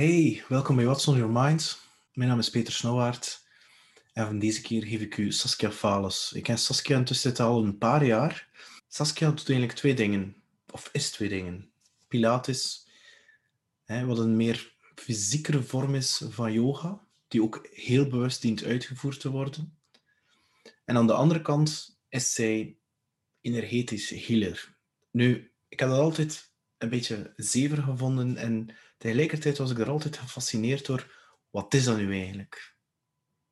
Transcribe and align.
Hey, 0.00 0.44
welkom 0.48 0.76
bij 0.76 0.84
What's 0.84 1.06
on 1.06 1.16
Your 1.16 1.32
Mind. 1.32 1.80
Mijn 2.12 2.28
naam 2.28 2.38
is 2.38 2.50
Peter 2.50 2.72
Snouwaard 2.72 3.46
en 4.12 4.26
van 4.26 4.38
deze 4.38 4.60
keer 4.60 4.84
geef 4.84 5.00
ik 5.00 5.16
u 5.16 5.32
Saskia 5.32 5.70
Fales. 5.70 6.32
Ik 6.34 6.42
ken 6.42 6.58
Saskia 6.58 6.96
intussen 6.96 7.36
al 7.36 7.64
een 7.64 7.78
paar 7.78 8.04
jaar. 8.04 8.48
Saskia 8.88 9.28
doet 9.28 9.48
eigenlijk 9.48 9.78
twee 9.78 9.94
dingen, 9.94 10.36
of 10.70 10.88
is 10.92 11.10
twee 11.10 11.28
dingen. 11.28 11.70
Pilates, 12.08 12.86
hè, 13.84 14.04
wat 14.04 14.18
een 14.18 14.36
meer 14.36 14.74
fysiekere 14.94 15.62
vorm 15.62 15.94
is 15.94 16.22
van 16.28 16.52
yoga, 16.52 17.00
die 17.28 17.42
ook 17.42 17.68
heel 17.72 18.08
bewust 18.08 18.42
dient 18.42 18.64
uitgevoerd 18.64 19.20
te 19.20 19.30
worden. 19.30 19.78
En 20.84 20.96
aan 20.96 21.06
de 21.06 21.14
andere 21.14 21.42
kant 21.42 21.98
is 22.08 22.32
zij 22.32 22.76
energetisch 23.40 24.26
healer. 24.26 24.76
Nu, 25.10 25.52
ik 25.68 25.78
heb 25.80 25.88
dat 25.88 25.98
altijd 25.98 26.52
een 26.78 26.88
beetje 26.88 27.32
zever 27.36 27.82
gevonden 27.82 28.36
en 28.36 28.74
tegelijkertijd 29.00 29.58
was 29.58 29.70
ik 29.70 29.78
er 29.78 29.90
altijd 29.90 30.16
gefascineerd 30.16 30.86
door 30.86 31.18
wat 31.50 31.74
is 31.74 31.84
dat 31.84 31.96
nu 31.96 32.12
eigenlijk? 32.20 32.74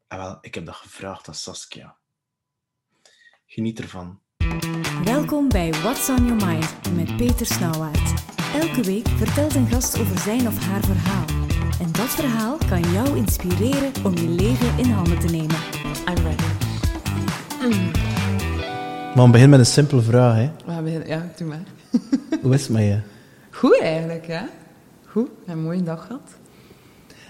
En 0.09 0.19
wel, 0.19 0.39
ik 0.41 0.55
heb 0.55 0.67
dat 0.67 0.75
gevraagd 0.75 1.29
aan 1.29 1.35
Saskia. 1.35 1.97
Geniet 3.47 3.81
ervan. 3.81 4.21
Welkom 5.05 5.49
bij 5.49 5.73
What's 5.73 6.09
on 6.09 6.27
Your 6.27 6.47
Mind 6.47 6.95
met 6.97 7.17
Peter 7.17 7.47
Snauwaard. 7.47 8.23
Elke 8.55 8.83
week 8.83 9.09
vertelt 9.09 9.55
een 9.55 9.67
gast 9.67 9.99
over 9.99 10.19
zijn 10.19 10.47
of 10.47 10.65
haar 10.65 10.81
verhaal. 10.85 11.25
En 11.81 11.93
dat 11.93 12.09
verhaal 12.09 12.57
kan 12.69 12.81
jou 12.93 13.17
inspireren 13.17 14.05
om 14.05 14.17
je 14.17 14.29
leven 14.29 14.79
in 14.79 14.91
handen 14.91 15.19
te 15.19 15.27
nemen. 15.27 15.57
I'm 16.09 16.25
ready. 16.25 16.57
Maar 19.15 19.25
we 19.27 19.31
beginnen 19.33 19.59
met 19.59 19.59
een 19.59 19.73
simpele 19.73 20.03
vraag. 20.03 20.35
Hè. 20.35 20.75
We 20.77 20.83
beginnen- 20.83 21.09
Ja, 21.09 21.33
doe 21.37 21.49
maar. 21.49 21.63
Hoe 22.43 22.55
is 22.55 22.61
het 22.63 22.71
met 22.71 22.83
je? 22.83 23.01
Goed 23.59 23.81
eigenlijk, 23.81 24.27
ja. 24.27 24.49
Goed. 25.19 25.29
Een 25.47 25.63
mooie 25.63 25.83
dag 25.83 26.07
gehad. 26.07 26.21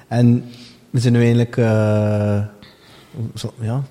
En 0.08 0.44
we 0.90 1.00
zijn 1.00 1.12
nu 1.12 1.18
eigenlijk... 1.20 1.56
eh, 1.56 2.40
zo- 3.34 3.52
ja, 3.60 3.82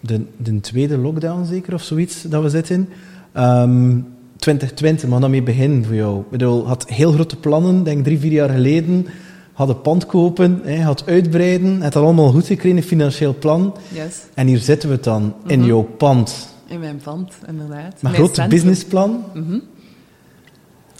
de, 0.00 0.24
de 0.36 0.60
tweede 0.60 0.98
lockdown 0.98 1.44
zeker, 1.44 1.74
of 1.74 1.82
zoiets, 1.82 2.22
dat 2.22 2.42
we 2.42 2.48
zitten. 2.50 2.88
Ehm 3.32 3.98
2020, 4.36 5.08
maar 5.08 5.20
dan 5.20 5.30
mee 5.30 5.42
beginnen 5.42 5.84
voor 5.84 5.94
jou. 5.94 6.20
Ik 6.20 6.30
bedoel, 6.30 6.66
had 6.66 6.88
heel 6.88 7.12
grote 7.12 7.36
plannen, 7.36 7.82
denk 7.84 8.04
drie, 8.04 8.18
vier 8.18 8.32
jaar 8.32 8.48
geleden. 8.50 9.06
Had 9.52 9.68
een 9.68 9.80
pand 9.80 10.06
kopen, 10.06 10.60
hè, 10.62 10.80
had 10.82 11.06
uitbreiden. 11.06 11.80
Het 11.80 11.94
had 11.94 12.02
allemaal 12.02 12.30
goed 12.30 12.46
gekregen, 12.46 12.76
een 12.76 12.82
financieel 12.82 13.34
plan. 13.38 13.76
Yes. 13.92 14.20
En 14.34 14.46
hier 14.46 14.58
zitten 14.58 14.88
we 14.90 15.00
dan, 15.00 15.34
in 15.46 15.64
jouw 15.64 15.82
pand. 15.82 16.48
In 16.66 16.80
mijn 16.80 17.00
pand, 17.04 17.32
inderdaad. 17.48 18.02
Mijn 18.02 18.14
een 18.14 18.28
groot 18.28 18.48
businessplan. 18.48 19.24
Mhm. 19.34 19.58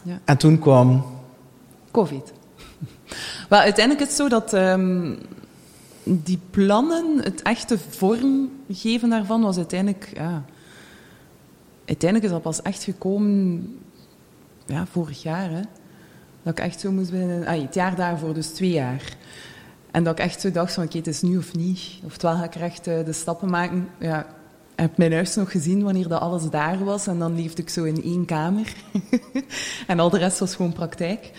Ja. 0.04 0.18
En 0.24 0.36
toen 0.36 0.58
kwam... 0.58 1.04
Covid. 1.92 2.32
Uiteindelijk 3.48 4.00
is 4.00 4.06
het 4.06 4.16
zo 4.16 4.28
dat 4.28 4.52
ehm, 4.52 5.14
die 6.02 6.38
plannen, 6.50 7.22
het 7.22 7.42
echte 7.42 7.78
vormgeven 7.78 9.10
daarvan, 9.10 9.42
was 9.42 9.56
uiteindelijk... 9.56 10.10
Ja, 10.14 10.44
uiteindelijk 11.84 12.24
is 12.24 12.30
dat 12.30 12.42
pas 12.42 12.62
echt 12.62 12.82
gekomen 12.82 13.66
ja, 14.66 14.86
vorig 14.86 15.22
jaar. 15.22 15.50
Hè, 15.50 15.62
dat 16.42 16.58
ik 16.58 16.64
echt 16.64 16.80
zo 16.80 16.90
moest 16.90 17.10
beginnen... 17.10 17.46
Ah, 17.46 17.60
het 17.62 17.74
jaar 17.74 17.96
daarvoor, 17.96 18.34
dus 18.34 18.46
twee 18.48 18.70
jaar. 18.70 19.16
En 19.90 20.04
dat 20.04 20.18
ik 20.18 20.24
echt 20.24 20.40
zo 20.40 20.50
dacht 20.50 20.72
van, 20.72 20.84
oké, 20.84 20.96
het 20.96 21.06
is 21.06 21.22
nu 21.22 21.36
of 21.36 21.54
niet. 21.54 21.80
Oftewel 22.04 22.36
ga 22.36 22.44
ik 22.44 22.54
echt 22.54 22.86
eh, 22.86 23.04
de 23.04 23.12
stappen 23.12 23.50
maken. 23.50 23.88
Ja, 23.98 24.20
ik 24.20 24.26
heb 24.74 24.96
mijn 24.96 25.12
huis 25.12 25.34
nog 25.34 25.50
gezien 25.50 25.82
wanneer 25.82 26.08
dat 26.08 26.20
alles 26.20 26.50
daar 26.50 26.84
was. 26.84 27.06
En 27.06 27.18
dan 27.18 27.34
leefde 27.34 27.62
ik 27.62 27.68
zo 27.68 27.84
in 27.84 28.02
één 28.02 28.24
kamer. 28.24 28.72
en 29.86 30.00
al 30.00 30.10
de 30.10 30.18
rest 30.18 30.38
was 30.38 30.54
gewoon 30.54 30.72
praktijk. 30.72 31.30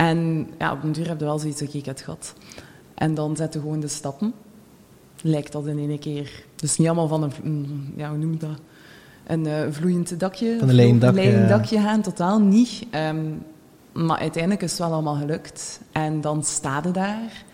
En 0.00 0.48
ja, 0.58 0.72
op 0.72 0.82
een 0.82 0.92
duur 0.92 1.08
heb 1.08 1.18
je 1.18 1.24
wel 1.24 1.38
zoiets, 1.38 1.62
oké, 1.62 1.76
ik 1.76 1.84
het 1.84 2.00
gehad. 2.00 2.34
En 2.94 3.14
dan 3.14 3.36
zetten 3.36 3.60
gewoon 3.60 3.80
de 3.80 3.88
stappen. 3.88 4.32
Lijkt 5.22 5.52
dat 5.52 5.66
in 5.66 5.78
één 5.78 5.98
keer... 5.98 6.44
Dus 6.56 6.78
niet 6.78 6.86
allemaal 6.86 7.08
van 7.08 7.22
een... 7.42 7.92
Ja, 7.96 8.08
hoe 8.08 8.18
noem 8.18 8.32
je 8.32 8.38
dat? 8.38 8.60
Een 9.26 9.46
eh, 9.46 9.62
vloeiend 9.70 10.20
dakje. 10.20 10.56
Van 10.58 10.68
een 10.68 10.74
leien 10.74 10.98
dak, 10.98 11.14
leien 11.14 11.40
ja. 11.40 11.46
dakje 11.46 11.80
gaan, 11.80 12.02
totaal 12.02 12.40
niet. 12.40 12.86
Ehm, 12.90 13.24
maar 13.92 14.18
uiteindelijk 14.18 14.62
is 14.62 14.70
het 14.70 14.80
wel 14.80 14.92
allemaal 14.92 15.14
gelukt. 15.14 15.80
En 15.92 16.20
dan 16.20 16.44
sta 16.44 16.80
je 16.84 16.90
daar. 16.90 17.44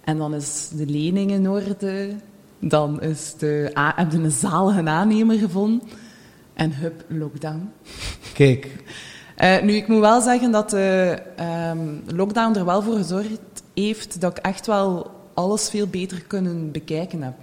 En 0.00 0.18
dan 0.18 0.34
is 0.34 0.68
de 0.68 0.86
lening 0.86 1.30
in 1.30 1.48
orde. 1.48 2.14
Dan 2.58 3.00
is 3.02 3.34
de, 3.38 3.70
a- 3.78 3.92
heb 3.96 4.12
je 4.12 4.18
een 4.18 4.30
zalige 4.30 4.84
aannemer 4.84 5.38
gevonden. 5.38 5.88
En 6.54 6.74
hup, 6.74 7.04
lockdown. 7.08 7.70
Kijk, 8.34 8.68
Eh, 9.40 9.62
nu, 9.62 9.72
ik 9.72 9.88
moet 9.88 10.00
wel 10.00 10.20
zeggen 10.20 10.50
dat 10.50 10.70
de 10.70 11.18
ehm, 11.36 11.78
lockdown 12.06 12.58
er 12.58 12.64
wel 12.64 12.82
voor 12.82 12.96
gezorgd 12.96 13.40
heeft 13.74 14.20
dat 14.20 14.38
ik 14.38 14.44
echt 14.44 14.66
wel 14.66 15.10
alles 15.34 15.68
veel 15.68 15.86
beter 15.86 16.22
kunnen 16.22 16.70
bekijken 16.70 17.22
heb. 17.22 17.34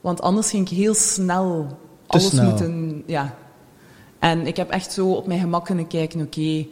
Want 0.00 0.20
anders 0.20 0.50
ging 0.50 0.70
ik 0.70 0.76
heel 0.76 0.94
snel 0.94 1.78
alles 2.06 2.28
snel. 2.28 2.44
moeten... 2.44 3.02
Ja. 3.06 3.34
En 4.18 4.46
ik 4.46 4.56
heb 4.56 4.70
echt 4.70 4.92
zo 4.92 5.12
op 5.12 5.26
mijn 5.26 5.40
gemak 5.40 5.64
kunnen 5.64 5.86
kijken, 5.86 6.20
oké, 6.20 6.66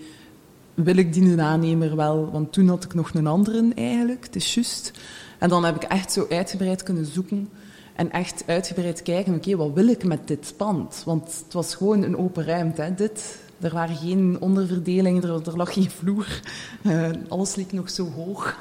wil 0.75 0.97
ik 0.97 1.12
die 1.12 1.41
aannemer 1.41 1.97
wel? 1.97 2.30
Want 2.30 2.53
toen 2.53 2.69
had 2.69 2.84
ik 2.84 2.94
nog 2.94 3.15
een 3.15 3.26
andere 3.26 3.72
eigenlijk, 3.75 4.25
het 4.25 4.36
is 4.36 4.54
juist. 4.54 4.92
En 5.38 5.48
dan 5.48 5.65
heb 5.65 5.75
ik 5.76 5.82
echt 5.82 6.12
zo 6.12 6.26
uitgebreid 6.30 6.82
kunnen 6.82 7.06
zoeken 7.06 7.48
en 7.94 8.10
echt 8.10 8.42
uitgebreid 8.47 9.03
kijken, 9.03 9.34
oké, 9.34 9.56
wat 9.56 9.72
wil 9.75 9.88
ik 9.88 10.04
met 10.04 10.28
dit 10.28 10.54
pand? 10.56 11.03
Want 11.04 11.42
het 11.44 11.53
was 11.53 11.75
gewoon 11.75 12.03
een 12.03 12.16
open 12.16 12.44
ruimte, 12.44 12.82
hè, 12.82 12.94
dit. 12.94 13.47
Er 13.61 13.73
waren 13.73 13.97
geen 13.97 14.37
onderverdelingen, 14.41 15.23
er, 15.23 15.57
lag 15.57 15.73
geen 15.73 15.91
vloer. 15.91 16.41
Eh, 16.83 17.11
alles 17.29 17.55
leek 17.55 17.73
nog 17.73 17.91
zo 17.91 18.11
hoog. 18.11 18.59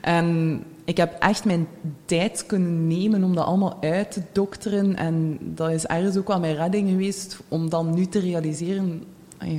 en 0.00 0.58
ik 0.84 0.96
heb 0.96 1.16
echt 1.18 1.44
mijn 1.44 1.66
tijd 2.04 2.46
kunnen 2.46 2.86
nemen 2.86 3.24
om 3.24 3.34
dat 3.34 3.44
allemaal 3.44 3.78
uit 3.80 4.12
te 4.12 4.22
dokteren. 4.32 4.96
En 4.96 5.38
dat 5.40 5.70
is 5.70 5.86
ergens 5.86 6.16
ook 6.16 6.28
wel 6.28 6.40
mijn 6.40 6.56
redding 6.56 6.88
geweest, 6.88 7.40
om 7.48 7.68
dan 7.68 7.94
nu 7.94 8.06
te 8.06 8.18
realiseren, 8.18 9.04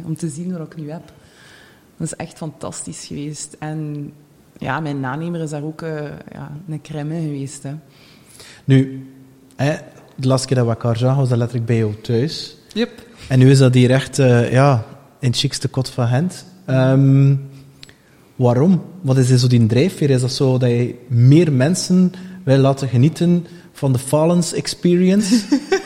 om 0.06 0.16
te 0.16 0.30
zien 0.30 0.58
wat 0.58 0.68
ik 0.68 0.76
nu 0.76 0.92
heb. 0.92 1.04
Dat 1.98 2.08
is 2.08 2.16
echt 2.16 2.38
fantastisch 2.38 3.06
geweest. 3.06 3.56
En 3.60 4.12
ja, 4.58 4.80
mijn 4.80 5.00
nanemer 5.00 5.42
is 5.42 5.50
daar 5.50 5.64
ook 5.64 5.82
eh, 5.82 6.04
ja, 6.32 6.52
een 6.68 6.82
crème 6.82 7.22
geweest. 7.22 7.64
Hè. 7.64 7.74
nu, 8.64 9.08
hè, 9.56 9.76
de 10.16 10.28
laatste 10.28 10.48
keer 10.48 10.58
dat 10.58 10.66
we 10.66 10.72
elkaar 10.72 10.98
zagen 10.98 11.20
was 11.20 11.30
dat 11.30 11.38
letterlijk 11.38 11.68
bij 11.68 11.78
jou 11.78 11.96
thuis. 12.02 12.58
Yep. 12.74 13.08
En 13.28 13.40
nu 13.40 13.50
is 13.50 13.58
dat 13.58 13.74
hier 13.74 13.92
echt 13.92 14.20
eh, 14.20 14.52
ja, 14.52 14.86
in 15.20 15.30
het 15.30 15.38
chicste 15.38 15.68
kot 15.68 15.90
van 15.90 16.08
Gent. 16.08 16.46
Ehm, 16.66 17.36
waarom? 18.36 18.84
Wat 19.02 19.18
is 19.18 19.28
zo 19.28 19.48
die 19.48 19.66
drijfveer? 19.66 20.10
Is 20.10 20.22
dat 20.22 20.32
zo 20.32 20.58
dat 20.58 20.70
je 20.70 20.96
meer 21.08 21.52
mensen 21.52 22.14
wil 22.44 22.58
laten 22.58 22.88
genieten 22.88 23.46
van 23.72 23.92
de 23.92 24.00
Fallens 24.00 24.54
experience? 24.54 25.42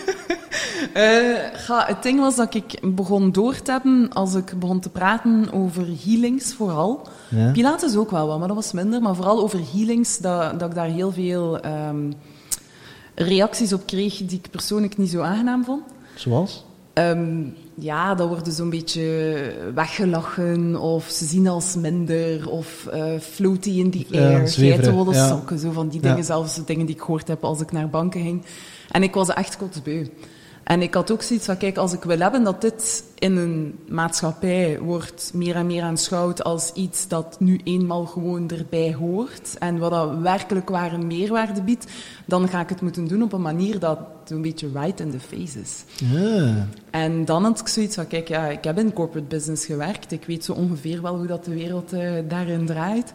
Eh, 0.93 1.35
ga, 1.53 1.85
het 1.85 2.03
ding 2.03 2.19
was 2.19 2.35
dat 2.35 2.53
ik 2.53 2.79
begon 2.95 3.31
door 3.31 3.61
te 3.61 3.71
hebben 3.71 4.09
als 4.13 4.33
ik 4.33 4.59
begon 4.59 4.79
te 4.79 4.89
praten 4.89 5.53
over 5.53 5.87
healings 6.05 6.53
vooral. 6.53 7.07
Ja. 7.29 7.51
Pilates 7.51 7.95
ook 7.95 8.11
wel 8.11 8.27
wat, 8.27 8.39
maar 8.39 8.47
dat 8.47 8.57
was 8.57 8.71
minder. 8.71 9.01
Maar 9.01 9.15
vooral 9.15 9.39
over 9.39 9.59
healings, 9.73 10.17
dat, 10.17 10.59
dat 10.59 10.69
ik 10.69 10.75
daar 10.75 10.87
heel 10.87 11.11
veel 11.11 11.59
ehm, 11.59 12.11
reacties 13.15 13.73
op 13.73 13.85
kreeg 13.85 14.17
die 14.17 14.39
ik 14.43 14.51
persoonlijk 14.51 14.97
niet 14.97 15.09
zo 15.09 15.21
aangenaam 15.21 15.63
vond. 15.63 15.83
Zoals? 16.15 16.65
Ehm, 16.97 17.43
ja, 17.75 18.15
dat 18.15 18.27
worden 18.27 18.53
zo'n 18.53 18.69
beetje 18.69 19.53
weggelachen 19.75 20.75
of 20.75 21.09
ze 21.09 21.25
zien 21.25 21.47
als 21.47 21.75
minder 21.75 22.49
of 22.49 22.87
eh 22.91 23.19
floaty 23.19 23.69
in 23.69 23.91
the 23.91 24.05
air, 24.11 24.47
geitenwolle 24.47 25.13
ja. 25.13 25.27
sokken, 25.27 25.59
zo 25.59 25.71
van 25.71 25.89
die 25.89 26.01
dingen, 26.01 26.23
zelfs 26.23 26.55
de 26.55 26.63
dingen 26.63 26.85
die 26.85 26.95
ik 26.95 27.01
gehoord 27.01 27.27
heb 27.27 27.43
als 27.43 27.61
ik 27.61 27.71
naar 27.71 27.89
banken 27.89 28.21
ging. 28.21 28.43
En 28.91 29.03
ik 29.03 29.13
was 29.13 29.29
echt 29.29 29.57
kotsbeu. 29.57 30.05
En 30.67 30.81
ik 30.81 30.93
had 30.93 31.11
ook 31.11 31.21
zoiets 31.21 31.45
van, 31.45 31.57
kijk, 31.57 31.77
als 31.77 31.93
ik 31.93 32.03
wil 32.03 32.19
hebben 32.19 32.43
dat 32.43 32.61
dit 32.61 33.03
in 33.19 33.37
een 33.37 33.79
maatschappij 33.87 34.79
wordt 34.79 35.31
meer 35.33 35.55
en 35.55 35.65
meer 35.65 35.83
aanschouwd 35.83 36.43
als 36.43 36.71
iets 36.73 37.07
dat 37.07 37.35
nu 37.39 37.59
eenmaal 37.63 38.05
gewoon 38.05 38.49
erbij 38.49 38.93
hoort 38.93 39.57
en 39.57 39.77
wat 39.77 39.91
dat 39.91 40.17
werkelijk 40.17 40.69
waar 40.69 40.93
een 40.93 41.07
meerwaarde 41.07 41.61
biedt, 41.61 41.85
dan 42.25 42.47
ga 42.47 42.61
ik 42.61 42.69
het 42.69 42.81
moeten 42.81 43.07
doen 43.07 43.23
op 43.23 43.33
een 43.33 43.41
manier 43.41 43.79
dat 43.79 43.99
een 44.27 44.41
beetje 44.41 44.69
right 44.73 44.99
in 44.99 45.11
the 45.11 45.19
face 45.19 45.59
is. 45.59 45.83
Ja. 45.95 46.67
En 46.89 47.25
dan 47.25 47.43
had 47.43 47.59
ik 47.59 47.67
zoiets 47.67 47.95
van, 47.95 48.07
kijk, 48.07 48.27
ja, 48.27 48.47
ik 48.47 48.63
heb 48.63 48.79
in 48.79 48.93
corporate 48.93 49.27
business 49.27 49.65
gewerkt. 49.65 50.11
Ik 50.11 50.25
weet 50.25 50.45
zo 50.45 50.53
ongeveer 50.53 51.01
wel 51.01 51.17
hoe 51.17 51.27
dat 51.27 51.45
de 51.45 51.53
wereld 51.53 51.93
eh, 51.93 52.11
daarin 52.27 52.65
draait. 52.65 53.13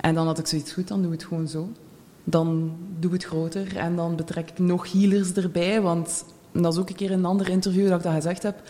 En 0.00 0.14
dan 0.14 0.26
had 0.26 0.38
ik 0.38 0.46
zoiets, 0.46 0.72
goed, 0.72 0.88
dan 0.88 1.02
doe 1.02 1.12
ik 1.12 1.20
het 1.20 1.28
gewoon 1.28 1.48
zo. 1.48 1.68
Dan 2.24 2.76
doe 2.98 3.14
ik 3.14 3.22
het 3.22 3.30
groter 3.30 3.76
en 3.76 3.96
dan 3.96 4.16
betrek 4.16 4.50
ik 4.50 4.58
nog 4.58 4.92
healers 4.92 5.32
erbij. 5.32 5.80
Want 5.80 6.24
dat 6.52 6.72
is 6.72 6.78
ook 6.78 6.88
een 6.88 6.94
keer 6.94 7.10
in 7.10 7.18
een 7.18 7.24
ander 7.24 7.48
interview 7.48 7.88
dat 7.88 7.98
ik 7.98 8.04
dat 8.04 8.12
gezegd 8.14 8.42
heb. 8.42 8.62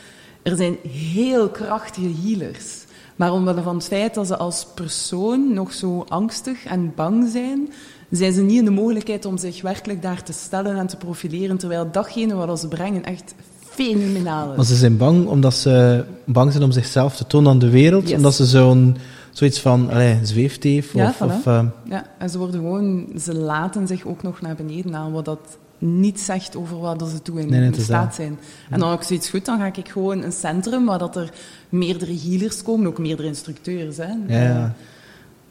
Er 0.43 0.57
zijn 0.57 0.77
heel 0.89 1.49
krachtige 1.49 2.11
healers. 2.23 2.85
Maar 3.17 3.33
omwille 3.33 3.63
van 3.63 3.77
het 3.77 3.87
feit 3.87 4.15
dat 4.15 4.27
ze 4.27 4.37
als 4.37 4.67
persoon 4.75 5.53
nog 5.55 5.73
zo 5.73 6.05
angstig 6.09 6.65
en 6.65 6.93
bang 6.95 7.29
zijn, 7.31 7.73
zijn 8.11 8.33
ze 8.33 8.43
niet 8.43 8.59
in 8.59 8.65
de 8.65 8.71
mogelijkheid 8.71 9.25
om 9.25 9.39
zich 9.39 9.63
werkelijk 9.63 10.03
daar 10.03 10.23
te 10.23 10.33
stellen 10.33 10.77
en 10.77 10.87
te 10.87 10.97
profileren. 10.97 11.57
Terwijl 11.59 11.89
datgene 11.93 12.35
wat 12.35 12.61
ze 12.61 12.69
brengen 12.69 13.05
echt 13.05 13.35
fenomenaal 13.59 14.47
Maar 14.47 14.59
is. 14.59 14.69
ze 14.69 14.75
zijn 14.77 14.97
bang 14.97 15.27
omdat 15.27 15.55
ze 15.55 16.05
bang 16.25 16.53
zijn 16.53 16.65
om 16.65 16.73
zichzelf 16.73 17.17
te 17.17 17.27
tonen 17.27 17.51
aan 17.51 17.59
de 17.59 17.71
wereld. 17.71 18.09
Yes. 18.09 18.17
Omdat 18.17 18.35
ze 18.35 18.45
zo'n 18.47 18.97
zoiets 19.31 19.61
van 19.61 19.91
allee, 19.91 20.19
zweefteef? 20.23 20.93
Ja, 20.93 21.09
of, 21.09 21.17
voilà. 21.17 21.25
of, 21.35 21.47
eh, 21.47 21.65
Ja, 21.85 22.07
en 22.19 22.31
ze 22.31 22.39
worden 22.39 22.61
gewoon, 22.61 23.07
ze 23.21 23.35
laten 23.35 23.87
zich 23.87 24.07
ook 24.07 24.23
nog 24.23 24.41
naar 24.41 24.55
beneden 24.55 24.95
aan, 24.95 25.13
wat 25.13 25.25
dat 25.25 25.59
niet 25.83 26.21
zegt 26.21 26.57
over 26.57 26.79
wat 26.79 27.09
ze 27.11 27.23
toe 27.23 27.41
in, 27.41 27.47
Nee, 27.47 27.51
nee, 27.51 27.61
in 27.61 27.67
het 27.67 27.77
is 27.77 27.85
staat 27.85 28.15
zijn. 28.15 28.39
En 28.71 28.81
dan 28.81 28.93
ook 28.93 29.03
zoiets 29.03 29.31
goed, 29.31 29.45
dan 29.45 29.59
ga 29.59 29.67
ik 29.67 29.89
gewoon 29.89 30.23
een 30.23 30.33
centrum 30.33 30.85
waar 30.85 30.99
dat 30.99 31.17
er 31.17 31.33
meerdere 31.69 32.19
healers 32.25 32.63
komen, 32.63 32.87
ook 32.87 32.99
meerdere 32.99 33.29
instructeurs. 33.29 33.97
Hè, 33.97 34.13
ja, 34.27 34.43
ja. 34.43 34.75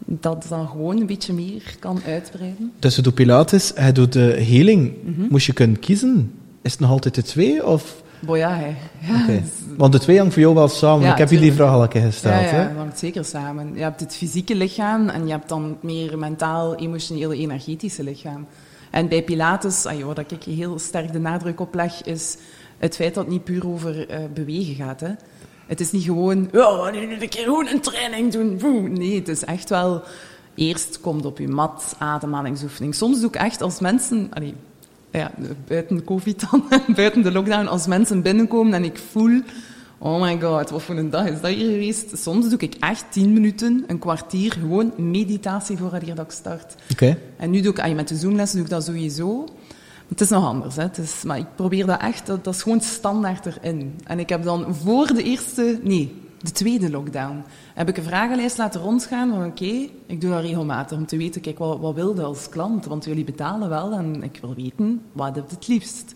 Dat 0.06 0.46
dan 0.50 0.68
gewoon 0.68 1.00
een 1.00 1.06
beetje 1.06 1.34
meer 1.34 1.76
kan 1.80 2.02
uitbreiden. 2.06 2.72
Dus 2.80 2.96
je 2.96 3.02
doet 3.02 3.14
Pilates, 3.14 3.72
hij 3.76 3.92
doet 3.92 4.14
de 4.14 4.44
healing. 4.50 4.94
Mhm. 5.04 5.26
Moest 5.30 5.46
je 5.46 5.54
kunnen 5.54 5.80
kiezen? 5.80 6.32
Is 6.62 6.72
het 6.72 6.80
nog 6.80 6.90
altijd 6.90 7.16
de 7.16 7.24
twee? 7.24 7.66
Of? 7.66 8.04
Boy, 8.20 8.38
ja, 8.38 8.60
Want 9.78 9.92
de 9.92 10.00
twee 10.00 10.18
hangt 10.18 10.34
voor 10.34 10.42
jou 10.42 10.56
wel 10.56 10.68
samen. 10.68 11.06
Ja, 11.06 11.12
ik 11.12 11.18
heb 11.18 11.30
je 11.30 11.40
die 11.40 11.54
vraag 11.54 11.72
al 11.72 11.88
gesteld. 11.88 12.34
ja, 12.34 12.42
ja, 12.42 12.68
dat 12.68 12.78
hangt 12.78 13.00
zeker 13.00 13.26
samen. 13.26 13.72
Je 13.76 13.82
hebt 13.82 14.00
het 14.00 14.16
fysieke 14.16 14.56
lichaam 14.56 15.10
en 15.10 15.26
je 15.26 15.32
hebt 15.32 15.50
dan 15.50 15.78
meer 15.82 16.18
mentaal, 16.18 16.76
emotionele, 16.76 17.36
energetische 17.36 18.04
lichaam. 18.04 18.46
En 18.92 19.08
bij 19.08 19.24
Pilates, 19.24 19.86
ah, 19.86 20.16
dat 20.16 20.32
ik 20.32 20.44
heel 20.44 20.80
sterk 20.80 21.12
de 21.12 21.20
nadruk 21.20 21.60
op 21.60 21.74
leg, 21.74 22.04
is 22.04 22.38
het 22.78 22.96
feit 22.96 23.14
dat 23.14 23.24
het 23.24 23.34
niet 23.34 23.44
puur 23.44 23.68
over 23.68 24.10
eh, 24.10 24.20
bewegen 24.34 24.76
gaat. 24.76 25.00
Hè. 25.00 25.12
Het 25.68 25.80
is 25.80 25.92
niet 25.92 26.04
gewoon, 26.04 26.50
oh, 26.54 26.92
nu 26.92 27.14
een 27.14 27.30
keer 27.30 27.44
gewoon 27.44 27.68
een 27.68 27.82
training 27.82 28.32
doen. 28.32 28.94
Nee, 28.94 29.16
het 29.16 29.28
is 29.28 29.44
echt 29.44 29.70
wel, 29.70 30.04
eerst 30.56 31.00
komt 31.02 31.26
op 31.26 31.38
je 31.38 31.48
mat, 31.48 31.96
ademhalingsoefening. 31.98 32.96
Soms 32.96 33.20
doe 33.20 33.30
ik 33.30 33.36
echt 33.36 33.62
als 33.62 33.80
mensen, 33.80 34.30
ja, 35.12 35.32
buiten 35.68 36.04
COVID 36.04 36.44
buiten 36.96 37.22
de 37.22 37.32
lockdown, 37.32 37.68
als 37.68 37.88
mensen 37.88 38.22
binnenkomen 38.22 38.74
en 38.74 38.84
ik 38.84 38.98
voel, 39.12 39.42
oh 40.02 40.22
my 40.22 40.40
god, 40.42 40.70
wat 40.70 40.82
voor 40.82 40.96
een 40.96 41.10
dag 41.10 41.28
is 41.28 41.42
dat 41.42 41.52
hier 41.52 41.72
geweest? 41.72 42.18
Soms 42.18 42.50
doe 42.50 42.60
ik 42.60 42.76
echt 42.80 43.06
tien 43.10 43.34
minuten, 43.34 43.84
een 43.88 44.00
kwartier, 44.00 44.52
gewoon 44.52 44.94
meditatie 44.98 45.78
voordat 45.78 46.02
ik 46.02 46.32
start. 46.32 46.76
Oké. 46.92 47.18
En 47.38 47.50
nu 47.50 47.62
doe 47.62 47.72
ik, 47.72 47.80
ah, 47.80 47.96
met 47.96 48.08
de 48.08 48.16
Zoomlessen 48.16 48.58
doe 48.58 48.66
ik 48.66 48.72
dat 48.72 48.84
sowieso. 48.84 49.46
Het 50.08 50.22
is 50.22 50.30
nog 50.30 50.46
anders, 50.46 50.76
hè. 50.76 50.82
Het 50.82 50.98
is, 50.98 51.24
maar 51.24 51.38
ik 51.38 51.56
probeer 51.56 51.86
dat 51.86 52.02
echt, 52.02 52.26
dat, 52.26 52.44
dat 52.44 52.56
is 52.56 52.62
gewoon 52.62 52.82
standaard 52.82 53.46
erin. 53.46 54.00
En 54.04 54.20
ik 54.20 54.30
heb 54.30 54.44
dan 54.44 54.76
voor 54.76 55.08
de 55.08 55.24
eerste, 55.24 55.80
nee, 55.84 56.22
de 56.42 56.52
tweede 56.52 56.90
lockdown, 56.90 57.44
heb 57.74 57.90
ik 57.90 57.98
een 57.98 58.04
vragenlijst 58.04 58.58
laten 58.58 58.82
rondgaan 58.82 59.30
van 59.30 59.46
oké, 59.46 59.90
ik 60.06 60.22
doe 60.22 60.30
dat 60.30 60.42
regelmatig 60.42 60.98
om 60.98 61.06
te 61.06 61.18
weten, 61.18 61.42
kijk, 61.42 61.58
wat, 61.58 61.80
wat 61.80 61.96
wil 61.96 62.16
je 62.16 62.22
als 62.22 62.50
klant? 62.50 62.86
Want 62.86 63.06
jullie 63.06 63.24
betalen 63.24 63.70
wel 63.70 63.92
en 63.92 64.24
ik 64.24 64.38
wil 64.42 64.56
weten, 64.56 65.02
wat 65.12 65.36
heb 65.36 65.50
je 65.50 65.56
het 65.56 65.68
liefst? 65.68 66.14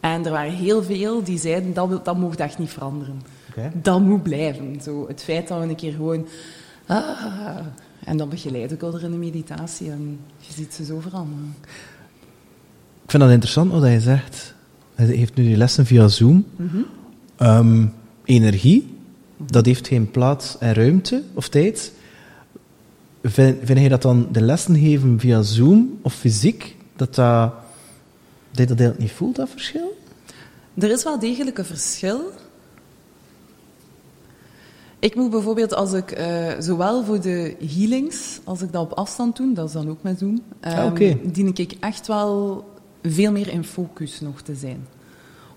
En 0.00 0.24
er 0.24 0.30
waren 0.30 0.52
heel 0.52 0.82
veel 0.82 1.22
die 1.22 1.38
zeiden, 1.38 1.74
dat, 1.74 2.04
dat 2.04 2.16
mocht 2.16 2.40
echt 2.40 2.58
niet 2.58 2.70
veranderen. 2.70 3.22
Dat 3.72 4.00
moet 4.00 4.22
blijven. 4.22 4.80
Zo, 4.82 5.08
het 5.08 5.22
feit 5.22 5.48
dat 5.48 5.60
we 5.60 5.68
een 5.68 5.76
keer 5.76 5.92
gewoon... 5.92 6.26
Ah, 6.86 7.58
en 8.04 8.16
dan 8.16 8.28
begeleid 8.28 8.72
ik 8.72 8.82
al 8.82 8.98
in 8.98 9.10
de 9.10 9.16
meditatie 9.16 9.90
en 9.90 10.18
je 10.38 10.52
ziet 10.52 10.74
ze 10.74 10.84
zo 10.84 11.00
veranderen. 11.00 11.54
Ik 13.04 13.10
vind 13.10 13.22
dat 13.22 13.32
interessant 13.32 13.72
wat 13.72 13.82
hij 13.82 14.00
zegt. 14.00 14.54
Hij 14.94 15.06
heeft 15.06 15.34
nu 15.34 15.44
die 15.44 15.56
lessen 15.56 15.86
via 15.86 16.08
Zoom. 16.08 16.44
Mhm. 16.56 16.76
Ehm, 17.36 17.86
energie, 18.24 18.94
dat 19.36 19.66
heeft 19.66 19.88
geen 19.88 20.10
plaats 20.10 20.58
en 20.58 20.74
ruimte 20.74 21.22
of 21.34 21.48
tijd. 21.48 21.92
Vind, 23.22 23.56
vind 23.62 23.80
je 23.80 23.88
dat 23.88 24.02
dan 24.02 24.28
de 24.32 24.40
lessen 24.40 24.76
geven 24.76 25.20
via 25.20 25.42
Zoom 25.42 25.98
of 26.02 26.14
fysiek, 26.14 26.76
dat 26.96 27.14
dat, 27.14 27.52
dat 28.64 28.78
eigenlijk 28.78 28.98
niet 28.98 29.12
voelt, 29.18 29.36
dat 29.36 29.48
verschil? 29.48 29.96
Er 30.74 30.90
is 30.90 31.02
wel 31.04 31.18
degelijk 31.18 31.58
een 31.58 31.64
verschil. 31.64 32.20
Ik 34.98 35.14
moet 35.14 35.30
bijvoorbeeld, 35.30 35.74
als 35.74 35.92
ik 35.92 36.10
eh, 36.10 36.52
zowel 36.58 37.04
voor 37.04 37.20
de 37.20 37.56
healings, 37.74 38.40
als 38.44 38.62
ik 38.62 38.72
dat 38.72 38.82
op 38.82 38.92
afstand 38.92 39.36
doe, 39.36 39.52
dat 39.52 39.66
is 39.66 39.72
dan 39.72 39.88
ook 39.88 40.02
met 40.02 40.18
Zoom, 40.18 40.42
ehm, 40.60 40.78
Ah, 40.78 40.86
oké. 40.86 41.18
dien 41.32 41.52
ik 41.54 41.76
echt 41.80 42.06
wel 42.06 42.64
veel 43.02 43.32
meer 43.32 43.48
in 43.48 43.64
focus 43.64 44.20
nog 44.20 44.40
te 44.40 44.54
zijn. 44.54 44.86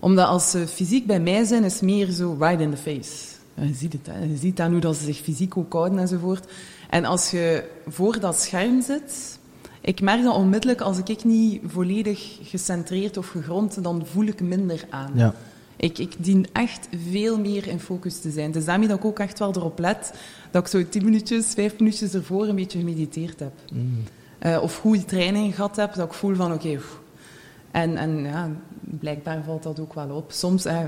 Omdat 0.00 0.26
als 0.26 0.50
ze 0.50 0.66
fysiek 0.66 1.06
bij 1.06 1.20
mij 1.20 1.44
zijn, 1.44 1.64
is 1.64 1.80
meer 1.80 2.10
zo 2.10 2.36
right 2.38 2.60
in 2.60 2.70
the 2.70 2.76
face. 2.76 3.12
Je 3.54 3.74
ziet 3.74 3.92
het, 3.92 4.06
hè. 4.10 4.24
je 4.24 4.36
ziet 4.36 4.60
aan 4.60 4.70
hoe 4.70 4.80
dat 4.80 4.96
ze 4.96 5.04
zich 5.04 5.16
fysiek 5.18 5.56
ook 5.56 5.72
houden 5.72 5.98
enzovoort. 5.98 6.46
En 6.90 7.04
als 7.04 7.30
je 7.30 7.64
voor 7.88 8.20
dat 8.20 8.40
scherm 8.40 8.82
zit, 8.82 9.38
ik 9.80 10.00
merk 10.00 10.22
dat 10.22 10.34
onmiddellijk, 10.34 10.80
als 10.80 10.98
ik 10.98 11.24
niet 11.24 11.60
volledig 11.66 12.38
gecentreerd 12.42 13.16
of 13.16 13.28
gegrond, 13.28 13.82
dan 13.82 14.06
voel 14.06 14.24
ik 14.24 14.40
minder 14.40 14.84
aan. 14.90 15.10
Ja. 15.14 15.34
Ik, 15.76 15.98
ik 15.98 16.14
dien 16.18 16.46
echt 16.52 16.88
veel 17.10 17.38
meer 17.38 17.66
in 17.66 17.80
focus 17.80 18.20
te 18.20 18.30
zijn. 18.30 18.50
Dus 18.52 18.64
daarmee 18.64 18.88
dat 18.88 18.98
ik 18.98 19.04
ook 19.04 19.18
echt 19.18 19.38
wel 19.38 19.54
erop 19.56 19.78
let 19.78 20.12
dat 20.50 20.62
ik 20.62 20.68
zo 20.68 20.88
tien 20.88 21.04
minuutjes, 21.04 21.46
vijf 21.54 21.78
minuutjes 21.78 22.14
ervoor 22.14 22.48
een 22.48 22.56
beetje 22.56 22.78
gemediteerd 22.78 23.40
heb. 23.40 23.52
Eh, 24.38 24.62
of 24.62 24.76
goede 24.76 25.04
training 25.04 25.54
gehad 25.54 25.76
heb, 25.76 25.94
dat 25.94 26.06
ik 26.06 26.12
voel 26.12 26.34
van 26.34 26.52
oké. 26.52 26.78
en, 27.70 27.96
en 27.96 28.18
ja, 28.24 28.50
blijkbaar 28.80 29.42
valt 29.44 29.62
dat 29.62 29.80
ook 29.80 29.94
wel 29.94 30.10
op. 30.10 30.32
Soms, 30.32 30.64
eh, 30.64 30.78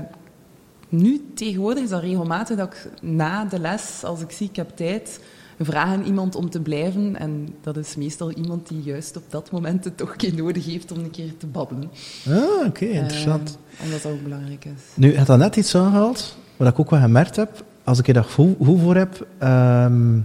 nu 0.89 1.21
tegenwoordig 1.33 1.83
is 1.83 1.89
dat 1.89 2.01
regelmatig 2.01 2.57
dat 2.57 2.73
ik 2.73 2.89
na 3.01 3.45
de 3.45 3.59
les, 3.59 4.03
als 4.03 4.21
ik 4.21 4.31
zie 4.31 4.49
ik 4.49 4.55
heb 4.55 4.75
tijd, 4.75 5.19
vraag 5.65 5.87
aan 5.87 6.03
iemand 6.03 6.35
om 6.35 6.49
te 6.49 6.59
blijven. 6.59 7.15
En 7.19 7.55
dat 7.61 7.77
is 7.77 7.95
meestal 7.95 8.31
iemand 8.31 8.67
die 8.67 8.81
juist 8.81 9.17
op 9.17 9.23
dat 9.29 9.51
moment 9.51 9.83
het 9.83 9.97
toch 9.97 10.11
een 10.11 10.17
keer 10.17 10.35
nodig 10.35 10.65
heeft 10.65 10.91
om 10.91 10.97
een 10.99 11.11
keer 11.11 11.37
te 11.37 11.47
babbelen. 11.47 11.89
Ah, 12.29 12.65
oké, 12.67 12.85
interessant. 12.85 13.57
Eh, 13.77 13.83
omdat 13.85 14.01
dat 14.01 14.11
ook 14.11 14.23
belangrijk 14.23 14.65
is. 14.65 14.81
Nu, 14.93 15.07
je 15.09 15.15
hebt 15.15 15.27
dat 15.27 15.37
net 15.37 15.55
iets 15.55 15.75
aangehaald, 15.75 16.37
wat 16.57 16.67
ik 16.67 16.79
ook 16.79 16.89
wel 16.89 16.99
gemerkt 16.99 17.35
heb, 17.35 17.63
als 17.83 17.99
ik 17.99 18.07
er 18.07 18.13
dat 18.13 18.31
goed 18.31 18.55
voor 18.59 18.95
heb. 18.95 19.27
ehm, 19.37 20.15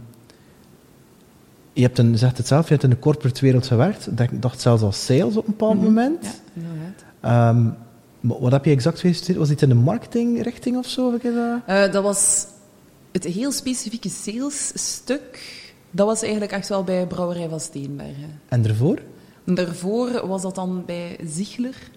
je 1.72 1.82
hebt 1.84 1.98
een, 1.98 2.10
je 2.10 2.16
zegt 2.16 2.36
het 2.38 2.46
zelf, 2.46 2.64
je 2.64 2.70
hebt 2.72 2.84
in 2.84 2.90
de 2.90 2.98
corporate 2.98 3.40
wereld 3.40 3.66
gewerkt. 3.66 4.20
Ik 4.20 4.42
dacht- 4.42 4.60
zelfs 4.60 4.82
als 4.82 5.04
sales 5.04 5.36
op 5.36 5.46
een 5.46 5.52
bepaald 5.56 5.74
Mhm. 5.74 5.84
moment. 5.84 6.24
Ja, 6.24 6.30
inderdaad. 6.62 7.74
Maar 8.20 8.38
wat 8.40 8.52
heb 8.52 8.64
je 8.64 8.70
exact 8.70 9.00
gestudeerd? 9.00 9.38
Was 9.38 9.48
dit 9.48 9.62
in 9.62 9.68
de 9.68 9.74
marketingrichting 9.74 10.76
of 10.76 10.86
zo? 10.86 11.12
Heb 11.12 11.24
ik 11.24 11.34
dat? 11.34 11.60
Eh, 11.66 11.92
dat 11.92 12.02
was 12.02 12.46
het 13.24 13.34
heel 13.34 13.52
specifieke 13.52 14.08
salesstuk. 14.08 15.56
Dat 15.90 16.06
was 16.06 16.22
eigenlijk 16.22 16.52
echt 16.52 16.68
wel 16.68 16.84
bij 16.84 17.06
Brouwerij 17.06 17.48
van 17.48 17.60
Steenbergen. 17.60 18.40
En 18.48 18.62
daarvoor? 18.62 18.98
Daarvoor 19.44 20.26
was 20.26 20.42
dat 20.42 20.54
dan 20.54 20.82
bij 20.86 21.18
Ziegler. 21.24 21.90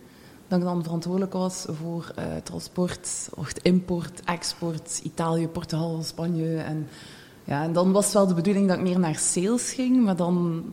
Dat 0.48 0.60
ik 0.60 0.66
dan 0.66 0.84
verantwoordelijk 0.84 1.34
was 1.34 1.66
voor 1.70 2.12
eh, 2.16 2.26
transport, 2.44 3.30
import, 3.62 4.22
export, 4.26 5.02
Italië, 5.04 5.48
Portugal, 5.48 6.04
Spanje. 6.04 6.58
En, 6.58 6.88
ja, 7.44 7.64
en 7.64 7.74
dan 7.74 7.92
was 7.92 8.04
het 8.06 8.14
wel 8.14 8.28
de 8.28 8.34
bedoeling 8.34 8.68
dat 8.68 8.78
ik 8.78 8.84
meer 8.84 9.00
naar 9.00 9.16
sales 9.16 9.72
ging, 9.72 10.04
maar 10.04 10.16
dan... 10.16 10.64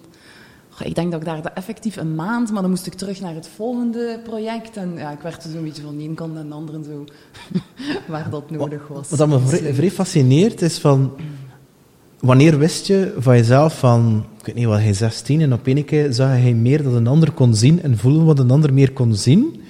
Ik 0.84 0.94
denk 0.94 1.10
dat 1.10 1.20
ik 1.20 1.26
daar 1.26 1.42
de- 1.42 1.48
effectief 1.48 1.96
een 1.96 2.14
maand, 2.14 2.52
maar 2.52 2.60
dan 2.62 2.70
moest 2.70 2.86
ik 2.86 2.94
terug 2.94 3.20
naar 3.20 3.34
het 3.34 3.48
volgende 3.56 4.20
project. 4.24 4.76
En 4.76 4.92
ja, 4.96 5.10
ik 5.10 5.20
werd 5.20 5.44
er 5.44 5.50
zo'n 5.50 5.62
beetje 5.62 5.82
van 5.82 5.96
de 5.96 6.02
ene 6.02 6.14
kant 6.14 6.34
naar 6.34 6.46
de 6.46 6.54
andere 6.54 6.84
zo, 6.84 7.04
waar 8.12 8.30
dat 8.30 8.50
nodig 8.50 8.88
was. 8.88 9.08
Wat 9.08 9.28
me 9.28 9.38
vrij, 9.38 9.74
vrij 9.74 9.90
fascineert 9.90 10.62
is 10.62 10.78
van... 10.78 11.12
Wanneer 12.20 12.58
wist 12.58 12.86
je 12.86 13.14
van 13.18 13.36
jezelf 13.36 13.78
van... 13.78 14.24
Ik 14.38 14.46
weet 14.46 14.54
niet, 14.54 14.66
wat 14.66 14.78
hij 14.78 14.92
16 14.92 15.40
en 15.40 15.52
op 15.52 15.66
een 15.66 15.84
keer 15.84 16.12
zag 16.12 16.28
hij 16.28 16.54
meer 16.54 16.82
dat 16.82 16.94
een 16.94 17.06
ander 17.06 17.32
kon 17.32 17.54
zien 17.54 17.82
en 17.82 17.98
voelen 17.98 18.24
wat 18.24 18.38
een 18.38 18.50
ander 18.50 18.74
meer 18.74 18.92
kon 18.92 19.14
zien. 19.14 19.60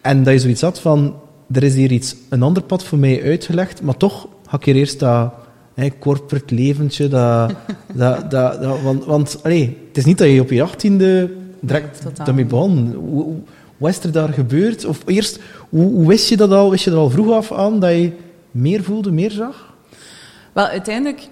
En 0.00 0.22
dat 0.22 0.32
je 0.32 0.38
zoiets 0.40 0.60
had 0.60 0.80
van... 0.80 1.14
Er 1.52 1.62
is 1.62 1.74
hier 1.74 1.92
iets, 1.92 2.16
een 2.28 2.42
ander 2.42 2.62
pad 2.62 2.84
voor 2.84 2.98
mij 2.98 3.22
uitgelegd, 3.22 3.82
maar 3.82 3.96
toch 3.96 4.28
ga 4.46 4.56
ik 4.56 4.64
hier 4.64 4.74
eerst 4.74 4.98
dat 4.98 5.32
hè, 5.74 5.88
corporate 5.98 6.54
leventje, 6.54 7.08
dat... 7.08 7.52
dat, 7.94 8.30
dat, 8.30 8.62
dat- 8.62 8.82
want 8.82 9.04
want 9.04 9.38
allee, 9.42 9.78
het 9.88 9.96
is 9.96 10.04
niet 10.04 10.18
dat 10.18 10.28
je 10.28 10.40
op 10.40 10.50
je 10.50 10.62
achttiende 10.62 11.30
direct 11.60 12.02
totaal 12.02 12.26
daarmee 12.26 12.44
begon. 12.44 12.92
Hoe, 12.94 13.34
wat 13.76 13.90
is 13.90 13.98
er 14.04 14.12
daar 14.12 14.32
gebeurd? 14.32 14.84
Of 14.84 15.02
eerst, 15.06 15.38
hoe, 15.68 15.92
hoe 15.92 16.06
wist 16.08 16.28
je 16.28 16.36
dat 16.36 16.50
al? 16.50 16.70
Wist 16.70 16.84
je 16.84 16.90
er 16.90 16.96
al 16.96 17.10
vroeg 17.10 17.30
af 17.32 17.52
aan 17.52 17.80
dat 17.80 17.90
je 17.90 18.12
meer 18.50 18.82
voelde, 18.82 19.10
meer 19.12 19.30
zag? 19.30 19.74
Wel, 20.52 20.66
uiteindelijk, 20.66 21.28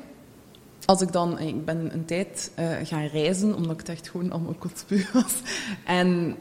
als 0.85 1.03
ik 1.03 1.13
dan... 1.13 1.39
Ik 1.39 1.65
ben 1.65 1.91
een 1.93 2.05
tijd 2.05 2.51
eh, 2.55 2.67
gaan 2.85 3.07
reizen, 3.07 3.55
omdat 3.57 3.73
ik 3.73 3.79
het 3.79 3.89
echt 3.89 4.09
gewoon 4.09 4.31
allemaal 4.33 4.55
kotspuur 4.65 5.11
was. 5.13 5.35
En 5.87 6.35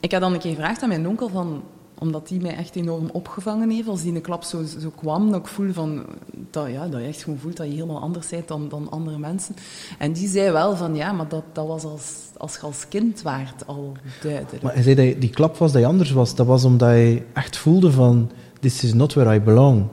ik 0.00 0.12
had 0.12 0.20
dan 0.20 0.32
een 0.32 0.38
keer 0.40 0.54
gevraagd 0.54 0.82
aan 0.82 0.88
mijn 0.88 1.08
onkel 1.08 1.28
van... 1.28 1.62
Omdat 1.98 2.28
die 2.28 2.40
mij 2.40 2.56
echt 2.56 2.76
enorm 2.76 3.08
opgevangen 3.12 3.70
heeft, 3.70 3.88
als 3.88 4.02
die 4.02 4.12
de 4.12 4.20
klap 4.20 4.42
zo, 4.42 4.62
zo 4.80 4.90
kwam, 4.96 5.30
dat 5.30 5.40
ik 5.40 5.46
voel 5.46 5.72
van... 5.72 6.04
Dat, 6.50 6.70
ja, 6.70 6.88
dat 6.88 7.00
je 7.00 7.06
echt 7.06 7.22
gewoon 7.22 7.38
voelt 7.38 7.56
dat 7.56 7.66
je 7.66 7.72
helemaal 7.72 8.00
anders 8.00 8.28
bent 8.28 8.48
dan, 8.48 8.68
dan 8.68 8.90
andere 8.90 9.18
mensen. 9.18 9.54
En 9.98 10.12
die 10.12 10.28
zei 10.28 10.50
wel 10.50 10.76
van, 10.76 10.94
ja, 10.96 11.12
maar 11.12 11.28
dat, 11.28 11.42
dat 11.52 11.66
was 11.66 11.84
als, 11.84 12.12
als 12.36 12.54
je 12.54 12.60
als 12.60 12.88
kind 12.88 13.22
waard 13.22 13.66
al 13.66 13.92
duidelijk. 14.22 14.62
Maar 14.62 14.74
hij 14.74 14.82
zei 14.82 14.94
dat 14.94 15.04
je- 15.04 15.18
die 15.18 15.30
klap 15.30 15.56
was 15.56 15.72
dat 15.72 15.80
je 15.80 15.86
anders 15.86 16.10
was. 16.12 16.34
Dat 16.34 16.46
was 16.46 16.64
omdat 16.64 16.90
je 16.90 17.22
echt 17.32 17.56
voelde 17.56 17.90
van... 17.92 18.30
This 18.60 18.84
is 18.84 18.94
not 18.94 19.14
where 19.14 19.34
I 19.34 19.40
belong. 19.40 19.86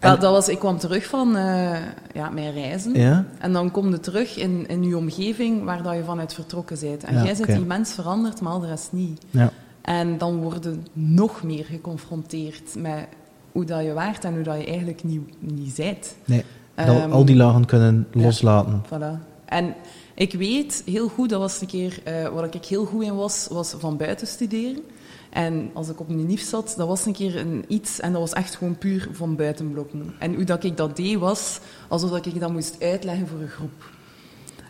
Wel, 0.00 0.18
dat 0.18 0.32
was, 0.32 0.48
ik 0.48 0.58
kwam 0.58 0.78
terug 0.78 1.06
van 1.06 1.36
eh, 1.36 1.76
ja, 2.14 2.30
mijn 2.30 2.52
reizen. 2.52 2.94
Ja? 2.94 3.26
En 3.38 3.52
dan 3.52 3.70
kom 3.70 3.90
je 3.90 4.00
terug 4.00 4.36
in, 4.36 4.66
in 4.68 4.82
je 4.84 4.96
omgeving 4.96 5.64
waar 5.64 5.82
dat 5.82 5.94
je 5.94 6.04
vanuit 6.04 6.34
vertrokken 6.34 6.78
bent. 6.80 7.04
En 7.04 7.14
Ja, 7.14 7.24
jij 7.24 7.34
bent 7.34 7.48
oké. 7.48 7.52
immens 7.58 7.92
veranderd, 7.92 8.40
maar 8.40 8.52
al 8.52 8.60
de 8.60 8.66
rest 8.66 8.88
niet. 8.92 9.22
Ja. 9.30 9.50
En 9.88 10.18
dan 10.18 10.36
worden 10.36 10.86
nog 10.92 11.42
meer 11.42 11.64
geconfronteerd 11.64 12.74
met 12.74 13.06
hoe 13.52 13.64
dat 13.64 13.84
je 13.84 13.92
waart 13.92 14.24
en 14.24 14.34
hoe 14.34 14.42
dat 14.42 14.58
je 14.58 14.66
eigenlijk 14.66 15.04
niet, 15.04 15.20
niet 15.38 15.74
zijt. 15.74 16.16
Nee. 16.24 16.44
Um, 16.76 17.12
al 17.12 17.24
die 17.24 17.36
lagen 17.36 17.64
kunnen 17.64 18.06
loslaten. 18.12 18.82
Ja, 18.90 18.98
voilà. 18.98 19.44
En 19.44 19.74
ik 20.14 20.32
weet 20.32 20.82
heel 20.86 21.08
goed, 21.08 21.28
dat 21.28 21.40
was 21.40 21.60
een 21.60 21.66
keer 21.66 22.02
uh, 22.08 22.28
wat 22.28 22.54
ik 22.54 22.64
heel 22.64 22.84
goed 22.84 23.02
in 23.02 23.14
was, 23.14 23.48
was 23.50 23.74
van 23.78 23.96
buiten 23.96 24.26
studeren. 24.26 24.82
En 25.30 25.70
als 25.72 25.88
ik 25.88 26.00
op 26.00 26.08
een 26.08 26.26
NIF 26.26 26.42
zat, 26.42 26.74
dat 26.76 26.88
was 26.88 27.06
een 27.06 27.12
keer 27.12 27.36
een 27.36 27.64
iets 27.68 28.00
en 28.00 28.12
dat 28.12 28.20
was 28.20 28.32
echt 28.32 28.54
gewoon 28.54 28.78
puur 28.78 29.08
van 29.12 29.36
buitenblokken. 29.36 30.14
En 30.18 30.34
hoe 30.34 30.44
dat 30.44 30.64
ik 30.64 30.76
dat 30.76 30.96
deed 30.96 31.18
was 31.18 31.60
alsof 31.88 32.16
ik 32.16 32.40
dat 32.40 32.52
moest 32.52 32.82
uitleggen 32.82 33.28
voor 33.28 33.40
een 33.40 33.48
groep. 33.48 33.90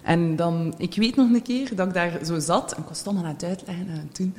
En 0.02 0.36
dan, 0.36 0.74
ik 0.76 0.94
weet 0.94 1.16
nog 1.16 1.32
een 1.32 1.42
keer 1.42 1.74
dat 1.74 1.86
ik 1.86 1.94
daar 1.94 2.18
zo 2.24 2.38
zat, 2.38 2.72
en 2.72 2.82
ik 2.82 2.88
was 2.88 3.02
dan 3.02 3.18
aan 3.18 3.24
het 3.24 3.44
uitleggen 3.44 3.88
en 3.88 4.08
toen. 4.12 4.34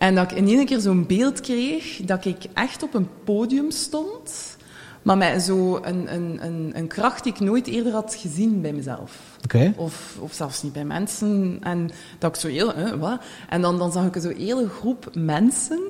En 0.00 0.14
dat 0.14 0.30
ik 0.30 0.36
in 0.36 0.48
één 0.48 0.66
keer 0.66 0.80
zo'n 0.80 1.06
beeld 1.06 1.40
kreeg 1.40 2.00
dat 2.04 2.24
ik 2.24 2.38
echt 2.54 2.82
op 2.82 2.94
een 2.94 3.08
podium 3.24 3.70
stond, 3.70 4.56
maar 5.02 5.16
met 5.16 5.42
zo 5.42 5.78
een, 5.82 6.14
een, 6.14 6.38
een, 6.44 6.70
een 6.74 6.86
kracht 6.86 7.24
die 7.24 7.32
ik 7.32 7.40
nooit 7.40 7.66
eerder 7.66 7.92
had 7.92 8.14
gezien 8.14 8.60
bij 8.60 8.72
mezelf. 8.72 9.36
Okay. 9.44 9.74
Of, 9.76 10.16
of 10.20 10.32
zelfs 10.32 10.62
niet 10.62 10.72
bij 10.72 10.84
mensen. 10.84 11.58
En 11.62 11.90
dat 12.18 12.34
ik 12.34 12.40
zo 12.40 12.48
heel, 12.48 12.96
wat? 12.98 13.22
En 13.48 13.60
dan, 13.60 13.78
dan 13.78 13.92
zag 13.92 14.06
ik 14.06 14.22
zo'n 14.22 14.36
hele 14.36 14.68
groep 14.68 15.10
mensen. 15.14 15.80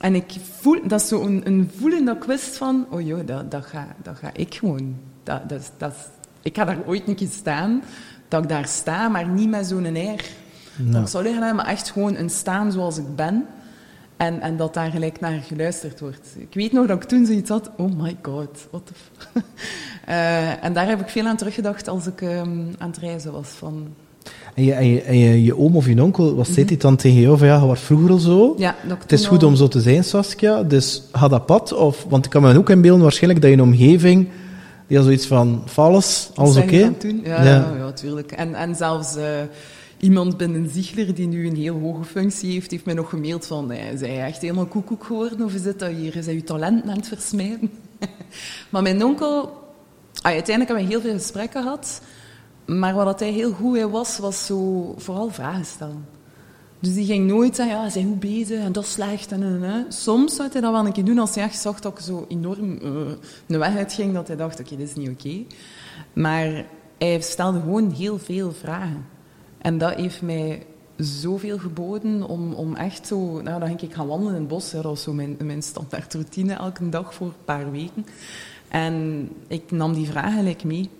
En 0.00 0.14
ik 0.14 0.32
voel, 0.60 0.80
dat 0.88 1.00
is 1.00 1.08
zo 1.08 1.22
een, 1.22 1.42
een 1.44 1.70
voelen 1.76 2.04
dat 2.04 2.16
ik 2.16 2.24
wist 2.24 2.56
van, 2.56 2.86
oh 2.90 3.00
joh, 3.00 3.26
dat, 3.26 3.50
dat, 3.50 3.66
ga, 3.66 3.96
dat 4.02 4.16
ga 4.16 4.30
ik 4.32 4.54
gewoon. 4.54 4.96
Dat, 5.22 5.48
dat, 5.48 5.72
dat, 5.78 5.94
ik 6.42 6.56
ga 6.56 6.64
daar 6.64 6.78
ooit 6.86 7.08
een 7.08 7.14
keer 7.14 7.28
staan, 7.30 7.82
dat 8.28 8.42
ik 8.42 8.48
daar 8.48 8.66
sta, 8.66 9.08
maar 9.08 9.28
niet 9.28 9.50
met 9.50 9.66
zo'n 9.66 9.96
air. 9.96 10.24
No. 10.76 11.00
Dat 11.00 11.10
zou 11.10 11.24
liggen, 11.24 11.56
maar 11.56 11.66
echt 11.66 11.90
gewoon 11.90 12.16
een 12.16 12.30
staan 12.30 12.72
zoals 12.72 12.98
ik 12.98 13.16
ben. 13.16 13.46
En, 14.16 14.40
en 14.40 14.56
dat 14.56 14.74
daar 14.74 14.90
gelijk 14.90 15.20
naar 15.20 15.40
geluisterd 15.46 16.00
wordt. 16.00 16.28
Ik 16.38 16.54
weet 16.54 16.72
nog 16.72 16.86
dat 16.86 17.02
ik 17.02 17.08
toen 17.08 17.26
zoiets 17.26 17.50
had, 17.50 17.70
oh 17.76 18.00
my 18.00 18.16
god, 18.22 18.66
what 18.70 18.82
the 18.86 18.92
uh, 20.08 20.64
En 20.64 20.72
daar 20.72 20.86
heb 20.86 21.00
ik 21.00 21.08
veel 21.08 21.26
aan 21.26 21.36
teruggedacht 21.36 21.88
als 21.88 22.06
ik 22.06 22.20
um, 22.20 22.74
aan 22.78 22.88
het 22.88 22.98
reizen 22.98 23.32
was. 23.32 23.48
Van... 23.48 23.86
En, 24.54 24.64
je, 24.64 24.72
en, 24.72 24.86
je, 24.86 25.02
en 25.02 25.18
je, 25.18 25.44
je 25.44 25.58
oom 25.58 25.76
of 25.76 25.86
je 25.86 26.02
onkel, 26.02 26.34
wat 26.34 26.46
zei 26.46 26.60
mm 26.60 26.68
hij 26.68 26.76
dan 26.76 26.96
tegen 26.96 27.20
jou? 27.20 27.38
Van 27.38 27.46
ja, 27.46 27.60
je 27.60 27.66
was 27.66 27.80
vroeger 27.80 28.10
al 28.10 28.18
zo. 28.18 28.54
Ja, 28.58 28.74
het 28.98 29.12
is 29.12 29.26
goed 29.26 29.42
om 29.42 29.56
zo 29.56 29.68
te 29.68 29.80
zijn, 29.80 30.04
Saskia. 30.04 30.62
Dus 30.62 31.02
ga 31.12 31.28
dat 31.28 31.46
pad. 31.46 31.72
Of, 31.72 32.06
want 32.08 32.24
ik 32.24 32.30
kan 32.30 32.42
me 32.42 32.58
ook 32.58 32.70
inbeelden 32.70 33.02
waarschijnlijk 33.02 33.42
dat 33.42 33.50
je 33.50 33.56
een 33.56 33.62
omgeving... 33.62 34.28
Die 34.86 34.96
had 34.96 35.06
zoiets 35.06 35.26
van, 35.26 35.62
alles, 35.74 36.30
alles 36.34 36.56
oké? 36.56 36.66
Okay? 36.66 37.20
Ja, 37.24 37.44
ja, 37.44 37.72
ja, 37.78 37.92
tuurlijk. 37.92 38.32
En, 38.32 38.54
en 38.54 38.74
zelfs... 38.74 39.16
Uh, 39.16 39.22
iemand 39.98 40.36
binnen 40.36 40.70
Ziegler 40.70 41.14
die 41.14 41.26
nu 41.26 41.46
een 41.46 41.56
heel 41.56 41.78
hoge 41.78 42.04
functie 42.04 42.52
heeft, 42.52 42.70
heeft 42.70 42.84
mij 42.84 42.94
nog 42.94 43.08
gemaild 43.08 43.46
van, 43.46 43.66
nee, 43.66 43.96
zij 43.96 44.24
echt 44.24 44.42
helemaal 44.42 44.66
koekoek 44.66 45.04
geworden 45.04 45.46
of 45.46 45.54
is 45.54 45.62
dat 45.62 45.82
hier? 45.82 46.16
Is 46.16 46.26
hij 46.26 46.34
uw 46.34 46.42
talent 46.42 46.88
aan 46.88 46.96
het 46.96 47.08
versmijden? 47.08 47.70
maar 48.70 48.82
mijn 48.82 49.04
onkel, 49.04 49.42
ah, 50.22 50.32
uiteindelijk 50.32 50.68
hebben 50.68 50.86
we 50.86 50.92
heel 50.92 51.00
veel 51.00 51.12
gesprekken 51.12 51.62
gehad, 51.62 52.00
maar 52.64 52.94
wat 52.94 53.20
hij 53.20 53.30
heel 53.30 53.52
goed 53.52 53.80
was, 53.80 54.18
was 54.18 54.46
zo 54.46 54.94
vooral 54.96 55.30
vragen 55.30 55.64
stellen. 55.64 56.14
Dus 56.80 56.94
die 56.94 57.06
ging 57.06 57.26
nooit 57.26 57.56
zeggen, 57.56 57.76
ja, 57.76 57.88
zijn 57.88 58.06
goed 58.06 58.20
bezig 58.20 58.60
en 58.60 58.72
dat 58.72 58.84
is 58.84 58.92
slecht. 58.92 59.32
En, 59.32 59.42
en, 59.42 59.64
en. 59.64 59.86
Soms 59.88 60.36
zou 60.36 60.48
hij 60.52 60.60
dat 60.60 60.72
wel 60.72 60.86
een 60.86 60.92
keer 60.92 61.04
doen 61.04 61.18
als 61.18 61.34
hij 61.34 61.44
echt 61.44 61.58
zag 61.58 61.80
dat 61.80 61.92
ik 61.92 62.04
zo 62.04 62.24
enorm 62.28 62.78
uh, 62.82 62.90
een 63.46 63.58
weg 63.58 63.76
uitging, 63.76 64.14
dat 64.14 64.26
hij 64.26 64.36
dacht, 64.36 64.60
oké, 64.60 64.76
dit 64.76 64.88
is 64.88 64.94
niet 64.94 65.08
oké. 65.08 65.44
Maar 66.12 66.64
hij 66.98 67.20
stelde 67.20 67.60
gewoon 67.60 67.90
heel 67.90 68.18
veel 68.18 68.52
vragen. 68.52 69.15
En 69.66 69.78
dat 69.78 69.94
heeft 69.94 70.22
mij 70.22 70.66
zoveel 70.96 71.58
geboden 71.58 72.28
om, 72.28 72.52
om 72.52 72.74
echt 72.74 73.06
zo... 73.06 73.42
Nou, 73.42 73.58
dan 73.58 73.68
ging 73.68 73.80
ik 73.80 73.94
gaan 73.94 74.06
wandelen 74.06 74.34
in 74.34 74.40
het 74.40 74.48
bos. 74.48 74.70
dat 74.70 74.82
was 74.82 75.02
zo 75.02 75.12
mijn, 75.12 75.36
mijn 75.42 75.62
standaard 75.62 76.14
routine 76.14 76.52
elke 76.52 76.88
dag 76.88 77.14
voor 77.14 77.26
een 77.26 77.44
paar 77.44 77.70
weken. 77.70 78.06
En 78.68 79.28
ik 79.46 79.70
nam 79.70 79.94
die 79.94 80.06
vraag 80.06 80.34
gelijk 80.34 80.64
mee. 80.64 80.90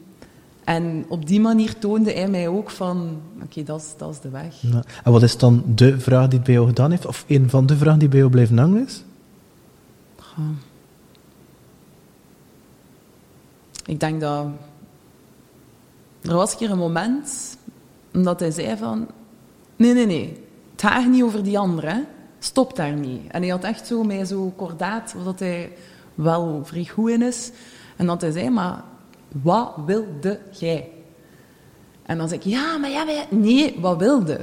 En 0.65 1.05
op 1.09 1.27
die 1.27 1.41
manier 1.41 1.79
toonde 1.79 2.13
hij 2.13 2.29
mij 2.29 2.49
ook 2.49 2.71
van... 2.71 3.21
Oké, 3.43 3.63
dat, 3.63 3.81
is, 3.81 3.95
dat 3.97 4.11
is 4.11 4.21
de 4.21 4.31
weg. 4.31 4.63
En 5.05 5.13
wat 5.13 5.23
is 5.23 5.39
dan 5.39 5.63
de 5.75 6.01
vraag 6.01 6.29
die 6.29 6.37
het 6.39 6.47
bij 6.47 6.55
jou 6.55 6.67
gedaan 6.67 6.91
heeft? 6.91 7.07
Of 7.07 7.25
een 7.27 7.51
van 7.51 7.67
de 7.67 7.77
vragen 7.77 7.99
die 7.99 8.09
bij 8.09 8.19
jou 8.19 8.31
blijven 8.31 8.59
hangen 8.59 8.87
is? 8.87 9.05
Ik 13.85 14.01
denk 14.01 14.21
dat... 14.21 14.47
Er 16.23 16.35
was 16.35 16.53
een 16.53 16.59
keer 16.59 16.71
een 16.71 16.79
moment 16.79 17.56
omdat 18.17 18.41
hij 18.41 18.51
zei 18.51 18.77
van... 18.77 19.07
Nee, 19.77 19.93
nee, 19.95 20.07
nee. 20.07 20.43
Het 20.73 20.83
gaat 20.83 21.07
niet 21.07 21.23
over 21.23 21.43
die 21.43 21.59
andere. 21.59 22.05
Stop 22.39 22.77
daarmee. 22.77 23.21
En 23.29 23.43
hij 23.43 23.51
had 23.51 23.65
echt 23.65 23.87
zo 23.87 24.03
mij 24.03 24.25
zo 24.25 24.53
kordaat, 24.57 25.15
wat 25.25 25.39
hij 25.39 25.73
wel 26.15 26.61
vrij 26.65 26.85
goed 26.85 27.21
is. 27.21 27.51
En 27.97 28.07
dat 28.07 28.21
hij 28.21 28.31
zei, 28.31 28.51
maar 28.51 28.83
wat 29.43 29.73
wilde 29.87 30.39
jij? 30.51 30.89
En 32.03 32.19
dan 32.19 32.29
zei 32.29 32.41
ik, 32.41 32.47
ja, 32.47 32.79
maar 32.79 32.91
ja, 32.91 33.05
nee, 33.31 33.77
wat 33.81 33.99
wilde? 33.99 34.41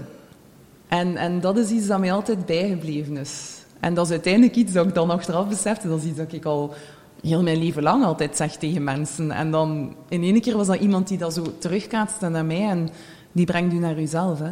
En, 0.87 1.17
en 1.17 1.41
dat 1.41 1.57
is 1.57 1.69
iets 1.69 1.87
dat 1.87 1.99
mij 1.99 2.13
altijd 2.13 2.45
bijgebleven 2.45 3.17
is. 3.17 3.61
En 3.79 3.93
dat 3.93 4.05
is 4.05 4.11
uiteindelijk 4.11 4.55
iets 4.55 4.73
dat 4.73 4.87
ik 4.87 4.93
dan 4.93 5.09
achteraf 5.09 5.47
besefte. 5.47 5.87
Dat 5.87 5.99
is 5.99 6.05
iets 6.05 6.17
dat 6.17 6.33
ik 6.33 6.45
al 6.45 6.73
heel 7.21 7.43
mijn 7.43 7.57
leven 7.57 7.83
lang 7.83 8.03
altijd 8.03 8.35
zeg 8.35 8.55
tegen 8.55 8.83
mensen. 8.83 9.31
En 9.31 9.51
dan 9.51 9.95
in 10.09 10.23
één 10.23 10.41
keer 10.41 10.57
was 10.57 10.67
dat 10.67 10.79
iemand 10.79 11.07
die 11.07 11.17
dat 11.17 11.33
zo 11.33 11.57
terugkaatste 11.57 12.29
naar 12.29 12.45
mij. 12.45 12.69
En 12.69 12.89
die 13.33 13.45
brengt 13.45 13.73
u 13.73 13.77
naar 13.77 14.01
uzelf, 14.01 14.39
hè? 14.39 14.51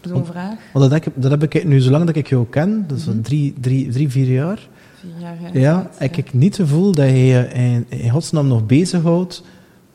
Zo'n 0.00 0.24
vraag. 0.24 0.58
Want 0.72 0.90
dat, 0.90 1.04
heb, 1.04 1.14
dat 1.16 1.30
heb 1.30 1.42
ik 1.42 1.64
nu, 1.64 1.80
zolang 1.80 2.04
dat 2.04 2.16
ik 2.16 2.26
jou 2.26 2.46
ken, 2.50 2.84
dat 2.88 2.98
is 2.98 3.06
mm 3.06 3.22
drie, 3.22 3.54
drie, 3.60 3.88
drie, 3.88 4.10
vier 4.10 4.26
jaar. 4.26 4.68
Vier 5.00 5.20
jaar, 5.20 5.36
ja. 5.42 5.60
ja 5.60 5.90
heb 5.94 6.16
ik 6.16 6.32
niet 6.32 6.56
het 6.56 6.68
gevoel 6.68 6.92
dat 6.92 7.06
je 7.06 7.26
je 7.26 7.48
in, 7.52 7.86
in 7.88 8.10
godsnaam 8.10 8.46
nog 8.46 8.66
bezighoudt 8.66 9.42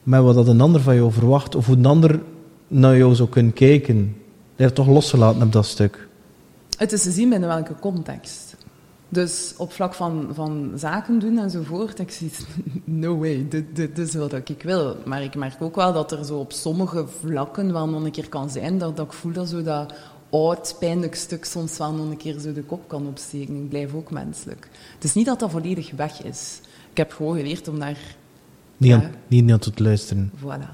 met 0.03 0.21
wat 0.21 0.35
dat 0.35 0.47
een 0.47 0.61
ander 0.61 0.81
van 0.81 0.95
jou 0.95 1.11
verwacht, 1.11 1.55
of 1.55 1.65
hoe 1.65 1.75
een 1.75 1.85
ander 1.85 2.19
naar 2.67 2.97
jou 2.97 3.15
zou 3.15 3.29
kunnen 3.29 3.53
kijken. 3.53 4.15
Je 4.55 4.63
hebt 4.63 4.75
toch 4.75 4.88
losgelaten 4.88 5.41
op 5.41 5.51
dat 5.51 5.65
stuk. 5.65 6.07
Het 6.77 6.91
is 6.91 7.03
te 7.03 7.11
zien 7.11 7.29
binnen 7.29 7.50
welke 7.50 7.75
context. 7.79 8.50
Dus 9.13 9.53
op 9.57 9.71
vlak 9.71 9.93
van, 9.93 10.29
van 10.33 10.71
zaken 10.75 11.19
doen 11.19 11.37
enzovoort, 11.37 11.99
ik 11.99 12.11
zie 12.11 12.31
no 12.85 13.17
way, 13.17 13.45
dit, 13.49 13.75
dit, 13.75 13.95
dit, 13.95 14.07
is 14.07 14.13
wat 14.13 14.33
ik 14.33 14.63
wil. 14.63 14.97
Maar 15.05 15.23
ik 15.23 15.35
merk 15.35 15.61
ook 15.61 15.75
wel 15.75 15.93
dat 15.93 16.11
er 16.11 16.25
zo 16.25 16.37
op 16.37 16.51
sommige 16.51 17.05
vlakken 17.07 17.73
wel 17.73 17.89
nog 17.89 18.03
een 18.03 18.11
keer 18.11 18.29
kan 18.29 18.49
zijn 18.49 18.77
dat, 18.77 18.97
dat 18.97 19.05
ik 19.05 19.13
voel 19.13 19.31
dat 19.31 19.49
zo 19.49 19.63
dat 19.63 19.93
oud, 20.29 20.75
pijnlijk 20.79 21.15
stuk 21.15 21.45
soms 21.45 21.77
wel 21.77 21.93
nog 21.93 22.09
een 22.09 22.17
keer 22.17 22.39
zo 22.39 22.53
de 22.53 22.63
kop 22.63 22.87
kan 22.87 23.07
opsteken. 23.07 23.55
Ik 23.55 23.69
blijf 23.69 23.93
ook 23.93 24.11
menselijk. 24.11 24.69
Het 24.93 25.03
is 25.03 25.13
niet 25.13 25.25
dat 25.25 25.39
dat 25.39 25.51
volledig 25.51 25.91
weg 25.91 26.23
is. 26.23 26.59
Ik 26.91 26.97
heb 26.97 27.11
gewoon 27.11 27.37
geleerd 27.37 27.67
om 27.67 27.79
daar... 27.79 27.97
Niet, 28.77 28.93
aan, 28.93 29.11
niet 29.27 29.51
aan 29.51 29.59
te 29.59 29.71
luisteren. 29.75 30.31
Voilà. 30.39 30.69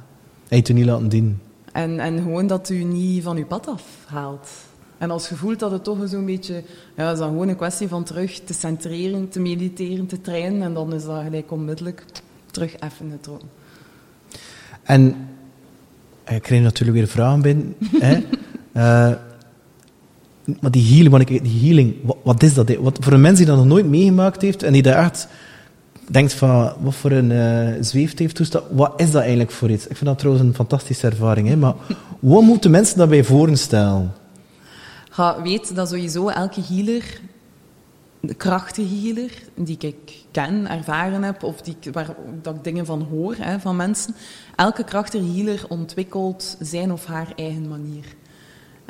En 0.48 0.62
je 0.63 0.74
niet 0.74 0.86
laten 0.86 1.10
dienen. 1.10 1.41
En, 1.72 2.00
en 2.00 2.22
gewoon 2.22 2.48
dat 2.48 2.70
u 2.70 2.84
niet 2.84 3.24
van 3.24 3.38
uw 3.38 3.46
pad 3.46 3.67
afhaalt. 3.67 4.50
En 4.98 5.12
als 5.12 5.30
je 5.30 5.56
dat 5.58 5.72
het 5.72 5.84
toch 5.84 5.98
zo'n 6.06 6.25
beetje... 6.25 6.63
Ja, 6.96 7.12
is 7.12 7.18
dan 7.18 7.27
gewoon 7.30 7.48
een 7.48 7.56
kwestie 7.56 7.88
van 7.88 8.04
terug 8.04 8.39
te 8.39 8.54
centreren, 8.54 9.30
te 9.30 9.39
mediteren, 9.39 10.06
te 10.06 10.22
trainen. 10.22 10.62
En 10.62 10.74
dan 10.74 10.94
is 10.94 11.06
dat 11.06 11.24
gelijk 11.24 11.51
onmiddellijk 11.51 12.06
terug 12.51 12.74
even 12.74 13.12
het 13.12 13.24
droom. 13.24 13.39
En 14.84 15.16
ik 16.27 16.42
krijg 16.42 16.62
natuurlijk 16.62 16.98
weer 16.98 17.08
vragen 17.08 17.42
binnen. 17.42 17.75
hè? 18.00 18.16
Uh, 18.74 19.16
maar 20.60 20.72
die 20.72 21.04
healing, 21.62 21.96
wat 22.24 22.44
is 22.44 22.54
dat? 22.54 22.75
Wat, 22.75 22.98
voor 23.01 23.13
een 23.13 23.22
mens 23.22 23.38
die 23.38 23.48
dat 23.48 23.58
nog 23.58 23.66
nooit 23.66 23.86
meegemaakt 23.86 24.42
heeft 24.42 24.63
en 24.63 24.74
die 24.74 24.82
daar 24.82 25.04
echt 25.06 25.27
denkt 26.12 26.34
van 26.34 26.74
wat 26.80 26.96
voor 26.96 27.12
een 27.12 27.32
uh, 27.32 27.84
zweefteeftoestand, 27.84 28.66
wat 28.72 28.94
is 28.98 29.12
dat 29.12 29.22
eigenlijk 29.22 29.51
voor 29.51 29.70
iets? 29.70 29.88
Ik 29.88 29.96
vind 29.96 30.06
dat 30.06 30.20
trouwens 30.20 30.48
een 30.48 30.54
fantastische 30.54 31.08
ervaring. 31.08 31.48
Hè? 31.48 31.56
Maar 31.56 31.74
wat 32.20 32.42
moeten 32.42 32.72
mensen 32.72 32.98
daarbij 32.98 33.24
voorstellen? 33.24 34.12
Ga, 35.18 35.42
weet 35.42 35.76
dat 35.76 35.90
sowieso 35.90 36.28
elke 36.28 36.62
healer, 36.62 37.22
de 38.20 38.34
krachtenhealer, 38.34 39.32
die 39.56 39.78
ik 39.80 40.26
ken, 40.32 40.70
ervaren 40.70 41.24
heb, 41.24 41.44
of 41.44 41.62
die, 41.62 41.76
waar 41.92 42.16
dat 42.42 42.56
ik 42.56 42.64
dingen 42.64 42.86
van 42.86 43.02
hoor 43.02 43.36
hè, 43.38 43.60
van 43.60 43.76
mensen, 43.76 44.16
elke 44.56 44.84
krachtenhealer 44.84 45.66
ontwikkelt 45.70 46.58
zijn 46.60 46.92
of 46.92 47.06
haar 47.06 47.34
eigen 47.36 47.68
manier. 47.68 48.06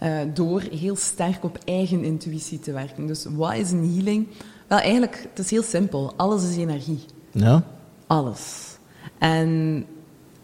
Uh, 0.04 0.20
door 0.34 0.62
heel 0.62 0.96
sterk 0.96 1.44
op 1.44 1.60
eigen 1.66 2.04
intuïtie 2.04 2.60
te 2.60 2.72
werken. 2.72 3.08
Dus 3.08 3.26
wat 3.30 3.54
is 3.54 3.72
een 3.72 3.94
healing? 3.94 4.28
Wel, 4.68 4.80
eigenlijk, 4.80 5.28
het 5.30 5.40
is 5.40 5.50
heel 5.50 5.64
simpel. 5.64 6.14
Alles 6.16 6.50
is 6.50 6.58
energie. 6.58 7.00
Ja. 7.32 7.64
Alles. 8.08 8.78
En 9.18 9.86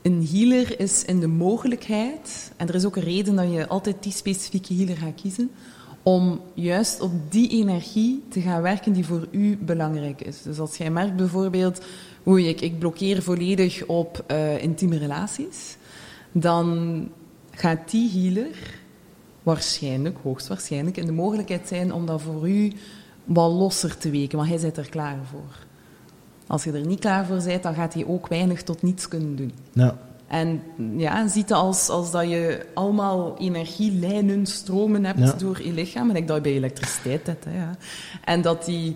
een 0.01 0.27
healer 0.31 0.79
is 0.79 1.05
in 1.05 1.19
de 1.19 1.27
mogelijkheid, 1.27 2.51
en 2.57 2.67
er 2.67 2.75
is 2.75 2.85
ook 2.85 2.95
een 2.95 3.03
reden 3.03 3.35
dat 3.35 3.51
je 3.51 3.67
altijd 3.67 4.03
die 4.03 4.11
specifieke 4.11 4.73
healer 4.73 4.97
gaat 4.97 5.21
kiezen, 5.21 5.51
om 6.03 6.41
juist 6.53 7.01
op 7.01 7.11
die 7.29 7.49
energie 7.49 8.23
te 8.29 8.41
gaan 8.41 8.61
werken 8.61 8.93
die 8.93 9.05
voor 9.05 9.27
u 9.31 9.57
belangrijk 9.57 10.21
is. 10.21 10.41
Dus 10.41 10.59
als 10.59 10.77
jij 10.77 10.91
merkt 10.91 11.15
bijvoorbeeld, 11.15 11.81
hoe 12.23 12.47
ik, 12.47 12.61
ik 12.61 12.79
blokkeer 12.79 13.21
volledig 13.21 13.85
op 13.85 14.23
uh, 14.31 14.63
intieme 14.63 14.97
relaties, 14.97 15.77
dan 16.31 17.09
gaat 17.51 17.91
die 17.91 18.11
healer 18.11 18.81
waarschijnlijk, 19.43 20.17
hoogstwaarschijnlijk, 20.21 20.97
in 20.97 21.05
de 21.05 21.11
mogelijkheid 21.11 21.67
zijn 21.67 21.93
om 21.93 22.05
dat 22.05 22.21
voor 22.21 22.49
u 22.49 22.71
wat 23.23 23.51
losser 23.51 23.97
te 23.97 24.09
weken, 24.09 24.37
want 24.37 24.49
hij 24.49 24.57
zit 24.57 24.77
er 24.77 24.89
klaar 24.89 25.17
voor. 25.31 25.65
Als 26.47 26.63
je 26.63 26.71
er 26.71 26.85
niet 26.85 26.99
klaar 26.99 27.25
voor 27.25 27.43
bent, 27.43 27.63
dan 27.63 27.73
gaat 27.73 27.93
hij 27.93 28.05
ook 28.05 28.27
weinig 28.27 28.63
tot 28.63 28.81
niets 28.81 29.07
kunnen 29.07 29.35
doen. 29.35 29.53
Ja. 29.71 29.97
En 30.33 30.61
ja, 30.97 31.27
ziet 31.27 31.49
het 31.49 31.57
als, 31.57 31.89
als 31.89 32.11
dat 32.11 32.29
je 32.29 32.65
allemaal 32.73 33.37
energielijnen, 33.37 34.45
stromen 34.45 35.05
hebt 35.05 35.19
Ja. 35.19 35.33
door 35.33 35.63
je 35.63 35.73
lichaam. 35.73 36.09
En 36.09 36.15
ik 36.15 36.27
dat 36.27 36.35
je 36.35 36.41
bij 36.41 36.53
elektriciteit 36.53 37.27
hebt. 37.27 37.45
Hè, 37.45 37.57
ja. 37.57 37.75
En 38.23 38.41
dat 38.41 38.65
die 38.65 38.95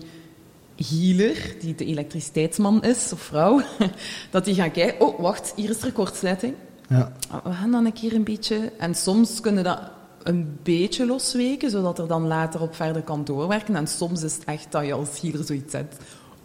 healer, 0.76 1.54
die 1.60 1.74
de 1.74 1.84
elektriciteitsman 1.84 2.82
is, 2.82 3.12
of 3.12 3.20
vrouw, 3.20 3.60
dat 4.30 4.44
die 4.44 4.54
gaat 4.54 4.70
kijken, 4.72 5.06
oh, 5.06 5.20
wacht, 5.20 5.52
hier 5.56 5.70
is 5.70 5.82
er 5.82 5.92
kortsluiting. 5.92 6.54
Ja. 6.88 7.12
We 7.44 7.52
gaan 7.52 7.70
dan 7.70 7.84
een 7.86 7.92
keer 7.92 8.14
een 8.14 8.24
beetje... 8.24 8.72
En 8.78 8.94
soms 8.94 9.40
kunnen 9.40 9.64
dat 9.64 9.80
een 10.22 10.58
beetje 10.62 11.06
losweken, 11.06 11.70
zodat 11.70 11.98
er 11.98 12.08
dan 12.08 12.26
later 12.26 12.60
op 12.60 12.74
verder 12.74 13.02
kan 13.02 13.24
doorwerken. 13.24 13.76
En 13.76 13.86
soms 13.86 14.22
is 14.22 14.34
het 14.34 14.44
echt 14.44 14.66
dat 14.72 14.86
je 14.86 14.92
als 14.92 15.20
healer 15.20 15.44
zoiets 15.44 15.72
zet. 15.72 15.96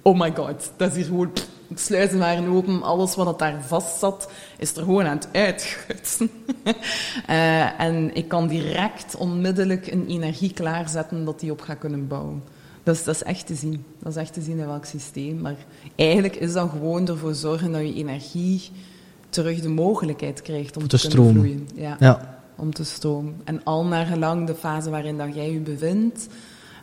Oh 0.06 0.20
my 0.20 0.32
god, 0.36 0.72
dat 0.78 0.90
is 0.90 0.96
hier 0.96 1.06
gewoon... 1.06 1.32
Sluizen 1.76 2.20
waren 2.20 2.48
open, 2.48 2.84
alles 2.84 3.16
wat 3.16 3.40
daar 3.40 3.64
vast 3.64 4.00
zat, 4.00 4.32
is 4.58 4.76
er 4.76 4.84
gewoon 4.84 5.06
aan 5.06 5.18
het 5.18 5.28
uitgutsen. 5.32 6.30
Eh, 7.28 7.80
en 7.80 8.16
ik 8.16 8.28
kan 8.28 8.48
direct 8.48 9.16
onmiddellijk 9.16 9.88
een 9.88 10.08
energie 10.08 10.54
klaarzetten 10.54 11.26
dat 11.26 11.40
die 11.40 11.52
op 11.52 11.62
gaat 11.62 11.78
kunnen 11.78 12.08
bouwen. 12.08 12.44
Dus 12.84 13.04
dat 13.04 13.16
is 13.16 13.24
echt 13.24 13.48
te 13.48 13.56
zien. 13.56 13.86
Dat 14.00 14.12
is 14.16 14.22
echt 14.22 14.34
te 14.34 14.42
zien 14.42 14.60
in 14.60 14.66
welk 14.68 14.86
systeem. 14.86 15.42
Maar 15.42 15.56
eigenlijk 15.96 16.36
is 16.36 16.54
dat 16.54 16.70
gewoon 16.70 17.08
ervoor 17.08 17.34
zorgen 17.34 17.72
dat 17.72 17.82
je 17.82 17.94
energie 17.94 18.62
terug 19.30 19.62
de 19.62 19.70
mogelijkheid 19.70 20.42
krijgt 20.42 20.78
om 20.78 20.88
Te 20.88 20.98
te, 21.00 21.08
kunnen 21.08 21.34
vloeien. 21.34 21.68
Ja, 21.76 21.96
Ja. 22.00 22.40
om 22.56 22.74
te 22.74 22.84
stromen. 22.84 23.42
En 23.44 23.64
al 23.64 23.86
naar 23.86 24.06
gelang 24.06 24.48
de 24.48 24.56
fase 24.56 24.90
waarin 24.90 25.18
dat 25.18 25.36
jij 25.36 25.52
je 25.52 25.60
bevindt, 25.60 26.28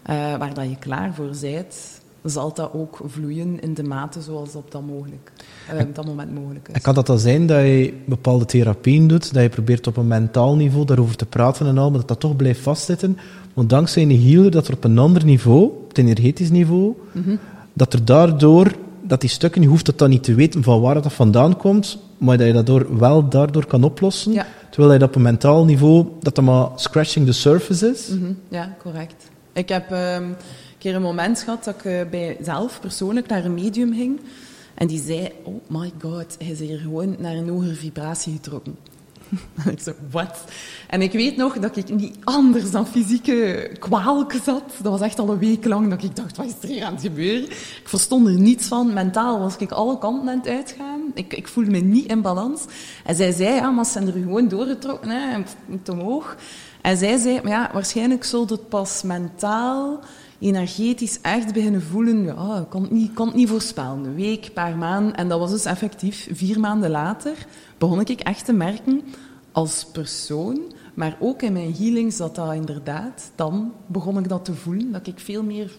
eh, 0.02 0.36
waar 0.36 0.54
dat 0.54 0.68
je 0.68 0.76
klaar 0.78 1.14
voor 1.14 1.30
bent, 1.40 1.99
zal 2.24 2.52
dat 2.54 2.70
ook 2.74 3.00
vloeien 3.06 3.60
in 3.60 3.74
de 3.74 3.82
mate 3.82 4.20
zoals 4.22 4.54
op 4.54 4.70
dat, 4.70 4.82
mogelijk, 4.86 5.32
eh, 5.68 5.80
op 5.80 5.94
dat 5.94 6.06
moment 6.06 6.34
mogelijk 6.34 6.68
is. 6.68 6.74
En 6.74 6.80
kan 6.80 6.94
dat 6.94 7.06
dan 7.06 7.18
zijn 7.18 7.46
dat 7.46 7.60
je 7.60 7.94
bepaalde 8.06 8.44
therapieën 8.44 9.06
doet, 9.08 9.34
dat 9.34 9.42
je 9.42 9.48
probeert 9.48 9.86
op 9.86 9.96
een 9.96 10.06
mentaal 10.06 10.56
niveau 10.56 10.84
daarover 10.86 11.16
te 11.16 11.26
praten 11.26 11.66
en 11.66 11.78
al, 11.78 11.90
maar 11.90 11.98
dat 11.98 12.08
dat 12.08 12.20
toch 12.20 12.36
blijft 12.36 12.60
vastzitten? 12.60 13.18
Want 13.54 13.70
dankzij 13.70 14.02
een 14.02 14.22
healer 14.22 14.50
dat 14.50 14.68
er 14.68 14.74
op 14.74 14.84
een 14.84 14.98
ander 14.98 15.24
niveau, 15.24 15.62
op 15.64 15.88
het 15.88 15.98
energetisch 15.98 16.50
niveau, 16.50 16.92
Mhm. 17.12 17.36
dat 17.72 17.92
er 17.92 18.04
daardoor, 18.04 18.72
dat 19.02 19.20
die 19.20 19.30
stukken, 19.30 19.62
je 19.62 19.68
hoeft 19.68 19.86
het 19.86 19.98
dan 19.98 20.10
niet 20.10 20.22
te 20.22 20.34
weten 20.34 20.62
van 20.62 20.80
waar 20.80 21.02
dat 21.02 21.12
vandaan 21.12 21.56
komt, 21.56 21.98
maar 22.18 22.38
dat 22.38 22.46
je 22.46 22.52
dat 22.52 22.66
door, 22.66 22.98
wel 22.98 23.28
daardoor 23.28 23.66
kan 23.66 23.82
oplossen, 23.84 24.32
Ja. 24.32 24.46
terwijl 24.70 24.92
je 24.92 24.98
dat 24.98 25.08
op 25.08 25.14
een 25.14 25.22
mentaal 25.22 25.64
niveau, 25.64 26.06
dat 26.20 26.34
dat 26.34 26.44
maar 26.44 26.68
scratching 26.74 27.26
the 27.26 27.32
surface 27.32 27.90
is. 27.90 28.08
Mhm, 28.08 28.32
Ja, 28.48 28.76
correct. 28.82 29.28
Ik 29.52 29.68
heb 29.68 29.90
ehm, 29.90 30.24
keer 30.80 30.94
een 30.94 31.02
moment 31.02 31.42
gehad 31.42 31.64
dat 31.64 31.74
ik 31.74 31.84
eh, 31.84 32.00
bij 32.10 32.36
zelf 32.42 32.80
persoonlijk 32.80 33.26
naar 33.26 33.44
een 33.44 33.54
medium 33.54 33.94
ging. 33.94 34.20
En 34.74 34.86
die 34.86 35.02
zei, 35.02 35.32
oh 35.42 35.60
my 35.68 35.92
god, 36.00 36.36
hij 36.38 36.50
is 36.50 36.58
hier 36.58 36.78
gewoon 36.78 37.16
naar 37.18 37.34
een 37.34 37.48
hogere 37.48 37.74
vibratie 37.74 38.32
getrokken. 38.32 38.76
En 39.64 39.72
ik 39.72 39.80
zo, 39.80 39.92
wat? 40.10 40.44
En 40.88 41.02
ik 41.02 41.12
weet 41.12 41.36
nog 41.36 41.58
dat 41.58 41.76
ik 41.76 41.94
niet 41.94 42.16
anders 42.24 42.70
dan 42.70 42.86
fysieke 42.86 43.70
kwaalken 43.78 44.40
zat. 44.44 44.62
Dat 44.82 44.92
was 44.92 45.00
echt 45.00 45.18
al 45.18 45.30
een 45.30 45.38
week 45.38 45.64
lang 45.64 45.90
dat 45.90 46.02
ik 46.02 46.16
dacht, 46.16 46.36
wat 46.36 46.46
is 46.46 46.52
er 46.62 46.68
hier 46.68 46.84
aan 46.84 46.92
het 46.92 47.02
gebeuren? 47.02 47.50
Ik 47.50 47.82
verstond 47.84 48.26
er 48.26 48.38
niets 48.38 48.66
van. 48.66 48.92
Mentaal 48.92 49.38
was 49.38 49.56
ik 49.56 49.70
alle 49.70 49.98
kanten 49.98 50.28
aan 50.28 50.38
het 50.38 50.48
uitgaan. 50.48 51.00
Ik, 51.14 51.34
ik 51.34 51.48
voelde 51.48 51.70
me 51.70 51.78
niet 51.78 52.10
in 52.10 52.22
balans. 52.22 52.64
En 53.04 53.16
zij 53.16 53.32
zei, 53.32 53.54
ja, 53.54 53.70
maar 53.70 53.84
ze 53.84 53.90
zijn 53.90 54.06
er 54.06 54.12
gewoon 54.12 54.48
doorgetrokken, 54.48 55.10
hè, 55.10 55.32
en 55.32 55.46
omhoog. 55.90 56.36
En 56.80 56.96
zij 56.96 57.18
zei, 57.18 57.40
maar 57.42 57.52
ja, 57.52 57.70
waarschijnlijk 57.72 58.24
zult 58.24 58.50
het 58.50 58.68
pas 58.68 59.02
mentaal, 59.02 60.00
energetisch 60.40 61.20
echt 61.20 61.52
beginnen 61.52 61.82
voelen. 61.82 62.24
Ja, 62.24 62.66
kan 62.68 62.82
het 62.82 62.90
niet, 62.90 63.18
het 63.18 63.34
niet 63.34 63.48
voorspellen. 63.48 64.04
Een 64.04 64.14
week, 64.14 64.46
een 64.46 64.52
paar 64.52 64.76
maanden. 64.76 65.14
En 65.14 65.28
dat 65.28 65.38
was 65.38 65.50
dus 65.50 65.64
effectief 65.64 66.28
vier 66.32 66.60
maanden 66.60 66.90
later 66.90 67.46
begon 67.80 68.00
ik 68.00 68.20
echt 68.20 68.44
te 68.44 68.52
merken 68.52 69.02
als 69.52 69.86
persoon, 69.92 70.60
maar 70.94 71.16
ook 71.20 71.42
in 71.42 71.52
mijn 71.52 71.74
healings, 71.74 72.16
dat 72.16 72.34
dat 72.34 72.54
inderdaad, 72.54 73.30
dan 73.34 73.72
begon 73.86 74.18
ik 74.18 74.28
dat 74.28 74.44
te 74.44 74.54
voelen, 74.54 74.92
dat 74.92 75.06
ik 75.06 75.18
veel 75.18 75.42
meer 75.42 75.70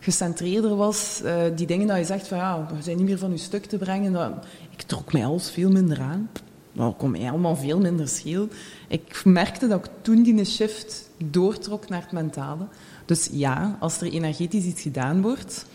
gecentreerder 0.00 0.76
was. 0.76 1.22
Eh, 1.22 1.42
die 1.56 1.66
dingen 1.66 1.86
dat 1.86 1.98
je 1.98 2.04
zegt 2.04 2.28
van 2.28 2.38
ja, 2.38 2.66
we 2.76 2.82
zijn 2.82 2.96
niet 2.96 3.06
meer 3.06 3.18
van 3.18 3.30
je 3.30 3.36
stuk 3.36 3.64
te 3.64 3.76
brengen. 3.76 4.12
Dat, 4.12 4.32
ik 4.70 4.82
trok 4.82 5.12
mij 5.12 5.26
alles 5.26 5.50
veel 5.50 5.70
minder 5.70 6.00
aan. 6.00 6.30
Dat 6.72 6.96
kon 6.96 7.10
mij 7.10 7.30
allemaal 7.30 7.56
veel 7.56 7.78
minder 7.78 8.08
scheel. 8.08 8.48
Ik 8.88 9.22
merkte 9.24 9.68
dat 9.68 9.84
ik 9.84 9.90
toen 10.02 10.22
die 10.22 10.44
shift 10.44 11.07
doortrok 11.24 11.88
naar 11.88 12.00
het 12.00 12.12
mentale. 12.12 12.66
Dus 13.04 13.28
ja, 13.32 13.76
als 13.80 14.00
er 14.00 14.12
energetisch 14.12 14.64
iets 14.64 14.82
gedaan 14.82 15.22
wordt, 15.22 15.66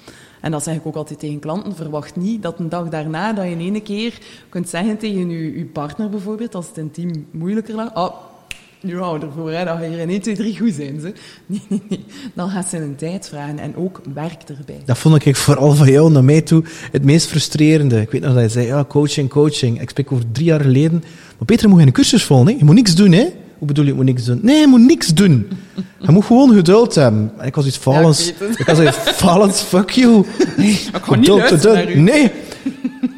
en 0.41 0.51
dat 0.51 0.63
zeg 0.63 0.75
ik 0.75 0.85
ook 0.85 0.95
altijd 0.95 1.19
tegen 1.19 1.39
klanten, 1.39 1.75
verwacht 1.75 2.15
niet 2.15 2.41
dat 2.41 2.59
een 2.59 2.69
dag 2.69 2.89
daarna 2.89 3.33
dat 3.33 3.45
je 3.45 3.51
in 3.51 3.59
ene 3.59 3.81
keer 3.81 4.17
kunt 4.49 4.69
zeggen 4.69 4.97
tegen 4.97 5.29
je, 5.29 5.57
je 5.57 5.65
partner 5.65 6.09
bijvoorbeeld, 6.09 6.55
als 6.55 6.67
het 6.67 6.77
intiem 6.77 7.27
moeilijker 7.31 7.75
lag, 7.75 7.95
oh, 7.95 8.15
nu 8.83 8.99
hou 8.99 9.21
ervoor, 9.21 9.51
hè, 9.51 9.65
dat 9.65 9.77
ga 9.77 9.83
hier 9.83 9.99
in 9.99 10.09
1, 10.09 10.21
2, 10.21 10.35
3 10.35 10.57
goed 10.57 10.73
zijn. 10.73 10.99
Ze. 10.99 11.13
Nee, 11.45 11.61
nee, 11.67 11.81
nee. 11.89 12.05
Dan 12.33 12.49
gaat 12.49 12.69
ze 12.69 12.77
een 12.77 12.95
tijd 12.95 13.27
vragen 13.29 13.59
en 13.59 13.75
ook 13.75 14.01
werk 14.13 14.41
erbij. 14.43 14.81
Dat 14.85 14.97
vond 14.97 15.25
ik 15.25 15.35
vooral 15.35 15.73
van 15.73 15.91
jou 15.91 16.11
naar 16.11 16.23
mij 16.23 16.41
toe 16.41 16.63
het 16.91 17.03
meest 17.03 17.27
frustrerende. 17.27 18.01
Ik 18.01 18.11
weet 18.11 18.21
nog 18.21 18.33
dat 18.33 18.43
je 18.43 18.49
zei, 18.49 18.65
ja, 18.65 18.85
coaching, 18.85 19.29
coaching. 19.29 19.81
Ik 19.81 19.89
spreek 19.89 20.11
over 20.11 20.31
drie 20.31 20.45
jaar 20.45 20.61
geleden. 20.61 21.03
Maar 21.37 21.45
Peter, 21.45 21.69
je 21.69 21.75
geen 21.75 21.91
cursus 21.91 22.23
volgen, 22.23 22.47
hè? 22.47 22.53
Je 22.57 22.65
moet 22.65 22.75
niks 22.75 22.95
doen, 22.95 23.11
hè? 23.11 23.27
Hoe 23.63 23.71
bedoel 23.73 23.85
je, 23.87 23.91
je 23.91 23.97
moet 23.97 24.05
niks 24.13 24.25
doen? 24.25 24.39
Nee, 24.41 24.59
je 24.59 24.67
moet 24.67 24.81
niks 24.81 25.07
doen. 25.13 25.47
Je 25.99 26.11
moet 26.11 26.25
gewoon 26.25 26.53
geduld 26.53 26.95
hebben. 26.95 27.31
En 27.37 27.47
ik 27.47 27.55
was 27.55 27.65
iets 27.65 27.77
valens. 27.77 28.27
ik 28.29 28.39
ik 28.57 28.65
was 28.65 28.79
iets 28.79 28.97
valens, 29.25 29.61
fuck 29.61 29.89
you. 29.89 30.25
Nee, 30.57 30.71
Ik 30.93 31.27
luisteren 31.27 31.73
naar 31.73 31.91
u. 31.91 31.99
Nee. 31.99 32.31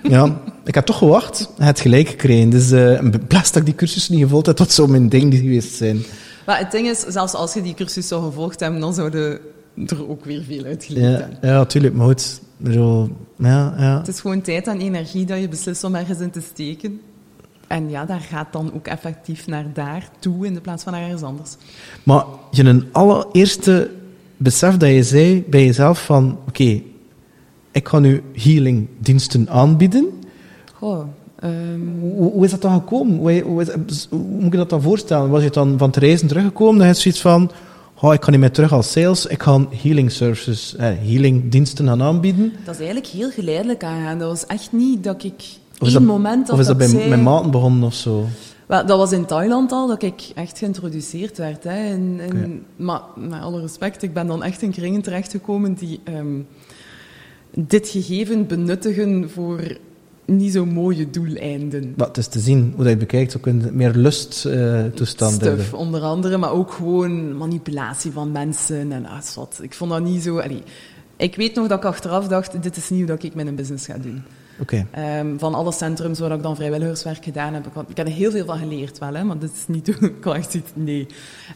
Ja, 0.04 0.42
ik 0.66 0.76
heb 0.76 0.86
toch 0.86 0.98
gewacht. 0.98 1.50
het 1.58 1.80
gelijk 1.80 2.08
gekregen. 2.10 2.50
Dus 2.50 2.70
een 2.72 3.14
blast 3.28 3.54
dat 3.54 3.62
ik 3.62 3.66
die 3.66 3.76
cursus 3.76 4.10
niet 4.10 4.20
gevolgd 4.22 4.46
heb, 4.46 4.58
dat 4.58 4.72
zou 4.72 4.90
mijn 4.90 5.10
ding 5.10 5.34
geweest 5.34 5.74
zijn. 5.76 6.04
Maar 6.46 6.58
het 6.60 6.72
ding 6.72 6.88
is, 6.88 7.00
zelfs 7.00 7.34
als 7.34 7.54
je 7.54 7.62
die 7.62 7.74
cursus 7.74 8.08
zou 8.08 8.24
gevolgd 8.24 8.60
hebben, 8.60 8.80
dan 8.80 8.94
zouden 8.94 9.40
er 9.88 10.10
ook 10.10 10.26
weer 10.26 10.44
veel 10.48 10.64
uitgeleerd 10.64 11.06
Ja, 11.06 11.20
hebben. 11.20 11.38
ja 11.42 11.58
natuurlijk. 11.58 11.94
Maar 11.96 12.06
goed, 12.08 12.40
ik 12.60 12.66
bedoel, 12.66 13.10
ja, 13.38 13.74
ja. 13.78 13.98
Het 13.98 14.08
is 14.08 14.20
gewoon 14.20 14.42
tijd 14.42 14.68
en 14.68 14.80
energie 14.82 15.26
dat 15.26 15.40
je 15.40 15.50
beslist 15.50 15.84
om 15.84 15.96
ergens 15.96 16.20
in 16.20 16.32
te 16.32 16.42
steken. 16.54 17.00
En 17.68 17.90
ja, 17.90 18.06
daar 18.06 18.20
gaat 18.20 18.54
dan 18.54 18.72
ook 18.76 18.88
effectief 18.88 19.48
naar 19.48 19.66
daar 19.74 20.10
toe 20.20 20.46
in 20.46 20.54
de 20.54 20.62
plaats 20.62 20.84
van 20.84 20.94
naar 20.94 21.02
ergens 21.02 21.22
anders. 21.22 21.56
Maar 22.04 22.24
je 22.52 22.64
een 22.64 22.86
allereerste 22.92 23.90
besef 24.38 24.78
dat 24.78 24.90
je 24.90 25.04
zei 25.04 25.44
bij 25.48 25.66
jezelf 25.66 26.06
van, 26.06 26.38
oké, 26.48 26.82
ik 27.72 27.88
ga 27.88 28.00
nu 28.00 28.22
healingdiensten 28.34 29.50
aanbieden. 29.50 30.10
Goh, 30.74 31.08
ehm, 31.40 31.54
Hoe, 32.00 32.32
hoe 32.32 32.46
is 32.46 32.52
dat 32.52 32.62
dan 32.62 32.74
gekomen? 32.74 33.18
Hoe, 33.18 33.42
hoe, 33.42 33.62
is- 33.88 34.08
hoe 34.10 34.20
moet 34.20 34.52
je 34.52 34.58
dat 34.58 34.70
dan 34.70 34.82
voorstellen? 34.82 35.30
Was 35.30 35.44
je 35.44 35.50
dan 35.50 35.78
van 35.78 35.88
het 35.88 35.98
reizen 35.98 36.28
teruggekomen? 36.28 36.78
Dat 36.88 36.96
je 36.96 37.02
zoiets 37.02 37.22
van, 37.22 37.52
oh, 38.02 38.14
ik 38.14 38.24
ga 38.24 38.32
niet 38.32 38.40
meer 38.40 38.52
terug 38.52 38.74
als 38.74 38.92
sales, 38.92 39.26
ik 39.26 39.44
ga 39.44 39.60
healing 39.82 40.12
services, 40.12 40.76
eh, 40.76 40.90
healingdiensten 41.02 41.86
gaan 41.88 42.02
aanbieden. 42.02 42.54
dat 42.66 42.74
is 42.74 42.80
eigenlijk 42.86 43.08
heel 43.12 43.32
geleidelijk 43.32 43.84
aangaan. 43.84 44.20
Dat 44.20 44.30
was 44.30 44.46
echt 44.46 44.72
niet 44.72 45.04
dat 45.04 45.24
ik 45.24 45.44
Of 45.80 45.88
is 45.88 45.94
dat, 45.94 46.02
moment 46.02 46.50
of 46.50 46.60
is 46.60 46.66
dat 46.66 46.78
bij 46.78 47.08
mijn 47.08 47.24
maten 47.24 47.52
begonnen 47.52 47.84
of 47.84 47.94
zo? 47.94 48.26
Wel, 48.66 48.86
dat 48.86 48.98
was 48.98 49.12
in 49.12 49.26
Thailand 49.26 49.72
al 49.72 49.88
dat 49.88 50.04
ik 50.04 50.32
echt 50.36 50.58
geïntroduceerd 50.58 51.38
werd. 51.38 51.64
Hè. 51.64 51.70
En, 51.70 52.18
en, 52.20 52.28
Oké. 52.28 52.50
Maar 52.76 53.02
met 53.16 53.42
alle 53.42 53.62
respect, 53.62 54.04
ik 54.04 54.14
ben 54.14 54.28
dan 54.28 54.44
echt 54.44 54.62
in 54.62 54.72
kringen 54.72 55.02
terechtgekomen 55.02 55.74
die 55.74 56.00
ehm, 56.04 56.40
dit 57.52 57.88
gegeven 57.90 58.48
benuttigen 58.48 59.30
voor 59.30 59.78
niet 60.26 60.54
zo 60.54 60.66
mooie 60.66 61.10
doeleinden. 61.10 61.94
Maar 61.98 62.08
het 62.08 62.18
is 62.18 62.28
te 62.28 62.40
zien, 62.40 62.72
hoe 62.76 62.84
dat 62.84 62.94
je 62.94 63.00
bekijkt, 63.00 63.32
zo 63.32 63.40
kun 63.42 63.62
je 63.62 63.72
meer 63.72 63.94
lusttoestanden 63.94 65.48
hebben. 65.48 65.66
Stuff, 65.66 65.74
onder 65.74 66.02
andere, 66.02 66.38
maar 66.38 66.52
ook 66.52 66.72
gewoon 66.72 67.38
manipulatie 67.38 68.12
van 68.12 68.32
mensen 68.32 68.92
en 68.92 69.06
ah, 69.06 69.22
wat. 69.36 69.60
Ik 69.62 69.74
vond 69.74 69.92
dat 69.92 70.04
niet 70.04 70.24
zo... 70.24 70.38
allee, 70.38 70.64
ik 71.18 71.36
weet 71.36 71.56
nog 71.56 71.68
dat 71.68 71.78
ik 71.78 71.86
achteraf 71.86 72.28
dacht, 72.28 72.64
dit 72.64 72.78
is 72.78 72.90
hoe 72.90 73.06
dat 73.06 73.24
ik 73.24 73.36
mijn 73.36 73.56
business 73.56 73.86
ga 73.86 73.98
doen. 73.98 74.24
Oké. 74.60 74.88
Ehm, 74.92 75.38
van 75.38 75.54
alle 75.54 75.72
centrums 75.72 76.20
waar 76.20 76.32
ik 76.32 76.44
dan 76.44 76.56
vrijwilligerswerk 76.56 77.24
gedaan 77.24 77.54
heb. 77.54 77.66
Ik, 77.88 77.98
heb 77.98 78.08
er 78.08 78.14
heel 78.14 78.32
veel 78.32 78.46
van 78.46 78.58
geleerd 78.58 78.98
wel, 78.98 79.14
hè, 79.14 79.24
maar 79.24 79.40
dit 79.40 79.52
is 79.52 79.68
niet 79.68 79.88
hoe 80.00 80.08
ik 80.10 80.26
echt 80.26 80.52
zoiets... 80.52 80.72
Nee. 80.74 81.08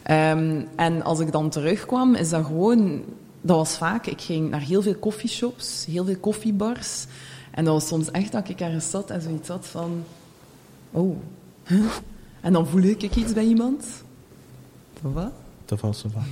Ehm, 0.02 0.62
en 0.76 1.02
als 1.02 1.20
ik 1.20 1.32
dan 1.32 1.50
terugkwam, 1.50 2.14
is 2.14 2.28
dat 2.28 2.44
gewoon... 2.44 3.02
Dat 3.40 3.56
was 3.56 3.76
vaak... 3.76 4.06
Ik 4.06 4.20
ging 4.20 4.50
naar 4.50 4.60
heel 4.60 4.82
veel 4.82 4.94
koffieshops, 4.94 5.86
heel 5.90 6.04
veel 6.04 6.16
koffiebars. 6.16 7.06
En 7.50 7.64
dat 7.64 7.74
was 7.74 7.86
soms 7.86 8.10
echt 8.10 8.32
dat 8.32 8.48
ik 8.48 8.60
ergens 8.60 8.90
zat 8.90 9.10
en 9.10 9.22
zoiets 9.22 9.48
had 9.48 9.66
van... 9.66 10.04
Oh. 10.90 11.16
huh? 11.66 11.84
En 12.40 12.52
dan 12.52 12.66
voel 12.66 12.82
ik 12.82 13.16
iets 13.16 13.32
bij 13.32 13.44
iemand. 13.44 13.86
Wat? 15.00 15.32
Dat 15.64 15.96
zo 15.96 16.08
van. 16.12 16.24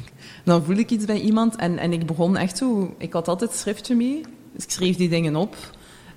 Dan 0.44 0.64
voel 0.64 0.76
ik 0.76 0.90
iets 0.90 1.04
bij 1.04 1.20
iemand 1.20 1.56
en, 1.56 1.78
en 1.78 1.92
ik 1.92 2.06
begon 2.06 2.36
echt 2.36 2.56
zo... 2.56 2.94
Ik 2.98 3.12
had 3.12 3.28
altijd 3.28 3.52
schriftje 3.52 3.94
mee, 3.94 4.20
dus 4.52 4.64
ik 4.64 4.70
schreef 4.70 4.96
die 4.96 5.08
dingen 5.08 5.36
op. 5.36 5.56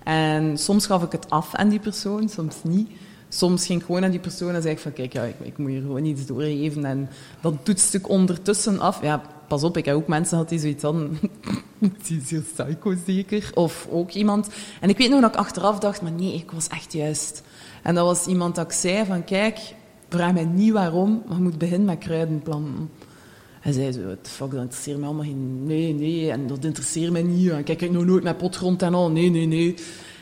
En 0.04 0.58
soms 0.58 0.86
gaf 0.86 1.04
ik 1.04 1.12
het 1.12 1.30
af 1.30 1.56
aan 1.56 1.70
die 1.70 1.80
persoon, 1.80 2.30
soms 2.30 2.56
niet. 2.64 2.90
Soms 3.30 3.66
ging 3.66 3.80
ik 3.80 3.86
gewoon 3.86 4.04
aan 4.04 4.12
die 4.12 4.20
persoon 4.20 4.56
en 4.56 4.62
zei 4.62 4.74
ik 4.74 4.80
van... 4.80 4.94
Kijk, 4.94 5.14
ja, 5.14 5.24
ik, 5.24 5.36
ik 5.42 5.58
moet 5.58 5.70
hier 5.70 5.82
gewoon 5.82 6.06
iets 6.06 6.26
doorgeven. 6.26 6.86
En 6.86 7.10
dat 7.42 7.54
toetste 7.64 7.98
ik 7.98 8.10
ondertussen 8.10 8.80
af. 8.80 9.02
Ja, 9.02 9.22
pas 9.48 9.64
op, 9.64 9.78
ik 9.78 9.86
heb 9.86 9.96
ook 9.96 10.08
mensen 10.08 10.30
gehad 10.30 10.50
die 10.50 10.60
zoiets 10.60 10.84
hadden... 10.84 11.20
die 12.08 12.22
is 12.22 12.32
heel 12.32 12.42
psycho 12.56 12.96
zeker. 13.06 13.52
Of 13.54 13.88
ook 13.92 14.12
iemand. 14.12 14.50
En 14.80 14.90
ik 14.90 14.98
weet 14.98 15.10
nog 15.10 15.22
dat 15.22 15.34
ik 15.34 15.40
achteraf 15.40 15.80
dacht, 15.80 16.02
maar 16.02 16.12
nee, 16.12 16.34
ik 16.34 16.52
was 16.52 16.68
echt 16.68 16.94
juist. 16.94 17.44
En 17.84 17.96
dat 17.96 18.06
was 18.06 18.26
iemand 18.26 18.56
dat 18.56 18.66
ik 18.66 18.72
zei 18.72 19.06
van, 19.06 19.24
kijk, 19.24 19.60
vraag 20.10 20.34
mij 20.34 20.46
niet 20.46 20.72
waarom, 20.72 21.24
maar 21.28 21.38
je 21.38 21.44
moet 21.44 21.58
beginnen 21.58 21.86
met 21.86 21.98
kruidenplanten. 21.98 22.90
Hij 23.62 23.72
zei 23.72 23.92
zo, 23.92 24.02
what 24.02 24.18
fuck, 24.22 24.52
dat 24.52 24.62
interesseert 24.62 24.98
me 24.98 25.06
allemaal 25.06 25.26
geen... 25.26 25.64
Nee, 25.64 25.94
nee, 25.94 26.32
en 26.32 26.48
dat 26.48 26.66
interesseert 26.66 27.12
mij 27.12 27.24
niet. 27.24 27.50
En 27.50 27.64
kijk, 27.64 27.82
ik 27.82 27.92
nog 27.92 28.06
nooit 28.06 28.24
met 28.24 28.38
potgrond 28.38 28.82
en 28.82 28.94
al. 28.94 29.12
Nee, 29.12 29.30
nee, 29.30 29.46
nee. 29.46 29.76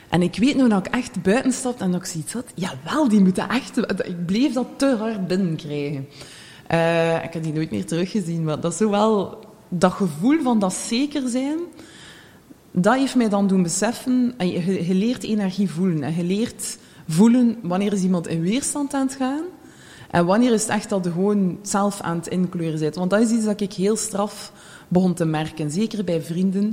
En 0.09 0.21
ik 0.21 0.35
weet 0.35 0.55
nog 0.55 0.67
dat 0.69 0.85
ik 0.85 0.93
echt 0.93 1.21
buiten 1.21 1.51
stapte 1.51 1.83
en 1.83 1.91
dat 1.91 2.01
ik 2.01 2.07
zoiets 2.07 2.33
had. 2.33 2.45
Jawel, 2.55 3.09
die 3.09 3.19
moeten 3.19 3.49
echt... 3.49 3.77
Ik 3.77 4.25
bleef 4.25 4.53
dat 4.53 4.67
te 4.75 4.95
hard 4.99 5.27
binnenkrijgen. 5.27 6.07
Uh, 6.71 7.23
ik 7.23 7.33
heb 7.33 7.43
die 7.43 7.53
nooit 7.53 7.71
meer 7.71 7.85
teruggezien, 7.85 8.43
maar 8.43 8.59
dat 8.59 8.73
is. 8.73 8.87
Dat 9.69 9.91
gevoel 9.91 10.41
van 10.41 10.59
dat 10.59 10.73
zeker 10.73 11.29
zijn, 11.29 11.57
dat 12.71 12.95
heeft 12.95 13.15
mij 13.15 13.29
dan 13.29 13.47
doen 13.47 13.63
beseffen... 13.63 14.33
Je, 14.37 14.87
je 14.87 14.93
leert 14.93 15.23
energie 15.23 15.69
voelen. 15.69 16.03
En 16.03 16.15
je 16.15 16.23
leert 16.23 16.77
voelen 17.07 17.57
wanneer 17.61 17.93
is 17.93 18.01
iemand 18.01 18.27
in 18.27 18.41
weerstand 18.41 18.93
aan 18.93 19.07
het 19.07 19.15
gaan... 19.15 19.43
En 20.11 20.25
wanneer 20.25 20.53
is 20.53 20.61
het 20.61 20.71
echt 20.71 20.89
dat 20.89 21.03
je 21.03 21.11
gewoon 21.11 21.57
zelf 21.61 22.01
aan 22.01 22.17
het 22.17 22.27
inkleuren 22.27 22.79
bent? 22.79 22.95
Want 22.95 23.09
dat 23.09 23.21
is 23.21 23.31
iets 23.31 23.45
dat 23.45 23.61
ik 23.61 23.73
heel 23.73 23.95
straf 23.95 24.51
begon 24.87 25.13
te 25.13 25.25
merken. 25.25 25.71
Zeker 25.71 26.03
bij 26.03 26.21
vrienden, 26.21 26.63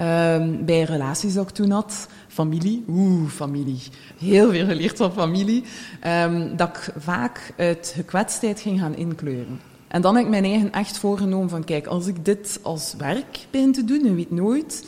um, 0.00 0.64
bij 0.64 0.82
relaties 0.82 1.34
dat 1.34 1.48
ik 1.48 1.54
toen 1.54 1.70
had. 1.70 2.08
Familie, 2.28 2.84
oeh, 2.88 3.28
familie. 3.28 3.80
Heel 4.18 4.50
veel 4.50 4.66
geleerd 4.66 4.96
van 4.96 5.12
familie. 5.12 5.64
Um, 6.06 6.56
dat 6.56 6.68
ik 6.68 6.92
vaak 6.96 7.54
uit 7.56 7.92
gekwetstheid 7.96 8.60
ging 8.60 8.80
gaan 8.80 8.96
inkleuren. 8.96 9.60
En 9.88 10.02
dan 10.02 10.14
heb 10.14 10.24
ik 10.24 10.30
mijn 10.30 10.44
eigen 10.44 10.72
echt 10.72 10.98
voorgenomen 10.98 11.48
van, 11.48 11.64
kijk, 11.64 11.86
als 11.86 12.06
ik 12.06 12.24
dit 12.24 12.58
als 12.62 12.94
werk 12.98 13.46
begin 13.50 13.72
te 13.72 13.84
doen, 13.84 14.06
en 14.06 14.14
weet 14.14 14.30
nooit, 14.30 14.86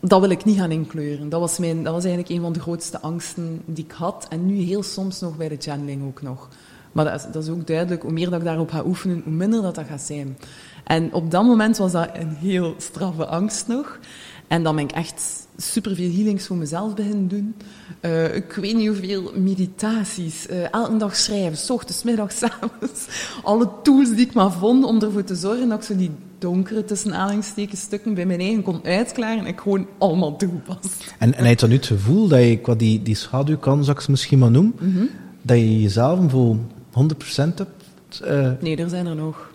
dat 0.00 0.20
wil 0.20 0.30
ik 0.30 0.44
niet 0.44 0.58
gaan 0.58 0.70
inkleuren. 0.70 1.28
Dat 1.28 1.40
was, 1.40 1.58
mijn, 1.58 1.82
dat 1.82 1.92
was 1.92 2.04
eigenlijk 2.04 2.34
een 2.34 2.42
van 2.42 2.52
de 2.52 2.60
grootste 2.60 3.00
angsten 3.00 3.62
die 3.64 3.84
ik 3.84 3.92
had. 3.92 4.26
En 4.28 4.46
nu 4.46 4.56
heel 4.56 4.82
soms 4.82 5.20
nog 5.20 5.36
bij 5.36 5.48
de 5.48 5.56
channeling 5.58 6.04
ook 6.04 6.22
nog. 6.22 6.48
Maar 6.92 7.04
dat 7.04 7.14
is, 7.14 7.26
dat 7.32 7.42
is 7.42 7.48
ook 7.48 7.66
duidelijk, 7.66 8.02
hoe 8.02 8.12
meer 8.12 8.30
dat 8.30 8.38
ik 8.38 8.44
daarop 8.44 8.70
ga 8.70 8.82
oefenen, 8.84 9.20
hoe 9.24 9.32
minder 9.32 9.62
dat, 9.62 9.74
dat 9.74 9.86
gaat 9.86 10.00
zijn. 10.00 10.36
En 10.84 11.12
op 11.12 11.30
dat 11.30 11.44
moment 11.44 11.76
was 11.76 11.92
dat 11.92 12.08
een 12.14 12.36
heel 12.36 12.74
straffe 12.78 13.26
angst 13.26 13.66
nog. 13.66 13.98
En 14.46 14.62
dan 14.62 14.76
ben 14.76 14.84
ik 14.84 14.92
echt 14.92 15.46
superveel 15.56 16.10
healings 16.10 16.46
voor 16.46 16.56
mezelf 16.56 16.94
beginnen 16.94 17.28
doen. 17.28 17.54
Uh, 18.00 18.34
ik 18.34 18.52
weet 18.52 18.76
niet 18.76 18.86
hoeveel 18.86 19.32
meditaties. 19.34 20.46
Uh, 20.50 20.72
elke 20.72 20.96
dag 20.96 21.16
schrijven, 21.16 21.56
s 21.58 21.70
ochtends, 21.70 22.02
middags, 22.02 22.42
avonds. 22.42 23.06
Alle 23.42 23.68
tools 23.82 24.08
die 24.08 24.26
ik 24.26 24.32
maar 24.32 24.52
vond 24.52 24.84
om 24.84 25.02
ervoor 25.02 25.24
te 25.24 25.34
zorgen 25.34 25.68
dat 25.68 25.78
ik 25.78 25.84
zo 25.84 25.96
die 25.96 26.10
donkere 26.38 26.84
tussen 26.84 27.42
stukken 27.72 28.14
bij 28.14 28.26
mijn 28.26 28.40
eigen 28.40 28.62
kon 28.62 28.84
uitklaren 28.84 29.38
en 29.38 29.46
ik 29.46 29.60
gewoon 29.60 29.86
allemaal 29.98 30.36
toepas. 30.36 30.76
En, 31.18 31.34
en 31.34 31.44
heb 31.44 31.54
je 31.54 31.60
dan 31.60 31.68
nu 31.68 31.76
het 31.76 31.86
gevoel 31.86 32.28
dat 32.28 32.40
je 32.40 32.58
qua 32.58 32.74
die, 32.74 33.02
die 33.02 33.14
schaduwkant, 33.14 33.84
zou 33.84 33.96
ik 33.96 34.02
ze 34.02 34.10
misschien 34.10 34.38
maar 34.38 34.50
noemen, 34.50 34.74
mm 34.80 34.92
-hmm. 34.94 35.08
dat 35.42 35.56
je 35.56 35.82
jezelf 35.82 36.30
voor 36.30 36.56
100% 37.02 37.54
hebt? 37.54 38.22
Uh, 38.24 38.52
nee, 38.60 38.76
er 38.76 38.88
zijn 38.88 39.06
er 39.06 39.14
nog. 39.14 39.50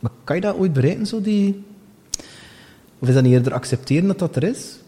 Maar 0.00 0.10
kan 0.24 0.36
je 0.36 0.42
dat 0.42 0.56
ooit 0.56 0.72
bereiken, 0.72 1.06
zo 1.06 1.20
die... 1.20 1.64
Of 2.98 3.08
is 3.08 3.14
dat 3.14 3.22
niet 3.22 3.32
eerder 3.32 3.52
accepteren 3.52 4.06
dat 4.06 4.18
dat 4.18 4.36
er 4.36 4.42
is? 4.42 4.78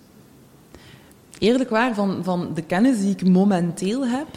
Eerlijk 1.38 1.70
waar, 1.70 1.94
van, 1.94 2.24
van 2.24 2.50
de 2.54 2.62
kennis 2.62 3.00
die 3.00 3.10
ik 3.10 3.28
momenteel 3.28 4.06
heb, 4.06 4.28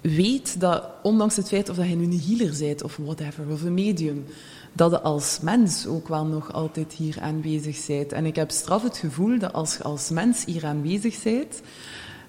weet 0.00 0.60
dat, 0.60 0.84
ondanks 1.02 1.36
het 1.36 1.48
feit 1.48 1.68
of 1.68 1.76
dat 1.76 1.88
je 1.88 1.96
nu 1.96 2.04
een 2.04 2.22
healer 2.26 2.56
bent 2.58 2.82
of 2.82 2.96
whatever, 2.96 3.44
of 3.50 3.62
een 3.62 3.74
medium, 3.74 4.24
dat 4.72 4.90
je 4.90 5.00
als 5.00 5.38
mens 5.42 5.86
ook 5.86 6.08
wel 6.08 6.24
nog 6.24 6.52
altijd 6.52 6.92
hier 6.92 7.16
aanwezig 7.20 7.86
bent. 7.86 8.12
En 8.12 8.26
ik 8.26 8.36
heb 8.36 8.50
straf 8.50 8.82
het 8.82 8.96
gevoel 8.96 9.38
dat 9.38 9.52
als 9.52 9.76
je 9.76 9.82
als 9.82 10.10
mens 10.10 10.44
hier 10.44 10.66
aanwezig 10.66 11.22
bent, 11.22 11.60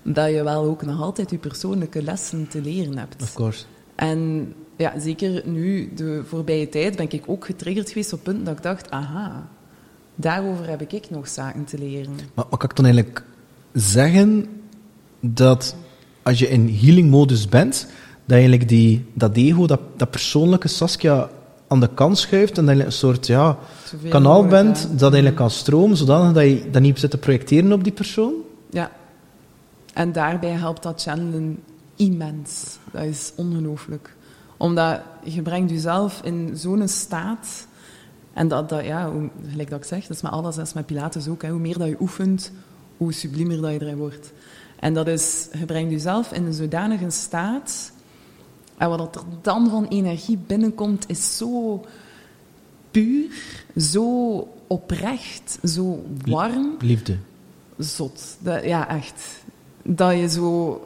dat 0.04 0.30
je 0.30 0.44
wel 0.44 0.64
ook 0.64 0.82
nog 0.82 1.02
altijd 1.02 1.30
je 1.30 1.38
persoonlijke 1.38 2.04
lessen 2.04 2.48
te 2.48 2.62
leren 2.62 2.98
hebt. 2.98 3.22
Of 3.22 3.34
course. 3.34 3.66
En 4.00 4.54
ja, 4.76 5.00
zeker 5.00 5.42
nu, 5.46 5.92
de 5.96 6.22
voorbije 6.26 6.70
tijd, 6.70 6.96
ben 6.96 7.12
ik 7.12 7.24
ook 7.26 7.46
getriggerd 7.46 7.88
geweest 7.88 8.14
op 8.14 8.24
punten 8.24 8.44
dat 8.44 8.58
ik 8.58 8.64
dacht, 8.64 8.92
aha, 8.92 9.48
daarover 10.16 10.70
heb 10.70 10.82
ik 10.82 11.10
nog 11.10 11.28
zaken 11.28 11.66
te 11.66 11.78
leren. 11.78 12.14
Maar 12.34 12.46
wat 12.50 12.60
kan 12.60 12.70
ik 12.70 12.76
dan 12.76 12.86
eigenlijk 12.86 13.24
zeggen 13.74 14.46
dat 15.20 15.76
als 16.24 16.40
je 16.40 16.50
in 16.50 16.78
healing-modus 16.82 17.48
bent, 17.48 17.88
dat 18.26 18.38
eigenlijk 18.38 18.70
die, 18.70 19.06
dat 19.14 19.36
ego, 19.36 19.66
dat, 19.66 19.80
dat 19.96 20.12
persoonlijke 20.12 20.68
Saskia 20.68 21.30
aan 21.68 21.80
de 21.80 21.90
kant 21.94 22.18
schuift 22.18 22.58
en 22.58 22.66
dat 22.66 22.78
je 22.78 22.86
een 22.86 22.92
soort 22.92 23.28
ja, 23.28 23.58
kanaal 24.10 24.46
bent 24.46 24.88
dat 24.92 25.02
eigenlijk 25.02 25.36
kan 25.36 25.50
stromen, 25.50 25.98
zodanig 25.98 26.34
dat 26.34 26.44
je 26.44 26.70
dat 26.72 26.82
niet 26.82 27.00
zit 27.00 27.12
te 27.12 27.18
projecteren 27.18 27.72
op 27.72 27.84
die 27.84 27.94
persoon? 27.94 28.34
Ja. 28.70 28.92
En 29.94 30.12
daarbij 30.12 30.52
helpt 30.52 30.84
dat 30.84 31.02
channelen 31.02 31.60
immens. 32.00 32.78
Dat 32.92 33.04
is 33.04 33.32
ongelooflijk. 33.36 34.16
Omdat 34.58 35.02
je 35.24 35.42
brengt 35.42 35.72
jezelf 35.72 36.22
in 36.24 36.52
zo'n 36.54 36.88
staat... 36.88 37.68
En 38.34 38.48
dat, 38.48 38.70
dat, 38.70 38.86
ja, 38.86 39.12
hoe, 39.12 39.30
gelijk 39.50 39.70
dat 39.70 39.80
ik 39.80 39.86
zeg, 39.86 40.02
dat 40.02 40.16
is 40.16 40.22
met 40.22 40.32
alles, 40.32 40.56
dat 40.56 40.68
is 40.68 40.74
met 40.74 40.86
Pilates 40.86 41.28
ook. 41.28 41.42
Hè. 41.42 41.50
Hoe 41.50 41.60
meer 41.60 41.78
dat 41.78 41.88
je 41.88 41.98
oefent, 42.00 42.52
hoe 42.98 43.14
sublimer 43.14 43.62
dat 43.62 43.72
je 43.72 43.82
erin 43.82 43.98
wordt. 43.98 44.32
En 44.80 44.94
dat 44.94 45.08
is, 45.08 45.48
je 45.60 45.66
brengt 45.66 45.92
jezelf 45.92 46.32
in 46.32 46.46
een 46.46 46.54
zodanige 46.54 47.10
staat... 47.10 47.92
En 48.80 48.90
wat 48.90 49.16
er 49.16 49.22
dan 49.42 49.70
van 49.70 49.86
energie 49.86 50.38
binnenkomt, 50.38 51.10
is 51.10 51.38
zo 51.38 51.86
puur, 52.92 53.30
zo 53.78 54.38
oprecht, 54.68 55.60
zo 55.64 56.04
warm. 56.26 56.76
Liefde. 56.80 57.18
Zot. 57.78 58.38
Dat, 58.40 58.64
ja, 58.64 58.90
echt. 58.90 59.24
Dat 59.84 60.18
je 60.18 60.30
zo 60.30 60.82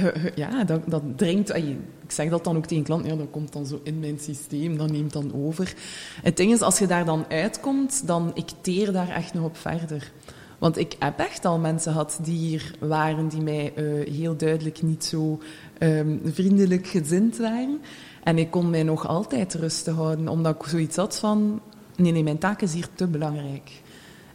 ja, 0.34 0.64
dat, 0.64 0.80
dat 0.86 1.02
dringt. 1.16 1.56
Ik 1.56 2.10
zeg 2.10 2.30
dat 2.30 2.44
dan 2.44 2.56
ook 2.56 2.66
tegen 2.66 2.84
klanten, 2.84 3.10
ja, 3.10 3.16
dat 3.16 3.30
komt 3.30 3.52
dan 3.52 3.66
zo 3.66 3.80
in 3.82 4.00
mijn 4.00 4.18
systeem, 4.18 4.78
dat 4.78 4.90
neemt 4.90 5.12
dan 5.12 5.32
over. 5.34 5.74
Het 6.22 6.36
ding 6.36 6.52
is, 6.52 6.60
als 6.60 6.78
je 6.78 6.86
daar 6.86 7.04
dan 7.04 7.24
uitkomt, 7.28 8.06
dan 8.06 8.30
ik 8.34 8.50
teer 8.60 8.92
daar 8.92 9.08
echt 9.08 9.34
nog 9.34 9.44
op 9.44 9.56
verder. 9.56 10.12
Want 10.58 10.78
ik 10.78 10.96
heb 10.98 11.18
echt 11.18 11.44
al 11.44 11.58
mensen 11.58 11.92
gehad 11.92 12.18
die 12.22 12.38
hier 12.38 12.74
waren, 12.80 13.28
die 13.28 13.40
mij 13.40 13.72
uh, 13.76 14.14
heel 14.14 14.36
duidelijk 14.36 14.82
niet 14.82 15.04
zo 15.04 15.40
um, 15.78 16.20
vriendelijk 16.24 16.86
gezind 16.86 17.36
waren. 17.36 17.80
En 18.22 18.38
ik 18.38 18.50
kon 18.50 18.70
mij 18.70 18.82
nog 18.82 19.06
altijd 19.06 19.54
rustig 19.54 19.94
houden, 19.94 20.28
omdat 20.28 20.54
ik 20.54 20.68
zoiets 20.68 20.96
had 20.96 21.18
van, 21.18 21.60
nee, 21.96 22.12
nee, 22.12 22.22
mijn 22.22 22.38
taak 22.38 22.62
is 22.62 22.74
hier 22.74 22.88
te 22.94 23.06
belangrijk. 23.06 23.70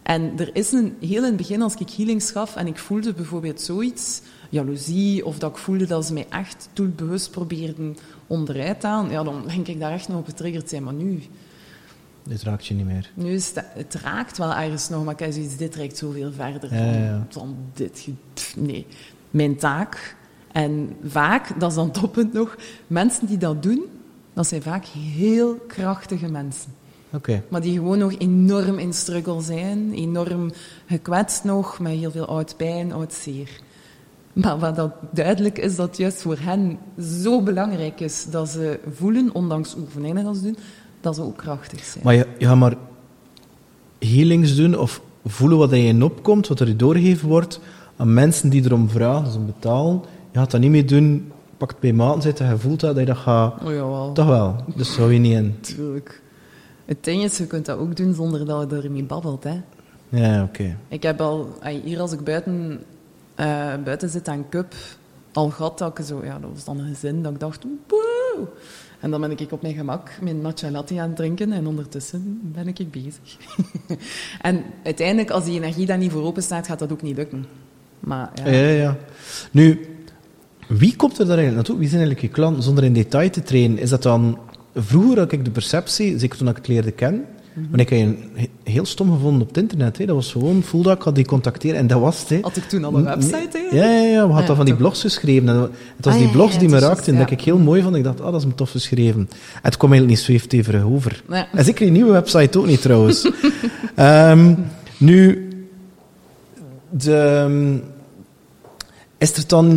En 0.03 0.33
er 0.37 0.49
is 0.53 0.71
een, 0.71 0.95
heel 0.99 1.17
in 1.17 1.23
het 1.23 1.37
begin, 1.37 1.61
als 1.61 1.75
ik 1.75 1.89
healings 1.89 2.31
gaf 2.31 2.55
en 2.55 2.67
ik 2.67 2.77
voelde 2.77 3.13
bijvoorbeeld 3.13 3.61
zoiets 3.61 4.21
jaloezie 4.49 5.25
of 5.25 5.39
dat 5.39 5.51
ik 5.51 5.57
voelde 5.57 5.85
dat 5.85 6.05
ze 6.05 6.13
mij 6.13 6.25
echt 6.29 6.69
doelbewust 6.73 7.31
probeerden 7.31 7.97
onderuit 8.27 8.79
te 8.79 8.87
halen, 8.87 9.11
ja, 9.11 9.23
dan 9.23 9.43
denk 9.47 9.67
ik 9.67 9.79
daar 9.79 9.91
echt 9.91 10.07
nog 10.07 10.17
op 10.17 10.25
getriggerd 10.25 10.69
zijn. 10.69 10.83
Maar 10.83 10.93
nu... 10.93 11.21
Dit 12.23 12.43
raakt 12.43 12.65
je 12.65 12.73
niet 12.73 12.85
meer. 12.85 13.11
Nu 13.13 13.31
is 13.31 13.47
het, 13.53 13.65
het 13.73 13.93
raakt 13.93 14.37
wel 14.37 14.53
ergens 14.53 14.89
nog, 14.89 15.03
maar 15.03 15.21
ik 15.21 15.33
zoiets, 15.33 15.57
dit 15.57 15.75
reikt 15.75 15.97
zoveel 15.97 16.31
verder 16.31 16.73
ja, 16.73 17.27
dan, 17.33 17.55
dit. 17.73 18.07
Nee, 18.55 18.85
mijn 19.31 19.55
taak. 19.55 20.15
En 20.51 20.95
vaak, 21.05 21.59
dat 21.59 21.69
is 21.69 21.75
dan 21.75 21.91
toppunt 21.91 22.33
nog, 22.33 22.57
mensen 22.87 23.27
die 23.27 23.37
dat 23.37 23.63
doen, 23.63 23.85
dat 24.33 24.47
zijn 24.47 24.61
vaak 24.61 24.85
heel 24.85 25.55
krachtige 25.55 26.27
mensen. 26.27 26.71
Okay. 27.11 27.43
Maar 27.49 27.61
die 27.61 27.73
gewoon 27.73 27.97
nog 27.97 28.13
enorm 28.17 28.77
in 28.79 28.93
struggle 28.93 29.41
zijn, 29.41 29.93
enorm 29.93 30.51
gekwetst 30.85 31.43
nog, 31.43 31.79
met 31.79 31.91
heel 31.91 32.11
veel 32.11 32.25
oud 32.25 32.57
pijn, 32.57 32.91
oud 32.91 33.13
zeer. 33.13 33.49
Maar 34.41 34.59
wat 34.59 34.75
dat 34.75 34.91
duidelijk 35.11 35.57
is, 35.57 35.75
dat 35.75 35.97
juist 35.97 36.21
voor 36.21 36.37
hen 36.39 36.77
zo 36.99 37.41
belangrijk 37.41 37.99
is 37.99 38.25
dat 38.29 38.49
ze 38.49 38.79
voelen, 38.93 39.29
ondanks 39.33 39.75
oefeningen 39.75 40.23
dat 40.23 40.35
ze 40.35 40.41
doen, 40.41 40.57
dat 41.01 41.15
ze 41.15 41.21
ook 41.21 41.37
krachtig 41.37 41.83
zijn. 41.83 42.03
Maar 42.03 42.13
je, 42.13 42.27
je 42.37 42.45
gaat 42.45 42.55
maar 42.55 42.75
healings 43.99 44.55
doen 44.55 44.77
of 44.77 45.01
voelen 45.25 45.57
wat 45.57 45.71
er 45.71 45.85
in 45.85 46.03
opkomt, 46.03 46.47
wat 46.47 46.59
er 46.59 46.77
doorgegeven 46.77 47.27
wordt 47.27 47.59
aan 47.95 48.13
mensen 48.13 48.49
die 48.49 48.65
erom 48.65 48.89
vragen, 48.89 49.31
ze 49.31 49.39
betalen. 49.39 50.01
Je 50.31 50.39
gaat 50.39 50.51
dat 50.51 50.61
niet 50.61 50.71
meer 50.71 50.87
doen, 50.87 51.31
pakt 51.57 51.79
bij 51.79 51.93
maat 51.93 52.23
zitten, 52.23 52.49
je 52.49 52.57
voelt 52.57 52.79
dat, 52.79 52.95
dat 52.95 52.99
je 52.99 53.13
dat 53.13 53.21
gaat... 53.21 53.63
Oh, 53.63 53.69
jawel. 53.69 54.11
Toch 54.13 54.27
wel, 54.27 54.55
dus 54.75 54.93
zou 54.93 55.13
je 55.13 55.19
niet 55.19 55.33
in. 55.33 55.55
Tuurlijk. 55.75 56.21
Het 56.85 57.03
ding 57.03 57.23
is, 57.23 57.37
je 57.37 57.47
kunt 57.47 57.65
dat 57.65 57.77
ook 57.77 57.95
doen 57.95 58.13
zonder 58.13 58.45
dat 58.45 58.69
je 58.69 58.81
ermee 58.81 59.03
babbelt, 59.03 59.43
hè. 59.43 59.61
Ja, 60.09 60.43
oké. 60.43 60.77
Ik 60.87 61.03
heb 61.03 61.21
al... 61.21 61.57
Hier 61.83 61.99
als 61.99 62.11
ik 62.11 62.23
buiten 62.23 62.79
uh, 63.39 63.73
buiten 63.83 64.09
zit 64.09 64.27
aan 64.27 64.49
cup, 64.49 64.73
al 65.33 65.49
gehad 65.49 65.77
dat 65.77 66.01
zo, 66.05 66.23
ja, 66.23 66.39
dat 66.39 66.49
was 66.53 66.63
dan 66.63 66.79
een 66.79 66.87
gezin 66.87 67.23
dat 67.23 67.33
ik 67.33 67.39
dacht. 67.39 67.65
En 68.99 69.11
dan 69.11 69.21
ben 69.21 69.31
ik 69.31 69.51
op 69.51 69.61
mijn 69.61 69.73
gemak 69.73 70.11
mijn 70.21 70.41
matcha 70.41 70.71
latte 70.71 70.99
aan 70.99 71.07
het 71.07 71.15
drinken 71.15 71.51
en 71.51 71.67
ondertussen 71.67 72.39
ben 72.43 72.67
ik 72.67 72.91
bezig. 72.91 73.37
en 74.41 74.63
uiteindelijk, 74.83 75.29
als 75.29 75.45
die 75.45 75.55
energie 75.55 75.85
daar 75.85 75.97
niet 75.97 76.11
voor 76.11 76.23
open 76.23 76.43
staat, 76.43 76.67
gaat 76.67 76.79
dat 76.79 76.91
ook 76.91 77.01
niet 77.01 77.15
lukken. 77.15 77.45
Maar, 77.99 78.31
ja. 78.43 78.49
ja, 78.49 78.69
ja. 78.69 78.97
Nu, 79.51 79.87
wie 80.67 80.95
komt 80.95 81.19
er 81.19 81.25
daar 81.25 81.37
eigenlijk 81.37 81.55
naartoe? 81.55 81.77
Wie 81.77 81.89
zijn 81.89 82.01
eigenlijk 82.01 82.27
je 82.27 82.41
klanten? 82.41 82.63
Zonder 82.63 82.83
in 82.83 82.93
detail 82.93 83.29
te 83.29 83.43
trainen, 83.43 83.77
is 83.77 83.89
dat 83.89 84.03
dan... 84.03 84.39
Vroeger 84.75 85.19
had 85.19 85.31
ik 85.31 85.45
de 85.45 85.51
perceptie, 85.51 86.19
zeker 86.19 86.37
toen 86.37 86.47
ik 86.47 86.55
het 86.55 86.67
leerde 86.67 86.91
kennen, 86.91 87.25
Want 87.69 87.81
ik 87.81 87.89
heb 87.89 87.99
je 87.99 88.15
he- 88.33 88.71
heel 88.71 88.85
stom 88.85 89.11
gevonden 89.11 89.41
op 89.41 89.47
het 89.47 89.57
internet. 89.57 89.97
Hè. 89.97 90.05
Dat 90.05 90.15
was 90.15 90.31
gewoon, 90.31 90.63
voelde 90.63 90.91
ik 90.91 91.01
had 91.01 91.15
die 91.15 91.25
contacteren 91.25 91.77
en 91.79 91.87
dat 91.87 91.99
was 91.99 92.19
het. 92.19 92.29
Hè. 92.29 92.37
Had 92.41 92.57
ik 92.57 92.63
toen 92.63 92.83
al 92.83 92.95
een 92.95 93.03
website, 93.03 93.47
hè? 93.69 93.77
Ja, 93.77 93.85
ja, 93.91 94.01
ja, 94.01 94.27
we 94.27 94.31
hadden 94.33 94.49
Ja, 94.49 94.55
van 94.55 94.65
die 94.65 94.75
blogs 94.75 95.01
geschreven. 95.01 95.49
En 95.49 95.55
het 95.95 96.05
was 96.05 96.13
Ah, 96.13 96.19
die 96.19 96.29
blogs 96.29 96.53
ja, 96.53 96.59
die 96.59 96.69
me 96.69 96.79
raakten, 96.79 97.13
juist, 97.13 97.29
dat 97.29 97.39
ik 97.39 97.45
heel 97.45 97.57
mooi 97.57 97.81
vond. 97.81 97.95
Ik 97.95 98.03
dacht, 98.03 98.21
ah, 98.21 98.31
dat 98.31 98.41
is 98.41 98.45
me 98.47 98.55
tof 98.55 98.71
geschreven. 98.71 99.19
En 99.29 99.37
het 99.61 99.77
kwam 99.77 99.91
eigenlijk 99.91 100.19
niet 100.19 100.27
zweefteverig 100.29 100.83
over. 100.83 101.23
En 101.53 101.65
zeker 101.65 101.83
die 101.83 101.91
nieuwe 101.91 102.11
website 102.11 102.59
ook 102.59 102.65
niet, 102.65 102.81
trouwens. 102.81 103.29
Ehm, 103.95 104.53
nu, 104.97 105.49
de, 106.89 107.15
ehm, 107.15 107.77
is 109.17 109.33
er 109.37 109.43
dan... 109.47 109.69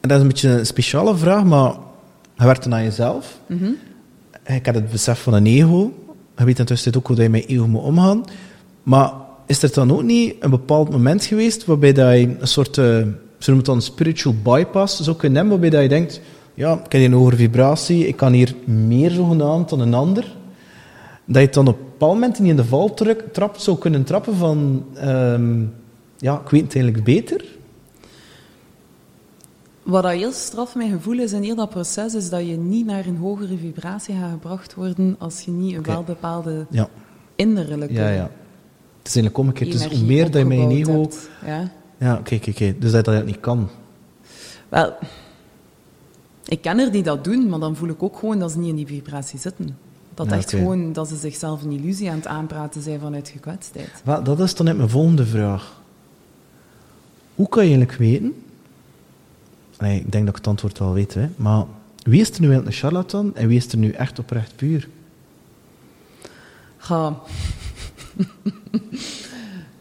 En 0.00 0.08
dat 0.08 0.12
is 0.16 0.22
een 0.22 0.28
beetje 0.28 0.48
een 0.48 0.66
speciale 0.66 1.16
vraag, 1.16 1.44
maar 1.44 1.72
je 2.36 2.44
werkt 2.44 2.62
dan 2.62 2.74
aan 2.74 2.82
jezelf. 2.84 3.40
Mhm. 3.46 3.70
Ik 4.46 4.66
heb 4.66 4.74
het 4.74 4.90
besef 4.90 5.22
van 5.22 5.34
een 5.34 5.46
ego. 5.46 5.92
Je 6.38 6.44
weet 6.44 6.58
intussen 6.58 6.96
ook 6.96 7.06
hoe 7.06 7.22
je 7.22 7.28
met 7.28 7.46
ego 7.46 7.66
moet 7.66 7.82
omgaan. 7.82 8.24
Maar 8.82 9.12
is 9.46 9.62
er 9.62 9.72
dan 9.72 9.92
ook 9.92 10.02
niet 10.02 10.34
een 10.40 10.50
bepaald 10.50 10.90
moment 10.90 11.24
geweest 11.24 11.64
waarbij 11.64 11.92
dat 11.92 12.12
je 12.12 12.36
een 12.38 12.48
soort, 12.48 12.78
eh, 12.78 12.84
ze 12.84 13.50
noemen 13.50 13.56
het 13.56 13.64
dan 13.64 13.82
spiritual 13.82 14.34
bypass, 14.42 15.00
zou 15.00 15.16
kunnen 15.16 15.38
hebben, 15.38 15.60
waarbij 15.60 15.80
dat 15.80 15.90
je 15.90 15.96
denkt, 15.96 16.20
ja, 16.54 16.72
ik 16.84 16.92
heb 16.92 17.02
een 17.02 17.12
hogere 17.12 17.36
vibratie, 17.36 18.06
ik 18.06 18.16
kan 18.16 18.32
hier 18.32 18.54
meer 18.64 19.10
zogenaamd 19.10 19.68
dan 19.68 19.80
een 19.80 19.94
ander. 19.94 20.24
Dat 21.24 21.36
je 21.36 21.40
het 21.40 21.54
dan 21.54 21.68
op 21.68 21.78
een 21.78 21.84
bepaald 21.84 22.12
moment 22.12 22.38
niet 22.38 22.50
in 22.50 22.56
de 22.56 22.64
val 22.64 22.94
trapt, 23.32 23.62
zou 23.62 23.78
kunnen 23.78 24.04
trappen 24.04 24.36
van, 24.36 24.84
ehm, 24.94 25.62
ja, 26.18 26.40
ik 26.44 26.50
weet 26.50 26.62
het 26.62 26.74
eigenlijk 26.74 27.04
beter. 27.04 27.44
Wat 29.88 30.02
dat 30.02 30.12
heel 30.12 30.32
straf 30.32 30.74
mijn 30.74 30.90
gevoel 30.90 31.18
is 31.18 31.32
in 31.32 31.42
heel 31.42 31.54
dat 31.54 31.70
proces, 31.70 32.14
is 32.14 32.30
dat 32.30 32.46
je 32.46 32.56
niet 32.56 32.86
naar 32.86 33.06
een 33.06 33.16
hogere 33.16 33.56
vibratie 33.56 34.14
gaat 34.14 34.30
gebracht 34.30 34.74
worden 34.74 35.16
als 35.18 35.40
je 35.40 35.50
niet 35.50 35.72
een 35.72 35.78
Oké. 35.78 35.90
wel 35.90 36.02
bepaalde 36.02 36.66
Ja, 36.70 36.88
innerlijke 37.36 37.94
ja, 37.94 38.08
ja. 38.08 38.30
Het 38.98 39.08
is 39.08 39.14
eigenlijk 39.16 39.38
omgekeerd. 39.38 39.72
Dus 39.72 39.98
hoe 39.98 40.06
meer 40.06 40.30
dat 40.30 40.40
je 40.40 40.44
met 40.44 40.58
je 40.58 40.64
opgebouwd 40.64 40.88
ego... 40.88 41.00
hebt. 41.00 41.30
Ja. 41.46 41.72
Ja, 42.06 42.20
kijk, 42.24 42.54
kijk. 42.54 42.80
Dus 42.80 42.92
dat 42.92 43.06
je 43.06 43.12
dat 43.12 43.24
niet 43.24 43.40
kan. 43.40 43.68
Wel, 44.68 44.94
ik 46.44 46.60
ken 46.60 46.78
er 46.78 46.92
die 46.92 47.02
dat 47.02 47.24
doen, 47.24 47.48
maar 47.48 47.60
dan 47.60 47.76
voel 47.76 47.88
ik 47.88 48.02
ook 48.02 48.18
gewoon 48.18 48.38
dat 48.38 48.52
ze 48.52 48.58
niet 48.58 48.68
in 48.68 48.76
die 48.76 48.86
vibratie 48.86 49.38
zitten. 49.38 49.78
Dat 50.14 50.26
Ja, 50.26 50.36
echt 50.36 50.46
oké. 50.46 50.56
gewoon 50.56 50.92
dat 50.92 51.08
ze 51.08 51.16
zichzelf 51.16 51.62
een 51.62 51.72
illusie 51.72 52.10
aan 52.10 52.16
het 52.16 52.26
aanpraten 52.26 52.82
zijn 52.82 53.00
vanuit 53.00 53.28
gekwetstheid. 53.28 53.90
Wel, 54.04 54.22
dat 54.22 54.40
is 54.40 54.54
dan 54.54 54.66
net 54.66 54.76
mijn 54.76 54.88
volgende 54.88 55.26
vraag. 55.26 55.80
Hoe 57.34 57.48
kan 57.48 57.62
je 57.66 57.68
eigenlijk 57.68 57.98
weten... 57.98 58.42
Nee, 59.78 60.00
ik 60.00 60.12
denk 60.12 60.24
dat 60.24 60.28
ik 60.28 60.40
het 60.40 60.46
antwoord 60.46 60.78
wel 60.78 60.92
weet, 60.92 61.14
hè. 61.14 61.28
Maar 61.36 61.64
wie 62.02 62.20
is 62.20 62.30
er 62.30 62.40
nu 62.40 62.54
een 62.54 62.72
charlatan 62.72 63.34
en 63.36 63.48
wie 63.48 63.56
is 63.56 63.72
er 63.72 63.78
nu 63.78 63.90
echt 63.90 64.18
oprecht 64.18 64.56
puur? 64.56 64.88
Ga. 66.76 67.16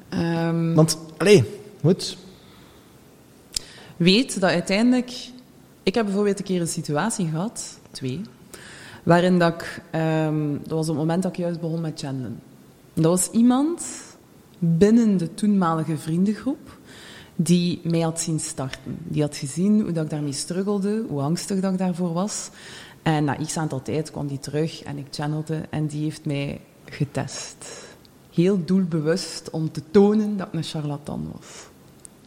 Ehm, 0.10 0.73
Want, 0.73 0.97
allee, 1.17 1.43
goed. 1.81 2.17
weet 3.97 4.39
dat 4.39 4.49
uiteindelijk... 4.49 5.12
Ik 5.83 5.95
heb 5.95 6.05
bijvoorbeeld 6.05 6.39
een 6.39 6.45
keer 6.45 6.62
een 6.62 6.67
situatie 6.67 7.27
gehad, 7.27 7.79
twee, 7.91 8.21
waarin 9.03 9.39
dat 9.39 9.53
ik... 9.53 9.81
ehm, 9.91 10.51
dat 10.62 10.69
was 10.69 10.89
op 10.89 10.95
het 10.95 10.97
moment 10.97 11.23
dat 11.23 11.31
ik 11.31 11.38
juist 11.38 11.60
begon 11.60 11.81
met 11.81 11.99
channelen. 11.99 12.39
Dat 12.93 13.05
was 13.05 13.29
iemand 13.29 13.83
binnen 14.60 15.17
de 15.17 15.33
toenmalige 15.33 15.97
vriendengroep 15.97 16.77
die 17.39 17.80
mij 17.84 18.00
had 18.00 18.21
zien 18.21 18.39
starten. 18.39 18.97
Die 19.04 19.21
had 19.21 19.36
gezien 19.36 19.82
hoe 19.82 19.91
dat 19.91 20.04
ik 20.04 20.10
daarmee 20.10 20.34
struggelde, 20.34 21.04
hoe 21.08 21.21
angstig 21.21 21.60
dat 21.60 21.71
ik 21.71 21.78
daarvoor 21.78 22.13
was. 22.13 22.50
En 23.04 23.23
na 23.23 23.36
x 23.36 23.58
aantal 23.58 23.82
tijd 23.82 24.12
kwam 24.12 24.28
die 24.28 24.39
terug 24.39 24.84
en 24.84 24.97
ik 24.97 25.06
channelde 25.12 25.62
en 25.69 25.88
die 25.88 26.04
heeft 26.04 26.26
mij 26.26 26.62
getest. 26.86 27.86
Heel 28.34 28.65
doelbewust 28.65 29.50
om 29.50 29.71
te 29.71 29.82
tonen 29.91 30.38
dat 30.38 30.47
ik 30.47 30.54
een 30.54 30.63
charlatan 30.63 31.32
was. 31.34 31.65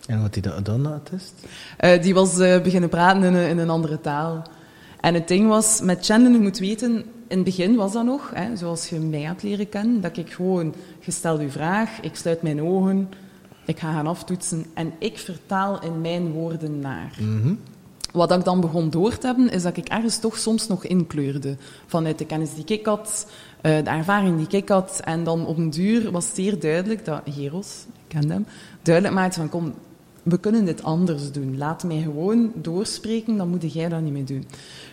En 0.07 0.23
wat 0.23 0.35
hij 0.35 0.43
dat 0.43 0.65
dan 0.65 0.81
na 0.81 1.01
is? 1.13 1.33
Eh, 1.77 2.03
die 2.03 2.15
was 2.15 2.39
eh, 2.39 2.63
beginnen 2.63 2.89
praten 2.89 3.23
in 3.23 3.35
een, 3.35 3.49
in 3.49 3.59
een 3.59 3.71
andere 3.71 4.01
taal. 4.01 4.43
En 5.01 5.15
het 5.15 5.29
ding 5.29 5.49
was, 5.49 5.81
met 5.81 6.05
channelen, 6.05 6.33
je 6.33 6.41
moet 6.41 6.59
weten, 6.59 6.93
in 7.29 7.37
het 7.37 7.45
begin 7.45 7.77
was 7.77 7.93
dat 7.93 8.05
nog, 8.05 8.31
hè, 8.35 8.57
zoals 8.57 8.89
je 8.89 8.99
mij 8.99 9.23
had 9.23 9.43
leren 9.43 9.69
kennen, 9.69 10.01
dat 10.01 10.17
ik 10.17 10.33
gewoon, 10.33 10.75
je 11.01 11.11
stelt 11.11 11.41
je 11.41 11.51
vraag, 11.51 12.01
ik 12.01 12.17
sluit 12.17 12.43
mijn 12.43 12.63
ogen, 12.63 13.09
ik 13.65 13.79
ga 13.79 13.93
gaan 13.93 14.07
aftoetsen 14.07 14.67
en 14.75 14.93
ik 14.99 15.19
vertaal 15.19 15.83
in 15.83 16.01
mijn 16.01 16.31
woorden 16.31 16.81
naar. 16.81 17.19
Mhm. 17.21 17.55
Wat 18.13 18.33
ik 18.33 18.45
dan 18.45 18.61
begon 18.61 18.91
door 18.91 19.19
te 19.19 19.27
hebben, 19.27 19.51
is 19.51 19.63
dat 19.63 19.77
ik 19.77 19.89
ergens 19.89 20.19
toch 20.19 20.39
soms 20.39 20.67
nog 20.67 20.85
inkleurde. 20.85 21.57
Vanuit 21.87 22.19
de 22.19 22.27
kennis 22.27 22.55
die 22.55 22.65
ik 22.65 22.87
had, 22.87 23.27
eh, 23.61 23.85
de 23.85 23.91
ervaring 23.91 24.49
die 24.49 24.61
ik 24.61 24.69
had. 24.69 25.01
En 25.05 25.25
dan 25.25 25.47
op 25.47 25.57
een 25.57 25.71
duur 25.71 26.11
was 26.11 26.35
zeer 26.35 26.61
duidelijk 26.61 27.05
dat 27.05 27.23
Geros, 27.25 27.85
ik 27.87 28.19
ken 28.19 28.31
hem, 28.31 28.47
duidelijk 28.83 29.15
maakte 29.15 29.39
van 29.39 29.49
kom, 29.49 29.75
we 30.23 30.39
kunnen 30.39 30.65
dit 30.65 30.83
anders 30.83 31.33
doen. 31.33 31.59
Laat 31.59 31.85
mij 31.85 32.01
gewoon 32.01 32.53
doorspreken, 32.55 33.37
dan 33.37 33.49
moet 33.49 33.73
jij 33.73 33.89
dat 33.89 34.01
niet 34.01 34.13
meer 34.13 34.25
doen. 34.25 34.47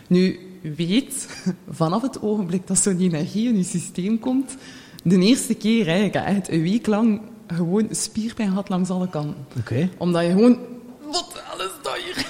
Nu, 0.06 0.38
weet, 0.76 1.28
vanaf 1.70 2.02
het 2.02 2.22
ogenblik 2.22 2.66
dat 2.66 2.78
zo'n 2.78 2.98
energie 2.98 3.48
in 3.48 3.56
je 3.56 3.64
systeem 3.64 4.18
komt, 4.18 4.56
de 5.02 5.18
eerste 5.18 5.54
keer, 5.54 5.86
hè, 5.86 6.02
ik 6.02 6.12
heb 6.12 6.24
echt 6.24 6.48
een 6.48 6.62
week 6.62 6.86
lang 6.86 7.20
gewoon 7.54 7.86
spierpijn 7.90 8.48
gehad 8.48 8.68
langs 8.68 8.90
alle 8.90 9.08
kanten 9.08 9.46
omdat 9.96 10.22
je 10.22 10.30
gewoon... 10.30 10.58
Wat 11.10 11.42
alles 11.52 11.70
dat 11.82 11.96
hier? 11.96 12.26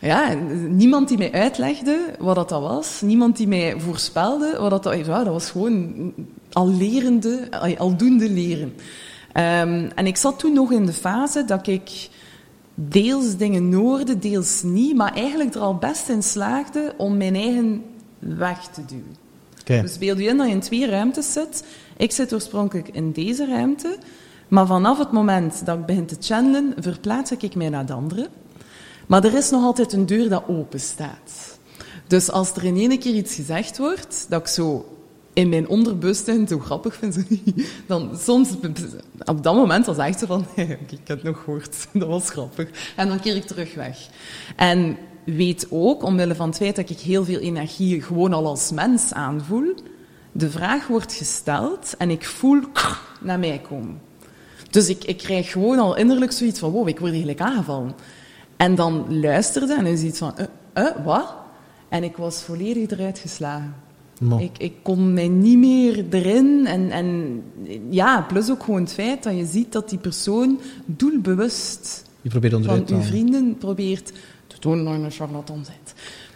ja, 0.10 0.30
en 0.30 0.76
niemand 0.76 1.08
die 1.08 1.18
mij 1.18 1.32
uitlegde 1.32 2.14
wat 2.18 2.34
dat, 2.34 2.48
dat 2.48 2.60
was. 2.60 3.00
Niemand 3.00 3.36
die 3.36 3.48
mij 3.48 3.80
voorspelde 3.80 4.56
wat 4.58 4.70
dat, 4.70 4.82
dat 4.82 5.06
ja, 5.06 5.24
dat 5.24 5.32
was 5.32 5.50
gewoon 5.50 6.12
al 6.52 6.68
lerende, 6.68 7.48
aldoende 7.78 8.30
leren. 8.30 8.74
Ehm, 9.32 9.90
en 9.94 10.06
ik 10.06 10.16
zat 10.16 10.38
toen 10.38 10.52
nog 10.52 10.72
in 10.72 10.86
de 10.86 10.92
fase 10.92 11.44
dat 11.44 11.66
ik 11.66 12.08
deels 12.74 13.36
dingen 13.36 13.72
hoorde, 13.72 14.18
deels 14.18 14.62
niet, 14.62 14.96
maar 14.96 15.14
eigenlijk 15.14 15.54
er 15.54 15.60
al 15.60 15.76
best 15.76 16.08
in 16.08 16.22
slaagde 16.22 16.94
om 16.96 17.16
mijn 17.16 17.34
eigen 17.34 17.84
weg 18.18 18.66
te 18.66 18.84
duwen. 18.84 19.16
Oké. 19.60 19.80
Dus 19.80 19.98
beeld 19.98 20.18
je 20.18 20.24
in 20.24 20.36
dat 20.36 20.46
je 20.46 20.52
in 20.52 20.60
twee 20.60 20.86
ruimtes 20.86 21.32
zit. 21.32 21.64
Ik 22.02 22.12
zit 22.12 22.34
oorspronkelijk 22.34 22.88
in 22.88 23.12
deze 23.12 23.46
ruimte, 23.46 23.98
maar 24.48 24.66
vanaf 24.66 24.98
het 24.98 25.12
moment 25.12 25.66
dat 25.66 25.78
ik 25.78 25.86
begin 25.86 26.06
te 26.06 26.16
channelen, 26.20 26.74
verplaats 26.78 27.30
ik 27.30 27.54
mij 27.54 27.68
naar 27.68 27.86
de 27.86 27.92
andere. 27.92 28.28
Maar 29.06 29.24
er 29.24 29.34
is 29.34 29.50
nog 29.50 29.64
altijd 29.64 29.92
een 29.92 30.06
deur 30.06 30.28
dat 30.28 30.42
open 30.48 30.80
staat. 30.80 31.58
Dus 32.06 32.30
als 32.30 32.54
er 32.54 32.64
in 32.64 32.76
één 32.76 32.98
keer 32.98 33.14
iets 33.14 33.34
gezegd 33.34 33.78
wordt, 33.78 34.26
dat 34.28 34.40
ik 34.40 34.46
zo 34.46 34.96
in 35.32 35.48
mijn 35.48 35.68
onderbewustzijn 35.68 36.48
zo 36.48 36.58
grappig 36.58 36.94
vind, 36.94 37.24
dan 37.86 38.10
soms, 38.18 38.48
op 39.24 39.42
dat 39.42 39.54
moment, 39.54 39.84
dan 39.84 39.94
zegt 39.94 40.18
ze 40.18 40.26
van, 40.26 40.46
"Hey, 40.54 40.78
oké, 40.82 40.94
ik 40.94 41.08
heb 41.08 41.16
het 41.16 41.22
nog 41.22 41.42
gehoord, 41.44 41.86
dat 41.92 42.08
was 42.08 42.30
grappig. 42.30 42.68
En 42.96 43.08
dan 43.08 43.20
keer 43.20 43.36
ik 43.36 43.44
terug 43.44 43.74
weg. 43.74 44.08
En 44.56 44.96
weet 45.24 45.66
ook, 45.70 46.02
omwille 46.02 46.34
van 46.34 46.48
het 46.48 46.56
feit 46.56 46.76
dat 46.76 46.90
ik 46.90 46.98
heel 46.98 47.24
veel 47.24 47.38
energie 47.38 48.02
gewoon 48.02 48.32
al 48.32 48.46
als 48.46 48.70
mens 48.70 49.12
aanvoel, 49.12 49.74
de 50.32 50.50
vraag 50.50 50.86
wordt 50.86 51.12
gesteld 51.12 51.94
en 51.98 52.10
ik 52.10 52.24
voel 52.24 52.60
naar 53.20 53.38
mij 53.38 53.60
komen. 53.68 54.00
Dus 54.70 54.88
ik, 54.88 55.04
ik 55.04 55.16
krijg 55.16 55.50
gewoon 55.50 55.78
al 55.78 55.96
innerlijk 55.96 56.32
zoiets 56.32 56.58
van, 56.58 56.70
wow, 56.70 56.88
ik 56.88 56.98
word 56.98 57.10
eigenlijk 57.10 57.40
aangevallen. 57.40 57.92
En 58.56 58.74
dan 58.74 59.20
luisterde 59.20 59.74
en 59.74 59.84
hij 59.84 59.96
ziet 59.96 60.18
van, 60.18 60.36
eh, 60.36 60.46
eh, 60.72 61.04
wat? 61.04 61.34
En 61.88 62.04
ik 62.04 62.16
was 62.16 62.42
volledig 62.42 62.90
eruit 62.90 63.18
geslagen. 63.18 63.74
Ik, 64.38 64.58
ik 64.58 64.72
kon 64.82 65.12
mij 65.12 65.28
niet 65.28 65.58
meer 65.58 66.04
erin. 66.10 66.66
En, 66.66 66.90
en 66.90 67.42
ja, 67.90 68.22
plus 68.28 68.50
ook 68.50 68.62
gewoon 68.62 68.80
het 68.80 68.92
feit 68.92 69.22
dat 69.22 69.36
je 69.36 69.46
ziet 69.46 69.72
dat 69.72 69.88
die 69.88 69.98
persoon 69.98 70.60
doelbewust 70.84 72.04
je 72.22 72.28
probeert 72.28 72.64
van 72.64 72.84
uw 72.88 73.00
vrienden 73.00 73.56
probeert 73.58 74.12
te 74.46 74.58
tonen 74.58 74.84
dat 74.84 74.94
je 74.94 75.00
een 75.00 75.10
charlatan 75.10 75.64
bent. 75.66 75.81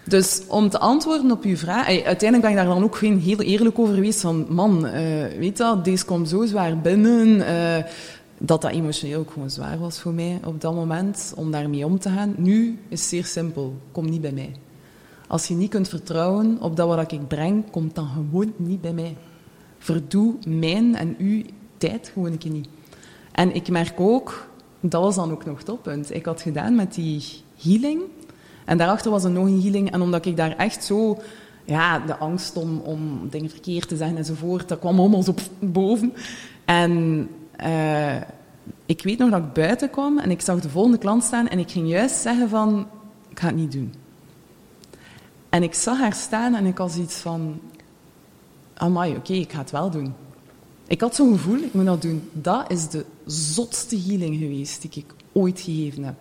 Dus 0.08 0.42
om 0.48 0.68
te 0.68 0.78
antwoorden 0.78 1.30
op 1.30 1.42
uw 1.42 1.56
vraag... 1.56 1.86
Uiteindelijk 1.86 2.40
ben 2.40 2.50
ik 2.50 2.56
daar 2.56 2.74
dan 2.74 2.84
ook 2.84 2.96
geen 2.96 3.20
heel 3.20 3.40
eerlijk 3.40 3.78
over 3.78 3.94
geweest 3.94 4.20
van... 4.20 4.46
Man, 4.48 4.86
eh, 4.86 5.38
weet 5.38 5.56
dat, 5.56 5.84
deze 5.84 6.04
komt 6.04 6.28
zo 6.28 6.46
zwaar 6.46 6.78
binnen... 6.78 7.46
eh, 7.46 7.84
dat 8.38 8.62
dat 8.62 8.70
emotioneel 8.70 9.18
ook 9.18 9.30
gewoon 9.30 9.50
zwaar 9.50 9.78
was 9.78 10.00
voor 10.00 10.12
mij 10.12 10.40
op 10.44 10.60
dat 10.60 10.74
moment, 10.74 11.32
om 11.36 11.50
daarmee 11.50 11.84
om 11.84 11.98
te 11.98 12.08
gaan. 12.08 12.34
Nu 12.36 12.78
is 12.88 13.08
zeer 13.08 13.24
simpel. 13.24 13.74
Kom 13.92 14.10
niet 14.10 14.20
bij 14.20 14.32
mij. 14.32 14.52
Als 15.28 15.46
je 15.46 15.54
niet 15.54 15.70
kunt 15.70 15.88
vertrouwen 15.88 16.56
op 16.60 16.76
dat 16.76 16.88
wat 16.88 17.12
ik 17.12 17.28
breng, 17.28 17.70
komt 17.70 17.94
dan 17.94 18.08
gewoon 18.08 18.52
niet 18.56 18.80
bij 18.80 18.92
mij. 18.92 19.16
Verdoe 19.78 20.34
mijn 20.48 20.94
en 20.94 21.14
uw 21.18 21.42
tijd 21.76 22.10
gewoon 22.12 22.32
een 22.32 22.38
keer 22.38 22.50
niet. 22.50 22.68
En 23.32 23.54
ik 23.54 23.68
merk 23.68 24.00
ook, 24.00 24.48
dat 24.80 25.02
was 25.02 25.14
dan 25.14 25.30
ook 25.30 25.44
nog 25.44 25.62
het. 25.82 26.10
Ik 26.14 26.24
had 26.24 26.42
gedaan 26.42 26.74
met 26.74 26.94
die 26.94 27.22
healing. 27.62 28.00
En 28.66 28.78
daarachter 28.78 29.10
was 29.10 29.22
nog 29.22 29.46
een 29.46 29.62
healing. 29.62 29.90
En 29.90 30.00
omdat 30.00 30.26
ik 30.26 30.36
daar 30.36 30.56
echt 30.56 30.84
zo... 30.84 31.18
Ja, 31.64 31.98
de 31.98 32.16
angst 32.16 32.56
om, 32.56 32.78
om 32.78 33.28
dingen 33.30 33.50
verkeerd 33.50 33.88
te 33.88 33.96
zeggen 33.96 34.16
enzovoort, 34.16 34.68
dat 34.68 34.78
kwam 34.78 34.98
allemaal 34.98 35.22
zo 35.22 35.34
boven. 35.60 36.12
En 36.64 37.28
eh, 37.56 38.16
ik 38.86 39.02
weet 39.02 39.18
nog 39.18 39.30
dat 39.30 39.42
ik 39.42 39.52
buiten 39.52 39.90
kwam 39.90 40.18
en 40.18 40.30
ik 40.30 40.40
zag 40.40 40.60
de 40.60 40.68
volgende 40.68 40.98
klant 40.98 41.24
staan 41.24 41.48
en 41.48 41.58
ik 41.58 41.70
ging 41.70 41.88
juist 41.88 42.20
zeggen 42.20 42.48
van... 42.48 42.86
Ik 43.28 43.38
ga 43.38 43.46
het 43.46 43.56
niet 43.56 43.72
doen. 43.72 43.94
En 45.48 45.62
ik 45.62 45.74
zag 45.74 45.98
haar 45.98 46.14
staan 46.14 46.54
en 46.54 46.66
ik 46.66 46.78
had 46.78 46.96
iets 46.96 47.16
van... 47.16 47.60
Amai, 48.74 49.16
oké, 49.16 49.32
ik 49.32 49.52
ga 49.52 49.58
het 49.58 49.70
wel 49.70 49.90
doen. 49.90 50.14
Ik 50.86 51.00
had 51.00 51.14
zo'n 51.14 51.32
gevoel, 51.32 51.58
ik 51.58 51.74
moet 51.74 51.84
dat 51.84 52.02
doen. 52.02 52.28
Dat 52.32 52.70
is 52.70 52.88
de 52.88 53.04
zotste 53.26 53.98
healing 54.06 54.36
geweest 54.36 54.82
die 54.82 54.90
ik 54.94 55.14
ooit 55.32 55.60
gegeven 55.60 56.04
heb. 56.04 56.14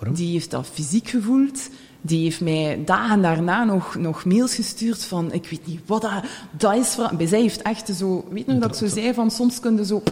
Ja? 0.00 0.10
Die 0.10 0.32
heeft 0.32 0.50
dat 0.50 0.66
fysiek 0.72 1.08
gevoeld. 1.08 1.68
Die 2.00 2.22
heeft 2.24 2.40
mij 2.40 2.82
dagen 2.84 3.22
daarna 3.22 3.64
nog, 3.64 3.94
nog 3.96 4.24
mails 4.24 4.54
gestuurd 4.54 5.04
van, 5.04 5.32
ik 5.32 5.46
weet 5.50 5.66
niet 5.66 5.80
wat 5.86 6.02
dat, 6.02 6.12
dat 6.50 6.74
is. 6.76 6.88
voor- 6.88 7.10
Bij 7.16 7.26
zij 7.26 7.40
heeft 7.40 7.62
echt 7.62 7.90
zo, 7.96 8.24
weet 8.30 8.46
je 8.46 8.52
nog 8.52 8.60
dat 8.62 8.70
ik 8.82 8.88
zo 8.88 8.94
zei, 8.94 9.14
van 9.14 9.30
soms 9.30 9.60
kun 9.60 9.76
je 9.76 9.84
zo... 9.84 10.02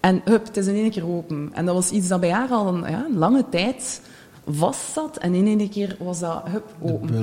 En 0.00 0.20
hup, 0.24 0.46
het 0.46 0.56
is 0.56 0.66
in 0.66 0.74
één 0.74 0.90
keer 0.90 1.06
open. 1.08 1.50
En 1.52 1.64
dat 1.66 1.74
was 1.74 1.90
iets 1.90 2.08
dat 2.08 2.20
bij 2.20 2.30
haar 2.30 2.48
al 2.48 2.66
een, 2.74 2.90
ja, 2.90 3.04
een 3.10 3.18
lange 3.18 3.44
tijd 3.50 4.00
vast 4.50 4.92
zat. 4.92 5.16
En 5.16 5.34
in 5.34 5.46
één 5.60 5.68
keer 5.70 5.96
was 5.98 6.18
dat, 6.20 6.42
hup, 6.48 6.74
open. 6.82 7.14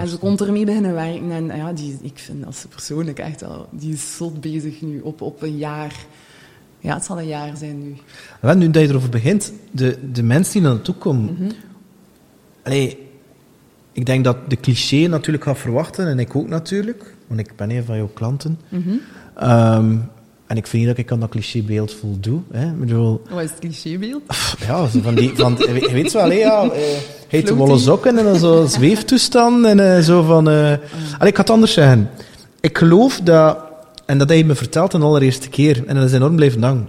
En 0.00 0.08
ze 0.08 0.18
kon 0.18 0.38
ermee 0.38 0.64
beginnen 0.64 0.94
werken. 0.94 1.30
En 1.30 1.46
ja, 1.46 1.72
die, 1.72 1.98
ik 2.02 2.18
vind 2.18 2.44
dat 2.44 2.56
ze 2.56 2.68
persoonlijk 2.68 3.18
echt 3.18 3.44
al... 3.44 3.66
Die 3.70 3.92
is 3.92 4.16
zot 4.16 4.40
bezig 4.40 4.80
nu, 4.82 5.00
op, 5.00 5.20
op 5.20 5.42
een 5.42 5.56
jaar. 5.56 5.94
Ja, 6.84 6.94
het 6.94 7.04
zal 7.04 7.18
een 7.18 7.26
jaar 7.26 7.56
zijn 7.56 7.78
nu. 7.82 7.94
Wel, 8.40 8.54
nu 8.54 8.70
dat 8.70 8.82
je 8.82 8.88
erover 8.88 9.08
begint, 9.08 9.52
de, 9.70 9.98
de 10.12 10.22
mensen 10.22 10.52
die 10.52 10.62
naar 10.62 10.72
naartoe 10.72 10.94
komen. 10.94 11.52
Allee, 12.62 12.98
ik 13.92 14.06
denk 14.06 14.24
dat 14.24 14.36
de 14.48 14.56
cliché 14.56 15.06
natuurlijk 15.06 15.44
gaat 15.44 15.58
verwachten, 15.58 16.06
en 16.06 16.18
ik 16.18 16.36
ook 16.36 16.48
natuurlijk, 16.48 17.14
want 17.26 17.40
ik 17.40 17.56
ben 17.56 17.70
een 17.70 17.84
van 17.84 17.96
jouw 17.96 18.10
klanten. 18.14 18.58
Mhm. 18.68 18.90
Ehm, 19.36 19.96
en 20.46 20.56
ik 20.56 20.66
vind 20.66 20.82
niet 20.82 20.86
dat 20.96 21.04
ik 21.04 21.12
aan 21.12 21.20
dat 21.20 21.28
clichébeeld 21.28 21.92
voldoe. 21.92 22.40
Hè. 22.52 22.72
Bedoel, 22.72 23.22
Wat 23.30 23.42
is 23.42 23.50
het 23.50 23.58
clichébeeld? 23.58 24.22
ja, 24.66 24.86
van 24.86 25.14
die, 25.14 25.32
van, 25.34 25.56
je 25.58 25.92
weet 25.92 26.12
wel, 26.12 26.30
hè, 26.30 26.34
ja, 26.34 26.70
hete 27.28 27.54
wollen 27.54 27.78
sokken 27.80 28.18
en 28.18 28.24
dan 28.24 28.38
zo 28.38 28.66
zweeftoestand 28.66 29.64
en 29.64 29.96
eh, 29.96 30.02
zo 30.02 30.22
van... 30.22 30.46
Allee, 30.46 30.78
ik 31.18 31.34
ga 31.34 31.40
het 31.40 31.50
anders 31.50 31.72
zeggen. 31.72 32.10
Ik 32.60 32.78
geloof 32.78 33.20
dat, 33.20 33.58
en 34.06 34.18
dat 34.18 34.30
je 34.30 34.44
me 34.44 34.54
verteld 34.54 34.90
de 34.90 34.98
allereerste 34.98 35.48
keer, 35.48 35.86
en 35.86 35.94
dat 35.94 36.04
is 36.04 36.12
enorm 36.12 36.36
blijven 36.36 36.62
hangen. 36.62 36.88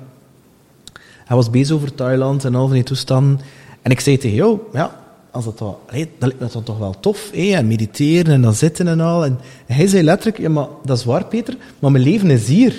Hij 1.26 1.36
was 1.36 1.50
bezig 1.50 1.76
over 1.76 1.96
Thailand 1.96 2.46
en 2.46 2.56
al 2.56 2.66
van 2.66 2.76
die 2.76 2.84
toestanden. 2.84 3.40
En 3.82 3.92
ik 3.92 4.00
zei 4.00 4.18
tegen 4.18 4.38
jou, 4.38 4.60
ja, 4.74 5.04
als 5.32 5.46
dat, 5.46 5.60
wel, 5.60 5.82
dat 5.88 5.96
lijkt 6.20 6.40
me 6.40 6.48
dan 6.52 6.64
toch 6.64 6.78
wel 6.78 7.00
tof, 7.00 7.30
hè, 7.34 7.56
en 7.56 7.68
mediteren 7.68 8.34
en 8.34 8.42
dan 8.42 8.54
zitten 8.54 8.88
en 8.88 9.00
al. 9.00 9.26
En 9.26 9.40
hij 9.66 9.88
zei 9.88 10.04
letterlijk, 10.04 10.38
ja, 10.38 10.50
maar 10.50 10.68
dat 10.84 10.98
is 10.98 11.06
waar, 11.06 11.26
Peter, 11.26 11.58
maar 11.80 11.92
mijn 11.92 12.04
leven 12.04 12.30
is 12.30 12.48
hier. 12.48 12.76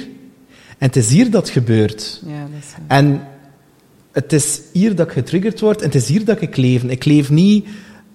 En 0.78 0.86
het 0.86 0.96
is 0.96 1.10
hier 1.10 1.30
dat 1.30 1.48
gebeurt. 1.48 2.22
Ja, 2.26 2.40
dat 2.40 2.58
is... 2.60 2.74
En 2.86 3.20
het 4.12 4.32
is 4.32 4.60
hier 4.72 4.94
dat 4.94 5.06
ik 5.06 5.12
getriggerd 5.12 5.60
word 5.60 5.78
en 5.78 5.86
het 5.86 5.94
is 5.94 6.08
hier 6.08 6.24
dat 6.24 6.40
ik 6.40 6.56
leef. 6.56 6.82
Ik 6.82 7.04
leef 7.04 7.30
niet 7.30 7.66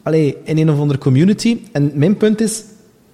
allee, 0.03 0.37
in 0.43 0.57
een 0.57 0.69
of 0.69 0.79
andere 0.79 0.99
community. 0.99 1.57
En 1.71 1.91
mijn 1.93 2.17
punt 2.17 2.41
is 2.41 2.63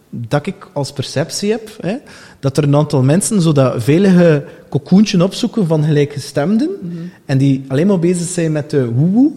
dat 0.09 0.45
ik 0.45 0.69
als 0.73 0.91
perceptie 0.91 1.51
heb 1.51 1.69
hè, 1.81 1.95
dat 2.39 2.57
er 2.57 2.63
een 2.63 2.75
aantal 2.75 3.03
mensen 3.03 3.41
zo 3.41 3.51
dat 3.51 3.83
veilige 3.83 4.43
cocoentje 4.69 5.23
opzoeken 5.23 5.67
van 5.67 5.83
gelijkgestemden 5.83 6.69
en 7.25 7.37
die 7.37 7.65
alleen 7.67 7.87
maar 7.87 7.99
bezig 7.99 8.27
zijn 8.27 8.51
met 8.51 8.69
de 8.69 8.91
woewoe, 8.91 9.31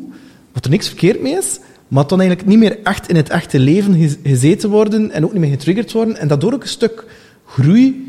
wat 0.52 0.64
er 0.64 0.70
niks 0.70 0.86
verkeerd 0.86 1.22
mee 1.22 1.36
is, 1.36 1.58
maar 1.88 2.06
dan 2.06 2.20
eigenlijk 2.20 2.48
niet 2.48 2.58
meer 2.58 2.78
echt 2.82 3.08
in 3.08 3.16
het 3.16 3.28
echte 3.28 3.58
leven 3.58 3.94
gez- 3.94 4.16
gezeten 4.22 4.70
worden 4.70 5.10
en 5.10 5.24
ook 5.24 5.32
niet 5.32 5.40
meer 5.40 5.50
getriggerd 5.50 5.92
worden 5.92 6.16
en 6.16 6.28
daardoor 6.28 6.52
ook 6.52 6.62
een 6.62 6.68
stuk 6.68 7.04
groei 7.46 8.08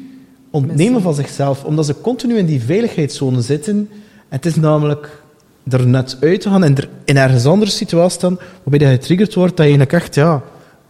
ontnemen 0.52 1.02
van 1.02 1.14
zichzelf, 1.14 1.64
omdat 1.64 1.86
ze 1.86 2.02
continu 2.02 2.38
in 2.38 2.46
die 2.46 2.62
veiligheidszone 2.62 3.42
zitten. 3.42 3.76
En 3.76 4.38
het 4.38 4.46
is 4.46 4.56
namelijk 4.56 5.24
er 5.70 5.88
net 5.88 6.18
uit 6.22 6.42
te 6.42 6.50
gaan 6.50 6.64
en 6.64 6.78
er 6.78 6.90
in 7.06 7.18
ergens 7.18 7.46
andere 7.46 7.72
situatie 7.72 8.18
staan, 8.18 8.40
waarbij 8.64 8.88
je 8.88 8.94
getriggerd 8.94 9.34
wordt, 9.34 9.58
dat 9.58 9.66
je 9.66 9.72
eigenlijk 9.72 10.04
echt 10.04 10.16
ja, 10.16 10.42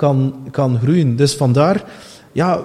kan, 0.01 0.33
kan 0.51 0.79
groeien. 0.79 1.15
Dus 1.15 1.35
vandaar, 1.35 1.83
ja, 2.31 2.63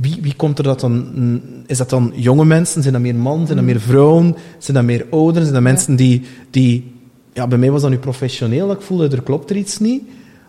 wie, 0.00 0.18
wie 0.22 0.34
komt 0.34 0.58
er 0.58 0.64
dat 0.64 0.80
dan? 0.80 1.40
Is 1.66 1.78
dat 1.78 1.90
dan 1.90 2.12
jonge 2.14 2.44
mensen? 2.44 2.82
Zijn 2.82 2.94
dat 2.94 3.02
meer 3.02 3.14
mannen? 3.14 3.46
Zijn 3.46 3.58
dat 3.58 3.66
meer 3.66 3.80
vrouwen? 3.80 4.36
Zijn 4.58 4.76
dat 4.76 4.86
meer 4.86 5.06
ouderen? 5.10 5.42
Zijn 5.42 5.54
dat 5.54 5.62
mensen 5.62 5.96
die, 5.96 6.26
die... 6.50 6.98
Ja, 7.32 7.46
bij 7.46 7.58
mij 7.58 7.70
was 7.70 7.82
dat 7.82 7.90
nu 7.90 7.98
professioneel, 7.98 8.70
ik 8.70 8.80
voelde, 8.80 9.08
er 9.08 9.22
klopt 9.22 9.50
er 9.50 9.56
iets 9.56 9.78
niet. 9.78 10.02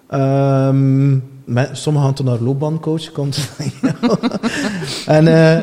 Ehm, 0.08 1.18
sommigen 1.72 2.08
gaan 2.08 2.14
toen 2.14 2.26
naar 2.26 2.40
loopbaancoach. 2.40 3.12
Komt, 3.12 3.50
en 5.18 5.28
eh, 5.28 5.60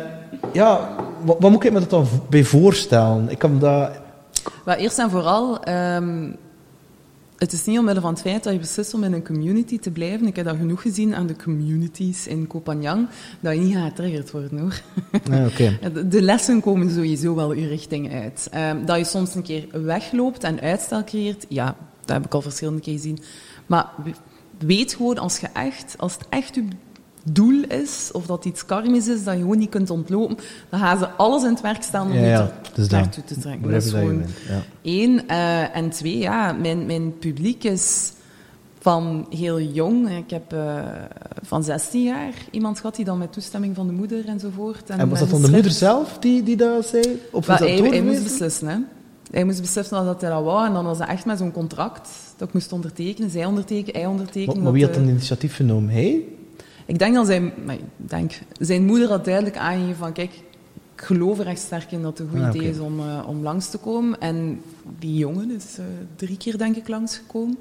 ja, 0.53 0.89
wat, 1.25 1.37
wat 1.41 1.51
moet 1.51 1.65
ik 1.65 1.73
me 1.73 1.81
dat 1.81 1.91
dan 1.91 2.07
bij 2.31 2.45
voorstellen? 2.45 3.31
Ik 3.31 3.39
kan 3.39 3.59
dat... 3.59 3.91
Maar 4.65 4.77
eerst 4.77 4.99
en 4.99 5.11
vooral, 5.11 5.63
ehm, 5.63 6.31
het 7.39 7.53
is 7.53 7.65
niet 7.65 7.79
omwille 7.79 8.01
van 8.01 8.11
het 8.13 8.21
feit 8.21 8.45
dat 8.45 8.53
je 8.53 8.59
beslist 8.59 8.95
om 8.95 9.05
in 9.05 9.13
een 9.13 9.25
community 9.25 9.79
te 9.79 9.91
blijven. 9.91 10.27
Ik 10.27 10.37
heb 10.37 10.45
dat 10.45 10.57
genoeg 10.57 10.83
gezien 10.83 11.15
aan 11.15 11.27
de 11.27 11.37
communities 11.37 12.27
in 12.27 12.47
Kopanjang, 12.47 13.09
dat 13.41 13.55
je 13.55 13.61
niet 13.61 13.75
gaat 13.75 13.89
getriggerd 13.89 14.31
worden 14.31 14.59
hoor. 14.59 14.81
Ja, 15.31 15.47
oké. 15.47 15.79
De- 16.09 16.23
lessen 16.23 16.61
komen 16.61 16.91
sowieso 16.91 17.35
wel 17.35 17.53
je 17.53 17.67
richting 17.67 18.13
uit. 18.13 18.49
Ehm, 18.51 18.85
dat 18.85 18.99
je 18.99 19.05
soms 19.05 19.35
een 19.35 19.43
keer 19.43 19.67
wegloopt 19.85 20.45
en 20.45 20.61
uitstel 20.61 21.05
creëert, 21.05 21.47
ja, 21.49 21.77
dat 22.05 22.17
heb 22.17 22.25
ik 22.27 22.35
al 22.35 22.43
verschillende 22.43 22.81
keer 22.81 22.93
gezien. 22.95 23.19
Maar 23.67 23.87
we- 24.05 24.67
weet 24.67 24.95
gewoon, 24.95 25.19
als, 25.19 25.39
je 25.39 25.47
echt, 25.53 25.95
als 25.99 26.13
het 26.15 26.23
echt 26.29 26.55
je 26.55 26.65
doel 27.25 27.63
is, 27.69 28.11
of 28.13 28.27
dat 28.27 28.45
iets 28.45 28.67
karmisch 28.67 29.09
is, 29.09 29.25
dat 29.25 29.35
je 29.35 29.41
gewoon 29.41 29.59
niet 29.59 29.71
kunt 29.71 29.91
ontlopen, 29.91 30.37
dan 30.69 30.81
gaan 30.81 30.99
ze 30.99 31.09
alles 31.09 31.43
in 31.43 31.51
het 31.51 31.61
werk 31.61 31.83
stellen 31.83 32.07
om 32.07 32.13
Ja, 32.13 32.21
je 32.21 32.27
ja, 32.27 32.53
dat. 32.75 32.91
naartoe 32.91 33.25
te 33.25 33.39
trekken. 33.39 33.71
Dat 33.71 33.83
is 33.83 33.91
dat 33.91 34.01
gewoon 34.01 34.23
ja. 34.49 34.63
één. 34.83 35.29
eh, 35.29 35.77
en 35.77 35.91
twee, 35.91 36.19
ja, 36.19 36.53
mijn, 36.53 36.87
mijn 36.87 37.19
publiek 37.19 37.65
is 37.65 38.13
van 38.81 39.27
heel 39.31 39.61
jong. 39.61 40.11
Ik 40.11 40.31
heb 40.31 40.53
eh, 40.53 40.77
van 41.43 41.65
16 41.65 42.03
jaar 42.03 42.33
iemand 42.51 42.77
gehad 42.81 42.97
die 42.97 43.05
dan 43.05 43.19
met 43.19 43.33
toestemming 43.33 43.75
van 43.75 43.87
de 43.87 43.93
moeder 43.93 44.29
enzovoort. 44.29 44.91
En 44.91 45.09
was 45.09 45.19
dat 45.19 45.31
dan 45.31 45.43
de 45.43 45.51
moeder 45.51 45.71
zelf 45.71 46.17
die, 46.21 46.43
die 46.43 46.57
dat 46.57 46.87
zei? 46.87 47.21
Of 47.33 47.47
was 47.47 47.59
dat 47.59 47.69
hij, 47.69 47.79
hij 47.79 48.03
moest 48.03 48.23
beslissen, 48.23 48.69
hè. 48.69 48.77
Hij 49.31 49.45
moest 49.45 49.61
beslissen 49.61 50.05
dat 50.05 50.21
hij 50.21 50.31
dat 50.31 50.43
wou. 50.45 50.67
En 50.67 50.73
dan 50.73 50.85
was 50.85 50.99
het 50.99 51.09
echt 51.09 51.25
met 51.25 51.39
zo'n 51.39 51.53
contract 51.53 52.09
dat 52.37 52.49
ik 52.49 52.55
moest 52.55 52.73
ondertekenen. 52.73 53.31
Zij 53.31 53.45
ondertekenen, 53.45 54.01
hij 54.01 54.11
ondertekenen. 54.11 54.55
Maar, 54.55 54.63
maar 54.65 54.73
wie 54.73 54.83
dat, 54.87 54.95
had 54.95 55.01
dan 55.05 55.11
initiatief 55.13 55.55
genomen? 55.57 55.91
Hij? 55.91 56.23
Ik 56.89 56.99
denk 56.99 57.15
dat 57.15 57.27
zijn... 57.27 57.53
Maar 57.65 57.75
ik 57.75 57.85
denk, 57.97 58.39
zijn 58.61 58.85
moeder 58.85 59.09
had 59.09 59.25
duidelijk 59.25 59.57
aangegeven 59.57 59.97
van... 59.97 60.13
Kijk, 60.13 60.33
ik 60.95 61.03
geloof 61.03 61.39
er 61.39 61.47
echt 61.47 61.61
sterk 61.61 61.93
in 61.93 62.03
dat 62.03 62.19
het 62.19 62.27
een 62.27 62.35
goed 62.35 62.49
Ah, 62.49 62.55
idee 62.55 62.71
is 62.71 62.79
om, 62.79 63.01
eh, 63.01 63.29
om 63.29 63.43
langs 63.43 63.71
te 63.71 63.79
komen. 63.79 64.21
En 64.21 64.63
die 64.99 65.17
jongen 65.17 65.51
is 65.51 65.79
eh, 65.79 65.85
drie 66.17 66.37
keer, 66.37 66.59
denk 66.59 66.77
ik, 66.77 66.89
langsgekomen. 66.89 67.59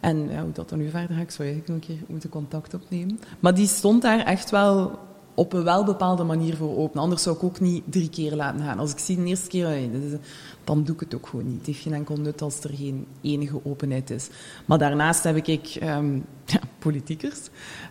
En 0.00 0.30
ja, 0.30 0.42
hoe 0.42 0.52
dat 0.52 0.68
dan 0.68 0.78
nu 0.78 0.90
verder 0.90 1.16
gaat, 1.16 1.24
ik 1.24 1.30
zou 1.30 1.48
eigenlijk 1.48 1.68
nog 1.68 1.76
een 1.76 1.96
keer 1.96 2.06
moeten 2.06 2.28
contact 2.28 2.74
opnemen. 2.74 3.20
Maar 3.40 3.54
die 3.54 3.66
stond 3.66 4.02
daar 4.02 4.18
echt 4.24 4.50
wel 4.50 4.98
op 5.36 5.52
een 5.52 5.64
wel 5.64 5.84
bepaalde 5.84 6.24
manier 6.24 6.56
voor 6.56 6.76
open. 6.76 7.00
Anders 7.00 7.22
zou 7.22 7.36
ik 7.36 7.42
ook 7.42 7.60
niet 7.60 7.82
drie 7.90 8.08
keer 8.08 8.34
laten 8.34 8.60
gaan. 8.60 8.78
Als 8.78 8.92
ik 8.92 8.98
zie 8.98 9.16
de 9.16 9.24
eerste 9.24 9.48
keer, 9.48 9.90
dit 9.92 10.18
dan 10.64 10.84
doe 10.84 10.94
ik 10.94 11.00
het 11.00 11.14
ook 11.14 11.26
gewoon 11.26 11.44
niet. 11.46 11.56
Het 11.56 11.66
heeft 11.66 11.80
geen 11.80 11.92
enkel 11.92 12.16
nut 12.16 12.42
als 12.42 12.64
er 12.64 12.70
geen 12.74 13.06
enige 13.20 13.60
openheid 13.62 14.10
is. 14.10 14.28
Maar 14.64 14.78
daarnaast 14.78 15.24
heb 15.24 15.36
ik 15.36 15.76
ehm, 15.80 16.14
ja, 16.54 16.60
politiekers. 16.78 17.38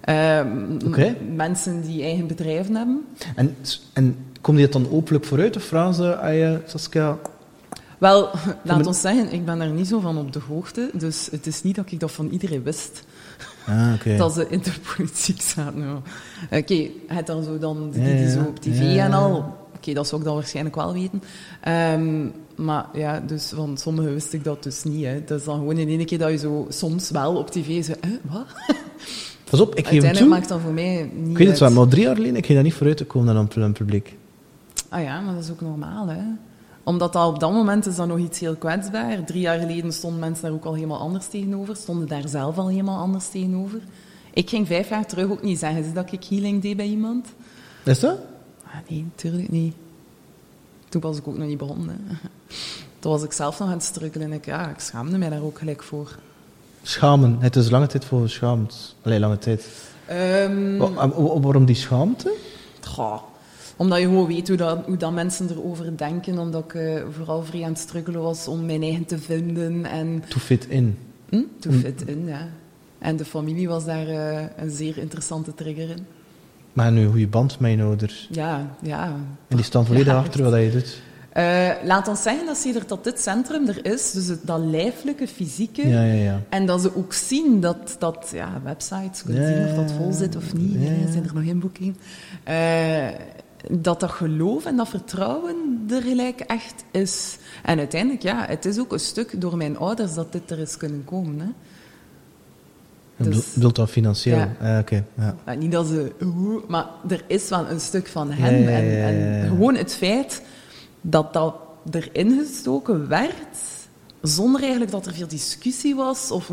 Ehm. 0.02 1.36
Mensen 1.36 1.82
die 1.82 2.04
eigen 2.04 2.28
bedrijven 2.28 2.76
hebben. 2.76 3.06
En, 3.36 3.56
en 3.94 4.18
komt 4.42 4.58
die 4.58 4.66
het 4.66 4.74
dan 4.74 4.90
openlijk 4.90 5.26
vooruit? 5.26 5.56
Of 5.56 5.64
vragen 5.64 5.94
ze 5.94 6.18
aan 6.18 6.36
je, 6.36 6.62
Saskia... 6.66 7.18
Wel, 7.98 8.30
laat 8.64 8.88
ons 8.88 9.02
zeggen, 9.02 9.34
ik 9.34 9.46
ben 9.46 9.58
daar 9.58 9.70
niet 9.70 9.88
zo 9.88 10.00
van 10.00 10.18
op 10.18 10.34
de 10.34 10.40
hoogte. 10.48 10.90
Dus 10.94 11.28
het 11.32 11.48
is 11.48 11.64
niet 11.64 11.76
dat 11.76 11.92
ik 11.92 12.00
dat 12.00 12.12
van 12.12 12.30
iedereen 12.30 12.64
wist. 12.64 13.04
Ah, 13.68 13.94
oké. 13.96 14.18
Dat 14.24 14.34
ze 14.34 14.48
in 14.50 14.60
de 14.64 14.72
politiek 14.96 15.42
zaten. 15.42 15.82
ja. 15.82 16.02
Oké, 16.58 16.88
het 17.08 17.28
dan 17.28 17.44
zo 17.44 17.58
dan 17.58 17.90
die, 17.92 18.04
die 18.16 18.30
zo 18.32 18.40
op 18.40 18.60
tv 18.60 18.98
en 18.98 19.14
al. 19.14 19.54
Oké, 19.76 19.94
dat 19.94 20.08
zou 20.08 20.22
ik 20.22 20.28
dan 20.28 20.36
waarschijnlijk 20.36 20.76
wel 20.76 20.94
weten. 20.94 21.22
Ehm, 21.62 22.26
maar 22.56 22.86
ja, 22.94 23.20
dus 23.20 23.52
van 23.56 23.78
sommigen 23.78 24.14
wist 24.14 24.34
ik 24.34 24.44
dat 24.44 24.64
dus 24.64 24.84
niet. 24.84 25.06
Hè. 25.06 25.24
Dat 25.26 25.40
is 25.40 25.46
dan 25.46 25.58
gewoon 25.58 25.78
in 25.78 25.88
één 25.88 26.06
keer 26.06 26.18
dat 26.18 26.30
je 26.32 26.38
zo 26.38 26.66
soms 26.70 27.10
wel 27.10 27.36
op 27.36 27.50
tv 27.52 27.84
zo, 27.84 27.92
eh, 28.02 28.10
wat? 28.22 28.46
Pas 29.50 29.60
op, 29.62 29.70
ik 29.76 29.88
geef 29.88 30.04
Uiteindelijk 30.04 30.18
toe. 30.18 30.28
maakt 30.28 30.50
dat 30.50 30.60
voor 30.62 30.74
mij 30.74 31.10
niet 31.16 31.32
Ik 31.32 31.38
weet 31.38 31.48
het 31.48 31.60
wel, 31.60 31.72
maar 31.72 31.88
drie 31.88 32.04
jaar 32.04 32.16
geleden, 32.16 32.36
ik 32.36 32.44
ging 32.46 32.58
daar 32.58 32.64
niet 32.68 32.74
vooruit 32.74 32.98
te 32.98 33.06
komen 33.06 33.36
aan 33.38 33.50
een 33.54 33.74
publiek. 33.74 34.18
Ah 34.90 35.04
ja, 35.04 35.22
maar 35.22 35.34
dat 35.34 35.44
is 35.44 35.52
ook 35.52 35.62
normaal, 35.62 36.08
hè. 36.08 36.22
Omdat 36.86 37.14
dat 37.14 37.28
op 37.28 37.40
dat 37.40 37.52
moment 37.52 37.86
is 37.86 37.96
dat 37.96 38.08
nog 38.08 38.18
iets 38.18 38.40
heel 38.40 38.56
kwetsbaar. 38.56 39.24
Drie 39.24 39.40
jaar 39.42 39.60
geleden 39.60 39.94
stonden 39.94 40.20
mensen 40.20 40.44
daar 40.44 40.54
ook 40.54 40.66
al 40.66 40.74
helemaal 40.74 41.00
anders 41.00 41.28
tegenover. 41.28 41.76
Stonden 41.76 42.08
daar 42.08 42.28
zelf 42.28 42.58
al 42.58 42.68
helemaal 42.70 43.00
anders 43.00 43.28
tegenover. 43.30 43.80
Ik 44.34 44.50
ging 44.50 44.68
vijf 44.68 44.90
jaar 44.90 45.06
terug 45.06 45.30
ook 45.30 45.42
niet 45.44 45.60
zeggen 45.60 45.94
dat 45.94 46.12
ik 46.12 46.24
healing 46.24 46.62
deed 46.62 46.78
bij 46.78 46.88
iemand. 46.88 47.28
Is 47.84 48.00
dat? 48.00 48.18
Ah, 48.66 48.72
nee, 48.90 49.04
natuurlijk 49.16 49.50
niet. 49.52 49.76
Toen 50.90 51.02
was 51.02 51.18
ik 51.18 51.28
ook 51.28 51.38
nog 51.38 51.48
niet 51.48 51.58
begonnen. 51.58 52.00
hè. 52.08 52.16
Toen 53.00 53.12
was 53.12 53.24
ik 53.24 53.32
zelf 53.32 53.60
nog 53.60 53.68
aan 53.68 53.74
het 53.74 53.84
struggelen 53.84 54.28
en 54.28 54.34
ik, 54.34 54.46
ja, 54.46 54.70
ik 54.70 54.80
schaamde 54.80 55.18
mij 55.18 55.30
daar 55.30 55.42
ook 55.44 55.58
gelijk 55.60 55.84
voor. 55.84 56.16
Schamen. 56.84 57.38
Het 57.40 57.56
is 57.56 57.70
lange 57.70 57.88
tijd 57.88 58.06
voor 58.06 58.22
geschaamd. 58.22 58.96
Allee, 59.02 59.20
lange 59.20 59.38
tijd. 59.38 59.68
Wa- 60.78 61.10
waarom 61.40 61.66
die 61.66 61.76
schaamte? 61.76 62.34
goh, 62.82 63.22
omdat 63.76 64.00
je 64.00 64.06
gewoon 64.06 64.28
weet 64.28 64.48
hoe, 64.48 64.58
dat, 64.58 64.86
hoe 64.86 64.98
dat 64.98 65.12
mensen 65.12 65.50
erover 65.50 65.98
denken. 65.98 66.38
Omdat 66.40 66.64
ik 66.64 66.74
eh, 66.74 67.02
vooral 67.12 67.44
vrij 67.44 67.64
aan 67.64 67.70
het 67.70 67.80
struggelen 67.80 68.22
was 68.22 68.48
om 68.48 68.66
mijn 68.66 68.82
eigen 68.82 69.06
te 69.06 69.18
vinden. 69.20 69.86
En 69.86 70.24
To 70.28 70.40
fit 70.40 70.68
in. 70.68 70.98
hm, 71.30 71.42
to 71.60 71.70
Mm. 71.72 71.80
fit 71.80 72.02
in, 72.08 72.26
ja. 72.26 72.48
En 73.00 73.16
de 73.16 73.26
familie 73.26 73.68
was 73.68 73.86
daar 73.86 74.08
eh, 74.08 74.44
een 74.58 74.70
zeer 74.70 74.98
interessante 74.98 75.54
trigger 75.54 75.90
in. 75.90 76.06
Maar 76.74 76.92
nu 76.92 77.02
een 77.02 77.10
goede 77.12 77.28
band 77.28 77.60
met 77.60 77.72
je 77.72 77.82
ouders. 77.84 78.28
Ja, 78.32 78.76
ja. 78.82 79.14
En 79.48 79.56
die 79.56 79.66
staan 79.66 79.86
volledig 79.86 80.08
Ja, 80.14 80.20
achter 80.20 80.44
wat 80.44 80.54
je 80.62 80.72
doet. 80.72 81.02
Eh, 81.30 81.70
laat 81.84 82.08
ons 82.08 82.22
zeggen 82.22 82.46
dat 82.46 82.58
ze 82.58 82.74
er 82.74 82.88
dat 82.88 83.04
dit 83.04 83.20
centrum 83.20 83.68
er 83.68 83.86
is, 83.86 84.12
dus 84.12 84.28
het, 84.28 84.40
dat 84.44 84.60
lijfelijke, 84.60 85.28
fysieke. 85.28 85.88
Ja, 85.88 86.04
ja, 86.04 86.14
ja. 86.14 86.42
En 86.50 86.66
dat 86.66 86.82
ze 86.82 86.96
ook 86.96 87.14
zien 87.14 87.60
dat, 87.62 87.96
dat 88.00 88.30
ja, 88.34 88.62
websites 88.64 89.24
kunnen 89.24 89.48
zien 89.48 89.66
of 89.68 89.76
dat 89.76 89.92
vol 89.98 90.12
zit 90.12 90.36
of 90.36 90.54
niet. 90.54 90.78
zijn 91.12 91.24
er 91.28 91.34
nog 91.34 91.44
in 91.44 91.60
boekingen. 91.60 91.96
Eh, 92.44 93.08
dat 93.72 94.00
dat 94.00 94.12
geloof 94.12 94.66
en 94.66 94.76
dat 94.76 94.90
vertrouwen 94.90 95.86
er 95.90 96.02
gelijk 96.02 96.40
echt 96.40 96.84
is. 96.92 97.38
En 97.64 97.78
uiteindelijk, 97.78 98.24
ja, 98.24 98.46
het 98.48 98.66
is 98.66 98.80
ook 98.80 98.94
een 98.94 99.00
stuk 99.00 99.42
door 99.42 99.58
mijn 99.58 99.78
ouders 99.78 100.14
dat 100.14 100.32
dit 100.32 100.52
er 100.52 100.60
is 100.60 100.78
kunnen 100.78 101.06
komen. 101.06 101.40
Hè. 101.40 101.46
Dus- 103.30 103.54
bedoelt- 103.54 103.76
dat 103.76 103.90
financieel? 103.90 104.38
Ja. 104.38 104.80
Oké, 104.80 105.06
ja. 105.18 105.36
Maar 105.46 105.58
niet 105.58 105.72
dat 105.72 105.88
ze... 105.88 106.12
maar 106.68 106.88
er 107.08 107.24
is 107.28 107.50
wel 107.50 107.70
een 107.70 107.80
stuk 107.80 108.08
van 108.08 108.32
hen. 108.32 108.62
Ja, 108.62 108.70
en, 108.70 109.48
gewoon 109.48 109.76
het 109.76 109.96
feit 109.96 110.42
dat 111.02 111.34
dat 111.34 111.56
erin 111.92 112.40
gestoken 112.40 113.08
werd, 113.08 113.58
zonder 114.22 114.62
eigenlijk 114.62 114.92
dat 114.92 115.06
er 115.06 115.14
veel 115.14 115.28
discussie 115.28 115.96
was, 115.96 116.32
of... 116.32 116.52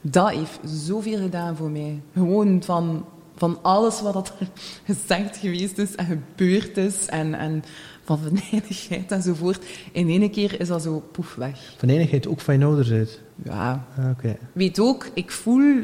Dat 0.00 0.30
heeft 0.30 0.58
zoveel 0.64 1.18
gedaan 1.18 1.56
voor 1.56 1.70
mij. 1.70 2.00
Gewoon 2.14 2.62
van, 2.62 3.04
van 3.42 3.58
alles 3.62 4.00
wat 4.00 4.12
dat 4.12 4.32
er 4.38 4.46
gezegd 4.94 5.36
geweest 5.36 5.78
is 5.78 5.94
en 5.94 6.06
gebeurd 6.06 6.76
is, 6.76 7.06
en, 7.06 7.34
en 7.34 7.64
van 8.04 8.18
venijnigheid 8.18 9.12
enzovoort. 9.12 9.64
In 9.92 10.08
één 10.08 10.30
keer 10.30 10.60
is 10.60 10.68
dat 10.68 10.82
zo 10.82 11.04
poef 11.12 11.34
weg. 11.34 11.74
Van 11.78 11.88
enigheid 11.88 12.28
ook 12.28 12.40
van 12.40 12.58
je 12.58 12.64
ouders 12.64 12.90
uit. 12.90 13.20
Ja, 13.44 13.86
Ah, 13.98 14.10
Oké. 14.10 14.36
weet 14.52 14.78
ook, 14.80 15.06
ik 15.14 15.30
voel, 15.30 15.74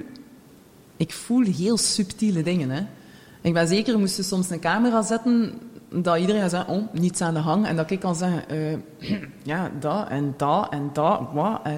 ik 0.97 1.13
voel 1.13 1.43
heel 1.45 1.77
subtiele 1.77 2.43
dingen. 2.43 2.71
Hè. 2.71 2.81
Ik 3.41 3.53
ben 3.53 3.69
zeker, 3.69 3.99
moest 3.99 4.17
je 4.17 4.23
soms 4.23 4.51
een 4.51 4.61
camera 4.61 5.03
zetten, 5.03 5.53
dat 5.93 6.19
iedereen 6.19 6.41
gaat 6.41 6.51
zeggen, 6.51 6.75
oh, 6.75 6.83
niets 6.93 7.21
aan 7.21 7.35
de 7.35 7.41
hang. 7.41 7.67
En 7.67 7.77
dat 7.77 7.91
ik 7.91 8.01
kan 8.01 8.17
zeggen, 8.17 8.49
eh, 8.49 9.19
ja, 9.53 9.71
dat 9.81 10.09
en 10.09 10.35
dat 10.37 10.73
en 10.73 10.91
dat, 10.93 11.21
wat. 11.33 11.61
eh. 11.65 11.73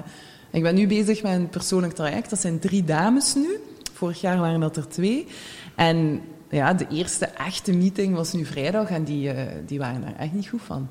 Ik 0.51 0.63
ben 0.63 0.75
nu 0.75 0.87
bezig 0.87 1.23
met 1.23 1.31
een 1.31 1.49
persoonlijk 1.49 1.93
traject. 1.93 2.29
Dat 2.29 2.39
zijn 2.39 2.59
drie 2.59 2.83
dames 2.83 3.35
nu. 3.35 3.59
Vorig 3.93 4.21
jaar 4.21 4.37
waren 4.39 4.59
dat 4.59 4.77
er 4.77 4.87
twee. 4.87 5.27
En 5.87 6.21
ja, 6.49 6.73
de 6.73 6.87
eerste 6.89 7.25
echte 7.25 7.73
meeting 7.73 8.15
was 8.15 8.33
nu 8.33 8.45
vrijdag 8.45 8.89
en 8.89 9.03
die, 9.03 9.31
eh, 9.31 9.45
die 9.65 9.79
waren 9.79 10.03
er 10.03 10.15
echt 10.15 10.33
niet 10.33 10.47
goed 10.47 10.61
van. 10.61 10.87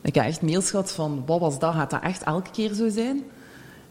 Ik 0.00 0.14
heb 0.14 0.24
echt 0.24 0.42
mails 0.42 0.70
gehad 0.70 0.92
van, 0.92 1.22
wat 1.26 1.40
was 1.40 1.58
dat? 1.58 1.74
Gaat 1.74 1.90
dat 1.90 2.02
echt 2.02 2.22
elke 2.22 2.50
keer 2.50 2.72
zo 2.72 2.88
zijn? 2.88 3.22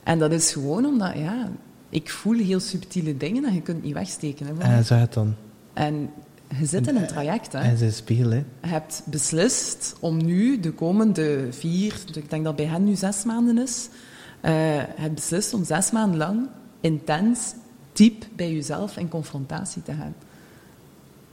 En 0.04 0.20
dat 0.20 0.32
is 0.32 0.52
gewoon 0.52 0.86
omdat, 0.86 1.18
ja, 1.18 1.49
ik 1.89 2.10
voel 2.10 2.38
heel 2.38 2.60
subtiele 2.60 3.18
dingen 3.18 3.45
en 3.45 3.54
je 3.54 3.62
kunt 3.62 3.78
het 3.78 3.86
niet 3.86 3.93
wegsteken. 3.93 4.45
Hè, 4.45 4.76
En 4.76 4.86
zeg 4.86 4.99
het 4.99 5.14
dan. 5.14 5.36
En 5.74 6.10
je 6.60 6.66
zit 6.66 6.88
in 6.88 6.95
een 6.95 7.08
traject, 7.08 7.54
hè. 7.54 7.60
En 7.60 7.78
ze 7.78 7.91
spiegel, 7.91 8.30
hè. 8.30 8.43
Je 8.62 8.68
hebt 8.68 9.02
beslist 9.06 9.95
om 9.99 10.26
nu 10.26 10.60
de 10.60 10.72
komende 10.72 11.47
vier, 11.49 11.95
ik 12.14 12.30
denk 12.30 12.43
dat 12.43 12.56
bij 12.56 12.66
hen 12.66 12.84
nu 12.84 12.95
zes 12.95 13.24
maanden 13.24 13.58
is, 13.58 13.89
eh, 14.41 14.76
je 14.76 14.86
hebt 14.95 15.16
beslist 15.16 15.54
om 15.54 15.64
zes 15.64 15.91
maanden 15.91 16.18
lang 16.18 16.47
intens, 16.80 17.54
diep 18.02 18.26
bij 18.36 18.54
jezelf 18.54 18.97
in 18.97 19.08
confrontatie 19.08 19.84
te 19.84 19.93
gaan. 19.93 20.16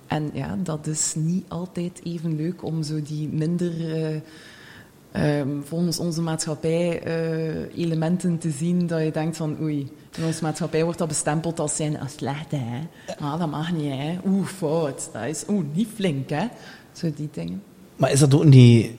En 0.06 0.30
ja, 0.32 0.56
dat 0.62 0.86
is 0.86 1.14
niet 1.16 1.44
altijd 1.48 2.00
even 2.04 2.36
leuk 2.36 2.62
om 2.62 2.82
zo 2.82 3.02
die 3.02 3.28
minder, 3.28 3.72
eh, 3.94 4.20
ehm, 5.12 5.48
volgens 5.64 5.98
onze 5.98 6.22
maatschappij, 6.22 7.02
eh, 7.02 7.78
elementen 7.78 8.38
te 8.38 8.50
zien 8.50 8.86
dat 8.86 9.02
je 9.02 9.10
denkt 9.10 9.36
van 9.36 9.56
oei, 9.60 9.90
in 10.16 10.24
onze 10.24 10.42
maatschappij 10.42 10.84
wordt 10.84 10.98
dat 10.98 11.08
bestempeld 11.08 11.60
als 11.60 11.76
zijn 11.76 12.00
als 12.00 12.12
slecht, 12.12 12.50
hè. 12.50 12.80
Ah, 13.18 13.38
dat 13.38 13.50
mag 13.50 13.72
niet, 13.72 13.92
hè. 13.92 14.18
Oeh, 14.26 14.46
fout. 14.46 15.08
Dat 15.12 15.24
is 15.24 15.44
oeh, 15.48 15.64
niet 15.72 15.88
flink, 15.94 16.30
hè. 16.30 16.46
Zo 16.92 17.10
die 17.16 17.28
dingen. 17.32 17.62
Maar 17.96 18.12
is 18.12 18.20
dat 18.20 18.34
ook 18.34 18.44
niet... 18.44 18.90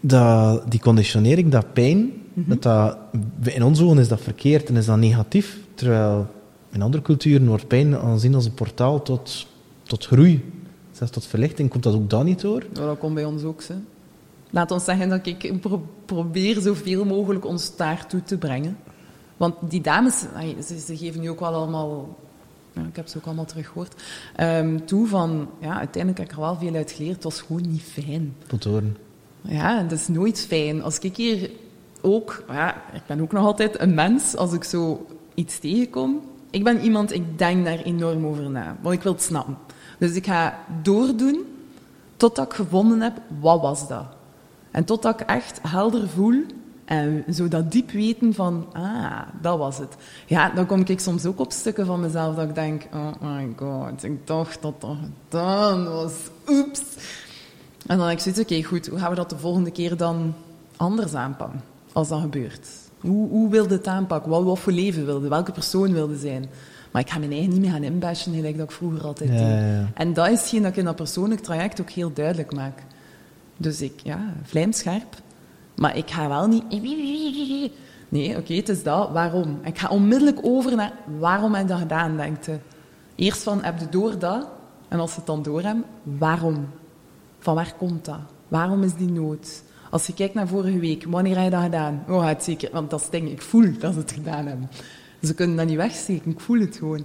Dat, 0.00 0.70
die 0.70 0.80
conditionering, 0.80 1.50
dat 1.50 1.72
pijn, 1.72 2.12
dat 2.34 2.62
dat, 2.62 2.96
in 3.42 3.62
onze 3.62 3.84
ogen 3.84 3.98
is 3.98 4.08
dat 4.08 4.20
verkeerd 4.20 4.68
en 4.68 4.76
is 4.76 4.86
dat 4.86 4.98
negatief, 4.98 5.58
terwijl 5.74 6.26
in 6.74 6.82
andere 6.82 7.02
culturen 7.02 7.46
wordt 7.46 7.68
pijn 7.68 7.96
aanzien 7.96 8.34
als 8.34 8.44
een 8.44 8.54
portaal 8.54 9.02
tot, 9.02 9.46
tot 9.82 10.06
groei. 10.06 10.52
Zelfs 10.92 11.12
tot 11.12 11.26
verlichting. 11.26 11.70
Komt 11.70 11.82
dat 11.82 11.94
ook 11.94 12.10
daar 12.10 12.24
niet 12.24 12.40
door? 12.40 12.66
Dat 12.72 12.98
komt 12.98 13.14
bij 13.14 13.24
ons 13.24 13.42
ook, 13.42 13.62
hè. 13.62 13.74
Laat 14.50 14.70
ons 14.70 14.84
zeggen 14.84 15.08
dat 15.08 15.26
ik 15.26 15.60
pro- 15.60 15.86
probeer 16.04 16.60
zoveel 16.60 17.04
mogelijk 17.04 17.44
ons 17.46 17.76
daartoe 17.76 18.22
te 18.22 18.38
brengen. 18.38 18.76
Want 19.36 19.54
die 19.60 19.80
dames, 19.80 20.24
ze, 20.66 20.78
ze 20.78 20.96
geven 20.96 21.20
nu 21.20 21.30
ook 21.30 21.40
wel 21.40 21.52
allemaal... 21.54 22.16
Ja, 22.72 22.82
ik 22.82 22.96
heb 22.96 23.08
ze 23.08 23.16
ook 23.18 23.24
allemaal 23.26 23.44
teruggehoord. 23.44 23.94
ehm, 24.36 24.78
toe 24.84 25.06
van, 25.06 25.48
ja, 25.60 25.78
uiteindelijk 25.78 26.18
heb 26.18 26.28
ik 26.30 26.34
er 26.34 26.40
wel 26.40 26.56
veel 26.56 26.74
uit 26.74 26.90
geleerd. 26.92 27.14
Het 27.14 27.24
was 27.24 27.40
gewoon 27.40 27.70
niet 27.70 27.82
fijn. 27.82 28.34
Tot 28.46 28.64
horen. 28.64 28.96
Ja, 29.40 29.82
dat 29.82 29.98
is 29.98 30.08
nooit 30.08 30.40
fijn. 30.48 30.82
Als 30.82 30.98
ik 30.98 31.16
hier 31.16 31.50
ook, 32.00 32.44
ja, 32.48 32.82
ik 32.94 33.02
ben 33.06 33.20
ook 33.20 33.32
nog 33.32 33.44
altijd 33.44 33.80
een 33.80 33.94
mens, 33.94 34.36
als 34.36 34.52
ik 34.52 34.64
zo 34.64 35.06
iets 35.34 35.58
tegenkom. 35.58 36.20
Ik 36.54 36.64
ben 36.64 36.80
iemand, 36.80 37.12
ik 37.12 37.38
denk 37.38 37.64
daar 37.64 37.78
enorm 37.78 38.26
over 38.26 38.50
na, 38.50 38.76
want 38.80 38.94
ik 38.94 39.02
wil 39.02 39.12
het 39.12 39.22
snappen. 39.22 39.56
Dus 39.98 40.14
ik 40.14 40.26
ga 40.26 40.58
doordoen 40.82 41.44
totdat 42.16 42.46
ik 42.46 42.52
gevonden 42.52 43.00
heb, 43.00 43.20
wat 43.40 43.60
was 43.60 43.88
dat? 43.88 44.04
En 44.70 44.84
totdat 44.84 45.20
ik 45.20 45.26
echt 45.26 45.60
helder 45.62 46.08
voel 46.08 46.42
en 46.84 47.24
zo 47.32 47.48
dat 47.48 47.72
diep 47.72 47.90
weten 47.90 48.34
van, 48.34 48.66
ah, 48.72 49.20
dat 49.40 49.58
was 49.58 49.78
het. 49.78 49.96
Ja, 50.26 50.50
dan 50.50 50.66
kom 50.66 50.82
ik 50.84 51.00
soms 51.00 51.24
ook 51.24 51.38
op 51.38 51.52
stukken 51.52 51.86
van 51.86 52.00
mezelf 52.00 52.34
dat 52.34 52.48
ik 52.48 52.54
denk, 52.54 52.86
oh 52.92 53.12
my 53.20 53.52
god, 53.56 54.02
ik 54.02 54.26
dacht 54.26 54.62
dat 54.62 54.80
dat 54.80 54.96
gedaan 55.02 55.84
was. 55.84 56.12
Oeps. 56.48 56.82
En 57.86 57.98
dan 57.98 58.06
denk 58.06 58.18
ik 58.18 58.34
zoiets, 58.34 58.40
oké, 58.40 58.62
goed, 58.62 58.86
hoe 58.86 58.98
gaan 58.98 59.10
we 59.10 59.16
dat 59.16 59.30
de 59.30 59.38
volgende 59.38 59.70
keer 59.70 59.96
dan 59.96 60.34
anders 60.76 61.14
aanpakken, 61.14 61.62
als 61.92 62.08
dat 62.08 62.20
gebeurt? 62.20 62.68
Hoe, 63.04 63.28
hoe 63.28 63.50
wilde 63.50 63.74
het 63.74 63.86
aanpakken? 63.86 64.30
Wat, 64.30 64.42
wat 64.44 64.58
voor 64.58 64.72
leven 64.72 65.04
wilde? 65.06 65.28
Welke 65.28 65.52
persoon 65.52 65.92
wilde 65.92 66.16
zijn? 66.16 66.46
Maar 66.90 67.02
ik 67.02 67.10
ga 67.10 67.18
mijn 67.18 67.30
eigen 67.32 67.50
niet 67.50 67.60
meer 67.60 67.70
gaan 67.70 67.82
inbashen, 67.82 68.34
gelijk 68.34 68.56
dat 68.58 68.70
ik 68.70 68.76
vroeger 68.76 69.02
altijd 69.04 69.30
Ja, 69.30 69.36
deed. 69.36 69.46
ja. 69.48 69.88
En 69.94 70.12
dat 70.12 70.28
is 70.28 70.40
hetgeen 70.40 70.62
dat 70.62 70.70
ik 70.70 70.76
in 70.76 70.84
dat 70.84 70.96
persoonlijk 70.96 71.40
traject 71.40 71.80
ook 71.80 71.90
heel 71.90 72.12
duidelijk 72.12 72.54
maak. 72.54 72.82
Dus 73.56 73.80
ik, 73.80 73.92
ja, 74.02 74.18
vlijmscherp. 74.42 75.16
Maar 75.76 75.96
ik 75.96 76.10
ga 76.10 76.28
wel 76.28 76.46
niet... 76.48 76.62
Nee, 78.08 78.36
oké, 78.38 78.54
het 78.54 78.68
is 78.68 78.82
dat. 78.82 79.10
Waarom? 79.10 79.58
Ik 79.62 79.78
ga 79.78 79.88
onmiddellijk 79.88 80.38
over 80.42 80.76
naar 80.76 80.92
waarom 81.18 81.52
heb 81.54 81.62
ik 81.62 81.68
dat 81.68 81.78
gedaan, 81.78 82.16
denkt 82.16 82.46
je. 82.46 82.56
Eerst 83.14 83.42
van, 83.42 83.62
heb 83.62 83.78
je 83.78 83.88
door 83.88 84.18
dat? 84.18 84.46
En 84.88 85.00
als 85.00 85.10
ze 85.10 85.16
het 85.16 85.26
dan 85.26 85.42
door 85.42 85.62
hebben, 85.62 85.84
waarom? 86.02 86.68
Van 87.38 87.54
waar 87.54 87.74
komt 87.78 88.04
dat? 88.04 88.18
Waarom 88.48 88.82
is 88.82 88.94
die 88.94 89.10
nood? 89.10 89.62
Als 89.94 90.06
je 90.06 90.14
kijkt 90.14 90.34
naar 90.34 90.48
vorige 90.48 90.78
week, 90.78 91.04
wanneer 91.08 91.34
heb 91.34 91.44
je 91.44 91.50
dat 91.50 91.62
gedaan? 91.62 92.04
Oh, 92.08 92.26
het 92.26 92.44
zeker, 92.44 92.68
want 92.72 92.90
dat 92.90 92.98
is 92.98 93.04
het 93.04 93.14
ding, 93.14 93.30
ik 93.30 93.42
voel 93.42 93.72
dat 93.78 93.92
ze 93.92 93.98
het 93.98 94.12
gedaan 94.12 94.46
hebben. 94.46 94.70
Ze 95.22 95.34
kunnen 95.34 95.56
dat 95.56 95.66
niet 95.66 95.76
wegsteken, 95.76 96.30
ik 96.30 96.40
voel 96.40 96.60
het 96.60 96.76
gewoon. 96.76 97.04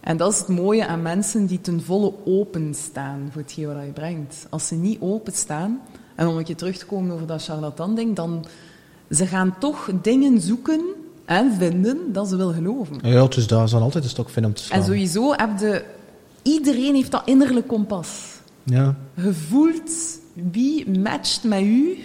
En 0.00 0.16
dat 0.16 0.32
is 0.32 0.38
het 0.38 0.48
mooie 0.48 0.86
aan 0.86 1.02
mensen 1.02 1.46
die 1.46 1.60
ten 1.60 1.82
volle 1.82 2.12
openstaan 2.24 3.28
voor 3.32 3.42
hetgeen 3.42 3.66
wat 3.66 3.84
je 3.84 3.92
brengt. 3.92 4.46
Als 4.50 4.66
ze 4.66 4.74
niet 4.74 5.00
openstaan, 5.00 5.80
en 6.14 6.26
om 6.26 6.36
een 6.36 6.44
keer 6.44 6.56
terug 6.56 6.76
te 6.76 6.86
komen 6.86 7.14
over 7.14 7.26
dat 7.26 7.44
charlatan-ding, 7.44 8.16
dan 8.16 8.46
ze 9.10 9.26
gaan 9.26 9.54
toch 9.58 9.90
dingen 10.02 10.40
zoeken 10.40 10.80
en 11.24 11.52
vinden 11.52 12.12
dat 12.12 12.28
ze 12.28 12.36
wil 12.36 12.52
geloven. 12.52 12.98
Ja, 13.02 13.26
dus 13.26 13.46
dat 13.46 13.64
is 13.64 13.70
dan 13.70 13.82
altijd 13.82 14.04
een 14.04 14.10
stok 14.10 14.30
vinden 14.30 14.50
om 14.50 14.56
te 14.56 14.62
slaan. 14.62 14.78
En 14.78 14.84
sowieso 14.84 15.32
heb 15.32 15.58
je... 15.58 15.84
Iedereen 16.42 16.94
heeft 16.94 17.10
dat 17.10 17.22
innerlijk 17.24 17.66
kompas. 17.66 18.36
Ja. 18.62 18.96
Je 19.14 19.34
voelt 19.34 19.90
wie 20.52 20.98
matcht 20.98 21.44
met 21.44 21.62
u 21.62 21.98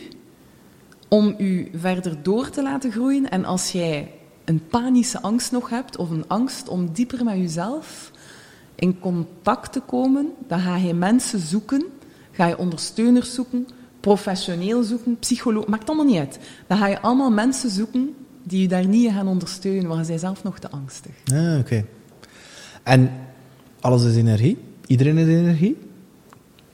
om 1.08 1.36
u 1.38 1.70
verder 1.76 2.24
door 2.24 2.50
te 2.50 2.64
laten 2.64 2.92
groeien. 2.92 3.30
En 3.30 3.46
als 3.46 3.72
jij 3.72 4.12
een 4.46 4.68
panische 4.68 5.22
angst 5.22 5.52
nog 5.52 5.70
hebt, 5.70 5.98
of 5.98 6.10
een 6.10 6.28
angst 6.28 6.68
om 6.68 6.92
dieper 6.94 7.24
met 7.24 7.38
jezelf 7.38 8.12
in 8.76 9.00
contact 9.00 9.72
te 9.72 9.80
komen, 9.80 10.32
dan 10.48 10.60
ga 10.60 10.78
je 10.78 10.94
mensen 10.94 11.40
zoeken, 11.40 11.84
ga 12.32 12.46
je 12.46 12.58
ondersteuners 12.58 13.34
zoeken, 13.34 13.68
professioneel 14.00 14.84
zoeken, 14.84 15.20
psycholoog, 15.20 15.68
maakt 15.68 15.88
allemaal 15.88 16.06
niet 16.06 16.18
uit. 16.18 16.40
Dan 16.68 16.78
ga 16.78 16.88
je 16.88 17.02
allemaal 17.02 17.32
mensen 17.32 17.70
zoeken 17.70 18.16
die 18.44 18.62
je 18.62 18.68
daar 18.68 18.88
niet 18.88 19.12
gaan 19.12 19.28
ondersteunen, 19.28 19.88
want 19.88 20.08
bent 20.08 20.20
zelf 20.20 20.44
nog 20.44 20.60
te 20.60 20.70
angstig. 20.70 21.12
Ja, 21.24 21.60
oké. 21.60 21.86
En 22.84 23.12
alles 23.80 24.04
is 24.04 24.16
energie? 24.16 24.58
Iedereen 24.88 25.18
is 25.18 25.28
energie? 25.28 25.78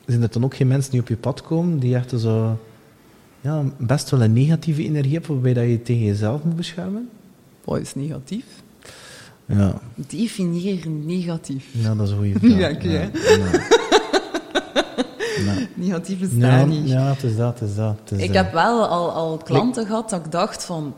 Zijn 0.10 0.22
er 0.22 0.32
dan 0.32 0.44
ook 0.44 0.56
geen 0.56 0.68
mensen 0.68 0.92
die 0.92 1.00
op 1.02 1.08
je 1.08 1.18
pad 1.18 1.42
komen 1.42 1.80
die 1.80 1.96
echt 1.96 2.14
zo... 2.20 2.60
Ja, 3.42 3.64
best 3.78 4.10
wel 4.10 4.22
een 4.22 4.34
negatieve 4.34 4.84
energie 4.84 5.14
hebben, 5.14 5.32
waarbij 5.32 5.54
dat 5.54 5.64
je 5.64 5.82
tegen 5.82 6.06
jezelf 6.06 6.44
moet 6.44 6.56
beschermen? 6.56 7.10
Wat 7.64 7.80
is 7.80 7.96
negatief? 7.96 8.46
Ja, 9.46 9.82
Definieer 9.96 10.88
negatief. 11.06 11.66
ja 11.72 11.96
dat 11.96 12.06
is 12.08 12.12
een 12.14 12.18
goede 12.18 12.40
vraag. 12.40 12.60
Ja, 12.60 12.70
oké, 12.70 12.88
hè. 12.88 13.10
ja. 13.36 13.68
Ja. 15.46 15.54
Negatief 15.74 16.22
is 16.22 16.38
daar 16.38 16.68
niet. 16.68 16.90
ja, 16.90 17.04
het 17.14 17.24
is 17.24 17.36
dat, 17.36 17.60
het 17.60 17.70
is 17.70 17.76
dat. 17.76 17.96
het 18.04 18.20
is, 18.20 18.24
Ik 18.28 18.34
heb 18.34 18.52
wel 18.54 18.88
al, 18.88 19.12
al 19.12 19.38
klanten 19.38 19.86
gehad 19.86 20.10
dat 20.10 20.26
ik 20.26 20.32
dacht 20.32 20.64
van... 20.66 20.94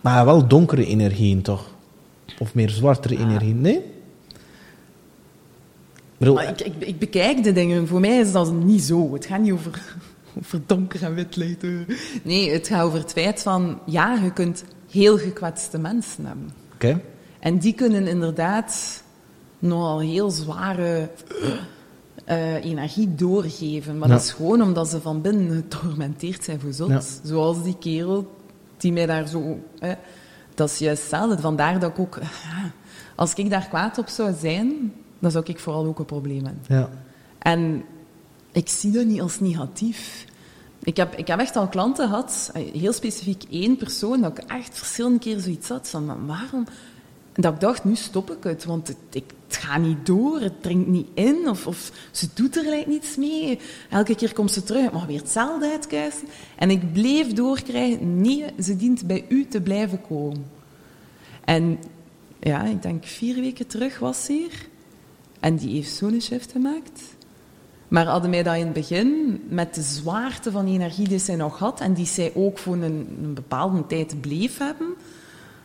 Maar 0.00 0.24
wel 0.24 0.46
donkere 0.46 0.86
energieën, 0.86 1.42
toch? 1.42 1.66
Of 2.38 2.54
meer 2.54 2.70
zwartere 2.70 3.18
energieën, 3.18 3.60
nee? 3.60 3.80
Bedoel, 6.22 6.34
Maar 6.34 6.48
ik, 6.48 6.60
ik, 6.60 6.74
ik 6.78 6.98
bekijk 6.98 7.44
de 7.44 7.52
dingen. 7.52 7.88
Voor 7.88 8.00
mij 8.00 8.18
is 8.18 8.32
dat 8.32 8.52
niet 8.52 8.82
zo. 8.82 9.12
Het 9.12 9.26
gaat 9.26 9.40
niet 9.40 9.52
over, 9.52 9.96
over 10.38 10.60
donker 10.66 11.02
en 11.02 11.14
wit 11.14 11.36
licht. 11.36 11.62
Nee, 12.22 12.50
het 12.50 12.68
gaat 12.68 12.82
over 12.82 12.98
het 12.98 13.12
feit 13.12 13.42
van... 13.42 13.78
Ja, 13.86 14.14
je 14.22 14.32
kunt 14.32 14.64
heel 14.90 15.18
gekwetste 15.18 15.78
mensen 15.78 16.26
hebben. 16.26 16.50
Oké. 16.74 17.00
En 17.40 17.58
die 17.58 17.72
kunnen 17.74 18.06
inderdaad 18.06 19.02
nogal 19.58 20.00
heel 20.00 20.30
zware 20.30 21.10
eh, 22.24 22.64
energie 22.64 23.14
doorgeven. 23.14 23.98
Maar 23.98 24.08
Ja. 24.08 24.14
dat 24.14 24.24
is 24.24 24.32
gewoon 24.32 24.62
omdat 24.62 24.88
ze 24.88 25.00
van 25.00 25.20
binnen 25.20 25.56
getormenteerd 25.56 26.44
zijn 26.44 26.60
voor 26.60 26.72
zot. 26.72 26.88
Ja. 26.88 27.00
Zoals 27.22 27.62
die 27.62 27.78
kerel 27.78 28.30
die 28.76 28.92
mij 28.92 29.06
daar 29.06 29.28
zo... 29.28 29.58
dat 30.54 30.70
is 30.70 30.78
juist 30.78 31.00
hetzelfde. 31.00 31.38
Vandaar 31.38 31.80
dat 31.80 31.90
ik 31.90 31.98
ook... 31.98 32.18
als 33.16 33.34
ik 33.34 33.50
daar 33.50 33.68
kwaad 33.68 33.98
op 33.98 34.08
zou 34.08 34.34
zijn, 34.40 34.92
dan 35.22 35.30
zou 35.30 35.44
ik 35.46 35.58
vooral 35.58 35.86
ook 35.86 35.98
een 35.98 36.04
probleem 36.04 36.44
hebben. 36.44 36.62
Ja. 36.68 36.90
En 37.38 37.84
ik 38.52 38.68
zie 38.68 38.90
dat 38.90 39.04
niet 39.04 39.20
als 39.20 39.40
negatief. 39.40 40.24
Ik 40.82 40.96
heb, 40.96 41.14
ik 41.14 41.26
heb 41.26 41.38
echt 41.38 41.56
al 41.56 41.68
klanten 41.68 42.08
gehad, 42.08 42.50
eh, 42.54 42.62
heel 42.72 42.92
specifiek 42.92 43.44
één 43.50 43.76
persoon, 43.76 44.20
dat 44.20 44.38
ik 44.38 44.44
echt 44.44 44.78
verschillende 44.78 45.18
keren 45.18 45.42
zoiets 45.42 45.68
had 45.68 45.88
van, 45.88 46.04
maar 46.04 46.26
waarom? 46.26 46.66
En 47.32 47.42
dat 47.42 47.54
ik 47.54 47.60
dacht, 47.60 47.84
nu 47.84 47.94
stop 47.94 48.30
ik 48.30 48.44
het, 48.44 48.64
want 48.64 48.88
het, 48.88 48.96
ik, 49.10 49.24
het 49.46 49.56
gaat 49.56 49.80
niet 49.80 50.06
door, 50.06 50.40
het 50.40 50.62
dringt 50.62 50.86
niet 50.86 51.08
in, 51.14 51.48
of, 51.48 51.66
of 51.66 51.92
ze 52.10 52.28
doet 52.34 52.56
er 52.56 52.64
lijkt 52.64 52.86
niets 52.86 53.16
mee. 53.16 53.58
Elke 53.90 54.14
keer 54.14 54.32
komt 54.32 54.50
ze 54.50 54.62
terug, 54.62 54.92
maar 54.92 55.06
weer 55.06 55.18
hetzelfde 55.18 55.70
uitkuisen. 55.70 56.28
En 56.56 56.70
ik 56.70 56.92
bleef 56.92 57.32
doorkrijgen, 57.32 58.20
nee, 58.20 58.44
ze 58.60 58.76
dient 58.76 59.06
bij 59.06 59.24
u 59.28 59.46
te 59.46 59.60
blijven 59.60 60.00
komen. 60.00 60.44
En 61.44 61.78
ja, 62.40 62.64
ik 62.64 62.82
denk 62.82 63.04
vier 63.04 63.40
weken 63.40 63.66
terug 63.66 63.98
was 63.98 64.24
ze 64.24 64.32
hier. 64.32 64.70
En 65.42 65.56
die 65.56 65.74
heeft 65.74 65.94
zo'n 65.94 66.20
shift 66.20 66.52
gemaakt. 66.52 67.00
Maar 67.88 68.06
hadden 68.06 68.30
mij 68.30 68.42
dat 68.42 68.54
in 68.56 68.64
het 68.64 68.72
begin, 68.72 69.40
met 69.48 69.74
de 69.74 69.82
zwaarte 69.82 70.50
van 70.50 70.64
die 70.64 70.74
energie 70.74 71.08
die 71.08 71.18
zij 71.18 71.36
nog 71.36 71.58
had, 71.58 71.80
en 71.80 71.92
die 71.92 72.06
zij 72.06 72.32
ook 72.34 72.58
voor 72.58 72.74
een, 72.74 73.06
een 73.22 73.34
bepaalde 73.34 73.86
tijd 73.86 74.20
bleef 74.20 74.58
hebben, 74.58 74.86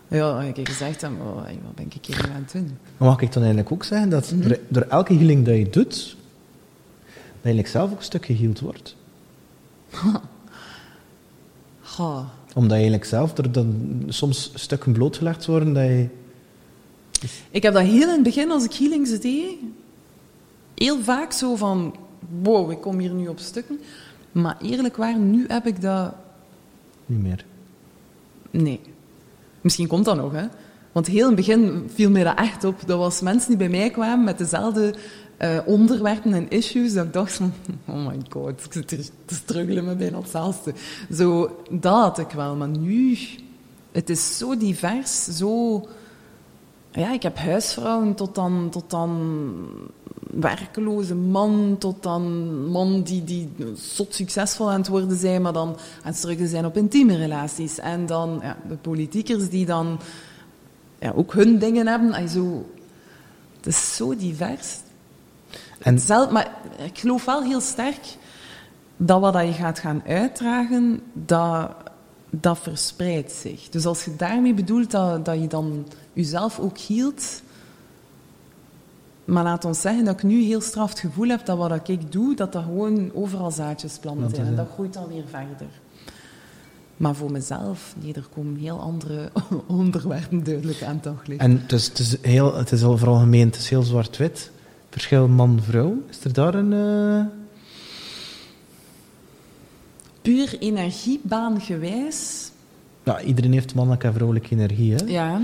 ja, 0.07 0.33
dan 0.33 0.45
heb 0.45 0.57
ik 0.57 0.67
gezegd, 0.67 1.03
oh, 1.03 1.35
wat 1.35 1.75
ben 1.75 1.85
ik 1.93 2.05
hier 2.05 2.29
aan 2.35 2.41
het 2.41 2.51
doen? 2.51 2.77
Maar 2.97 3.07
mag 3.07 3.21
ik 3.21 3.33
dan 3.33 3.43
eigenlijk 3.43 3.71
ook 3.71 3.83
zeggen 3.83 4.09
dat 4.09 4.31
Mhm. 4.31 4.47
door, 4.47 4.57
door 4.67 4.81
elke 4.81 5.13
healing 5.13 5.45
dat 5.45 5.55
je 5.55 5.69
doet, 5.69 6.15
eigenlijk 7.41 7.67
zelf 7.67 7.91
ook 7.91 7.97
een 7.97 8.03
stuk 8.03 8.25
geheeld 8.25 8.59
wordt? 8.59 8.95
Omdat 12.53 12.69
je 12.69 12.75
eigenlijk 12.75 13.05
zelf 13.05 13.37
er 13.37 13.51
dan 13.51 14.03
soms 14.07 14.51
stukken 14.53 14.91
blootgelegd 14.91 15.45
worden 15.45 15.73
dat 15.73 15.83
je... 15.83 16.07
Ik 17.51 17.63
heb 17.63 17.73
dat 17.73 17.83
heel 17.83 18.01
in 18.01 18.09
het 18.09 18.23
begin, 18.23 18.51
als 18.51 18.63
ik 18.63 18.73
healings 18.73 19.19
deed, 19.19 19.55
heel 20.75 20.99
vaak 21.01 21.31
zo 21.31 21.55
van, 21.55 21.95
wow, 22.41 22.71
ik 22.71 22.81
kom 22.81 22.99
hier 22.99 23.13
nu 23.13 23.27
op 23.27 23.39
stukken. 23.39 23.79
Maar 24.31 24.57
eerlijk 24.61 24.97
waar, 24.97 25.17
nu 25.17 25.45
heb 25.47 25.65
ik 25.65 25.81
dat 25.81 26.13
Niet 27.05 27.21
meer. 27.21 27.45
Nee. 28.51 28.79
Misschien 29.61 29.87
komt 29.87 30.05
dat 30.05 30.15
nog, 30.15 30.31
hè. 30.31 30.45
Want 30.91 31.07
heel 31.07 31.29
in 31.29 31.35
het 31.35 31.35
begin 31.35 31.89
viel 31.93 32.09
mij 32.09 32.23
dat 32.23 32.37
echt 32.37 32.63
op. 32.63 32.81
Dat 32.85 32.97
was 32.97 33.21
mensen 33.21 33.49
die 33.49 33.57
bij 33.57 33.69
mij 33.69 33.89
kwamen 33.89 34.25
met 34.25 34.37
dezelfde 34.37 34.95
eh, 35.37 35.57
onderwerpen 35.65 36.33
en 36.33 36.49
issues, 36.49 36.93
dat 36.93 37.05
ik 37.05 37.13
dacht 37.13 37.33
van, 37.33 37.53
oh 37.85 38.07
my 38.07 38.17
god, 38.29 38.49
ik 38.49 38.73
zit 38.73 38.89
hier 38.89 39.05
te 39.25 39.35
struggelen 39.35 39.85
met 39.85 39.97
bijna 39.97 40.17
hetzelfde. 40.17 40.73
Zo, 41.13 41.57
dat 41.69 41.93
had 41.93 42.19
ik 42.19 42.31
wel. 42.31 42.55
Maar 42.55 42.67
nu, 42.67 43.17
het 43.91 44.09
is 44.09 44.37
zo 44.37 44.57
divers, 44.57 45.23
zo... 45.25 45.87
Ja, 46.97 47.11
ik 47.11 47.23
heb 47.23 47.37
huisvrouwen 47.37 48.15
tot 48.15 48.35
dan, 48.35 48.67
tot 48.71 48.89
dan 48.89 49.41
werkeloze 50.31 51.15
man, 51.15 51.75
tot 51.79 52.03
dan 52.03 52.55
man 52.67 53.03
die, 53.03 53.23
die 53.23 53.49
zot 53.75 54.15
succesvol 54.15 54.71
aan 54.71 54.79
het 54.79 54.87
worden 54.87 55.17
zijn, 55.17 55.41
maar 55.41 55.53
dan 55.53 55.67
aan 55.69 55.77
het 56.01 56.15
struggelen 56.15 56.49
zijn 56.49 56.65
op 56.65 56.77
intieme 56.77 57.15
relaties. 57.15 57.79
En 57.79 58.05
dan 58.05 58.39
ja, 58.41 58.57
de 58.67 58.75
politiekers 58.75 59.49
die 59.49 59.65
dan 59.65 59.99
ja, 60.99 61.11
ook 61.15 61.33
hun 61.33 61.59
dingen 61.59 61.87
hebben. 61.87 62.13
En 62.13 62.29
zo, 62.29 62.65
het 63.57 63.65
is 63.65 63.95
zo 63.95 64.15
divers. 64.15 64.77
En 65.79 65.99
Zelf, 65.99 66.31
maar 66.31 66.51
ik 66.77 66.99
geloof 66.99 67.25
wel 67.25 67.43
heel 67.43 67.61
sterk 67.61 68.15
dat 68.97 69.21
wat 69.21 69.45
je 69.45 69.53
gaat 69.53 69.79
gaan 69.79 70.01
uitdragen, 70.05 71.01
dat, 71.13 71.71
dat 72.29 72.59
verspreidt 72.59 73.31
zich. 73.31 73.69
Dus 73.69 73.85
als 73.85 74.05
je 74.05 74.15
daarmee 74.15 74.53
bedoelt 74.53 74.91
dat, 74.91 75.25
dat 75.25 75.41
je 75.41 75.47
dan 75.47 75.87
jezelf 76.13 76.59
ook 76.59 76.77
hield. 76.77 77.41
Maar 79.25 79.43
laat 79.43 79.65
ons 79.65 79.81
zeggen 79.81 80.05
dat 80.05 80.13
ik 80.13 80.23
nu 80.23 80.43
heel 80.43 80.61
straf 80.61 80.89
het 80.89 80.99
gevoel 80.99 81.27
heb 81.27 81.45
dat 81.45 81.57
wat 81.57 81.89
ik 81.89 82.11
doe, 82.11 82.35
dat 82.35 82.53
dat 82.53 82.63
gewoon 82.63 83.11
overal 83.13 83.51
zaadjes 83.51 83.97
plant. 83.97 84.17
Planten 84.17 84.35
zijn. 84.35 84.47
En 84.47 84.55
dat 84.55 84.67
groeit 84.73 84.97
alweer 84.97 85.23
verder. 85.29 85.67
Maar 86.97 87.15
voor 87.15 87.31
mezelf, 87.31 87.95
nee, 88.01 88.13
er 88.13 88.27
komen 88.35 88.55
heel 88.55 88.79
andere 88.79 89.29
onderwerpen 89.67 90.43
duidelijk 90.43 90.83
aan 90.83 90.93
het 90.93 91.03
daglicht. 91.03 91.41
En 91.41 91.61
het 91.61 91.71
is, 91.71 91.87
het 91.87 91.99
is, 91.99 92.21
heel, 92.21 92.55
het 92.55 92.71
is 92.71 92.83
al 92.83 92.97
vooral 92.97 93.19
gemeen, 93.19 93.45
het 93.45 93.55
is 93.55 93.69
heel 93.69 93.83
zwart-wit. 93.83 94.51
Verschil 94.89 95.27
man-vrouw. 95.27 96.03
Is 96.09 96.23
er 96.23 96.33
daar 96.33 96.55
een... 96.55 96.73
eh, 96.73 97.36
Puur 100.27 100.59
energiebaangewijs 100.59 102.51
Ja, 103.03 103.21
iedereen 103.21 103.53
heeft 103.53 103.75
mannelijke 103.75 104.07
en 104.07 104.13
vrouwelijke 104.13 104.49
energie, 104.49 104.93
hè? 104.93 105.05
Ja. 105.05 105.41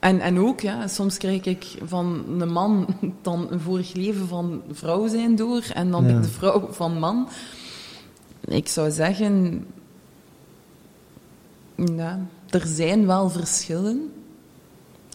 En, 0.00 0.20
en 0.20 0.38
ook, 0.38 0.60
ja, 0.60 0.86
soms 0.86 1.16
krijg 1.16 1.44
ik 1.44 1.66
van 1.84 2.24
een 2.38 2.52
man 2.52 2.86
dan 3.22 3.46
een 3.50 3.60
vorig 3.60 3.92
leven 3.92 4.28
van 4.28 4.62
vrouw 4.70 5.06
zijn 5.08 5.36
door 5.36 5.64
en 5.74 5.90
dan 5.90 6.02
Ja. 6.02 6.06
ben 6.06 6.16
ik 6.16 6.22
de 6.22 6.28
vrouw 6.28 6.68
van 6.70 6.98
man. 6.98 7.28
Ik 8.44 8.68
zou 8.68 8.90
zeggen, 8.90 9.66
ja, 11.74 12.26
er 12.50 12.66
zijn 12.66 13.06
wel 13.06 13.30
verschillen. 13.30 14.12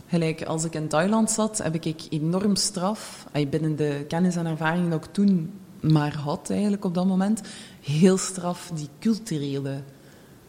Gelijk 0.07 0.43
als 0.43 0.63
ik 0.63 0.73
in 0.73 0.87
Thailand 0.87 1.31
zat, 1.31 1.57
heb 1.57 1.75
ik 1.75 2.01
enorm 2.09 2.55
straf, 2.55 3.27
binnen 3.49 3.75
de 3.75 4.05
kennis 4.07 4.35
en 4.35 4.45
ervaring 4.45 4.89
dat 4.89 5.05
ik 5.05 5.13
toen 5.13 5.51
maar 5.79 6.15
had 6.15 6.49
eigenlijk 6.49 6.85
op 6.85 6.93
dat 6.93 7.05
moment, 7.05 7.41
heel 7.83 8.17
straf 8.17 8.71
die 8.75 8.89
culturele 8.99 9.81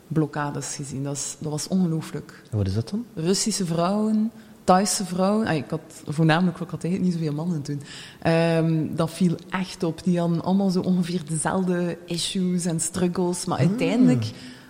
blokkades 0.08 0.74
gezien. 0.74 1.02
Dat, 1.02 1.16
is, 1.16 1.36
dat 1.38 1.50
was 1.50 1.68
ongelooflijk. 1.68 2.42
En 2.50 2.56
wat 2.56 2.66
is 2.66 2.74
dat 2.74 2.88
dan? 2.88 3.04
Russische 3.14 3.66
vrouwen, 3.66 4.30
Thaise 4.64 5.04
vrouwen. 5.04 5.46
Ah, 5.46 5.54
ik 5.54 5.70
had 5.70 5.80
voornamelijk, 6.06 6.60
ik 6.60 6.70
had 6.70 6.84
eigenlijk 6.84 7.12
niet 7.12 7.22
zoveel 7.22 7.44
mannen 7.44 7.62
toen. 7.62 7.80
Ehm, 8.22 8.86
dat 8.94 9.10
viel 9.10 9.34
echt 9.50 9.82
op. 9.82 10.04
Die 10.04 10.18
hadden 10.18 10.42
allemaal 10.42 10.70
zo 10.70 10.80
ongeveer 10.80 11.22
dezelfde 11.28 11.98
issues 12.06 12.64
en 12.64 12.80
struggles. 12.80 13.44
Maar 13.44 13.58
uiteindelijk, 13.58 14.24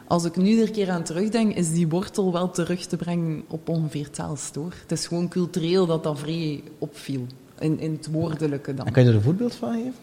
als 0.06 0.24
ik 0.24 0.36
nu 0.36 0.60
er 0.60 0.66
een 0.66 0.72
keer 0.72 0.90
aan 0.90 1.02
terugdenk, 1.02 1.54
is 1.54 1.72
die 1.72 1.88
wortel 1.88 2.32
wel 2.32 2.50
terug 2.50 2.86
te 2.86 2.96
brengen 2.96 3.44
op 3.48 3.68
ongeveer 3.68 4.04
hetzelfde 4.04 4.60
hoor. 4.60 4.74
Het 4.82 4.92
is 4.92 5.06
gewoon 5.06 5.28
cultureel 5.28 5.86
dat 5.86 6.02
dat 6.02 6.18
vrij 6.18 6.62
opviel. 6.78 7.26
In, 7.58 7.80
in 7.80 7.92
het 7.92 8.08
woordelijke 8.10 8.74
dan. 8.74 8.86
En 8.86 8.92
kan 8.92 9.02
je 9.02 9.08
er 9.08 9.14
een 9.14 9.22
voorbeeld 9.22 9.54
van 9.54 9.72
geven? 9.72 9.94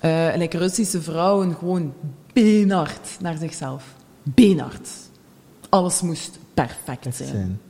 En 0.00 0.38
like 0.38 0.58
Russische 0.58 1.02
vrouwen 1.02 1.54
gewoon 1.54 1.92
beenhard 2.32 3.16
naar 3.20 3.36
zichzelf. 3.36 3.94
Beenhard. 4.22 4.88
Alles 5.68 6.00
moest 6.00 6.38
perfect 6.54 7.16
zijn. 7.16 7.28
zijn. 7.28 7.60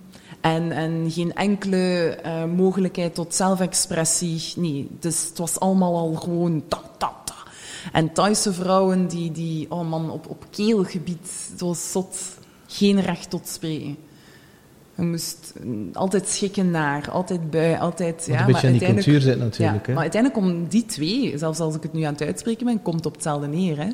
En, 0.40 0.72
en 0.72 1.10
geen 1.10 1.34
enkele 1.34 2.08
eh, 2.22 2.44
mogelijkheid 2.44 3.14
tot 3.14 3.34
zelfexpressie. 3.34 4.52
Nee, 4.56 4.88
dus 5.00 5.24
het 5.28 5.38
was 5.38 5.60
allemaal 5.60 5.96
al 5.96 6.14
gewoon 6.14 6.62
ta, 6.68 6.80
ta, 6.98 7.12
ta. 7.24 7.34
En 7.92 8.12
Thaise 8.12 8.52
vrouwen, 8.52 9.08
die, 9.08 9.32
die 9.32 9.70
oh 9.70 9.88
man, 9.88 10.10
op, 10.10 10.28
op 10.28 10.46
keelgebied, 10.50 11.48
het 11.50 11.60
was 11.60 11.90
zot, 11.90 12.18
geen 12.66 13.00
recht 13.00 13.30
tot 13.30 13.48
spreken. 13.48 13.96
Je 14.98 15.04
moest 15.04 15.52
altijd 15.92 16.28
schikken 16.28 16.70
naar, 16.70 17.10
altijd 17.10 17.50
bij, 17.50 17.78
altijd... 17.78 18.24
Ja, 18.26 18.40
een 18.40 18.46
beetje 18.46 18.52
maar 18.52 18.72
in 18.72 18.78
die 18.78 18.94
cultuur 18.94 19.20
zit 19.20 19.38
natuurlijk, 19.38 19.80
ja, 19.80 19.86
hè? 19.86 19.92
maar 19.92 20.02
uiteindelijk 20.02 20.42
om 20.42 20.68
die 20.68 20.86
twee, 20.86 21.38
zelfs 21.38 21.60
als 21.60 21.74
ik 21.74 21.82
het 21.82 21.92
nu 21.92 22.02
aan 22.02 22.12
het 22.12 22.22
uitspreken 22.22 22.66
ben, 22.66 22.82
komt 22.82 23.06
op 23.06 23.12
hetzelfde 23.12 23.46
neer. 23.46 23.78
Hè? 23.78 23.88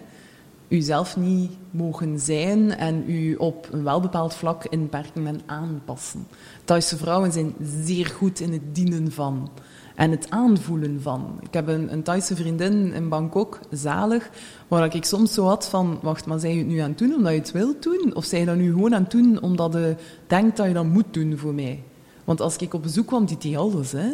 U 0.68 0.80
zelf 0.80 1.16
niet 1.16 1.50
mogen 1.70 2.18
zijn 2.18 2.76
en 2.76 3.05
u 3.07 3.34
op 3.34 3.68
een 3.72 3.84
welbepaald 3.84 4.34
vlak 4.34 4.64
inperken 4.64 5.26
en 5.26 5.40
aanpassen. 5.46 6.26
Thaise 6.64 6.96
vrouwen 6.96 7.32
zijn 7.32 7.55
zeer 7.84 8.07
goed 8.07 8.40
in 8.40 8.52
het 8.52 8.74
dienen 8.74 9.12
van 9.12 9.50
en 9.95 10.11
het 10.11 10.30
aanvoelen 10.30 11.03
van. 11.03 11.38
Ik 11.40 11.55
heb 11.55 11.68
een, 11.68 11.92
een 11.92 12.03
Thaise 12.03 12.36
vriendin 12.36 12.92
in 12.92 13.09
Bangkok, 13.09 13.59
zalig, 13.70 14.30
waar 14.68 14.95
ik 14.95 15.05
soms 15.05 15.34
zo 15.34 15.47
had 15.47 15.68
van, 15.68 15.99
wacht, 16.03 16.26
maar 16.26 16.38
zijn 16.38 16.53
je 16.53 16.59
het 16.59 16.68
nu 16.68 16.78
aan 16.78 16.88
het 16.88 16.99
doen 16.99 17.14
omdat 17.14 17.32
je 17.32 17.38
het 17.38 17.53
wilt 17.53 17.82
doen? 17.82 18.14
Of 18.14 18.24
zijn 18.24 18.40
je 18.40 18.47
dat 18.47 18.57
nu 18.57 18.72
gewoon 18.72 18.95
aan 18.95 19.03
het 19.03 19.11
doen 19.11 19.42
omdat 19.42 19.72
je 19.72 19.97
denkt 20.26 20.57
dat 20.57 20.66
je 20.66 20.72
dat 20.72 20.84
moet 20.84 21.14
doen 21.14 21.38
voor 21.38 21.55
mij? 21.55 21.82
Want 22.24 22.40
als 22.40 22.57
ik 22.57 22.74
op 22.74 22.82
bezoek 22.82 23.07
kwam, 23.07 23.26
deed 23.26 23.42
hij 23.42 23.59
alles, 23.59 23.92
hè. 23.92 24.09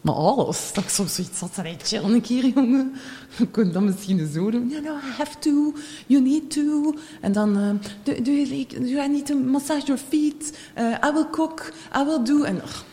Maar 0.00 0.14
alles. 0.14 0.72
Dat 0.72 0.84
ik 0.84 0.90
soms 0.90 1.14
zoiets 1.14 1.40
had, 1.40 1.60
chill 1.82 2.02
een 2.02 2.20
keer, 2.20 2.46
jongen. 2.46 2.92
Je 3.38 3.46
kunt 3.46 3.72
dat 3.72 3.82
misschien 3.82 4.28
zo 4.32 4.50
doen. 4.50 4.68
Ja, 4.68 4.80
no, 4.80 4.90
I 4.96 5.10
have 5.16 5.38
to. 5.38 5.74
You 6.06 6.22
need 6.22 6.50
to. 6.50 6.94
En 7.20 7.32
dan, 7.32 7.58
eh, 7.58 7.70
do, 8.02 8.22
do, 8.22 8.30
you 8.30 8.48
like, 8.48 8.80
do 8.80 9.02
I 9.02 9.08
need 9.08 9.26
to 9.26 9.38
massage 9.38 9.86
your 9.86 10.00
feet? 10.08 10.58
Eh, 10.74 10.84
I 10.84 11.12
will 11.12 11.26
cook. 11.30 11.72
I 11.96 12.04
will 12.04 12.24
do. 12.24 12.42
En, 12.42 12.62
ach, 12.62 12.84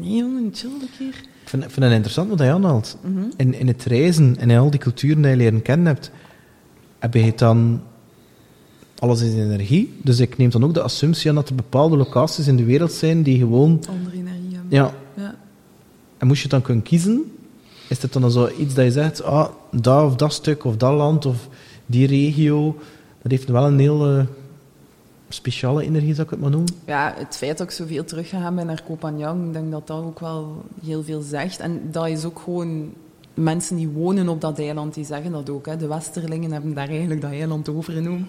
nee, 0.00 0.16
jongen, 0.16 0.50
chill 0.52 0.70
een 0.70 0.88
keer. 0.98 1.32
Ik 1.44 1.50
vind, 1.50 1.62
vind 1.62 1.84
het 1.84 1.92
interessant 1.92 2.28
wat 2.28 2.38
hij 2.38 2.52
aanhaalt. 2.54 2.96
Mhm. 3.02 3.24
in, 3.36 3.54
in 3.54 3.66
het 3.66 3.84
reizen 3.84 4.36
en 4.38 4.50
in 4.50 4.58
al 4.58 4.70
die 4.70 4.80
culturen 4.80 5.22
die 5.22 5.30
je 5.30 5.36
leren 5.36 5.62
kennen 5.62 5.86
hebt, 5.86 6.10
heb 6.98 7.14
je 7.14 7.20
het 7.20 7.38
dan... 7.38 7.82
Alles 8.98 9.20
is 9.20 9.34
energie, 9.34 9.94
dus 10.02 10.18
ik 10.18 10.36
neem 10.36 10.50
dan 10.50 10.64
ook 10.64 10.74
de 10.74 10.82
assumptie 10.82 11.28
aan 11.28 11.34
dat 11.34 11.48
er 11.48 11.54
bepaalde 11.54 11.96
locaties 11.96 12.46
in 12.46 12.56
de 12.56 12.64
wereld 12.64 12.92
zijn 12.92 13.22
die 13.22 13.38
gewoon... 13.38 13.82
Andere 13.88 14.16
energie 14.16 14.54
hebben. 14.54 14.70
Ja, 14.70 14.94
Ja. 15.14 15.34
en 16.18 16.26
moest 16.26 16.36
je 16.38 16.42
het 16.42 16.52
dan 16.52 16.62
kunnen 16.62 16.82
kiezen, 16.82 17.22
is 17.88 18.02
het 18.02 18.12
dan 18.12 18.30
zo 18.30 18.48
iets 18.58 18.74
dat 18.74 18.84
je 18.84 18.92
zegt, 18.92 19.22
ah, 19.22 19.48
dat 19.70 20.04
of 20.04 20.16
dat 20.16 20.32
stuk, 20.32 20.64
of 20.64 20.76
dat 20.76 20.92
land, 20.92 21.26
of 21.26 21.48
die 21.86 22.06
regio, 22.06 22.78
dat 23.22 23.30
heeft 23.30 23.48
wel 23.48 23.66
een 23.66 23.78
hele 23.78 24.26
speciale 25.34 25.84
energie, 25.84 26.14
zou 26.14 26.22
ik 26.26 26.30
het 26.30 26.40
maar 26.40 26.50
noemen. 26.50 26.74
Ja, 26.86 27.14
het 27.16 27.36
feit 27.36 27.58
dat 27.58 27.66
ik 27.66 27.72
zoveel 27.72 28.04
teruggegaan 28.04 28.54
ben 28.54 28.66
naar 28.66 28.82
Kopanjang, 28.82 29.46
ik 29.46 29.52
denk 29.52 29.70
dat 29.70 29.86
dat 29.86 30.02
ook 30.02 30.20
wel 30.20 30.64
heel 30.84 31.02
veel 31.02 31.20
zegt. 31.20 31.60
En 31.60 31.80
dat 31.90 32.08
is 32.08 32.24
ook 32.24 32.38
gewoon 32.38 32.92
mensen 33.34 33.76
die 33.76 33.88
wonen 33.88 34.28
op 34.28 34.40
dat 34.40 34.58
eiland, 34.58 34.94
die 34.94 35.04
zeggen 35.04 35.32
dat 35.32 35.50
ook. 35.50 35.66
Hè. 35.66 35.76
De 35.76 35.86
Westerlingen 35.86 36.52
hebben 36.52 36.74
daar 36.74 36.88
eigenlijk 36.88 37.20
dat 37.20 37.30
eiland 37.30 37.68
overgenomen. 37.68 38.28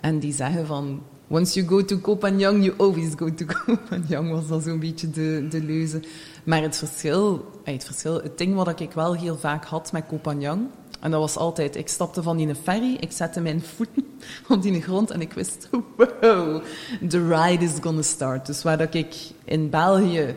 En 0.00 0.18
die 0.18 0.32
zeggen 0.32 0.66
van, 0.66 1.02
once 1.28 1.54
you 1.54 1.66
go 1.66 1.84
to 1.84 1.98
Kopanjang, 1.98 2.64
you 2.64 2.74
always 2.78 3.12
go 3.16 3.34
to 3.34 3.44
Kopanjang, 3.64 4.30
was 4.30 4.48
dat 4.48 4.62
zo'n 4.62 4.78
beetje 4.78 5.10
de, 5.10 5.46
de 5.50 5.62
leuze. 5.62 6.00
Maar 6.44 6.62
het 6.62 6.76
verschil, 6.76 7.44
eh, 7.64 7.72
het 7.72 7.84
verschil, 7.84 8.22
het 8.22 8.38
ding 8.38 8.54
wat 8.54 8.80
ik 8.80 8.92
wel 8.92 9.14
heel 9.14 9.36
vaak 9.36 9.64
had 9.64 9.92
met 9.92 10.06
Kopanjang, 10.06 10.60
en 11.00 11.10
dat 11.10 11.20
was 11.20 11.36
altijd, 11.36 11.76
ik 11.76 11.88
stapte 11.88 12.22
van 12.22 12.36
die 12.36 12.54
ferry, 12.54 12.96
ik 13.00 13.12
zette 13.12 13.40
mijn 13.40 13.62
voeten 13.62 14.06
op 14.48 14.62
die 14.62 14.82
grond 14.82 15.10
en 15.10 15.20
ik 15.20 15.32
wist, 15.32 15.68
wow, 15.70 16.62
the 17.08 17.28
ride 17.28 17.64
is 17.64 17.72
gonna 17.80 18.02
start. 18.02 18.46
Dus 18.46 18.62
waar 18.62 18.78
dat 18.78 18.94
ik 18.94 19.16
in 19.44 19.70
België 19.70 20.34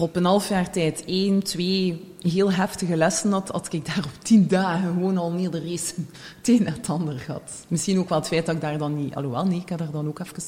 op 0.00 0.16
een 0.16 0.24
half 0.24 0.48
jaar 0.48 0.70
tijd 0.70 1.04
één, 1.04 1.42
twee 1.42 2.14
heel 2.20 2.52
heftige 2.52 2.96
lessen 2.96 3.32
had, 3.32 3.48
had 3.48 3.72
ik 3.72 3.86
daar 3.86 4.04
op 4.04 4.22
tien 4.22 4.48
dagen 4.48 4.92
gewoon 4.92 5.18
al 5.18 5.30
meerdere 5.30 5.68
race 5.68 5.94
het 6.36 6.48
een 6.48 6.66
en 6.66 6.72
het 6.72 6.88
ander 6.88 7.18
gehad. 7.18 7.52
Misschien 7.68 7.98
ook 7.98 8.08
wel 8.08 8.18
het 8.18 8.26
feit 8.26 8.46
dat 8.46 8.54
ik 8.54 8.60
daar 8.60 8.78
dan 8.78 8.96
niet... 8.96 9.14
Alhoewel, 9.14 9.46
nee, 9.46 9.60
ik 9.60 9.68
heb 9.68 9.78
daar 9.78 9.90
dan 9.90 10.08
ook 10.08 10.18
even 10.18 10.42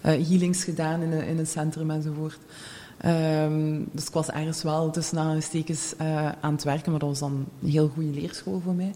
eh, 0.00 0.28
healings 0.28 0.64
gedaan 0.64 1.02
in 1.02 1.12
in 1.12 1.38
een 1.38 1.46
centrum 1.46 1.90
enzovoort. 1.90 2.38
Ehm, 3.04 3.82
dus 3.92 4.06
ik 4.06 4.12
was 4.12 4.30
ergens 4.30 4.62
wel 4.62 4.90
tussen 4.90 5.18
aanstekens 5.18 5.94
uh, 6.00 6.28
aan 6.40 6.52
het 6.52 6.62
werken, 6.62 6.90
maar 6.90 7.00
dat 7.00 7.08
was 7.08 7.18
dan 7.18 7.46
een 7.62 7.68
heel 7.70 7.90
goede 7.94 8.20
leerschool 8.20 8.60
voor 8.64 8.74
mij. 8.74 8.92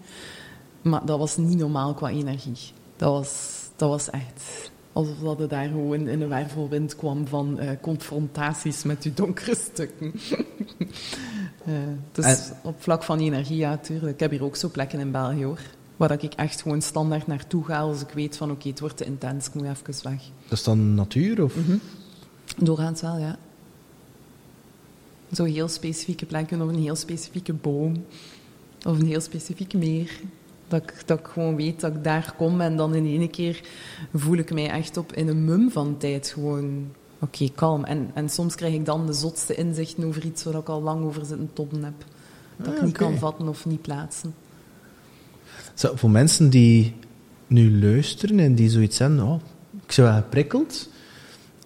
Maar 0.83 1.07
dat 1.07 1.19
was 1.19 1.37
niet 1.37 1.59
normaal 1.59 1.95
qua 1.95 2.09
energie. 2.09 2.73
Dat 2.97 3.11
was, 3.11 3.63
dat 3.77 3.89
was 3.89 4.11
echt 4.11 4.71
alsof 4.93 5.19
dat 5.19 5.41
er 5.41 5.49
daar 5.49 5.69
gewoon 5.69 6.09
in 6.09 6.23
een 6.23 6.29
wervelwind 6.29 6.97
kwam 6.97 7.27
van 7.27 7.59
uh, 7.61 7.71
confrontaties 7.81 8.83
met 8.83 9.05
uw 9.05 9.15
donkere 9.15 9.57
stukken. 9.57 10.13
uh, 11.67 11.75
dus 12.13 12.25
en... 12.25 12.39
op 12.63 12.83
vlak 12.83 13.03
van 13.03 13.19
energie, 13.19 13.57
ja, 13.57 13.77
tuurlijk. 13.77 14.13
Ik 14.13 14.21
heb 14.21 14.31
hier 14.31 14.45
ook 14.45 14.57
zo 14.57 14.69
plekken 14.69 15.01
in 15.01 15.11
België, 15.11 15.45
hoor. 15.45 15.61
Waar 15.97 16.23
ik 16.23 16.35
echt 16.35 16.63
gewoon 16.63 16.83
standaard 16.83 17.27
naartoe 17.27 17.65
ga 17.65 17.79
als 17.79 18.01
ik 18.01 18.11
weet 18.11 18.37
van 18.37 18.51
oké, 18.51 18.59
okay, 18.59 18.71
het 18.71 18.81
wordt 18.81 18.97
te 18.97 19.05
intens, 19.05 19.47
ik 19.47 19.55
moet 19.55 19.65
even 19.65 20.11
weg. 20.11 20.23
Dat 20.49 20.59
is 20.59 20.65
dan 20.65 20.95
natuur? 20.95 21.43
Of? 21.43 21.57
Mm 21.57 21.65
-hmm. 21.65 21.81
Doorgaans 22.59 23.01
wel, 23.01 23.19
ja. 23.19 23.39
Zo 25.33 25.45
heel 25.45 25.69
specifieke 25.69 26.27
plekken 26.27 26.63
of 26.63 26.69
een 26.69 26.83
heel 26.83 26.97
specifieke 26.97 27.53
boom. 27.53 28.05
Of 28.87 28.99
een 28.99 29.07
heel 29.07 29.21
specifiek 29.21 29.75
meer. 29.75 30.11
Dat 30.69 30.83
ik, 30.83 31.03
dat 31.07 31.19
ik 31.19 31.27
gewoon 31.27 31.57
weet 31.57 31.81
dat 31.81 31.95
ik 31.95 32.05
daar 32.05 32.35
kom 32.37 32.61
en 32.61 32.77
dan 32.77 32.95
in 32.95 33.21
één 33.21 33.31
keer 33.31 33.61
voel 34.15 34.37
ik 34.37 34.53
mij 34.53 34.71
echt 34.71 34.97
op 34.97 35.13
in 35.13 35.29
een 35.29 35.45
mum 35.45 35.71
van 35.71 35.97
tijd 35.97 36.29
gewoon... 36.29 36.87
Oké, 37.21 37.43
okay, 37.43 37.55
kalm. 37.55 37.85
En, 37.85 38.11
en 38.15 38.29
soms 38.29 38.55
krijg 38.55 38.75
ik 38.75 38.85
dan 38.85 39.07
de 39.07 39.13
zotste 39.13 39.55
inzichten 39.55 40.05
over 40.05 40.25
iets 40.25 40.45
waar 40.45 40.55
ik 40.55 40.69
al 40.69 40.83
lang 40.83 41.05
over 41.05 41.25
zitten 41.25 41.51
tobben 41.53 41.85
heb. 41.85 42.05
Dat 42.57 42.67
ik 42.67 42.79
ah, 42.79 42.85
niet 42.85 42.95
okay. 42.95 43.09
kan 43.09 43.19
vatten 43.19 43.49
of 43.49 43.67
niet 43.67 43.83
plaatsen. 43.83 44.35
Zo, 45.75 45.97
voor 45.97 46.11
mensen 46.11 46.51
die 46.51 46.95
nu 47.47 47.81
luisteren 47.81 48.39
en 48.39 48.55
die 48.55 48.71
zoiets 48.71 48.99
hebben, 48.99 49.23
oh, 49.23 49.41
ik 49.85 49.93
zou 49.93 50.09
wel 50.09 50.17
geprikkeld, 50.17 50.89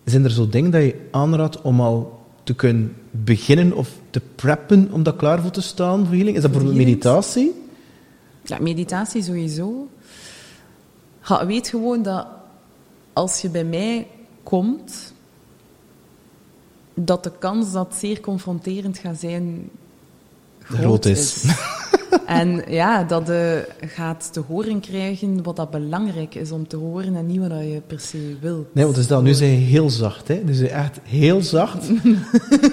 zijn 0.04 0.24
er 0.24 0.30
zo 0.30 0.48
dingen 0.48 0.70
dat 0.70 0.82
je 0.82 1.08
aanraadt 1.10 1.60
om 1.60 1.80
al 1.80 2.26
te 2.44 2.54
kunnen 2.54 2.96
beginnen 3.14 3.72
of 3.72 3.88
te 4.10 4.20
preppen 4.34 4.88
om 4.92 5.02
dat 5.02 5.16
klaar 5.16 5.40
voor 5.40 5.50
te 5.50 5.62
staan 5.62 6.06
voor 6.06 6.14
healing? 6.14 6.36
Is 6.36 6.42
dat 6.42 6.50
bijvoorbeeld 6.50 6.84
meditatie? 6.84 7.62
Ja, 8.44 8.58
meditatie 8.60 9.22
sowieso. 9.22 9.88
Weet 11.46 11.68
gewoon 11.68 12.02
dat 12.02 12.26
als 13.12 13.40
je 13.40 13.48
bij 13.48 13.64
mij 13.64 14.06
komt, 14.42 15.12
dat 16.94 17.24
de 17.24 17.32
kans 17.38 17.72
dat 17.72 17.94
zeer 17.94 18.20
confronterend 18.20 18.98
gaat 18.98 19.18
zijn 19.18 19.70
groot, 20.58 20.78
groot 20.80 21.04
is. 21.04 21.44
is. 21.44 21.54
En 22.26 22.62
ja, 22.68 23.04
dat 23.04 23.26
je 23.26 23.68
gaat 23.80 24.32
te 24.32 24.40
horen 24.40 24.80
krijgen 24.80 25.42
wat 25.42 25.56
dat 25.56 25.70
belangrijk 25.70 26.34
is 26.34 26.50
om 26.50 26.68
te 26.68 26.76
horen 26.76 27.16
en 27.16 27.26
niet 27.26 27.38
wat 27.38 27.50
je 27.50 27.82
per 27.86 28.00
se 28.00 28.36
wil. 28.40 28.66
Nee, 28.72 28.84
want 28.84 28.96
is 28.96 29.06
dat, 29.06 29.22
nu 29.22 29.34
zijn 29.34 29.50
je 29.50 29.56
heel 29.56 29.90
zacht, 29.90 30.28
hè? 30.28 30.34
Nu 30.44 30.52
zijn 30.52 30.70
echt 30.70 30.98
heel 31.02 31.40
zacht. 31.40 31.90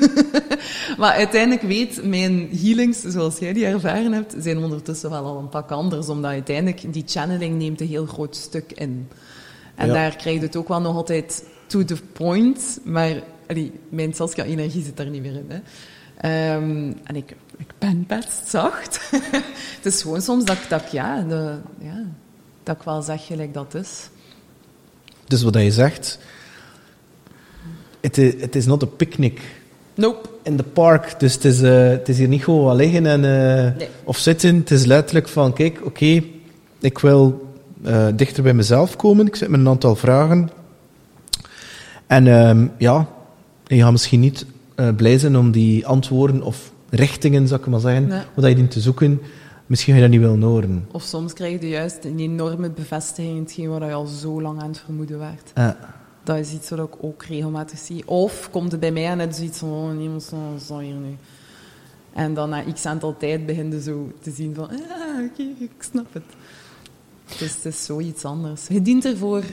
maar 0.99 1.11
uiteindelijk 1.11 1.61
weet 1.61 2.03
mijn 2.03 2.49
healings, 2.61 3.01
zoals 3.01 3.39
jij 3.39 3.53
die 3.53 3.65
ervaren 3.65 4.11
hebt, 4.11 4.35
zijn 4.39 4.57
ondertussen 4.57 5.09
wel 5.09 5.25
al 5.25 5.37
een 5.37 5.49
pak 5.49 5.71
anders, 5.71 6.09
omdat 6.09 6.31
uiteindelijk 6.31 6.93
die 6.93 7.03
channeling 7.05 7.57
neemt 7.57 7.81
een 7.81 7.87
heel 7.87 8.05
groot 8.05 8.35
stuk 8.35 8.71
in. 8.71 9.07
En 9.75 9.87
ja. 9.87 9.93
daar 9.93 10.15
krijg 10.15 10.35
je 10.35 10.41
het 10.41 10.55
ook 10.55 10.67
wel 10.67 10.81
nog 10.81 10.95
altijd 10.95 11.43
to 11.67 11.83
the 11.83 11.97
point, 12.13 12.79
maar 12.83 13.23
allee, 13.47 13.71
mijn 13.89 14.13
Saskia-energie 14.13 14.83
zit 14.83 14.97
daar 14.97 15.09
niet 15.09 15.21
meer 15.21 15.35
in. 15.35 15.47
Hè. 15.47 15.59
Um, 16.55 16.95
en 17.03 17.15
ik, 17.15 17.35
ik 17.59 17.73
ben 17.77 18.05
best 18.07 18.47
zacht. 18.47 19.09
het 19.77 19.85
is 19.85 20.01
gewoon 20.01 20.21
soms 20.21 20.45
dat, 20.45 20.57
dat 20.69 20.81
ik, 20.81 20.87
ja, 20.87 21.21
de, 21.21 21.55
ja, 21.79 22.03
dat 22.63 22.75
ik 22.75 22.83
wel 22.83 23.01
zeg 23.01 23.25
gelijk 23.25 23.53
dat 23.53 23.73
is. 23.73 24.09
Dus 25.27 25.43
wat 25.43 25.53
je 25.53 25.71
zegt, 25.71 26.19
het 28.01 28.17
is, 28.17 28.41
het 28.41 28.55
is 28.55 28.65
not 28.65 28.83
a 28.83 28.85
picnic. 28.85 29.41
Nope. 29.93 30.29
In 30.43 30.55
the 30.55 30.63
park. 30.63 31.19
Dus 31.19 31.33
het 31.33 31.45
is, 31.45 31.61
uh, 31.61 31.89
het 31.89 32.09
is 32.09 32.17
hier 32.17 32.27
niet 32.27 32.43
gewoon 32.43 32.63
wat 32.63 32.75
liggen 32.75 33.05
en, 33.05 33.23
uh, 33.23 33.77
nee. 33.77 33.87
of 34.03 34.17
zitten. 34.17 34.55
Het 34.55 34.71
is 34.71 34.85
letterlijk 34.85 35.27
van, 35.27 35.53
kijk, 35.53 35.77
oké, 35.77 35.87
okay, 35.87 36.31
ik 36.79 36.99
wil 36.99 37.47
uh, 37.85 38.07
dichter 38.15 38.43
bij 38.43 38.53
mezelf 38.53 38.95
komen. 38.95 39.27
Ik 39.27 39.35
zet 39.35 39.49
met 39.49 39.59
een 39.59 39.67
aantal 39.67 39.95
vragen. 39.95 40.49
En 42.07 42.27
um, 42.27 42.71
ja, 42.77 43.07
je 43.67 43.81
gaat 43.81 43.91
misschien 43.91 44.19
niet 44.19 44.45
blij 44.95 45.17
zijn 45.17 45.37
om 45.37 45.51
die 45.51 45.87
antwoorden 45.87 46.41
of 46.41 46.71
richtingen, 46.89 47.47
zou 47.47 47.59
ik 47.61 47.67
maar 47.67 47.79
zeggen, 47.79 48.25
wat 48.33 48.45
je 48.45 48.55
dient 48.55 48.71
te 48.71 48.79
zoeken. 48.79 49.21
Misschien 49.65 49.93
ga 49.93 49.99
je 49.99 50.05
dat 50.05 50.19
niet 50.19 50.27
willen 50.27 50.41
horen. 50.41 50.87
Of 50.91 51.03
soms 51.03 51.33
krijg 51.33 51.61
je 51.61 51.69
juist 51.69 52.05
een 52.05 52.19
enorme 52.19 52.69
bevestiging 52.69 53.35
in 53.35 53.41
hetgeen 53.41 53.69
waar 53.69 53.85
je 53.85 53.93
al 53.93 54.05
zo 54.05 54.41
lang 54.41 54.61
aan 54.61 54.67
het 54.67 54.79
vermoeden 54.79 55.19
werd. 55.19 55.51
Ja. 55.55 55.77
Dat 56.23 56.37
is 56.37 56.53
iets 56.53 56.69
wat 56.69 56.79
ik 56.79 57.03
ook 57.03 57.23
regelmatig 57.23 57.79
zie. 57.79 58.07
Of 58.07 58.49
komt 58.51 58.71
het 58.71 58.79
bij 58.79 58.91
mij 58.91 59.05
en 59.05 59.19
het 59.19 59.37
is 59.37 59.41
iets 59.41 59.59
van, 59.59 59.69
oh, 59.69 59.91
niemand 59.91 60.33
zo 60.65 60.79
hier 60.79 60.93
nu. 60.93 61.17
En 62.13 62.33
dan 62.33 62.49
na 62.49 62.63
x 62.73 62.85
aantal 62.85 63.17
tijd 63.17 63.45
begin 63.45 63.71
je 63.71 63.81
zo 63.81 64.11
te 64.21 64.31
zien 64.31 64.55
van, 64.55 64.69
ah, 64.69 64.73
oké, 64.73 65.29
okay, 65.31 65.55
ik 65.59 65.71
snap 65.79 66.13
het. 66.13 66.23
Dus 67.39 67.55
het 67.55 67.65
is 67.65 67.85
zoiets 67.85 68.25
anders. 68.25 68.67
Je 68.67 68.81
dient 68.81 69.05
ervoor... 69.05 69.43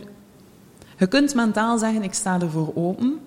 Je 0.98 1.06
kunt 1.06 1.34
mentaal 1.34 1.78
zeggen, 1.78 2.02
ik 2.02 2.14
sta 2.14 2.40
ervoor 2.40 2.72
open. 2.74 3.18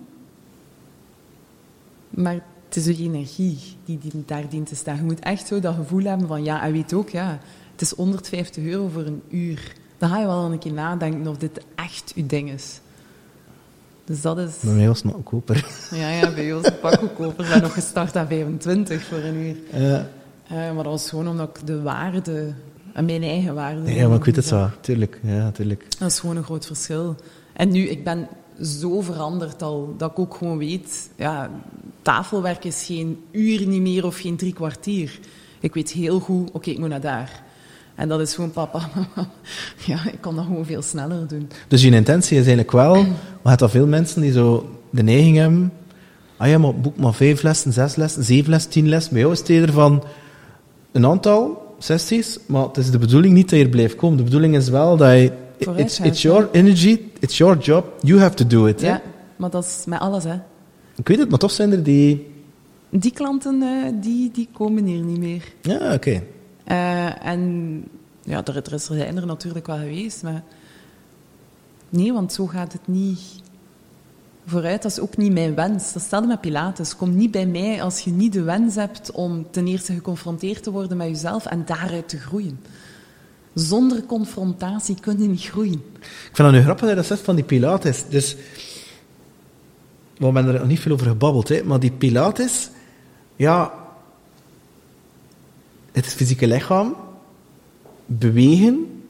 Maar 2.10 2.44
het 2.70 2.78
is 2.78 2.98
de 2.98 3.04
energie 3.04 3.60
die, 3.86 3.98
die 3.98 4.24
daar 4.26 4.50
dient 4.50 4.68
te 4.68 4.76
staan. 4.76 4.96
Je 4.96 5.02
moet 5.02 5.20
echt 5.20 5.48
zo 5.48 5.60
dat 5.60 5.76
gevoel 5.76 6.04
hebben 6.04 6.28
van, 6.28 6.44
ja, 6.44 6.64
en 6.64 6.72
weet 6.72 6.94
ook, 6.94 7.10
ja, 7.10 7.40
het 7.72 7.82
is 7.82 7.92
150 7.92 8.64
euro 8.64 8.88
voor 8.88 9.06
een 9.06 9.22
uur. 9.30 9.74
Dan 9.98 10.10
ga 10.10 10.20
je 10.20 10.26
wel 10.26 10.52
een 10.52 10.60
keer 10.60 10.74
nadenken 10.74 11.28
of 11.28 11.38
dit 11.38 11.62
echt 11.76 12.12
je 12.16 12.26
ding 12.26 12.52
is. 12.52 12.80
Dus 14.06 14.22
dat 14.22 14.38
is... 14.38 14.58
Bij 14.62 14.74
mij 14.74 14.88
was 14.88 14.98
het 14.98 15.06
nog 15.06 15.14
goedkoper. 15.16 15.66
Ja, 15.92 16.10
ja, 16.10 16.34
bij 16.34 16.54
ons 16.54 16.66
een 16.66 16.80
pak 16.80 17.00
goedkoper. 17.00 17.38
We 17.38 17.46
zijn 17.46 17.62
nog 17.62 17.74
gestart 17.74 18.16
aan 18.16 18.28
25 18.28 19.04
voor 19.04 19.18
een 19.18 19.36
uur. 19.36 19.56
Ja. 19.72 20.10
Uh, 20.52 20.58
maar 20.58 20.76
dat 20.76 20.86
was 20.86 21.10
gewoon 21.10 21.28
omdat 21.28 21.58
ik 21.58 21.68
de 21.68 21.82
waarde, 21.82 22.54
en 22.94 23.06
mijn 23.06 23.24
eigen 23.24 23.56
waarde... 23.56 23.94
Ja, 23.94 24.08
maar 24.08 24.18
ik 24.18 24.24
weet 24.24 24.36
het 24.36 24.46
zo. 24.46 24.70
Tuurlijk, 24.82 25.20
ja, 25.24 25.52
tuurlijk. 25.52 25.86
Dat 26.00 26.12
is 26.12 26.20
gewoon 26.20 26.38
een 26.38 26.44
groot 26.44 26.66
verschil. 26.66 27.16
En 27.54 27.72
nu, 27.72 27.88
ik 27.88 28.04
ben 28.04 28.28
zo 28.62 29.02
veranderd 29.02 29.62
al, 29.62 29.94
dat 29.98 30.12
ik 30.12 30.20
ook 30.20 30.36
gewoon 30.36 30.58
weet... 30.58 31.10
Ja, 31.16 31.50
tafelwerk 32.02 32.64
is 32.64 32.84
geen 32.86 33.24
uur 33.32 33.68
niet 33.68 33.82
meer 33.82 34.06
of 34.06 34.18
geen 34.18 34.36
drie 34.36 34.54
kwartier. 34.54 35.20
Ik 35.60 35.74
weet 35.74 35.92
heel 35.92 36.20
goed, 36.20 36.52
oké, 36.52 36.70
ik 36.70 36.80
moet 36.80 36.90
naar 36.90 37.02
daar. 37.02 37.44
En 37.96 38.08
dat 38.08 38.20
is 38.20 38.34
gewoon 38.34 38.52
papa. 38.52 38.90
ja, 39.86 40.00
ik 40.12 40.22
kan 40.22 40.36
dat 40.36 40.46
gewoon 40.46 40.66
veel 40.66 40.82
sneller 40.82 41.28
doen. 41.28 41.50
Dus 41.68 41.82
je 41.82 41.92
intentie 41.92 42.38
is 42.38 42.46
eigenlijk 42.46 42.72
wel, 42.72 42.94
we 43.42 43.50
hebben 43.50 43.70
veel 43.70 43.88
mensen 43.88 44.22
die 44.22 44.32
zo 44.32 44.70
de 44.90 45.04
neiging 45.04 45.38
hebben, 45.38 45.74
ah 46.38 46.48
ja, 46.48 46.58
maar 46.58 46.76
boek 46.76 46.98
maar 46.98 47.14
vijf 47.14 47.42
lessen, 47.42 47.74
zes 47.74 47.96
lessen, 47.96 48.24
zeven 48.24 48.50
lessen, 48.50 48.72
tien 48.72 48.90
lessen. 48.90 49.14
Bij 49.14 49.22
jou 49.22 49.34
is 49.34 49.48
het 49.48 49.72
van 49.72 50.04
een 50.92 51.06
aantal 51.06 51.76
sessies, 51.80 52.40
maar 52.46 52.64
het 52.64 52.78
is 52.78 52.92
de 52.92 52.98
bedoeling 52.98 53.34
niet 53.34 53.50
dat 53.50 53.60
je 53.60 53.66
er 53.66 53.72
blijft 53.72 53.96
komen. 53.96 54.18
De 54.18 54.24
bedoeling 54.24 54.56
is 54.56 54.70
wel 54.70 54.98
dat 54.98 55.12
je, 55.12 55.32
it's, 55.60 56.00
it's 56.00 56.22
your 56.22 56.50
energy, 56.52 57.12
it's 57.20 57.38
your 57.38 57.58
job, 57.58 57.86
you 58.02 58.20
have 58.20 58.36
to 58.36 58.48
do 58.48 58.66
it. 58.66 58.82
Ja, 58.82 58.92
hè? 58.92 59.00
maar 59.36 59.50
dat 59.50 59.64
is 59.64 59.84
met 59.86 60.00
alles, 60.00 60.24
hè. 60.24 60.40
Ik 60.96 61.08
weet 61.08 61.20
het, 61.20 61.30
maar 61.30 61.40
toch 61.40 61.52
zijn 61.52 61.72
er 61.72 61.84
die 61.84 62.28
die 62.90 63.12
klanten 63.12 63.62
eh, 63.62 63.92
die, 64.02 64.32
die 64.32 64.50
komen 64.52 64.86
hier 64.86 65.04
niet 65.04 65.20
meer. 65.20 65.54
Ja, 65.62 65.94
oké. 65.94 66.24
Eh, 66.64 67.26
en 67.26 67.84
ja, 68.24 68.46
er, 68.46 68.56
er, 68.56 68.74
is, 68.74 68.90
er 68.90 68.96
zijn 68.96 69.18
er 69.18 69.26
natuurlijk 69.26 69.68
wel 69.68 69.78
geweest, 69.78 70.24
maar 70.24 70.44
nee, 71.90 72.14
want 72.14 72.34
zo 72.34 72.46
gaat 72.46 72.74
het 72.74 72.88
niet 72.88 73.20
vooruit. 74.46 74.82
Dat 74.82 74.92
is 74.92 75.00
ook 75.00 75.18
niet 75.18 75.32
mijn 75.32 75.56
wens. 75.56 75.94
Dat 75.94 76.02
stelde 76.02 76.28
met 76.28 76.42
Pilates. 76.42 76.96
Kom 76.96 77.16
niet 77.16 77.32
bij 77.32 77.46
mij 77.46 77.84
als 77.84 78.00
je 78.00 78.12
niet 78.12 78.34
de 78.34 78.42
wens 78.42 78.76
hebt 78.76 79.12
om 79.12 79.52
ten 79.52 79.68
eerste 79.68 79.94
geconfronteerd 79.94 80.64
te 80.64 80.72
worden 80.72 80.98
met 80.98 81.08
jezelf 81.08 81.46
en 81.46 81.64
daaruit 81.66 82.10
te 82.10 82.18
groeien. 82.18 82.60
Zonder 83.54 84.04
confrontatie 84.06 85.00
kun 85.00 85.22
je 85.22 85.28
niet 85.28 85.42
groeien. 85.44 85.84
Ik 86.00 86.30
vind 86.34 86.38
dat 86.38 86.52
nu 86.52 86.62
grappig 86.62 86.96
dat 86.96 87.06
zegt 87.06 87.22
van 87.22 87.36
die 87.36 87.44
Pilates. 87.44 88.04
Dus, 88.10 88.36
we 90.18 90.26
hebben 90.26 90.48
er 90.48 90.54
nog 90.54 90.68
niet 90.68 90.80
veel 90.80 90.92
over 90.92 91.08
gebabbeld, 91.08 91.50
hè, 91.50 91.64
maar 91.64 91.80
die 91.80 91.92
Pilates, 91.92 92.70
ja, 93.36 93.74
het 95.92 96.06
fysieke 96.06 96.48
lichaam, 96.48 96.96
bewegen, 98.06 99.04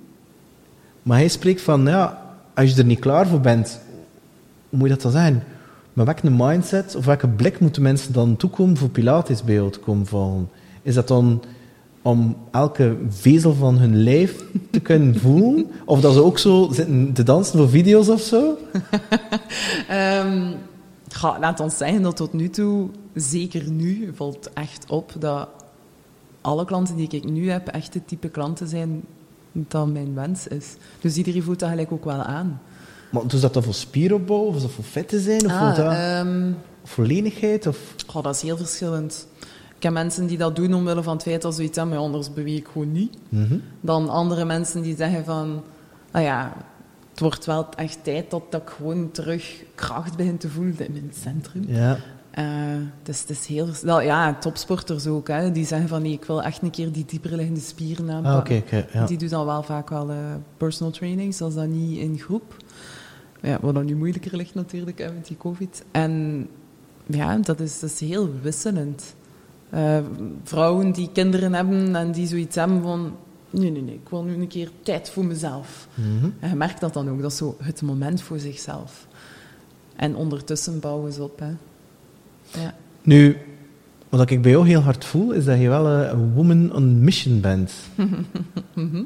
maar 1.04 1.18
hij 1.18 1.28
spreekt 1.28 1.62
van, 1.62 1.86
ja, 1.86 2.36
als 2.56 2.72
je 2.72 2.78
er 2.78 2.86
niet 2.86 3.00
klaar 3.00 3.28
voor 3.28 3.42
bent, 3.42 3.82
hoe 4.70 4.80
moet 4.80 4.88
je 4.88 4.94
dat 4.94 5.04
dan 5.04 5.12
zijn? 5.12 5.44
Maar 5.94 6.06
welke 6.06 6.30
mindset 6.30 6.96
of 6.96 7.06
welke 7.06 7.28
blik 7.28 7.60
moeten 7.60 7.82
mensen 7.82 8.14
dan 8.14 8.36
toekomen 8.36 8.78
voor 8.78 8.90
Pilates 8.90 9.44
bij 9.44 9.54
jou 9.54 9.72
te 9.72 9.80
komen 9.80 10.06
vallen? 10.06 10.50
Is 10.82 10.94
dat 10.94 11.08
dan 11.08 11.44
om 12.10 12.36
elke 12.52 12.98
vezel 13.10 13.54
van 13.54 13.78
hun 13.78 14.04
lijf 14.04 14.44
te 14.72 14.80
kunnen 14.80 15.20
voelen? 15.22 15.72
Of 15.86 16.02
dat 16.02 16.14
ze 16.14 16.24
ook 16.24 16.40
zo 16.40 16.70
zitten 16.72 17.14
te 17.14 17.24
dansen 17.24 17.58
voor 17.58 17.70
video's 17.70 18.08
of 18.10 18.22
zo? 18.22 18.58
um, 20.24 20.54
laat 21.40 21.60
ons 21.60 21.78
zeggen 21.78 22.02
dat 22.02 22.16
tot 22.16 22.34
nu 22.34 22.50
toe, 22.50 22.90
zeker 23.14 23.70
nu, 23.70 24.12
valt 24.16 24.50
echt 24.54 24.86
op 24.90 25.14
dat 25.20 25.50
alle 26.42 26.66
klanten 26.66 26.96
die 26.96 27.10
ik 27.10 27.24
nu 27.24 27.50
heb 27.50 27.68
echt 27.68 27.94
het 27.94 28.08
type 28.08 28.30
klanten 28.30 28.68
zijn 28.68 29.04
dat 29.52 29.88
mijn 29.88 30.14
wens 30.14 30.48
is. 30.48 30.76
Dus 31.02 31.16
iedereen 31.16 31.44
voelt 31.44 31.60
dat 31.60 31.70
gelijk 31.70 31.92
ook 31.92 32.06
wel 32.06 32.22
aan. 32.22 32.62
Maar 33.12 33.28
doet 33.28 33.42
dat 33.42 33.54
dan 33.54 33.64
voor 33.64 33.74
spieropbouw, 33.74 34.46
of 34.46 34.56
is 34.56 34.62
dat 34.62 34.72
voor 34.72 34.84
vet 34.84 35.08
te 35.08 35.20
zijn, 35.20 35.46
of, 35.46 35.52
ah, 35.52 35.76
dat, 35.76 36.26
um, 36.26 36.58
voor 36.84 37.06
lenigheid? 37.06 37.68
Of? 37.68 37.78
Oh, 38.14 38.24
dat 38.24 38.36
is 38.36 38.42
heel 38.42 38.58
verschillend. 38.58 39.28
Ik 39.80 39.86
heb 39.86 39.94
mensen 39.94 40.28
die 40.28 40.38
dat 40.38 40.56
doen 40.56 40.74
omwille 40.74 41.04
van 41.04 41.14
het 41.14 41.24
feit 41.24 41.42
dat 41.42 41.56
ze 41.56 41.64
iets 41.64 41.78
hebben, 41.78 41.96
maar 41.96 42.06
anders 42.06 42.34
beweeg 42.34 42.58
ik 42.58 42.68
gewoon 42.72 42.92
niet. 42.92 43.18
Mm 43.30 43.46
-hmm. 43.46 43.62
Dan 43.82 44.10
andere 44.10 44.46
mensen 44.46 44.82
die 44.82 44.96
zeggen 44.96 45.26
van, 45.26 45.64
ah 46.12 46.22
ja, 46.22 46.54
het 47.10 47.20
wordt 47.20 47.46
wel 47.46 47.68
echt 47.76 48.00
tijd 48.04 48.32
dat, 48.32 48.44
dat 48.50 48.62
ik 48.62 48.70
gewoon 48.70 49.12
terug 49.12 49.64
kracht 49.76 50.18
begin 50.18 50.38
te 50.38 50.50
voelen 50.50 50.80
in 50.80 50.92
mijn 50.92 51.12
centrum. 51.22 51.64
Ja. 51.68 51.98
Uh, 52.40 52.46
dus 53.04 53.20
het 53.20 53.30
is 53.30 53.46
heel... 53.46 53.68
Wel, 53.82 54.02
ja, 54.02 54.34
topsporters 54.34 55.08
ook, 55.08 55.28
hè, 55.28 55.52
die 55.52 55.66
zeggen 55.66 55.88
van 55.88 56.02
nee, 56.02 56.12
ik 56.12 56.26
wil 56.26 56.44
echt 56.44 56.62
een 56.62 56.70
keer 56.70 56.92
die 56.92 57.06
dieper 57.06 57.36
liggende 57.36 57.60
spieren 57.60 58.12
aanpakken. 58.12 58.56
Ah, 58.56 58.62
okay, 58.62 58.80
okay, 58.80 58.86
ja. 58.94 59.06
Die 59.06 59.18
doen 59.18 59.30
dan 59.30 59.46
wel 59.46 59.64
vaak 59.64 59.90
wel 59.90 60.10
uh, 60.10 60.18
personal 60.58 60.92
training, 60.92 61.34
zoals 61.34 61.54
dat 61.54 61.68
niet 61.68 61.98
in 61.98 62.20
groep. 62.20 62.56
Ja, 63.42 63.58
wat 63.62 63.74
dan 63.74 63.86
nu 63.86 63.96
moeilijker 63.96 64.36
ligt 64.36 64.56
natuurlijk 64.56 65.00
hè, 65.00 65.12
met 65.12 65.28
die 65.28 65.38
covid. 65.38 65.84
En 65.92 66.48
ja, 67.06 67.38
dat 67.38 67.60
is, 67.60 67.80
dat 67.80 67.90
is 67.90 68.00
heel 68.00 68.30
wisselend. 68.42 69.16
Uh, 69.74 69.98
vrouwen 70.44 70.92
die 70.92 71.10
kinderen 71.14 71.54
hebben 71.54 71.96
en 71.96 72.12
die 72.12 72.28
zoiets 72.28 72.56
hebben 72.56 72.82
van... 72.82 73.16
Nee, 73.50 73.72
nee, 73.72 73.82
nee, 73.82 73.94
ik 73.94 74.10
wil 74.10 74.24
nu 74.24 74.34
een 74.34 74.48
keer 74.48 74.70
tijd 74.84 75.10
voor 75.10 75.26
mezelf. 75.26 75.88
Mm 75.94 76.20
-hmm. 76.20 76.34
En 76.40 76.50
je 76.50 76.56
merkt 76.56 76.82
dat 76.82 76.94
dan 76.94 77.10
ook, 77.10 77.22
dat 77.22 77.32
is 77.32 77.38
zo 77.38 77.56
het 77.60 77.82
moment 77.82 78.22
voor 78.22 78.40
zichzelf. 78.40 79.08
En 79.96 80.16
ondertussen 80.16 80.80
bouwen 80.80 81.14
ze 81.14 81.24
op, 81.24 81.40
hè. 81.40 81.52
Ja. 82.62 82.76
Nu, 83.02 83.38
wat 84.10 84.30
ik 84.30 84.42
bij 84.42 84.52
jou 84.52 84.68
heel 84.68 84.82
hard 84.82 85.06
voel, 85.06 85.32
is 85.32 85.46
dat 85.46 85.60
je 85.60 85.70
wel 85.70 85.88
een 85.88 86.34
woman 86.34 86.76
on 86.76 87.04
mission 87.04 87.42
bent. 87.42 87.72
Mhm. 88.74 89.04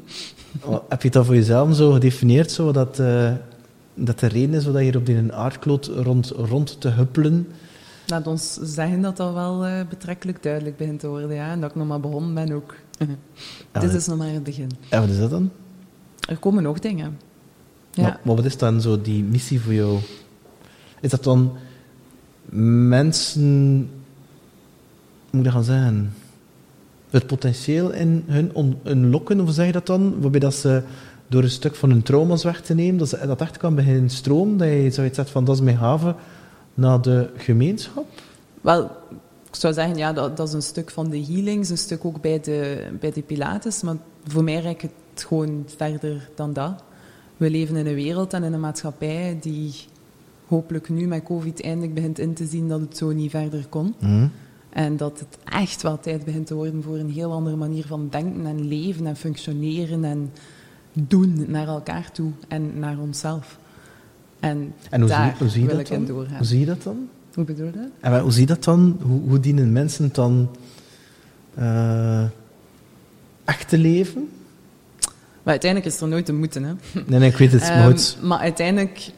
Heb 0.88 1.02
je 1.02 1.10
dat 1.10 1.26
voor 1.26 1.34
jezelf 1.34 1.74
zo 1.74 1.92
gedefinieerd, 1.92 2.50
zo, 2.50 2.72
dat, 2.72 2.98
uh, 2.98 3.32
dat 3.94 4.18
de 4.18 4.26
reden 4.26 4.54
is 4.54 4.64
dat 4.64 4.74
je 4.74 4.80
hier 4.80 4.96
op 4.96 5.06
die 5.06 5.32
aardkloot 5.32 5.86
rond, 5.86 6.32
rond 6.36 6.80
te 6.80 6.88
huppelen? 6.88 7.48
Laat 8.06 8.26
ons 8.26 8.58
zeggen 8.62 9.00
dat 9.00 9.16
dat 9.16 9.32
wel 9.32 9.66
uh, 9.66 9.80
betrekkelijk 9.88 10.42
duidelijk 10.42 10.76
begint 10.76 11.00
te 11.00 11.08
worden, 11.08 11.34
ja. 11.34 11.50
En 11.50 11.60
dat 11.60 11.70
ik 11.70 11.76
nog 11.76 11.86
maar 11.86 12.00
begonnen 12.00 12.34
ben 12.34 12.52
ook. 12.52 12.74
Ja, 13.72 13.80
Dit 13.80 13.92
is 13.92 14.06
nog 14.06 14.18
maar 14.18 14.28
het 14.28 14.42
begin. 14.42 14.70
En 14.88 15.00
wat 15.00 15.08
is 15.08 15.18
dat 15.18 15.30
dan? 15.30 15.50
Er 16.28 16.38
komen 16.38 16.62
nog 16.62 16.78
dingen. 16.78 17.18
Ja. 17.90 18.02
Maar, 18.02 18.20
maar 18.22 18.36
wat 18.36 18.44
is 18.44 18.58
dan 18.58 18.80
zo 18.80 19.00
die 19.00 19.22
missie 19.22 19.60
voor 19.60 19.74
jou? 19.74 19.98
Is 21.00 21.10
dat 21.10 21.24
dan 21.24 21.52
mensen, 22.50 23.42
hoe 25.30 25.30
moet 25.30 25.38
ik 25.38 25.44
dat 25.44 25.52
gaan 25.52 25.64
zeggen, 25.64 26.14
het 27.10 27.26
potentieel 27.26 27.92
in 27.92 28.24
hun 28.26 28.76
unlocken, 28.84 29.40
of 29.40 29.52
zeg 29.52 29.66
je 29.66 29.72
dat 29.72 29.86
dan? 29.86 30.20
Waarbij 30.20 30.40
dat 30.40 30.54
ze 30.54 30.82
door 31.26 31.42
een 31.42 31.50
stuk 31.50 31.74
van 31.74 31.90
hun 31.90 32.02
trauma's 32.02 32.44
weg 32.44 32.60
te 32.60 32.74
nemen, 32.74 32.98
dat 32.98 33.08
ze 33.08 33.26
dat 33.26 33.40
echt 33.40 33.56
kan 33.56 33.74
beginnen 33.74 34.10
stromen, 34.10 34.56
dat 34.56 34.68
je 34.68 34.90
zoiets 34.90 35.16
zegt 35.16 35.30
van 35.30 35.44
dat 35.44 35.54
is 35.54 35.62
mijn 35.62 35.76
haven 35.76 36.16
naar 36.74 37.02
de 37.02 37.30
gemeenschap? 37.36 38.06
Wel, 38.60 38.84
ik 39.48 39.54
zou 39.60 39.74
zeggen, 39.74 39.96
ja, 39.96 40.12
dat, 40.12 40.36
dat 40.36 40.48
is 40.48 40.54
een 40.54 40.62
stuk 40.62 40.90
van 40.90 41.10
de 41.10 41.24
healings, 41.24 41.70
een 41.70 41.78
stuk 41.78 42.04
ook 42.04 42.20
bij 42.20 42.40
de, 42.40 42.88
bij 43.00 43.12
de 43.12 43.22
pilates, 43.22 43.82
maar 43.82 43.96
voor 44.26 44.44
mij 44.44 44.60
reikt 44.60 44.82
het 44.82 45.24
gewoon 45.26 45.64
verder 45.76 46.30
dan 46.34 46.52
dat. 46.52 46.82
We 47.36 47.50
leven 47.50 47.76
in 47.76 47.86
een 47.86 47.94
wereld 47.94 48.32
en 48.32 48.42
in 48.42 48.52
een 48.52 48.60
maatschappij 48.60 49.38
die 49.40 49.74
hopelijk 50.46 50.88
nu 50.88 51.06
met 51.06 51.22
COVID 51.22 51.62
eindelijk 51.62 51.94
begint 51.94 52.18
in 52.18 52.34
te 52.34 52.46
zien 52.46 52.68
dat 52.68 52.80
het 52.80 52.96
zo 52.96 53.12
niet 53.12 53.30
verder 53.30 53.66
kon. 53.68 53.94
Mm. 53.98 54.30
En 54.70 54.96
dat 54.96 55.18
het 55.18 55.38
echt 55.44 55.82
wel 55.82 56.00
tijd 56.00 56.24
begint 56.24 56.46
te 56.46 56.54
worden 56.54 56.82
voor 56.82 56.96
een 56.96 57.10
heel 57.10 57.32
andere 57.32 57.56
manier 57.56 57.86
van 57.86 58.08
denken 58.10 58.46
en 58.46 58.68
leven 58.68 59.06
en 59.06 59.16
functioneren 59.16 60.04
en 60.04 60.32
doen 60.92 61.44
naar 61.48 61.68
elkaar 61.68 62.10
toe 62.12 62.30
en 62.48 62.78
naar 62.78 62.98
onszelf. 62.98 63.58
En, 64.44 64.74
En 64.90 65.00
hoe, 65.00 65.08
daar 65.08 65.24
zie, 65.24 65.38
hoe 65.38 65.48
zie 65.48 65.60
je 65.60 65.66
wil 65.66 65.76
dat 65.76 65.86
ik 65.86 65.92
in 65.92 66.06
doorgaan. 66.06 66.36
Hoe 66.36 66.46
zie 66.46 66.60
je 66.60 66.66
dat 66.66 66.82
dan? 66.82 67.08
Hoe 67.34 67.44
bedoel 67.44 67.66
je 67.66 67.72
dat? 67.72 67.88
En 68.00 68.10
wel, 68.10 68.20
hoe 68.20 68.32
zie 68.32 68.40
je 68.40 68.46
dat 68.46 68.64
dan? 68.64 68.98
Hoe, 69.02 69.20
hoe 69.28 69.40
dienen 69.40 69.72
mensen 69.72 70.10
dan 70.12 70.48
eh, 71.54 72.24
echt 73.44 73.68
te 73.68 73.78
leven? 73.78 74.28
Maar 75.42 75.52
uiteindelijk 75.52 75.94
is 75.94 76.00
er 76.00 76.08
nooit 76.08 76.26
te 76.26 76.32
moeten. 76.32 76.62
Hè. 76.62 76.72
Nee, 77.06 77.18
nee, 77.18 77.30
ik 77.30 77.36
weet 77.36 77.52
het, 77.52 77.62
maar 77.62 77.90
Ehm, 77.90 78.26
maar 78.26 78.38
uiteindelijk, 78.38 79.10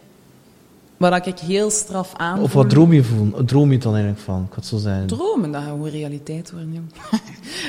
wat 0.96 1.26
ik 1.26 1.38
heel 1.38 1.70
straf 1.70 2.12
aan 2.16 2.40
Of 2.40 2.52
wat 2.52 2.70
droom 2.70 2.92
je, 2.92 3.04
van? 3.04 3.44
Droom 3.44 3.72
je 3.72 3.78
dan 3.78 3.92
eigenlijk 3.92 4.22
van? 4.22 4.46
Ik 4.48 4.54
had 4.54 4.66
zo 4.66 4.76
zijn. 4.76 5.06
Dromen, 5.06 5.52
dat 5.52 5.62
gaat 5.62 5.70
gewoon 5.70 5.88
realiteit 5.88 6.50
worden, 6.50 6.72
jong. 6.72 6.92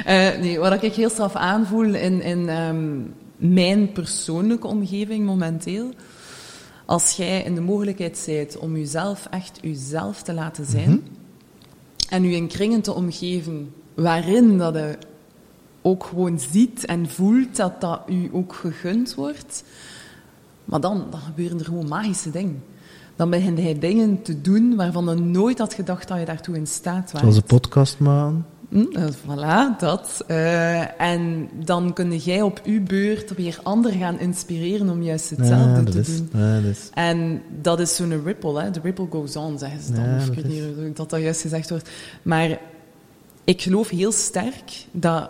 Eh, 0.06 0.40
nee, 0.40 0.60
wat 0.60 0.84
ik 0.84 0.94
heel 0.94 1.10
straf 1.10 1.36
aanvoel 1.36 1.94
in, 1.94 2.22
in 2.22 2.50
ehm, 2.50 3.00
mijn 3.38 3.92
persoonlijke 3.92 4.68
omgeving 4.68 5.26
momenteel, 5.26 5.90
als 6.88 7.12
jij 7.12 7.44
in 7.44 7.56
de 7.56 7.62
mogelijkheid 7.62 8.24
bent 8.26 8.58
om 8.58 8.78
jezelf 8.78 9.28
echt 9.30 9.60
jezelf 9.62 10.22
te 10.22 10.34
laten 10.34 10.66
zijn 10.66 10.90
Mhm. 10.90 11.00
en 12.10 12.24
je 12.24 12.36
in 12.36 12.48
kringen 12.48 12.82
te 12.82 12.94
omgeven 12.94 13.74
waarin 13.94 14.58
dat 14.58 14.74
je 14.76 14.98
ook 15.82 16.04
gewoon 16.04 16.40
ziet 16.40 16.86
en 16.86 17.10
voelt 17.10 17.56
dat 17.56 17.82
dat 17.82 18.02
u 18.10 18.30
ook 18.32 18.54
gegund 18.54 19.16
wordt, 19.16 19.64
maar 20.66 20.80
dan, 20.82 21.06
dan 21.12 21.20
gebeuren 21.20 21.60
er 21.60 21.66
gewoon 21.66 21.88
magische 21.88 22.32
dingen. 22.32 22.64
Dan 23.16 23.30
begin 23.30 23.58
je 23.58 23.78
dingen 23.80 24.22
te 24.22 24.42
doen 24.42 24.76
waarvan 24.76 25.06
je 25.06 25.16
nooit 25.22 25.60
had 25.60 25.74
gedacht 25.74 26.08
dat 26.08 26.20
je 26.20 26.26
daartoe 26.26 26.56
in 26.56 26.68
staat 26.68 27.12
was. 27.12 27.22
Zoals 27.22 27.36
een 27.36 27.44
podcast 27.44 28.00
maken. 28.00 28.46
Hm, 28.70 28.86
eh, 28.92 29.04
voilà, 29.06 29.78
dat. 29.80 30.24
Eh, 30.28 31.02
en 31.02 31.50
dan 31.66 31.94
kun 31.94 32.16
jij 32.18 32.42
op 32.42 32.62
uw 32.66 32.84
beurt 32.84 33.36
weer 33.36 33.60
anderen 33.64 34.00
gaan 34.00 34.20
inspireren 34.20 34.90
om 34.90 35.02
juist 35.04 35.30
hetzelfde 35.30 35.80
Ja, 35.80 35.84
te 35.92 36.00
is, 36.00 36.18
doen. 36.18 36.30
ja, 36.42 36.56
dat 36.62 36.64
is. 36.72 36.90
En 36.94 37.42
dat 37.62 37.80
is 37.80 37.96
zo'n 37.96 38.24
ripple, 38.24 38.62
hè. 38.62 38.72
The 38.72 38.80
ripple 38.84 39.08
goes 39.10 39.36
on, 39.36 39.58
zeggen 39.58 39.82
ze 39.82 39.94
dan. 39.94 40.04
Ja, 40.10 40.16
of 40.16 40.28
ik 40.28 40.36
dat 40.36 40.44
weet 40.44 40.54
is- 40.54 40.60
niet 40.66 40.76
hoe 40.76 40.94
dat, 40.94 41.10
dat 41.10 41.20
juist 41.22 41.42
gezegd 41.42 41.70
wordt. 41.70 41.90
Maar 42.22 42.60
ik 43.44 43.62
geloof 43.62 43.90
heel 43.90 44.12
sterk 44.12 44.86
dat 44.92 45.30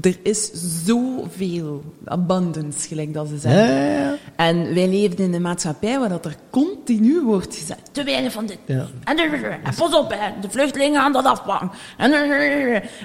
er 0.00 0.18
is 0.22 0.50
zoveel 0.84 1.82
abundance, 2.04 2.88
gelijk 2.88 3.14
dat 3.14 3.28
ze 3.28 3.38
zeggen. 3.38 3.74
ja, 3.74 3.84
ja. 3.84 4.16
En 4.36 4.74
wij 4.74 4.88
leven 4.88 5.18
in 5.18 5.34
een 5.34 5.42
maatschappij 5.42 5.98
waar 5.98 6.08
dat 6.08 6.24
er 6.24 6.36
continu 6.50 7.20
wordt 7.20 7.56
gezegd, 7.56 7.80
te 7.92 8.04
weinig 8.04 8.32
van 8.32 8.46
dit. 8.46 8.58
En, 8.66 8.88
en 9.04 9.74
pas 9.76 9.94
op, 9.94 10.10
hè, 10.10 10.40
de 10.40 10.50
vluchtelingen 10.50 11.00
gaan 11.00 11.12
dat 11.12 11.24
afpakken. 11.24 11.70
En, 11.96 12.12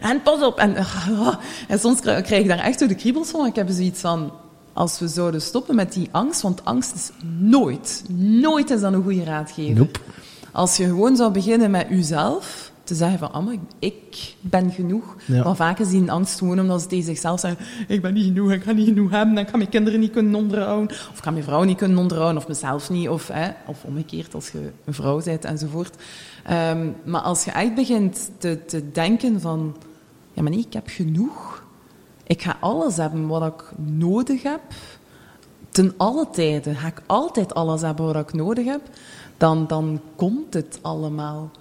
en 0.02 0.22
pas 0.22 0.42
op. 0.42 0.58
En, 0.58 0.76
en 1.68 1.80
soms 1.80 2.00
krijg 2.00 2.30
ik 2.30 2.48
daar 2.48 2.60
echt 2.60 2.80
zo 2.80 2.88
de 2.88 2.96
kriebels 2.96 3.30
van. 3.30 3.46
Ik 3.46 3.56
heb 3.56 3.70
zoiets 3.70 4.00
van, 4.00 4.32
als 4.74 5.00
we 5.00 5.08
zouden 5.08 5.42
stoppen 5.42 5.76
met 5.76 5.94
die 5.94 6.10
angst, 6.12 6.42
want 6.42 6.66
angst 6.66 6.96
is 6.96 7.10
nooit, 7.40 8.04
nooit 8.18 8.70
is 8.70 8.82
dat 8.82 8.94
een 8.94 9.04
goede 9.04 9.24
raadgever. 9.24 9.76
Nope. 9.76 10.00
Als 10.52 10.78
je 10.78 10.86
gewoon 10.86 11.16
zou 11.16 11.32
beginnen 11.32 11.72
met 11.72 11.90
uzelf 11.90 12.67
te 12.88 12.96
zeggen 12.96 13.20
van, 13.20 13.32
ah, 13.32 13.54
ik, 13.80 14.36
ben 14.42 14.72
genoeg. 14.72 15.16
Ja. 15.26 15.44
Maar 15.44 15.56
vaak 15.56 15.80
is 15.80 15.90
die 15.90 16.02
een 16.02 16.10
angst 16.10 16.38
gewoon 16.38 16.60
omdat 16.60 16.82
ze 16.82 16.88
tegen 16.88 17.06
zichzelf 17.06 17.40
zeggen, 17.40 17.66
ik 17.88 18.02
ben 18.02 18.14
niet 18.14 18.26
genoeg, 18.26 18.52
ik 18.52 18.64
ga 18.64 18.72
niet 18.72 18.88
genoeg 18.88 19.12
hebben, 19.12 19.36
dan 19.36 19.46
kan 19.46 19.58
mijn 19.58 19.70
kinderen 19.70 20.00
niet 20.00 20.12
kunnen 20.12 20.36
onderhouden, 20.36 20.98
of 21.12 21.20
kan 21.22 21.34
mijn 21.34 21.46
vrouw 21.46 21.64
niet 21.64 21.78
kunnen 21.78 21.98
onderhouden, 21.98 22.42
of 22.42 22.48
mezelf 22.48 22.90
niet, 22.90 23.10
of, 23.10 23.28
hè, 23.28 23.50
of 23.66 23.84
omgekeerd 23.84 24.34
als 24.34 24.50
je 24.50 24.72
een 24.86 24.94
vrouw 24.94 25.22
bent 25.24 25.46
enzovoort. 25.46 25.96
Ehm, 26.44 26.90
maar 27.06 27.22
als 27.22 27.44
je 27.44 27.52
echt 27.52 27.76
begint 27.76 28.30
te, 28.38 28.66
te 28.66 28.92
denken 28.92 29.42
van, 29.42 29.76
ja 30.34 30.42
maar 30.42 30.52
nee, 30.52 30.66
ik 30.66 30.74
heb 30.74 30.88
genoeg. 30.88 31.64
Ik 32.24 32.42
ga 32.42 32.58
alles 32.60 32.98
hebben 32.98 33.28
wat 33.28 33.54
ik 33.54 33.64
nodig 33.78 34.44
heb. 34.44 34.62
Ten 35.70 35.94
alle 35.98 36.28
tijden 36.32 36.76
ga 36.76 36.88
ik 36.88 37.02
altijd 37.06 37.54
alles 37.54 37.82
hebben 37.82 38.06
wat 38.06 38.16
ik 38.16 38.34
nodig 38.34 38.66
heb. 38.66 38.82
Dan, 39.38 39.68
dan 39.68 40.02
komt 40.16 40.54
het 40.54 40.80
allemaal. 40.82 41.52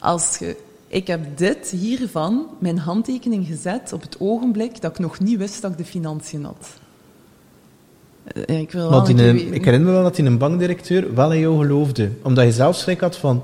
Als 0.00 0.38
je, 0.38 0.56
ik 0.88 1.06
heb 1.06 1.20
dit 1.38 1.70
hiervan, 1.70 2.46
mijn 2.58 2.78
handtekening 2.78 3.46
gezet 3.46 3.92
op 3.92 4.02
het 4.02 4.16
ogenblik 4.18 4.80
dat 4.80 4.90
ik 4.90 4.98
nog 4.98 5.18
niet 5.20 5.38
wist 5.38 5.62
dat 5.62 5.70
ik 5.70 5.78
de 5.78 5.84
financiën 5.84 6.44
had. 6.44 6.68
Eh, 8.24 8.60
Ik 8.60 8.72
wil 8.72 8.90
Want 8.90 9.08
in 9.08 9.18
een, 9.18 9.52
ik 9.54 9.64
herinner 9.64 9.88
me 9.88 9.94
wel 9.94 10.02
dat 10.02 10.18
in 10.18 10.26
een 10.26 10.38
bankdirecteur 10.38 11.14
wel 11.14 11.32
in 11.32 11.40
jou 11.40 11.58
geloofde. 11.58 12.10
Omdat 12.22 12.44
je 12.44 12.52
zelf 12.52 12.76
schrik 12.76 13.00
had 13.00 13.16
van... 13.16 13.42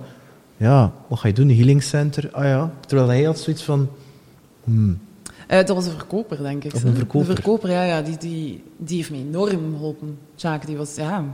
Ja, 0.57 0.93
wat 1.09 1.19
ga 1.19 1.29
je 1.29 1.35
doen? 1.35 1.49
Een 1.49 1.57
healing 1.57 1.83
center? 1.83 2.29
Ah 2.33 2.45
ja. 2.45 2.73
Terwijl 2.87 3.09
hij 3.09 3.23
had 3.23 3.39
zoiets 3.39 3.63
van... 3.63 3.89
Hmm, 4.65 4.99
Eh, 5.47 5.57
dat 5.59 5.69
was 5.77 5.87
een 5.87 5.93
verkoper, 5.93 6.43
denk 6.43 6.65
ik. 6.65 6.75
Of 6.75 6.83
een 6.85 6.95
verkoper. 6.95 7.29
De 7.29 7.35
verkoper, 7.35 7.71
ja, 7.71 7.83
ja 7.85 8.03
die, 8.03 8.17
die, 8.17 8.63
die 8.77 8.97
heeft 8.97 9.11
mij 9.11 9.19
enorm 9.21 9.73
geholpen. 9.73 10.19
Jacques, 10.35 10.67
die 10.69 10.77
was, 10.77 10.95
ja... 10.95 11.25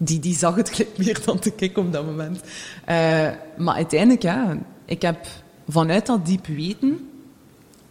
Die, 0.00 0.18
die 0.18 0.36
zag 0.36 0.54
het 0.54 0.70
gelijk 0.70 0.98
meer 0.98 1.20
dan 1.24 1.38
te 1.38 1.52
ik 1.56 1.78
op 1.78 1.92
dat 1.92 2.04
moment. 2.04 2.40
Eh, 2.84 3.28
maar 3.56 3.74
uiteindelijk, 3.74 4.22
ja... 4.22 4.58
Ik 4.84 5.02
heb 5.02 5.26
vanuit 5.68 6.06
dat 6.06 6.26
diep 6.26 6.46
weten... 6.46 7.08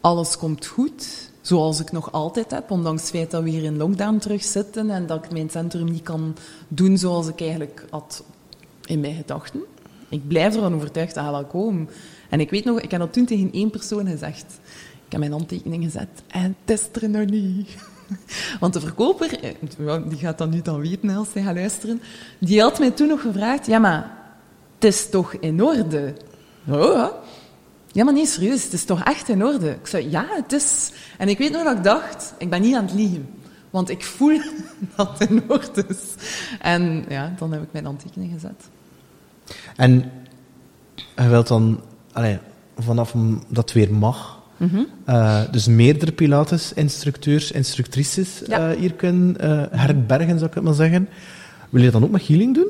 Alles 0.02 0.38
komt 0.38 0.66
goed, 0.66 1.32
zoals 1.42 1.80
ik 1.80 1.92
nog 1.92 2.12
altijd 2.12 2.52
heb. 2.52 2.72
Ondanks 2.72 3.02
het 3.02 3.10
feit 3.10 3.32
dat 3.32 3.44
we 3.44 3.50
hier 3.50 3.64
in 3.64 3.78
lockdown 3.78 4.18
terug 4.18 4.44
zitten... 4.44 4.90
en 4.90 5.08
dat 5.08 5.26
ik 5.26 5.32
mijn 5.32 5.50
centrum 5.50 5.92
niet 5.92 6.04
kan 6.04 6.36
doen 6.68 6.98
zoals 6.98 7.28
ik 7.28 7.42
eigenlijk 7.42 7.86
had 7.90 8.24
in 8.86 9.00
mijn 9.00 9.16
gedachten. 9.16 9.62
Ik 10.10 10.28
blijf 10.28 10.56
ervan 10.56 10.76
overtuigd 10.76 11.16
dat 11.16 11.26
wel 11.26 11.46
komen. 11.46 11.90
En 12.30 12.40
ik 12.40 12.50
weet 12.50 12.66
nog, 12.66 12.82
ik 12.82 12.92
heb 12.92 13.00
dat 13.00 13.14
toen 13.14 13.26
tegen 13.26 13.52
één 13.52 13.70
persoon 13.70 14.08
gezegd. 14.08 14.60
Ik 15.06 15.12
heb 15.12 15.20
mijn 15.20 15.32
handtekening 15.32 15.84
gezet 15.84 16.10
en 16.28 16.56
het 16.66 16.80
is 16.80 17.02
er 17.02 17.10
nog 17.10 17.26
niet. 17.26 17.70
Want 18.60 18.74
de 18.74 18.80
verkoper, 18.80 19.40
eh, 19.44 19.96
die 20.08 20.18
gaat 20.18 20.38
dat 20.38 20.50
nu 20.50 20.62
dan 20.62 20.80
weten 20.80 21.10
als 21.10 21.28
hij 21.34 21.44
gaat 21.44 21.56
luisteren, 21.56 22.02
die 22.40 22.62
had 22.62 22.80
mij 22.80 22.92
toen 22.92 23.08
nog 23.08 23.22
gevraagd, 23.22 23.66
ja 23.66 23.80
maar, 23.80 24.18
het 24.76 24.84
is 24.84 25.10
toch 25.10 25.34
in 25.34 25.64
orde? 25.64 26.14
Oh, 26.68 27.08
ja. 27.92 28.04
Maar 28.04 28.14
nee, 28.14 28.26
serieus, 28.26 28.64
het 28.64 28.74
is 28.74 28.86
toch 28.86 29.04
echt 29.04 29.30
in 29.30 29.46
orde? 29.46 29.70
Ik 29.70 29.88
zei, 29.88 30.10
ja, 30.10 30.26
het 30.30 30.54
is... 30.54 30.92
En 31.18 31.30
ik 31.30 31.38
weet 31.38 31.52
nog 31.52 31.64
dat 31.64 31.78
ik 31.78 31.84
dacht, 31.84 32.34
ik 32.38 32.50
ben 32.50 32.62
niet 32.62 32.76
aan 32.76 32.86
het 32.86 32.94
liegen. 32.94 33.30
Want 33.70 33.90
ik 33.90 34.04
voel 34.04 34.42
dat 34.96 35.20
het 35.20 35.30
in 35.30 35.44
orde 35.48 35.86
is. 35.88 36.14
En 36.60 37.06
ja, 37.08 37.34
dan 37.38 37.52
heb 37.52 37.64
ik 37.64 37.72
mijn 37.72 37.86
handtekening 37.86 38.32
gezet. 38.34 38.70
En 39.76 40.12
je 41.16 41.28
wilt 41.28 41.48
dan, 41.48 41.82
allee, 42.12 42.40
vanaf 42.78 43.14
dat 43.48 43.64
het 43.64 43.74
weer 43.74 43.94
mag, 43.94 44.37
Mhm. 44.58 44.78
eh, 45.06 45.42
dus 45.52 45.68
meerdere 45.68 46.12
Pilates-instructeurs, 46.12 47.52
instructrices 47.52 48.42
Ja. 48.48 48.70
eh, 48.72 48.78
hier 48.80 48.94
kunnen 48.94 49.40
eh, 49.40 49.64
herbergen, 49.72 50.36
zou 50.38 50.46
ik 50.50 50.54
het 50.54 50.64
maar 50.64 50.74
zeggen. 50.74 51.08
Wil 51.70 51.82
je 51.82 51.92
dan 51.92 52.04
ook 52.04 52.12
met 52.12 52.28
healing 52.28 52.54
doen? 52.56 52.68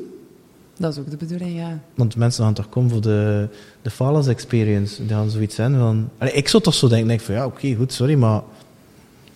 Dat 0.76 0.92
is 0.92 0.98
ook 0.98 1.10
de 1.10 1.16
bedoeling, 1.16 1.56
ja. 1.56 1.78
Want 1.94 2.16
mensen 2.16 2.44
gaan 2.44 2.54
toch 2.54 2.68
komen 2.68 2.90
voor 2.90 3.00
de, 3.00 3.48
de 3.82 3.90
Falas 3.90 4.26
Experience. 4.26 4.96
Die 5.06 5.08
gaan 5.16 5.30
zoiets 5.30 5.54
zijn 5.54 5.74
van... 5.78 6.08
Allee, 6.18 6.32
ik 6.32 6.48
zou 6.48 6.62
toch 6.62 6.74
zo 6.74 6.88
denken, 6.88 7.08
denk 7.08 7.20
van 7.20 7.34
ja, 7.34 7.46
oké, 7.46 7.74
goed, 7.74 7.92
sorry, 7.92 8.14
maar... 8.14 8.42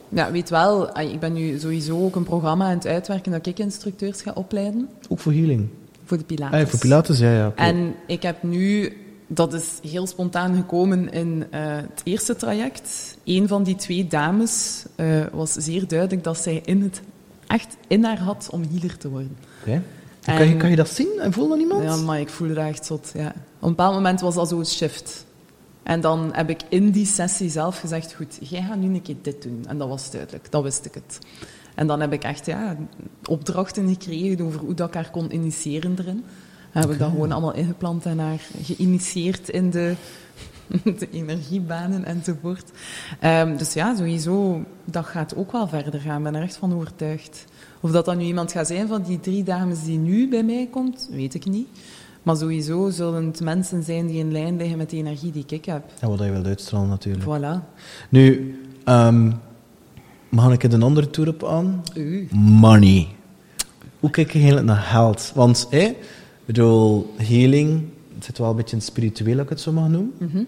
Ja, 0.08 0.30
weet 0.32 0.50
wel, 0.50 0.88
ah, 0.90 1.10
ik 1.12 1.20
ben 1.20 1.32
nu 1.32 1.58
sowieso 1.58 2.04
ook 2.04 2.16
een 2.16 2.24
programma 2.24 2.64
aan 2.64 2.74
het 2.76 2.86
uitwerken 2.86 3.32
dat 3.32 3.46
ik 3.46 3.58
instructeurs 3.58 4.22
ga 4.22 4.32
opleiden 4.34 4.88
Ook 5.08 5.18
voor 5.18 5.32
healing. 5.32 5.68
voor 6.04 6.18
de 6.18 6.24
Pilates. 6.24 6.54
Ah, 6.54 6.60
ja, 6.60 6.66
voor 6.66 6.78
Pilates, 6.78 7.18
ja, 7.18 7.32
ja. 7.32 7.52
En 7.56 7.94
ik 8.06 8.22
heb 8.22 8.42
nu, 8.42 8.92
dat 9.34 9.52
is 9.52 9.90
heel 9.90 10.06
spontaan 10.06 10.54
gekomen 10.54 11.12
in 11.12 11.46
eh, 11.50 11.76
het 11.76 12.00
eerste 12.04 12.36
traject. 12.36 13.16
Een 13.24 13.48
van 13.48 13.62
die 13.62 13.74
twee 13.74 14.06
dames 14.06 14.84
eh, 14.94 15.06
was 15.32 15.52
zeer 15.52 15.88
duidelijk 15.88 16.24
dat 16.24 16.38
zij 16.38 16.60
in 16.64 16.82
het, 16.82 17.02
echt 17.46 17.76
in 17.86 18.04
haar 18.04 18.18
had 18.18 18.48
om 18.50 18.62
healer 18.70 18.96
te 18.96 19.08
worden. 19.08 19.36
Kan, 20.24 20.48
je, 20.48 20.56
kan 20.56 20.70
je 20.70 20.76
dat 20.76 20.88
zien 20.88 21.20
en 21.20 21.32
voelen 21.32 21.52
aan 21.52 21.60
iemand? 21.60 21.82
Ja, 21.82 21.96
maar 21.96 22.20
ik 22.20 22.28
voelde 22.28 22.54
dat 22.54 22.66
echt 22.66 22.86
zot. 22.86 23.10
Ja. 23.14 23.28
Op 23.28 23.34
een 23.60 23.68
bepaald 23.68 23.94
moment 23.94 24.20
was 24.20 24.34
dat 24.34 24.48
zo'n 24.48 24.66
shift. 24.66 25.26
En 25.82 26.00
dan 26.00 26.30
heb 26.32 26.50
ik 26.50 26.60
in 26.68 26.90
die 26.90 27.06
sessie 27.06 27.50
zelf 27.50 27.78
gezegd, 27.78 28.14
goed, 28.14 28.38
jij 28.40 28.62
gaat 28.62 28.76
nu 28.76 28.94
een 28.94 29.02
keer 29.02 29.16
dit 29.22 29.42
doen. 29.42 29.64
En 29.68 29.78
dat 29.78 29.88
was 29.88 30.10
duidelijk, 30.10 30.50
dat 30.50 30.62
wist 30.62 30.84
ik 30.84 30.94
het. 30.94 31.18
En 31.74 31.86
dan 31.86 32.00
heb 32.00 32.12
ik 32.12 32.24
echt 32.24 32.46
ja, 32.46 32.76
opdrachten 33.24 33.88
gekregen 33.88 34.44
over 34.44 34.60
hoe 34.60 34.74
dat 34.74 34.88
ik 34.88 34.94
haar 34.94 35.10
kon 35.10 35.34
initiëren 35.34 35.94
erin. 35.98 36.24
Heb 36.72 36.90
ik 36.90 36.98
dat 36.98 37.10
gewoon 37.10 37.32
allemaal 37.32 37.54
ingeplant 37.54 38.06
en 38.06 38.18
haar 38.18 38.40
geïnitieerd 38.62 39.48
in 39.48 39.70
de, 39.70 39.94
de 40.98 41.08
energiebanen 41.10 42.04
enzovoort. 42.04 42.70
Ehm, 43.20 43.56
dus 43.56 43.72
ja, 43.72 43.96
sowieso, 43.96 44.64
dat 44.84 45.04
gaat 45.04 45.36
ook 45.36 45.52
wel 45.52 45.68
verder 45.68 46.00
gaan. 46.00 46.16
Ik 46.16 46.22
ben 46.22 46.34
er 46.34 46.42
echt 46.42 46.56
van 46.56 46.74
overtuigd. 46.74 47.44
Of 47.80 47.90
dat 47.90 48.04
dan 48.04 48.16
nu 48.16 48.24
iemand 48.24 48.52
gaat 48.52 48.66
zijn 48.66 48.88
van 48.88 49.02
die 49.02 49.20
drie 49.20 49.42
dames 49.42 49.84
die 49.84 49.98
nu 49.98 50.28
bij 50.28 50.42
mij 50.42 50.68
komt, 50.70 51.08
weet 51.10 51.34
ik 51.34 51.44
niet. 51.44 51.68
Maar 52.22 52.36
sowieso 52.36 52.90
zullen 52.90 53.26
het 53.26 53.40
mensen 53.40 53.82
zijn 53.82 54.06
die 54.06 54.18
in 54.18 54.32
lijn 54.32 54.56
liggen 54.56 54.78
met 54.78 54.90
de 54.90 54.96
energie 54.96 55.32
die 55.32 55.44
ik 55.48 55.64
heb. 55.64 55.84
Ja, 56.00 56.08
wat 56.08 56.18
je 56.18 56.30
wilt 56.30 56.46
uitstralen, 56.46 56.88
natuurlijk. 56.88 57.24
Voilà. 57.24 57.78
Nu, 58.08 58.56
ehm 58.84 59.30
mag 60.32 60.52
ik 60.52 60.62
er 60.62 60.72
een 60.72 60.82
andere 60.82 61.10
toer 61.10 61.28
op 61.28 61.44
aan? 61.44 61.82
U. 61.94 62.28
Money. 62.32 63.08
Hoe 64.00 64.10
kijk 64.10 64.32
je 64.32 64.38
eigenlijk 64.38 64.66
naar 64.66 64.76
geld? 64.76 65.32
Want, 65.34 65.66
hè, 65.70 65.78
ik 65.78 65.96
bedoel, 66.44 67.14
healing, 67.16 67.82
het 68.14 68.24
zit 68.24 68.38
wel 68.38 68.50
een 68.50 68.56
beetje 68.56 68.72
in 68.72 68.78
het 68.78 68.86
spiritueel, 68.86 69.34
als 69.34 69.42
ik 69.42 69.48
het 69.48 69.60
zo 69.60 69.72
mag 69.72 69.88
noemen. 69.88 70.12
Mhm. 70.18 70.42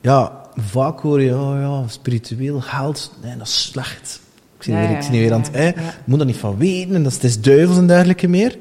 Ja, 0.00 0.40
vaak 0.56 1.00
hoor 1.00 1.20
je, 1.22 1.34
oh 1.34 1.54
ja, 1.60 1.88
spiritueel, 1.88 2.60
geld, 2.60 3.12
nee, 3.22 3.36
dat 3.36 3.46
is 3.46 3.62
slecht. 3.62 4.20
Ik 4.56 4.62
zie 4.62 4.72
Ja, 4.72 4.80
weer, 4.80 4.90
ja, 4.90 4.96
ik 4.96 5.02
zie 5.02 5.12
niet 5.12 5.20
weer 5.20 5.32
aan 5.32 5.40
het, 5.40 5.50
ja, 5.52 5.60
ja. 5.60 5.72
je 5.74 5.92
moet 6.04 6.20
er 6.20 6.26
niet 6.26 6.36
van 6.36 6.56
weten, 6.56 6.94
en 6.94 7.02
dat 7.02 7.12
is, 7.12 7.16
het 7.16 7.24
is 7.24 7.40
duivels 7.40 7.76
en 7.78 7.86
dergelijke 7.86 8.28
meer. 8.28 8.58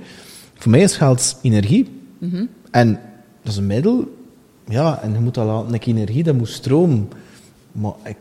Voor 0.53 0.71
mij 0.71 0.81
is 0.81 0.97
geld 0.97 1.37
energie. 1.41 1.99
Mhm. 2.17 2.45
En 2.71 2.99
dat 3.41 3.51
is 3.51 3.57
een 3.57 3.67
middel, 3.67 4.17
ja, 4.67 5.01
en 5.01 5.13
je 5.13 5.19
moet 5.19 5.33
dat 5.33 5.45
laten, 5.45 5.73
ik 5.73 5.85
energie, 5.85 6.23
dat 6.23 6.35
moet 6.35 6.49
stromen. 6.49 7.09
Maar 7.71 7.93
ik, 8.03 8.17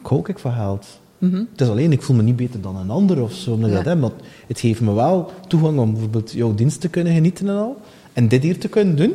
ik 0.00 0.06
hou 0.06 0.20
ook 0.20 0.38
van 0.38 0.52
geld. 0.52 1.00
Mhm. 1.30 1.44
Het 1.52 1.60
is 1.60 1.68
alleen, 1.68 1.92
ik 1.92 2.02
voel 2.02 2.16
me 2.16 2.22
niet 2.22 2.36
beter 2.36 2.60
dan 2.60 2.76
een 2.76 2.90
ander 2.90 3.22
of 3.22 3.32
zo. 3.32 3.52
Omdat 3.52 3.68
ik 3.70 3.76
Ja. 3.76 3.82
dat 3.82 3.92
heb, 3.92 4.00
maar 4.02 4.10
het 4.46 4.60
geeft 4.60 4.80
me 4.80 4.92
wel 4.92 5.32
toegang 5.48 5.78
om 5.78 5.92
bijvoorbeeld 5.92 6.32
jouw 6.32 6.54
dienst 6.54 6.80
te 6.80 6.88
kunnen 6.88 7.12
genieten 7.14 7.48
en 7.48 7.56
al. 7.56 7.80
En 8.12 8.28
dit 8.28 8.42
hier 8.42 8.58
te 8.58 8.68
kunnen 8.68 8.96
doen. 8.96 9.14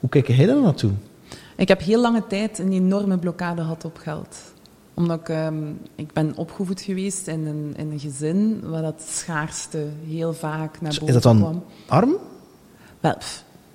Hoe 0.00 0.08
kijk 0.08 0.26
jij 0.28 0.46
daar 0.46 0.60
naartoe? 0.60 0.90
Ik 1.56 1.68
heb 1.68 1.80
heel 1.80 2.00
lange 2.00 2.26
tijd 2.28 2.58
een 2.58 2.72
enorme 2.72 3.18
blokkade 3.18 3.60
gehad 3.62 3.84
op 3.84 3.96
geld. 3.96 4.36
Omdat 4.94 5.20
ik, 5.20 5.28
ehm, 5.28 5.54
ik 5.94 6.12
ben 6.12 6.36
opgevoed 6.36 6.80
geweest 6.80 7.26
in 7.26 7.46
een, 7.46 7.72
in 7.76 7.90
een 7.90 8.00
gezin 8.00 8.60
waar 8.64 8.82
dat 8.82 9.02
schaarste 9.08 9.86
heel 10.08 10.32
vaak 10.34 10.80
naar 10.80 10.90
Is 10.90 10.98
boven 10.98 11.14
dat 11.14 11.22
dan 11.22 11.38
kwam. 11.38 11.62
arm? 11.86 12.16
Wel, 13.00 13.14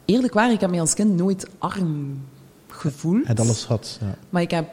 eerlijk 0.06 0.34
waar, 0.34 0.52
ik 0.52 0.60
heb 0.60 0.70
mij 0.70 0.80
als 0.80 0.94
kind 0.94 1.16
nooit 1.18 1.48
arm 1.58 2.20
gevoeld. 2.68 3.28
Het 3.28 3.40
alles 3.40 3.66
had. 3.66 3.98
Ja. 4.02 4.16
Maar 4.30 4.42
ik 4.42 4.52
heb 4.52 4.68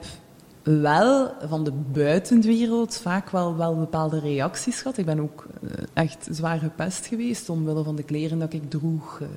wel 0.62 1.32
van 1.48 1.64
de 1.64 1.72
buitenwereld 1.92 2.96
vaak 2.96 3.30
wel, 3.30 3.56
wel 3.56 3.76
bepaalde 3.76 4.18
reacties 4.18 4.80
gehad. 4.80 4.98
Ik 4.98 5.04
ben 5.06 5.20
ook 5.20 5.46
eh, 5.62 5.70
echt 5.92 6.28
zwaar 6.30 6.58
gepest 6.58 7.06
geweest 7.06 7.48
omwille 7.48 7.84
van 7.84 7.96
de 7.96 8.02
kleren 8.02 8.38
dat 8.38 8.52
ik 8.52 8.70
droeg. 8.70 9.20
eh. 9.20 9.28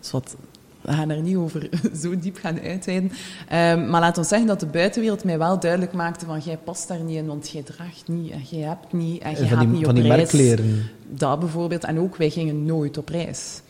Dus 0.00 0.10
wat, 0.10 0.36
we 0.80 0.92
gaan 0.92 1.10
er 1.10 1.20
niet 1.20 1.36
over 1.36 1.68
zo 2.02 2.18
diep 2.18 2.36
gaan 2.36 2.60
uitweiden. 2.60 3.10
Ehm, 3.48 3.90
maar 3.90 4.00
laten 4.00 4.22
we 4.22 4.28
zeggen 4.28 4.46
dat 4.48 4.60
de 4.60 4.66
buitenwereld 4.66 5.24
mij 5.24 5.38
wel 5.38 5.60
duidelijk 5.60 5.92
maakte 5.92 6.26
van 6.26 6.40
jij 6.40 6.58
past 6.64 6.88
daar 6.88 7.02
niet 7.02 7.16
in, 7.16 7.26
want 7.26 7.50
jij 7.50 7.62
draagt 7.62 8.08
niet 8.08 8.30
en 8.30 8.42
jij 8.50 8.68
hebt 8.68 8.92
niet 8.92 9.22
en 9.22 9.30
jij 9.30 9.48
van 9.48 9.58
gaat 9.58 9.66
niet 9.66 9.84
van 9.84 9.88
op 9.88 9.94
die 9.94 10.12
reis. 10.12 10.32
merkleren. 10.32 10.90
Dat 11.08 11.38
bijvoorbeeld. 11.40 11.84
En 11.84 11.98
ook, 11.98 12.16
wij 12.16 12.30
gingen 12.30 12.64
nooit 12.64 12.98
op 12.98 13.08
reis. 13.08 13.60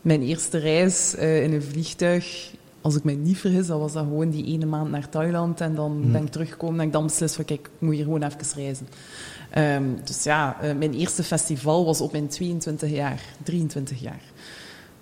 Mijn 0.00 0.22
eerste 0.22 0.58
reis 0.58 1.14
eh, 1.14 1.42
in 1.42 1.52
een 1.52 1.62
vliegtuig, 1.62 2.50
als 2.82 2.96
ik 2.96 3.04
mij 3.04 3.14
niet 3.14 3.38
vergis, 3.38 3.66
dat 3.66 3.78
was 3.78 3.92
dat 3.92 4.02
gewoon 4.04 4.30
die 4.30 4.44
ene 4.44 4.66
maand 4.66 4.90
naar 4.90 5.08
Thailand. 5.08 5.60
En 5.60 5.74
dan 5.74 6.00
Mhm. 6.00 6.12
ben 6.12 6.22
ik 6.24 6.30
teruggekomen 6.30 6.80
en 6.80 6.86
ik 6.86 6.92
dan 6.92 7.06
beslist 7.06 7.34
van, 7.34 7.44
kijk, 7.44 7.60
ik 7.60 7.70
moet 7.78 7.94
hier 7.94 8.04
gewoon 8.04 8.22
even 8.22 8.38
reizen. 8.56 8.86
Ehm, 9.50 9.82
dus 10.04 10.22
ja, 10.22 10.56
eh, 10.60 10.74
mijn 10.76 10.94
eerste 10.94 11.22
festival 11.22 11.84
was 11.84 12.00
op 12.00 12.12
mijn 12.12 12.28
22 12.28 12.90
jaar, 12.90 13.20
23 13.42 14.00
jaar. 14.00 14.20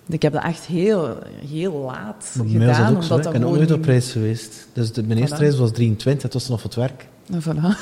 Ik 0.07 0.21
heb 0.21 0.33
dat 0.33 0.43
echt 0.43 0.65
heel, 0.65 1.17
heel 1.49 1.73
laat 1.73 2.33
Maar 2.37 2.47
gedaan. 2.47 2.67
dat 2.67 2.77
ook 2.77 3.03
zo. 3.03 3.13
omdat 3.13 3.17
Ik 3.17 3.23
dat 3.23 3.31
ben 3.31 3.41
gewoon... 3.41 3.57
nooit 3.57 3.71
op 3.71 3.83
reis 3.85 4.11
geweest. 4.11 4.67
Dus 4.73 4.91
de, 4.93 5.03
mijn 5.03 5.19
eerste 5.19 5.35
reis 5.35 5.57
was 5.57 5.71
23, 5.71 6.23
het 6.23 6.33
was 6.33 6.47
nog 6.49 6.61
voor 6.61 6.69
het 6.69 6.79
werk. 6.79 7.07
Voilà. 7.43 7.77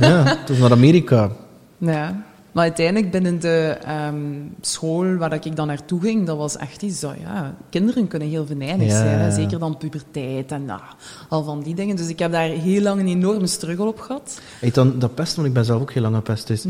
Ja, 0.00 0.44
toen 0.44 0.58
naar 0.58 0.72
Amerika. 0.72 1.30
Ja. 1.78 2.24
Maar 2.52 2.64
uiteindelijk 2.64 3.10
binnen 3.10 3.40
de 3.40 3.76
ehm, 3.84 4.40
school 4.60 5.16
waar 5.16 5.32
ik 5.32 5.56
dan 5.56 5.66
naartoe 5.66 6.00
ging, 6.00 6.26
dat 6.26 6.36
was 6.36 6.56
echt 6.56 6.82
iets 6.82 7.00
dat, 7.00 7.14
ja, 7.20 7.54
kinderen 7.70 8.08
kunnen 8.08 8.28
heel 8.28 8.46
venijnig 8.46 8.86
Ja, 8.86 8.96
zijn. 8.96 9.18
Hè? 9.18 9.30
Zeker 9.30 9.58
dan 9.58 9.76
puberteit 9.76 10.52
en 10.52 10.70
ah, 10.70 10.82
al 11.28 11.44
van 11.44 11.62
die 11.62 11.74
dingen. 11.74 11.96
Dus 11.96 12.08
ik 12.08 12.18
heb 12.18 12.32
daar 12.32 12.48
heel 12.48 12.82
lang 12.82 13.00
een 13.00 13.08
enorme 13.08 13.46
struggle 13.46 13.86
op 13.86 14.00
gehad. 14.00 14.40
Heeft 14.60 14.74
dan 14.74 14.98
dat 14.98 15.14
pesten, 15.14 15.36
want 15.36 15.48
ik 15.48 15.54
ben 15.54 15.64
zelf 15.64 15.80
ook 15.80 15.92
heel 15.92 16.02
lang 16.02 16.14
aan 16.14 16.22
pest, 16.22 16.46
dus 16.46 16.64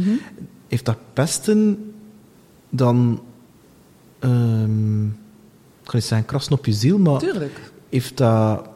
heeft 0.68 0.84
dat 0.84 0.96
pesten 1.12 1.92
dan, 2.68 3.22
ehm 4.18 5.06
ik 5.82 5.88
kan 5.88 5.98
niet 5.98 6.04
zeggen 6.04 6.26
krassen 6.26 6.52
op 6.52 6.66
je 6.66 6.72
ziel, 6.72 6.98
maar 6.98 7.18
Tuurlijk. 7.18 7.72
heeft 7.88 8.16
dat, 8.16 8.68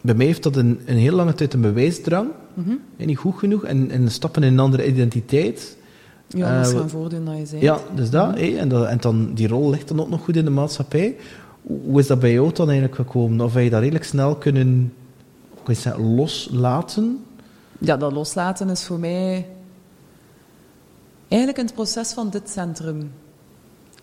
bij 0.00 0.14
mij 0.14 0.26
heeft 0.26 0.42
dat 0.42 0.56
een, 0.56 0.80
een 0.84 0.96
heel 0.96 1.14
lange 1.14 1.34
tijd 1.34 1.54
een 1.54 1.60
bewijsdrang, 1.60 2.28
Mhm. 2.64 2.74
en 2.96 3.06
niet 3.06 3.16
goed 3.18 3.38
genoeg, 3.38 3.64
en, 3.64 3.90
en 3.90 4.10
stappen 4.10 4.42
in 4.42 4.52
een 4.52 4.58
andere 4.58 4.86
identiteit. 4.86 5.76
Ja, 6.26 6.46
Eh, 6.50 6.56
dat 6.56 6.66
is 6.66 6.72
wat- 6.72 6.80
gaan 6.80 6.90
voordoen 6.90 7.24
dat 7.24 7.36
je 7.38 7.46
zei. 7.46 7.62
Ja, 7.62 7.78
dus 7.94 8.10
dat, 8.10 8.36
en, 8.36 8.68
dat, 8.68 8.86
en 8.86 8.98
dan, 9.00 9.34
die 9.34 9.48
rol 9.48 9.70
ligt 9.70 9.88
dan 9.88 10.00
ook 10.00 10.08
nog 10.08 10.24
goed 10.24 10.36
in 10.36 10.44
de 10.44 10.50
maatschappij. 10.50 11.16
Hoe 11.62 11.98
is 12.00 12.06
dat 12.06 12.20
bij 12.20 12.32
jou 12.32 12.52
dan 12.52 12.66
eigenlijk 12.70 12.96
gekomen? 12.96 13.40
Of 13.40 13.54
heb 13.54 13.62
je 13.62 13.70
dat 13.70 13.80
redelijk 13.80 14.04
snel 14.04 14.36
kunnen 14.36 14.92
zeggen, 15.66 16.14
loslaten? 16.14 17.24
Ja, 17.78 17.96
dat 17.96 18.12
loslaten 18.12 18.68
is 18.70 18.84
voor 18.84 18.98
mij 18.98 19.46
eigenlijk 21.28 21.60
in 21.60 21.66
het 21.66 21.74
proces 21.74 22.12
van 22.12 22.30
dit 22.30 22.50
centrum. 22.50 23.10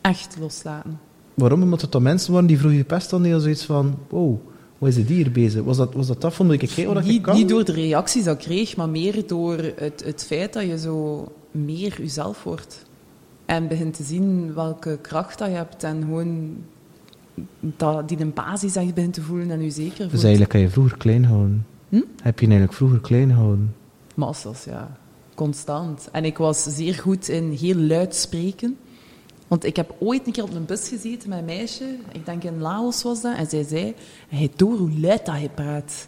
Echt 0.02 0.38
loslaten. 0.40 1.00
Waarom? 1.34 1.62
Omdat 1.62 1.82
het 1.82 1.92
dan 1.92 2.04
mensen 2.04 2.34
waren 2.34 2.48
die 2.48 2.58
vroeger 2.58 2.80
gepest 2.80 3.12
hadden, 3.12 3.30
die 3.32 3.40
zoiets 3.40 3.64
van, 3.66 3.96
wow, 4.10 4.38
wat 4.78 4.90
is 4.90 4.96
het 4.96 5.08
hier 5.08 5.32
bezig? 5.32 5.64
Was 5.64 5.78
dat, 5.78 5.94
was 5.94 6.08
dat 6.08 6.22
dat? 6.22 6.34
Vond 6.34 6.52
ik, 6.52 6.86
wat 6.86 6.98
ik 6.98 7.04
Niet, 7.06 7.22
kan? 7.22 7.36
niet 7.36 7.50
door 7.50 7.66
de 7.66 7.72
reacties 7.72 8.24
dat 8.24 8.36
ik 8.36 8.44
kreeg, 8.44 8.76
maar 8.76 8.90
meer 8.90 9.28
door 9.28 9.58
het, 9.76 10.04
het 10.06 10.26
feit 10.26 10.54
dat 10.54 10.66
je 10.66 10.80
zo 10.80 11.28
meer 11.52 11.96
jezelf 11.98 12.44
wordt. 12.44 12.86
En 13.46 13.68
begint 13.68 13.94
te 13.94 14.04
zien 14.04 14.54
welke 14.54 14.98
kracht 15.02 15.40
dat 15.40 15.48
je 15.48 15.56
hebt 15.56 15.84
en 15.84 16.02
gewoon 16.02 16.58
dat, 17.60 18.08
die 18.08 18.20
een 18.20 18.34
basis 18.34 18.76
echt 18.76 18.94
begint 18.94 19.14
te 19.14 19.22
voelen 19.22 19.52
en 19.52 19.64
je 19.64 19.72
zeker 19.72 19.98
voelt. 19.98 20.12
Dus 20.12 20.22
eigenlijk 20.22 20.52
kan 20.52 20.62
je 20.62 20.70
vroeger 20.70 20.98
klein 20.98 21.26
houden. 21.26 21.66
Hm? 21.90 22.02
Heb 22.22 22.40
je 22.40 22.46
eigenlijk 22.46 22.74
vroeger 22.78 23.02
klein 23.02 23.32
houden? 23.32 23.76
Massas, 24.16 24.64
ja. 24.64 24.98
Constant. 25.36 26.10
En 26.12 26.26
ik 26.26 26.38
was 26.38 26.64
zeer 26.64 26.94
goed 26.94 27.28
in 27.30 27.52
heel 27.52 27.76
luid 27.76 28.16
spreken. 28.16 28.78
Want 29.48 29.64
ik 29.64 29.76
heb 29.76 29.96
ooit 30.00 30.28
een 30.28 30.34
keer 30.34 30.44
op 30.44 30.54
een 30.54 30.66
bus 30.66 30.88
gezeten 30.88 31.30
met 31.30 31.38
een 31.38 31.46
meisje, 31.46 31.98
ik 32.12 32.26
denk 32.26 32.44
in 32.44 32.62
Laos 32.62 33.04
was 33.04 33.22
dat, 33.22 33.38
en 33.38 33.48
zij 33.48 33.64
zei, 33.64 33.96
hij 34.30 34.52
door 34.56 34.78
hoe 34.78 35.00
luid 35.00 35.26
dat 35.26 35.36
hij 35.36 35.50
praat. 35.56 36.08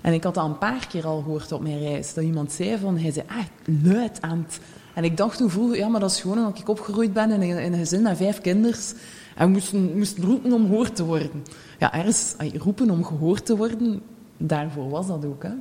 En 0.00 0.12
ik 0.12 0.24
had 0.24 0.34
dat 0.34 0.44
een 0.44 0.58
paar 0.58 0.86
keer 0.86 1.06
al 1.06 1.22
gehoord 1.22 1.52
op 1.52 1.60
mijn 1.60 1.78
reis, 1.78 2.14
dat 2.14 2.24
iemand 2.24 2.52
zei 2.52 2.78
van, 2.78 2.98
hij 2.98 3.12
zei 3.12 3.26
echt 3.26 3.50
luid 3.82 4.20
aan. 4.20 4.46
En 4.94 5.04
ik 5.04 5.16
dacht 5.16 5.36
toen 5.36 5.50
vroeger, 5.50 5.76
ja, 5.76 5.88
maar 5.88 6.00
dat 6.00 6.10
is 6.10 6.20
gewoon 6.20 6.38
omdat 6.38 6.58
ik 6.58 6.68
opgegroeid 6.68 7.12
ben 7.12 7.30
in 7.30 7.40
een, 7.40 7.58
in 7.58 7.72
een 7.72 7.78
gezin 7.78 8.02
met 8.02 8.16
vijf 8.16 8.40
kinders 8.40 8.92
en 9.36 9.50
moesten, 9.50 9.98
moesten 9.98 10.24
roepen 10.24 10.52
om 10.52 10.66
gehoord 10.66 10.96
te 10.96 11.04
worden. 11.04 11.44
Ja, 11.78 11.94
ergens, 11.94 12.34
roepen 12.56 12.90
om 12.90 13.04
gehoord 13.04 13.46
te 13.46 13.56
worden, 13.56 14.02
daarvoor 14.36 14.88
was 14.88 15.06
dat 15.06 15.24
ook, 15.24 15.42
hè. 15.42 15.52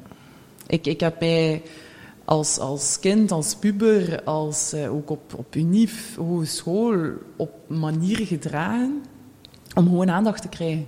Ik, 0.67 0.87
ik 0.87 0.99
heb 0.99 1.19
mij 1.19 1.61
als, 2.27 2.59
als 2.59 2.99
kind, 2.99 3.31
als 3.31 3.55
puber, 3.55 4.23
als, 4.23 4.73
eh, 4.73 4.93
ook 4.93 5.09
op, 5.09 5.33
op 5.35 5.55
unief, 5.55 6.15
hogeschool, 6.15 6.95
op 7.35 7.51
manieren 7.67 8.25
gedragen 8.25 9.01
om 9.75 9.85
gewoon 9.85 10.09
aandacht 10.09 10.41
te 10.41 10.47
krijgen. 10.47 10.87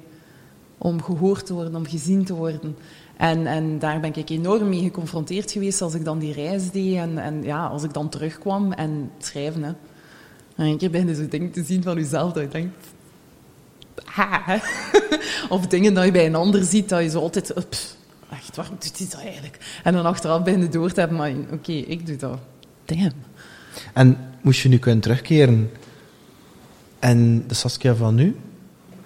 Om 0.78 1.04
gehoord 1.04 1.46
te 1.46 1.54
worden, 1.54 1.76
om 1.76 1.86
gezien 1.86 2.26
te 2.26 2.34
worden. 2.34 2.76
En, 3.18 3.48
en 3.48 3.80
daar 3.80 4.00
ben 4.00 4.16
ik 4.16 4.30
enorm 4.30 4.70
mee 4.70 4.82
geconfronteerd 4.82 5.52
geweest 5.52 5.82
als 5.82 5.94
ik 5.94 6.06
dan 6.06 6.20
die 6.20 6.34
reis 6.34 6.72
deed. 6.72 6.96
En, 6.96 7.18
en 7.18 7.44
ja, 7.44 7.68
als 7.68 7.84
ik 7.84 7.94
dan 7.94 8.10
terugkwam 8.10 8.72
en 8.72 9.12
schrijven. 9.18 9.64
Hè. 9.64 9.72
En 10.56 10.66
een 10.66 10.78
keer 10.78 10.92
ben 10.92 11.08
je 11.08 11.16
zo 11.16 11.28
dingen 11.28 11.52
te 11.52 11.64
zien 11.64 11.84
van 11.84 11.96
jezelf 11.96 12.32
dat 12.34 12.44
je 12.44 12.50
denkt... 12.50 12.88
Ha, 14.04 14.62
of 15.56 15.68
dingen 15.68 15.94
dat 15.94 16.06
je 16.06 16.12
bij 16.12 16.26
een 16.26 16.36
ander 16.36 16.64
ziet, 16.64 16.90
dat 16.90 17.02
je 17.02 17.10
zo 17.10 17.20
altijd... 17.20 17.54
pff, 17.70 17.98
echt, 18.32 18.56
waarom 18.56 18.76
doet 18.80 18.98
hij 18.98 19.08
dat 19.12 19.22
eigenlijk? 19.22 19.80
En 19.84 19.94
dan 19.94 20.06
achteraf 20.06 20.44
ben 20.44 20.62
je 20.62 20.70
door 20.70 20.92
te 20.92 21.00
hebben, 21.00 21.18
maar 21.18 21.32
oké, 21.52 21.72
ik 21.72 22.06
doe 22.06 22.16
dat. 22.16 22.40
Damn. 22.86 23.12
En 23.94 24.18
moest 24.42 24.62
je 24.62 24.70
nu 24.70 24.78
kunnen 24.78 25.02
terugkeren 25.02 25.70
en 27.00 27.48
de 27.48 27.54
Saskia 27.54 27.96
van 27.96 28.16
nu? 28.16 28.36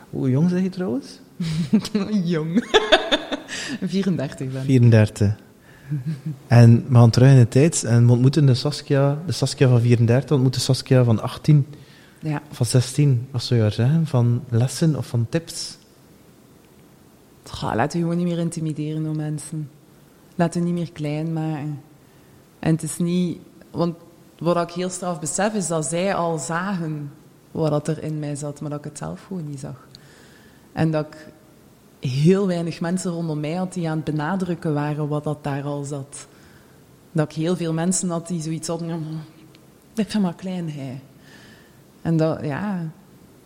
Hoe 0.09 0.29
jong 0.29 0.49
zeg 0.49 0.61
je 0.61 0.69
trouwens? 0.69 1.19
Jong. 2.23 2.65
34 3.81 4.47
ben 4.51 4.61
ik. 4.61 4.65
34. 4.67 5.35
En 6.47 6.85
we 6.87 6.95
gaan 6.95 7.09
terug 7.09 7.29
in 7.29 7.37
de 7.37 7.47
tijd 7.47 7.83
en 7.83 8.05
we 8.05 8.11
ontmoeten 8.11 8.45
de 8.45 8.53
Saskia, 8.53 9.17
de 9.25 9.31
Saskia 9.31 9.67
van 9.67 9.81
34, 9.81 10.29
we 10.29 10.33
ontmoeten 10.35 10.59
de 10.59 10.65
Saskia 10.65 11.03
van 11.03 11.21
18, 11.21 11.65
Ja. 12.19 12.41
van 12.51 12.65
16. 12.65 13.27
Wat 13.31 13.43
zou 13.43 13.55
je 13.55 13.61
haar 13.65 13.73
zeggen? 13.73 14.07
Van 14.07 14.43
lessen 14.49 14.95
of 14.95 15.07
van 15.07 15.25
tips? 15.29 15.77
Ga, 17.53 17.75
laat 17.75 17.93
je 17.93 17.99
gewoon 17.99 18.17
niet 18.17 18.25
meer 18.25 18.39
intimideren 18.39 19.03
door 19.03 19.15
mensen. 19.15 19.69
Laat 20.35 20.53
je 20.53 20.59
niet 20.59 20.73
meer 20.73 20.91
klein 20.91 21.33
maken. 21.33 21.81
En 22.59 22.73
het 22.73 22.83
is 22.83 22.97
niet... 22.97 23.39
Want 23.71 23.95
wat 24.37 24.69
ik 24.69 24.75
heel 24.75 24.89
straf 24.89 25.19
besef, 25.19 25.53
is 25.53 25.67
dat 25.67 25.85
zij 25.85 26.15
al 26.15 26.37
zagen 26.37 27.11
wat 27.51 27.87
er 27.87 28.03
in 28.03 28.19
mij 28.19 28.35
zat, 28.35 28.61
maar 28.61 28.69
dat 28.69 28.79
ik 28.79 28.85
het 28.85 28.97
zelf 28.97 29.25
gewoon 29.27 29.49
niet 29.49 29.59
zag. 29.59 29.87
En 30.71 30.91
dat 30.91 31.05
ik 31.05 31.27
heel 32.09 32.47
weinig 32.47 32.81
mensen 32.81 33.11
rondom 33.11 33.39
mij 33.39 33.53
had 33.53 33.73
die 33.73 33.89
aan 33.89 33.95
het 33.95 34.05
benadrukken 34.05 34.73
waren 34.73 35.07
wat 35.07 35.23
dat 35.23 35.43
daar 35.43 35.63
al 35.63 35.83
zat. 35.83 36.27
Dat 37.11 37.29
ik 37.29 37.35
heel 37.35 37.55
veel 37.55 37.73
mensen 37.73 38.09
had 38.09 38.27
die 38.27 38.41
zoiets 38.41 38.67
hadden. 38.67 39.21
Ik 39.95 40.07
ben 40.07 40.21
maar 40.21 40.35
klein, 40.35 40.69
hij. 40.69 41.01
En 42.01 42.17
dat, 42.17 42.41
ja, 42.41 42.91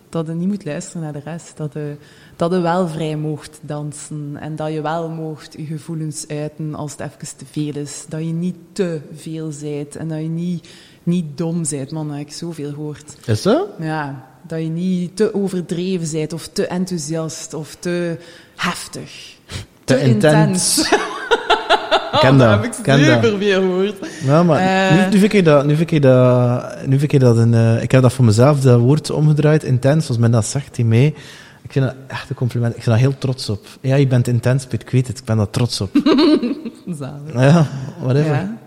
dat 0.09 0.27
je 0.27 0.33
niet 0.33 0.47
moet 0.47 0.65
luisteren 0.65 1.01
naar 1.01 1.13
de 1.13 1.21
rest. 1.23 1.57
Dat 1.57 1.73
je, 1.73 1.95
dat 2.35 2.51
je 2.51 2.59
wel 2.59 2.87
vrij 2.87 3.15
mocht 3.15 3.59
dansen. 3.61 4.37
En 4.39 4.55
dat 4.55 4.73
je 4.73 4.81
wel 4.81 5.09
mocht 5.09 5.53
je 5.57 5.65
gevoelens 5.65 6.27
uiten 6.27 6.75
als 6.75 6.91
het 6.91 6.99
even 6.99 7.37
te 7.37 7.45
veel 7.51 7.75
is. 7.75 8.05
Dat 8.09 8.19
je 8.19 8.33
niet 8.33 8.55
te 8.71 9.01
veel 9.13 9.51
zijt. 9.51 9.95
En 9.95 10.07
dat 10.07 10.21
je 10.21 10.27
niet, 10.27 10.69
niet 11.03 11.37
dom 11.37 11.65
zijt. 11.65 11.91
Man, 11.91 12.07
dat 12.07 12.17
heb 12.17 12.27
ik 12.27 12.33
zoveel 12.33 12.69
gehoord. 12.69 13.15
Is 13.25 13.41
dat? 13.41 13.67
Ja, 13.79 14.27
dat 14.41 14.59
je 14.59 14.67
niet 14.67 15.15
te 15.15 15.33
overdreven 15.33 16.07
zijt. 16.07 16.33
Of 16.33 16.47
te 16.47 16.67
enthousiast. 16.67 17.53
Of 17.53 17.75
te 17.79 18.17
heftig. 18.55 19.35
Te 19.83 20.01
intens. 20.01 20.91
Ik 20.91 21.15
ken 22.19 22.33
Oh, 22.33 22.39
dat, 22.39 22.49
heb 22.49 22.63
ik 22.63 22.73
super 22.73 23.37
veel 23.37 23.61
gehoord. 23.61 23.95
Ja, 24.25 24.43
maar 24.43 24.59
Eh. 24.59 24.95
nu, 25.05 25.11
nu 25.11 25.19
vind 25.19 25.33
ik 25.33 25.45
dat, 25.45 25.65
nu 25.65 25.75
vind 25.75 25.91
ik 25.91 26.01
dat, 26.01 26.85
nu 26.85 26.99
vind 26.99 27.13
ik 27.13 27.19
dat 27.19 27.37
een, 27.37 27.53
eh, 27.53 27.81
ik 27.83 27.91
heb 27.91 28.01
dat 28.01 28.13
voor 28.13 28.25
mezelf, 28.25 28.59
dat 28.59 28.79
woord 28.79 29.09
omgedraaid, 29.09 29.63
intens, 29.63 30.07
als 30.07 30.17
men 30.17 30.31
dat 30.31 30.45
zegt, 30.45 30.75
die 30.75 30.85
mee. 30.85 31.15
Ik 31.63 31.71
vind 31.73 31.85
dat 31.85 31.95
echt 32.07 32.29
een 32.29 32.35
compliment. 32.35 32.73
Ik 32.75 32.79
ben 32.83 32.89
daar 32.89 32.99
heel 32.99 33.17
trots 33.17 33.49
op. 33.49 33.65
Ja, 33.81 33.95
je 33.95 34.07
bent 34.07 34.27
intens, 34.27 34.65
Piet, 34.65 34.81
ik 34.81 34.89
weet 34.89 35.07
het. 35.07 35.17
Ik 35.19 35.25
ben 35.25 35.37
daar 35.37 35.49
trots 35.49 35.81
op. 35.81 35.89
Zalig. 36.99 37.33
ja, 37.33 37.67
whatever. 38.01 38.31
Ja. 38.35 38.57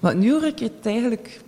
Maar 0.00 0.16
nu 0.16 0.30
hoor 0.32 0.44
ik 0.44 0.58
het 0.58 0.72
eigenlijk... 0.82 1.40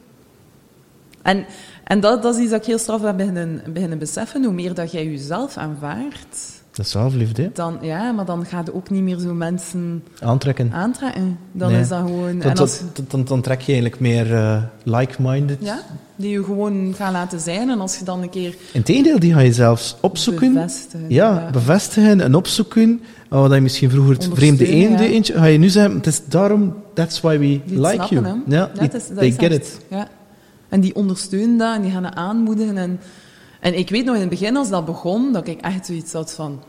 En, 1.22 1.44
en 1.84 2.00
dat, 2.00 2.22
dat 2.22 2.34
is 2.34 2.40
iets 2.40 2.50
dat 2.50 2.60
ik 2.60 2.66
heel 2.66 2.78
straf 2.78 3.02
heb 3.02 3.16
beginnen, 3.16 3.62
beginnen 3.72 3.98
beseffen. 3.98 4.44
Hoe 4.44 4.52
meer 4.52 4.74
dat 4.74 4.92
jij 4.92 5.04
jezelf 5.04 5.56
aanvaardt, 5.56 6.61
Dat 6.72 6.84
is 6.86 6.90
zelfliefde, 6.90 7.50
dan, 7.54 7.78
ja, 7.80 8.12
maar 8.12 8.24
dan 8.24 8.46
gaat 8.46 8.66
je 8.66 8.74
ook 8.74 8.90
niet 8.90 9.02
meer 9.02 9.18
zo 9.18 9.34
mensen 9.34 10.04
Aantrekken. 10.20 10.72
aantrekken. 10.72 11.38
Dan 11.52 11.70
Nee. 11.72 11.80
is 11.80 11.88
dat 11.88 11.98
gewoon... 11.98 12.38
Dan, 12.38 12.50
en 12.50 12.56
als, 12.58 12.80
dan, 12.92 13.04
dan, 13.08 13.24
dan 13.24 13.40
trek 13.40 13.60
je 13.60 13.72
eigenlijk 13.72 14.00
meer 14.00 14.34
eh, 14.34 14.62
like-minded. 14.82 15.58
ja, 15.60 15.80
die 16.16 16.30
je 16.30 16.44
gewoon 16.44 16.94
gaan 16.96 17.12
laten 17.12 17.40
zijn. 17.40 17.70
En 17.70 17.80
als 17.80 17.98
je 17.98 18.04
dan 18.04 18.22
een 18.22 18.30
keer 18.30 18.54
Integendeel, 18.72 19.18
die 19.18 19.32
ga 19.32 19.40
je 19.40 19.52
zelfs 19.52 19.96
opzoeken. 20.00 20.52
bevestigen... 20.52 21.06
Ja, 21.08 21.48
bevestigen 21.52 22.20
en 22.20 22.34
opzoeken. 22.34 23.00
Oh, 23.30 23.40
wat 23.40 23.52
je 23.52 23.60
misschien 23.60 23.90
vroeger 23.90 24.14
het 24.14 24.28
vreemde 24.32 24.66
eende 24.66 25.02
ja. 25.02 25.08
eentje, 25.08 25.32
ga 25.32 25.44
je 25.44 25.58
nu 25.58 25.68
zeggen, 25.68 25.94
het 25.94 26.06
is 26.06 26.20
daarom, 26.28 26.74
that's 26.94 27.20
why 27.20 27.38
we 27.38 27.60
Die 27.66 27.80
like 27.80 27.88
snappen, 28.04 28.22
you. 28.22 28.40
Ja, 28.46 28.70
het 28.76 28.94
is- 28.94 29.08
dat 29.08 29.18
they 29.18 29.26
is 29.28 29.34
get 29.38 29.52
it. 29.52 29.78
Ja. 29.90 30.08
En 30.68 30.80
die 30.80 30.94
ondersteunen 30.94 31.56
dat 31.58 31.74
en 31.76 31.82
die 31.82 31.90
gaan 31.90 32.04
het 32.04 32.14
aanmoedigen. 32.14 32.76
En, 32.76 33.00
en 33.62 33.78
ik 33.78 33.90
weet 33.90 34.04
nog 34.04 34.14
in 34.14 34.20
het 34.20 34.30
begin, 34.30 34.56
als 34.56 34.68
dat 34.68 34.84
begon, 34.84 35.32
dat 35.32 35.46
ik 35.48 35.60
echt 35.60 35.86
zoiets 35.86 36.12
had 36.12 36.32
van... 36.34 36.60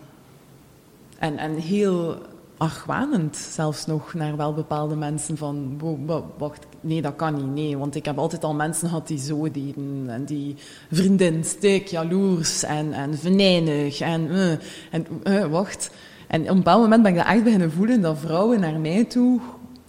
En, 1.20 1.38
en 1.38 1.56
heel 1.56 2.16
argwanend 2.58 3.36
zelfs 3.36 3.86
nog 3.86 4.14
naar 4.14 4.38
wel 4.38 4.54
bepaalde 4.54 4.96
mensen 4.96 5.38
van... 5.38 5.76
"Wow, 5.80 6.06
wa- 6.06 6.24
Wacht, 6.38 6.66
nee, 6.82 7.02
dat 7.02 7.16
kan 7.16 7.36
niet, 7.36 7.54
nee. 7.54 7.78
Want 7.78 7.96
ik 7.96 8.06
heb 8.06 8.18
altijd 8.18 8.44
al 8.44 8.54
mensen 8.54 8.88
gehad 8.88 9.08
die 9.08 9.20
zo 9.20 9.52
deden. 9.52 10.06
En 10.08 10.26
die 10.26 10.56
vriendin, 10.92 11.44
stik, 11.44 11.88
jaloers 11.88 12.64
en, 12.64 12.94
en 12.94 13.18
venijnig. 13.18 14.00
En, 14.00 14.32
eh, 14.32 14.52
en 14.92 15.06
eh, 15.24 15.46
wacht. 15.46 15.90
En 16.28 16.42
op 16.42 16.48
een 16.48 16.56
bepaald 16.56 16.82
moment 16.82 17.04
ben 17.04 17.12
ik 17.12 17.18
dat 17.18 17.28
echt 17.28 17.44
beginnen 17.44 17.72
voelen, 17.72 18.02
dat 18.02 18.18
vrouwen 18.18 18.60
naar 18.60 18.80
mij 18.80 19.04
toe 19.06 19.40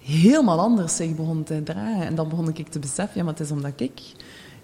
helemaal 0.03 0.59
anders 0.61 0.97
zich 0.97 1.15
begonnen 1.17 1.45
te 1.45 1.63
dragen. 1.63 2.07
En 2.07 2.15
dan 2.15 2.29
begon 2.29 2.49
ik 2.55 2.69
te 2.69 2.79
beseffen, 2.79 3.17
ja, 3.19 3.23
maar 3.25 3.33
het 3.33 3.43
is 3.43 3.51
omdat 3.51 3.73
ik 3.77 4.01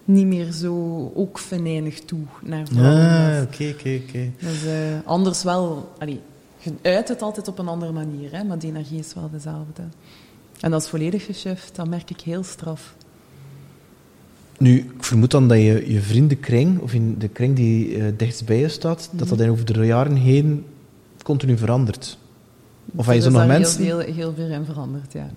niet 0.05 0.26
meer 0.26 0.53
zo 0.53 1.12
ook 1.14 1.38
venijnig 1.38 2.01
toe 2.01 2.20
naar 2.42 2.66
vrouwen. 2.66 3.36
Ah, 3.36 3.42
oké, 3.42 3.74
oké, 3.74 4.01
oké. 4.07 4.30
Dus 4.38 4.64
eh, 4.64 4.72
anders 5.05 5.42
wel... 5.42 5.92
Allee, 5.98 6.20
je 6.59 6.72
uit 6.82 7.09
het 7.09 7.22
altijd 7.22 7.48
op 7.48 7.59
een 7.59 7.68
andere 7.68 7.92
manier, 7.92 8.32
hè, 8.32 8.44
maar 8.44 8.59
die 8.59 8.70
energie 8.70 8.98
is 8.98 9.14
wel 9.14 9.30
dezelfde. 9.30 9.82
En 10.61 10.70
dat 10.70 10.82
is 10.82 10.88
volledig 10.88 11.24
geshift, 11.24 11.76
dat 11.76 11.88
merk 11.88 12.11
ik 12.11 12.20
heel 12.20 12.42
straf. 12.42 12.94
Nu, 14.59 14.78
ik 14.78 15.05
vermoed 15.05 15.30
dan 15.30 15.48
dat 15.48 15.57
je 15.57 15.92
je 15.92 16.01
vriendenkring, 16.01 16.80
of 16.80 16.94
in 16.94 17.18
de 17.18 17.28
kring 17.28 17.57
die 17.57 17.96
uh, 17.96 18.05
dichtst 18.16 18.46
bij 18.46 18.59
je 18.59 18.68
staat, 18.68 19.09
dat 19.12 19.28
dat 19.28 19.48
over 19.48 19.72
de 19.72 19.86
jaren 19.86 20.16
heen 20.16 20.64
continu 21.22 21.57
verandert. 21.57 22.18
Of 22.94 23.07
hij 23.07 23.20
zo 23.20 23.30
nog 23.30 23.46
mensen... 23.46 23.82
Heel, 23.82 23.98
heel, 23.98 24.14
heel 24.14 24.34
veel 24.34 24.48
in 24.48 24.64
veranderd, 24.64 25.12
ja. 25.12 25.30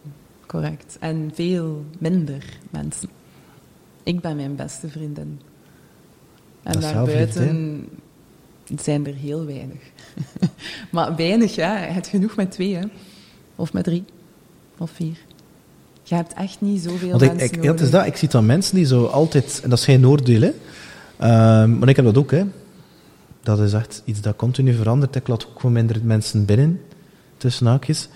Correct. 0.45 0.97
En 0.99 1.31
veel 1.33 1.85
minder 1.97 2.43
mensen. 2.69 3.09
Ik 4.03 4.21
ben 4.21 4.35
mijn 4.35 4.55
beste 4.55 4.89
vriendin. 4.89 5.39
En 6.63 6.79
daarbuiten 6.79 7.87
zijn 8.81 9.07
er 9.07 9.13
heel 9.13 9.45
weinig. 9.45 9.81
maar 10.91 11.15
weinig, 11.15 11.55
ja. 11.55 11.77
Je 11.77 11.91
hebt 11.91 12.07
genoeg 12.07 12.35
met 12.35 12.51
twee, 12.51 12.75
hè. 12.75 12.83
Of 13.55 13.73
met 13.73 13.83
drie. 13.83 14.03
Of 14.77 14.91
vier. 14.91 15.17
Je 16.03 16.15
hebt 16.15 16.33
echt 16.33 16.61
niet 16.61 16.81
zoveel 16.81 17.09
Want 17.09 17.21
mensen 17.21 17.57
ik, 17.57 17.63
Ja, 17.63 17.73
is 17.73 17.89
dat. 17.89 18.05
Ik 18.05 18.15
zie 18.15 18.29
dan 18.29 18.45
mensen 18.45 18.75
die 18.75 18.85
zo 18.85 19.05
altijd... 19.05 19.59
En 19.63 19.69
dat 19.69 19.79
is 19.79 19.85
geen 19.85 20.07
oordeel, 20.07 20.41
hè. 20.41 20.51
Uh, 21.21 21.77
maar 21.77 21.89
ik 21.89 21.95
heb 21.95 22.05
dat 22.05 22.17
ook, 22.17 22.31
hè. 22.31 22.43
Dat 23.43 23.59
is 23.59 23.73
echt 23.73 24.01
iets 24.05 24.21
dat 24.21 24.35
continu 24.35 24.73
verandert. 24.73 25.15
Ik 25.15 25.27
laat 25.27 25.47
ook 25.47 25.55
gewoon 25.55 25.71
minder 25.71 25.99
mensen 26.03 26.45
binnen, 26.45 26.81
tussen 27.37 27.65
haakjes. 27.65 28.09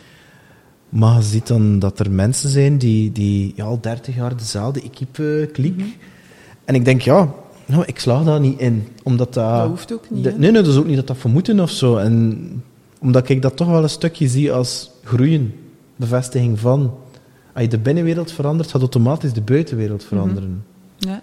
Maar 0.89 1.15
je 1.15 1.23
ziet 1.23 1.47
dan 1.47 1.79
dat 1.79 1.99
er 1.99 2.11
mensen 2.11 2.49
zijn 2.49 2.77
die, 2.77 3.11
die 3.11 3.53
ja, 3.55 3.63
al 3.63 3.81
30 3.81 4.15
jaar 4.15 4.37
dezelfde 4.37 4.81
equipe 4.81 5.49
kliek. 5.53 5.75
Mhm. 5.75 5.87
En 6.65 6.75
ik 6.75 6.85
denk, 6.85 7.01
ja, 7.01 7.33
nou, 7.65 7.83
ik 7.85 7.99
slaag 7.99 8.23
daar 8.23 8.39
niet 8.39 8.59
in. 8.59 8.87
Omdat 9.03 9.33
dat, 9.33 9.57
dat 9.57 9.67
hoeft 9.67 9.93
ook 9.93 10.09
niet. 10.09 10.23
nee, 10.23 10.37
nee, 10.37 10.51
dat 10.51 10.67
is 10.67 10.77
ook 10.77 10.85
niet 10.85 10.95
dat 10.95 11.07
dat 11.07 11.17
vermoeden 11.17 11.59
of 11.59 11.69
zo. 11.69 11.97
En 11.97 12.63
omdat 12.99 13.29
ik 13.29 13.41
dat 13.41 13.55
toch 13.55 13.67
wel 13.67 13.83
een 13.83 13.89
stukje 13.89 14.27
zie 14.27 14.51
als 14.51 14.91
groeien, 15.03 15.53
bevestiging 15.95 16.59
van. 16.59 16.93
Als 17.53 17.63
je 17.63 17.69
de 17.69 17.77
binnenwereld 17.77 18.31
verandert, 18.31 18.71
gaat 18.71 18.81
automatisch 18.81 19.33
de 19.33 19.41
buitenwereld 19.41 19.99
mhm. 19.99 20.07
veranderen. 20.07 20.65
Ja. 20.97 21.21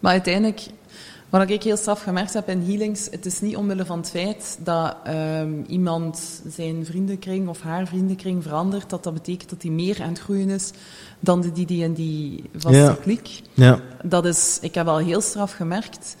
Maar 0.00 0.12
uiteindelijk 0.12 0.66
wat 1.30 1.50
ik 1.50 1.62
heel 1.62 1.76
straf 1.76 2.02
gemerkt 2.02 2.32
heb 2.32 2.48
in 2.48 2.62
healings, 2.62 3.08
het 3.10 3.26
is 3.26 3.40
niet 3.40 3.56
omwille 3.56 3.84
van 3.84 3.98
het 3.98 4.10
feit 4.10 4.58
dat 4.60 4.96
ehm, 5.04 5.62
iemand 5.66 6.42
zijn 6.48 6.86
vriendenkring 6.86 7.48
of 7.48 7.60
haar 7.60 7.86
vriendenkring 7.86 8.42
verandert, 8.42 8.90
dat 8.90 9.04
dat 9.04 9.14
betekent 9.14 9.50
dat 9.50 9.62
hij 9.62 9.70
meer 9.70 10.02
aan 10.02 10.08
het 10.08 10.18
groeien 10.18 10.48
is 10.48 10.70
dan 11.20 11.40
de 11.40 11.52
die, 11.52 11.66
die 11.66 11.84
in 11.84 11.92
die 11.92 12.44
vaste 12.56 12.78
ja. 12.78 12.96
klik. 13.02 13.40
Ja. 13.54 13.80
Dat 14.02 14.24
is, 14.24 14.58
ik 14.60 14.74
heb 14.74 14.86
al 14.86 14.98
heel 14.98 15.20
straf 15.20 15.52
gemerkt 15.52 16.16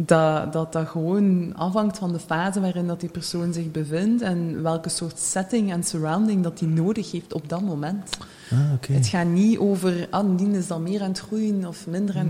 dat, 0.00 0.52
dat 0.52 0.72
dat 0.72 0.88
gewoon 0.88 1.56
afhangt 1.56 1.98
van 1.98 2.12
de 2.12 2.18
fase 2.18 2.60
waarin 2.60 2.86
dat 2.86 3.00
die 3.00 3.08
persoon 3.08 3.52
zich 3.52 3.70
bevindt 3.70 4.22
en 4.22 4.62
welke 4.62 4.88
soort 4.88 5.18
setting 5.18 5.72
en 5.72 5.82
surrounding 5.82 6.42
dat 6.42 6.60
hij 6.60 6.68
nodig 6.68 7.10
heeft 7.12 7.32
op 7.32 7.48
dat 7.48 7.62
moment. 7.62 8.18
Ah, 8.50 8.92
Het 8.96 9.06
gaat 9.06 9.26
niet 9.26 9.58
over, 9.58 10.06
ah, 10.10 10.38
die 10.38 10.50
is 10.50 10.66
dan 10.66 10.82
meer 10.82 11.02
aan 11.02 11.08
het 11.08 11.18
groeien 11.18 11.66
of 11.66 11.86
minder 11.86 12.16
aan... 12.16 12.28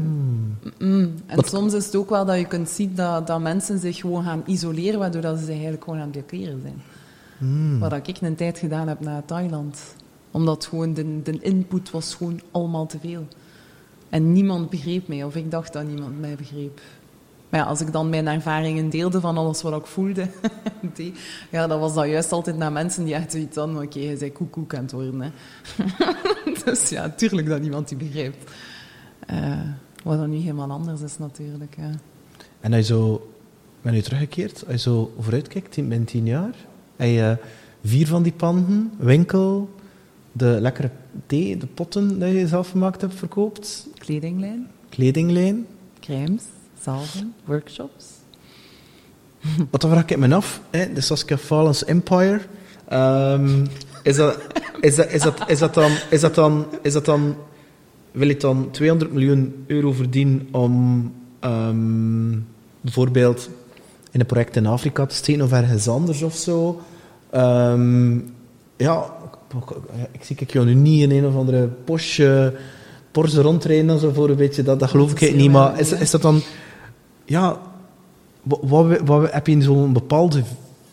Hmm. 0.79 1.15
En 1.27 1.45
soms 1.45 1.75
is 1.75 1.85
het 1.85 1.97
ook 1.97 2.11
wel 2.11 2.25
dat 2.25 2.39
je 2.39 2.47
kunt 2.47 2.69
zien 2.69 2.95
dat, 2.95 3.27
dat 3.27 3.41
mensen 3.41 3.79
zich 3.79 3.97
gewoon 3.97 4.25
gaan 4.25 4.43
isoleren, 4.47 4.99
waardoor 4.99 5.23
dat 5.23 5.39
ze 5.39 5.45
zich 5.45 5.55
eigenlijk 5.55 5.85
gewoon 5.85 5.99
aan 5.99 6.11
het 6.11 6.27
blokkeren 6.27 6.61
zijn. 6.61 6.83
Mm. 7.39 7.79
Wat 7.79 7.93
ik 7.93 8.21
een 8.21 8.35
tijd 8.35 8.59
gedaan 8.59 8.89
heb 8.89 9.01
naar 9.01 9.25
Thailand. 9.25 9.95
Omdat 10.31 10.67
gewoon 10.67 10.95
de, 10.95 11.23
de 11.23 11.39
input 11.41 11.91
was 11.91 12.15
gewoon 12.15 12.41
allemaal 12.51 12.87
te 12.87 12.99
veel. 12.99 13.27
En 14.09 14.33
niemand 14.33 14.71
begreep 14.71 15.09
mij, 15.09 15.25
of 15.25 15.37
ik 15.37 15.51
dacht 15.51 15.73
dat 15.73 15.87
niemand 15.87 16.21
mij 16.21 16.35
begreep. 16.35 16.81
Maar 17.49 17.61
ja, 17.61 17.67
als 17.67 17.81
ik 17.81 17.93
dan 17.93 18.09
mijn 18.09 18.27
ervaringen 18.27 18.91
deelde 18.91 19.21
van 19.21 19.37
alles 19.37 19.63
wat 19.63 19.81
ik 19.81 19.87
voelde, 19.87 20.29
ja, 21.51 21.67
dat 21.67 21.79
was 21.79 21.95
dan 21.95 22.11
juist 22.11 22.33
altijd 22.33 22.57
naar 22.57 22.73
mensen 22.73 23.05
die 23.05 23.15
echt 23.15 23.33
zoiets 23.33 23.57
hadden, 23.57 23.77
oké, 23.77 23.85
okay, 23.85 24.03
je 24.03 24.17
bent 24.17 24.33
koekoek 24.33 24.75
aan 24.75 24.83
het 24.83 24.93
worden. 24.93 25.21
Hè. 25.21 25.31
dus 26.65 26.89
ja, 26.89 27.11
tuurlijk 27.11 27.49
dat 27.49 27.61
niemand 27.61 27.89
die 27.89 27.99
begrijpt. 27.99 28.51
Uh, 29.31 29.61
wat 30.05 30.19
dan 30.19 30.31
nu 30.31 30.37
helemaal 30.37 30.71
anders 30.71 31.01
is 31.01 31.19
natuurlijk. 31.19 31.77
Ja. 31.77 31.91
En 32.61 32.73
als 32.73 32.87
je 32.87 32.93
zo, 32.93 33.31
ben 33.83 33.95
je 33.95 34.03
teruggekeerd, 34.03 34.65
als 34.67 34.73
je 34.73 34.91
zo 34.91 35.13
vooruitkijkt 35.19 35.77
in 35.77 36.05
tien 36.05 36.27
jaar, 36.27 36.55
heb 36.97 37.09
je 37.09 37.37
vier 37.85 38.07
van 38.07 38.23
die 38.23 38.33
panden, 38.33 38.93
winkel, 38.99 39.71
de 40.33 40.59
lekkere 40.61 40.91
thee, 41.27 41.57
de 41.57 41.67
potten 41.67 42.19
die 42.19 42.29
je 42.29 42.47
zelf 42.47 42.71
gemaakt 42.71 43.01
hebt, 43.01 43.15
verkoopt. 43.15 43.87
Kledinglijn. 43.99 44.67
Kledinglijn. 44.89 45.67
Crèmes 46.01 46.43
salven, 46.83 47.35
workshops. 47.45 48.05
Wat 49.71 49.81
dan 49.81 49.91
vraag 49.91 50.07
ik 50.07 50.17
me 50.17 50.35
af, 50.35 50.61
hè, 50.71 50.93
de 50.93 51.01
Saskia 51.01 51.39
Fallens 51.39 51.85
Empire. 51.85 52.41
Um, 52.93 53.67
is, 54.03 54.17
dat, 54.17 54.39
is, 54.81 54.95
dat, 54.95 55.13
is, 55.13 55.23
dat, 55.23 55.35
is, 55.47 55.59
dat 55.59 55.75
dan, 55.75 55.91
is, 56.11 56.21
dat 56.21 56.35
dan, 56.35 56.67
is 56.83 56.93
dat 56.93 57.05
dan, 57.05 57.37
wil 58.11 58.29
je 58.29 58.37
dan 58.37 58.69
200 58.71 59.13
miljoen 59.13 59.65
euro 59.67 59.93
verdienen 59.93 60.49
om 60.51 61.13
um, 61.45 62.47
bijvoorbeeld 62.81 63.49
in 64.11 64.21
een 64.21 64.27
project 64.27 64.57
in 64.57 64.67
Afrika 64.67 65.07
te 65.07 65.15
steken 65.15 65.43
of 65.43 65.53
ergens 65.53 65.89
anders 65.89 66.23
of 66.23 66.35
zo? 66.35 66.81
Um, 67.35 68.35
ja, 68.77 69.05
ik 70.13 70.25
zie 70.25 70.37
ik 70.39 70.53
jou 70.53 70.67
nu 70.67 70.75
niet 70.75 71.03
in 71.03 71.11
een 71.11 71.27
of 71.27 71.35
andere 71.35 71.67
Porsche, 71.67 72.55
Porsche 73.11 73.41
rondrijden 73.41 73.99
zo 73.99 74.13
voor 74.13 74.29
een 74.29 74.37
beetje, 74.37 74.63
dat, 74.63 74.81
dat 74.81 74.91
geloof 74.91 75.21
ik 75.21 75.35
niet, 75.35 75.51
maar 75.51 75.81
is, 75.81 75.93
is 75.93 76.11
dat 76.11 76.23
dan 76.23 76.43
ja, 77.29 77.59
wat, 78.43 79.01
wat, 79.05 79.33
heb 79.33 79.47
je 79.47 79.63
zo'n 79.63 79.93
bepaalde 79.93 80.43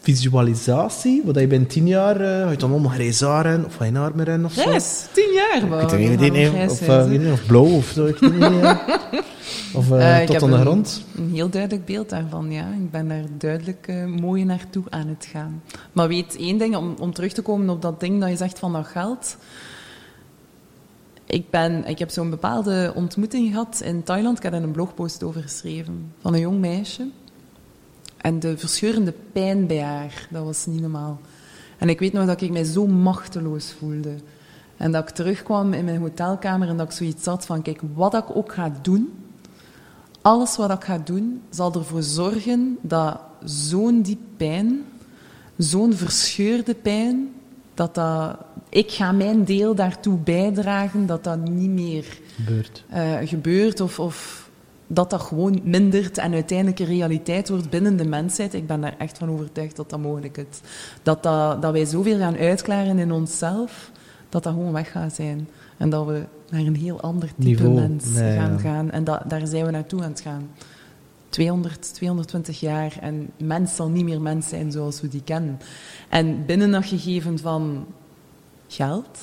visualisatie? 0.02 1.22
Wat 1.26 1.40
je 1.40 1.48
bent 1.48 1.70
tien 1.70 1.88
jaar, 1.88 2.22
uh, 2.22 2.28
ga 2.28 2.50
je 2.50 2.58
dan 2.58 2.72
allemaal 2.72 2.92
grijs 2.92 3.22
rennen 3.22 3.66
of 3.66 3.76
ga 3.76 3.86
je 3.86 3.92
naar 3.92 4.12
me 4.16 4.24
rennen 4.24 4.46
of 4.46 4.54
zo? 4.54 4.72
Yes, 4.72 5.06
tien 5.12 5.32
jaar. 5.34 5.82
Ik 5.82 5.90
weet 5.90 6.20
het 6.20 6.34
niet, 6.34 6.70
of, 6.70 6.88
uh, 6.90 7.32
of 7.32 7.46
blauw 7.46 7.76
of 7.76 7.86
zo. 7.86 8.06
Ik 8.06 8.18
weet 8.18 8.40
niet, 8.40 8.64
of 9.80 9.90
uh, 9.90 10.20
tot 10.20 10.44
aan 10.44 10.52
de 10.52 10.58
grond? 10.58 11.04
Een 11.16 11.32
heel 11.34 11.50
duidelijk 11.50 11.86
beeld 11.86 12.10
daarvan, 12.10 12.52
ja. 12.52 12.68
Ik 12.82 12.92
ben 12.92 13.08
daar 13.08 13.24
duidelijk 13.38 13.94
mooi 14.20 14.44
naartoe 14.44 14.84
aan 14.90 15.08
het 15.08 15.28
gaan. 15.32 15.62
Maar 15.92 16.08
weet 16.08 16.36
één 16.38 16.58
ding, 16.58 16.76
om, 16.76 16.96
om 17.00 17.14
terug 17.14 17.34
te 17.34 17.42
komen 17.42 17.70
op 17.70 17.82
dat 17.82 18.00
ding 18.00 18.20
dat 18.20 18.30
je 18.30 18.36
zegt 18.36 18.60
van 18.60 18.74
dat 18.74 18.88
geld 18.88 19.38
ik, 21.26 21.50
ben, 21.50 21.86
ik 21.86 22.00
heb 22.00 22.10
zo'n 22.10 22.30
bepaalde 22.30 22.92
ontmoeting 22.96 23.50
gehad 23.50 23.82
in 23.84 24.04
Thailand. 24.04 24.38
Ik 24.38 24.44
heb 24.44 24.54
er 24.54 24.64
een 24.64 24.72
blogpost 24.72 25.24
over 25.24 25.42
geschreven. 25.42 26.14
Van 26.20 26.34
een 26.34 26.40
jong 26.40 26.60
meisje. 26.60 27.08
En 28.18 28.40
de 28.40 28.58
verscheurende 28.58 29.14
pijn 29.32 29.68
bij 29.68 29.82
haar, 29.82 30.28
dat 30.30 30.44
was 30.44 30.66
niet 30.66 30.82
normaal. 30.82 31.20
En 31.78 31.90
ik 31.90 32.00
weet 32.00 32.14
nog 32.14 32.26
dat 32.26 32.42
ik 32.42 32.52
mij 32.52 32.64
zo 32.64 32.88
machteloos 32.88 33.74
voelde. 33.80 34.16
En 34.78 34.92
dat 34.92 35.10
ik 35.10 35.16
terugkwam 35.16 35.74
in 35.74 35.86
mijn 35.86 36.00
hotelkamer 36.00 36.68
en 36.68 36.78
dat 36.78 36.86
ik 36.86 36.92
zoiets 36.92 37.26
had 37.26 37.46
van... 37.46 37.62
Kijk, 37.62 37.82
wat 37.94 38.14
ik 38.14 38.36
ook 38.36 38.54
ga 38.54 38.72
doen... 38.82 39.14
Alles 40.22 40.56
wat 40.58 40.72
ik 40.72 40.84
ga 40.84 40.98
doen, 40.98 41.42
zal 41.50 41.74
ervoor 41.74 42.04
zorgen 42.04 42.78
dat 42.82 43.20
zo'n 43.44 44.02
diep 44.02 44.22
pijn... 44.38 44.84
Zo'n 45.58 45.94
verscheurde 45.94 46.74
pijn... 46.74 47.35
Dat 47.76 47.96
dat 47.96 48.38
ik 48.70 48.92
ga 48.92 49.12
mijn 49.12 49.44
deel 49.44 49.76
daartoe 49.76 50.18
bijdragen 50.18 51.06
dat 51.06 51.24
dat 51.24 51.50
niet 51.50 51.70
meer 51.70 52.06
gebeurt. 52.36 52.84
Uh, 52.94 53.18
gebeurt 53.24 53.82
of, 53.82 54.00
of 54.00 54.50
dat 54.88 55.10
dat 55.10 55.22
gewoon 55.22 55.60
mindert 55.64 56.18
en 56.18 56.34
uiteindelijk 56.34 56.80
een 56.80 56.86
realiteit 56.86 57.50
wordt 57.50 57.70
binnen 57.70 57.98
de 57.98 58.06
mensheid. 58.06 58.54
Ik 58.54 58.68
ben 58.68 58.82
daar 58.82 58.96
echt 58.98 59.18
van 59.18 59.30
overtuigd 59.30 59.76
dat 59.76 59.90
dat 59.90 60.00
mogelijk 60.00 60.38
is. 60.38 60.60
Dat, 61.04 61.24
dat, 61.24 61.62
dat 61.62 61.72
wij 61.72 61.86
zoveel 61.86 62.18
gaan 62.18 62.38
uitklaren 62.38 63.00
in 63.00 63.12
onszelf, 63.12 63.92
dat 64.30 64.44
dat 64.44 64.54
gewoon 64.54 64.72
weg 64.72 64.92
gaat 64.92 65.14
zijn. 65.14 65.48
En 65.78 65.90
dat 65.90 66.06
we 66.06 66.24
naar 66.50 66.62
een 66.62 66.76
heel 66.76 67.02
ander 67.02 67.30
type 67.40 67.64
Niveau. 67.64 67.74
mens 67.74 68.06
gaan 68.18 68.60
gaan. 68.60 68.92
En 68.92 69.04
dat, 69.04 69.22
daar 69.28 69.48
zijn 69.48 69.66
we 69.66 69.72
naartoe 69.72 70.04
aan 70.04 70.10
het 70.10 70.22
gaan. 70.22 70.50
200, 71.36 71.94
220 71.94 72.60
jaar 72.60 72.98
en 73.02 73.32
mens 73.38 73.76
zal 73.76 73.90
niet 73.90 74.04
meer 74.04 74.22
mens 74.22 74.50
zijn 74.50 74.72
zoals 74.72 75.02
we 75.02 75.08
die 75.08 75.24
kennen. 75.24 75.60
En 76.10 76.46
binnen 76.46 76.72
dat 76.72 76.86
gegeven 76.86 77.40
van 77.40 77.86
geld 78.68 79.20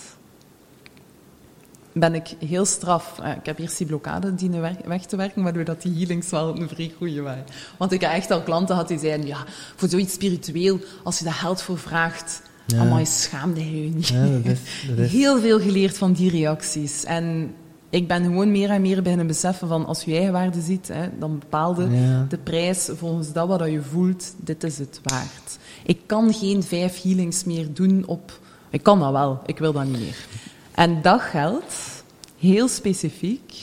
ben 1.93 2.15
ik 2.15 2.35
heel 2.47 2.65
straf. 2.65 3.19
Eh, 3.19 3.31
ik 3.31 3.47
heb 3.47 3.59
eerst 3.59 3.79
die 3.79 3.87
blokkade 3.87 4.35
dienen 4.35 4.77
weg 4.85 5.05
te 5.05 5.17
werken, 5.17 5.43
waardoor 5.43 5.65
dat 5.65 5.83
die 5.83 5.95
healings 5.95 6.31
wel 6.31 6.57
een 6.57 6.69
vrij 6.69 6.93
goede 6.97 7.21
waren. 7.21 7.45
Want 7.79 7.93
ik 7.93 8.01
heb 8.01 8.11
echt 8.11 8.31
al 8.31 8.43
klanten 8.43 8.75
gehad 8.75 8.89
die 8.89 8.99
zeiden, 8.99 9.27
ja, 9.27 9.45
voor 9.77 9.89
zoiets 9.89 10.15
spiritueel, 10.15 10.79
als 11.03 11.19
je 11.19 11.25
daar 11.25 11.33
geld 11.35 11.63
voor 11.63 11.79
vraagt, 11.79 12.43
ja. 12.67 12.79
amai, 12.79 13.07
schaamde 13.07 13.71
je 13.71 13.85
je 13.85 13.95
niet. 13.95 14.09
Ja, 14.09 14.27
dat 14.27 14.45
is, 14.45 14.61
dat 14.89 14.99
is. 14.99 15.13
Heel 15.21 15.41
veel 15.41 15.61
geleerd 15.61 15.99
van 15.99 16.13
die 16.13 16.31
reacties. 16.31 17.05
En 17.05 17.55
ik 17.93 18.09
ben 18.09 18.25
gewoon 18.25 18.51
meer 18.51 18.71
en 18.71 18.83
meer 18.83 19.03
beginnen 19.03 19.27
beseffen 19.27 19.69
van, 19.69 19.87
als 19.87 20.03
je 20.03 20.11
je 20.11 20.17
eigen 20.17 20.33
waarde 20.33 20.61
ziet, 20.61 20.89
hè, 20.89 21.09
dan 21.19 21.39
bepaalde 21.39 21.89
de 22.29 22.39
prijs 22.39 22.91
volgens 22.93 23.33
dat 23.33 23.49
wat 23.49 23.71
je 23.71 23.83
voelt, 23.83 24.35
dit 24.37 24.65
is 24.65 24.79
het 24.79 25.01
waard. 25.03 25.59
Ik 25.85 26.01
kan 26.07 26.35
geen 26.35 26.63
vijf 26.63 27.03
healings 27.03 27.45
meer 27.45 27.75
doen 27.75 28.07
op 28.07 28.41
ik 28.73 28.83
kan 28.83 28.99
dat 29.01 29.13
wel, 29.13 29.41
ik 29.47 29.59
wil 29.59 29.73
dat 29.73 29.85
niet 29.85 30.01
meer. 30.01 30.27
En 30.75 31.03
dat 31.03 31.21
geldt, 31.21 32.05
heel 32.39 32.69
specifiek, 32.69 33.55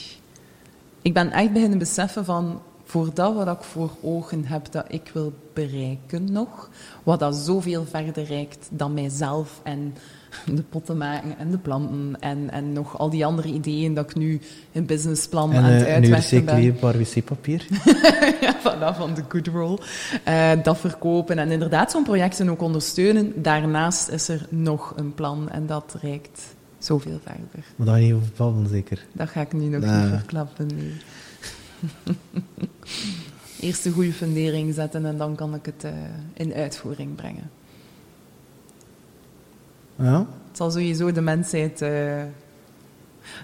ik 1.02 1.14
ben 1.14 1.30
echt 1.30 1.52
beginnen 1.52 1.78
beseffen 1.78 2.24
van, 2.24 2.60
voor 2.84 3.14
dat 3.14 3.34
wat 3.34 3.48
ik 3.48 3.62
voor 3.62 3.90
ogen 4.00 4.44
heb 4.44 4.72
dat 4.72 4.84
ik 4.88 5.10
wil 5.12 5.32
bereiken 5.52 6.32
nog, 6.32 6.70
wat 7.02 7.18
dat 7.18 7.36
zoveel 7.36 7.84
verder 7.84 8.24
reikt 8.24 8.68
dan 8.70 8.94
mijzelf 8.94 9.60
en 9.62 9.94
de 10.56 10.62
potten 10.62 10.96
maken 10.96 11.38
en 11.38 11.50
de 11.50 11.58
planten 11.58 12.16
en, 12.20 12.50
en 12.50 12.72
nog 12.72 12.98
al 12.98 13.10
die 13.10 13.26
andere 13.26 13.48
ideeën 13.48 13.94
dat 13.94 14.10
ik 14.10 14.16
nu 14.16 14.40
in 14.72 14.86
businessplan 14.86 15.52
En, 15.52 15.62
aan 15.62 15.70
het 15.70 15.82
eh, 15.82 15.94
en 15.94 16.00
nu 16.00 16.14
uitwerken 16.14 16.44
ben. 16.44 16.54
recycleerbaar 16.54 16.98
wc-papier. 16.98 17.66
ja, 18.40 18.54
vanaf 18.60 18.96
van 18.96 19.14
de 19.14 19.22
good 19.28 19.46
roll. 19.46 19.78
Eh, 20.24 20.50
dat 20.62 20.78
verkopen 20.78 21.38
en 21.38 21.50
inderdaad 21.50 21.90
zo'n 21.90 22.04
projecten 22.04 22.48
ook 22.48 22.62
ondersteunen. 22.62 23.42
Daarnaast 23.42 24.08
is 24.08 24.28
er 24.28 24.46
nog 24.48 24.92
een 24.96 25.14
plan 25.14 25.50
en 25.50 25.66
dat 25.66 25.96
reikt 26.02 26.42
zoveel 26.78 27.20
verder. 27.24 27.64
Maar 27.76 27.86
daar 27.86 27.98
niet 27.98 28.12
over 28.12 28.28
babbelen, 28.36 28.68
zeker. 28.68 29.06
Dat 29.12 29.28
ga 29.28 29.40
ik 29.40 29.52
nu 29.52 29.64
nog 29.64 29.80
niet 29.80 30.08
verklappen. 30.08 30.66
Nee. 30.66 30.92
Eerst 33.60 33.86
een 33.86 33.92
goede 33.92 34.12
fundering 34.12 34.74
zetten 34.74 35.06
en 35.06 35.16
dan 35.16 35.34
kan 35.34 35.54
ik 35.54 35.66
het 35.66 35.84
eh, 35.84 35.92
in 36.34 36.54
uitvoering 36.54 37.14
brengen. 37.14 37.50
Ja? 40.00 40.18
Het 40.48 40.56
zal 40.56 40.70
sowieso 40.70 41.12
de 41.12 41.20
mensheid. 41.20 41.82
eh, 41.82 41.90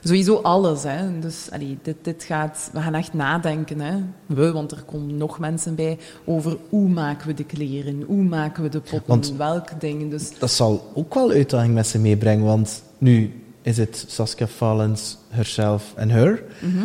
sowieso 0.05 0.35
alles, 0.37 0.83
hè. 0.83 1.19
Dus 1.19 1.49
allee, 1.53 1.79
dit, 1.83 1.97
dit 2.03 2.25
gaat. 2.25 2.71
We 2.73 2.81
gaan 2.81 2.95
echt 2.95 3.15
nadenken, 3.15 3.81
hè. 3.81 3.95
We, 4.27 4.53
want 4.53 4.73
er 4.73 4.83
komen 4.87 5.17
nog 5.17 5.39
mensen 5.39 5.75
bij. 5.75 5.99
Over 6.25 6.57
hoe 6.69 6.89
maken 6.89 7.27
we 7.27 7.35
de 7.35 7.45
kleren, 7.45 8.03
hoe 8.07 8.23
maken 8.23 8.63
we 8.63 8.69
de 8.69 8.83
Want- 9.07 9.35
welke 9.37 9.75
dingen. 9.79 10.11
Dus 10.11 10.39
Dat 10.39 10.51
zal 10.51 10.91
ook 10.95 11.15
wel 11.15 11.31
uitdaging 11.31 11.75
met 11.75 11.87
zich 11.87 12.01
meebrengen, 12.01 12.45
want 12.45 12.83
nu 12.99 13.43
is 13.63 13.77
het 13.77 14.05
Saskia 14.09 14.47
Fallens, 14.47 15.17
herself 15.29 15.93
en 15.97 16.11
her. 16.11 16.43
Mhm. 16.61 16.85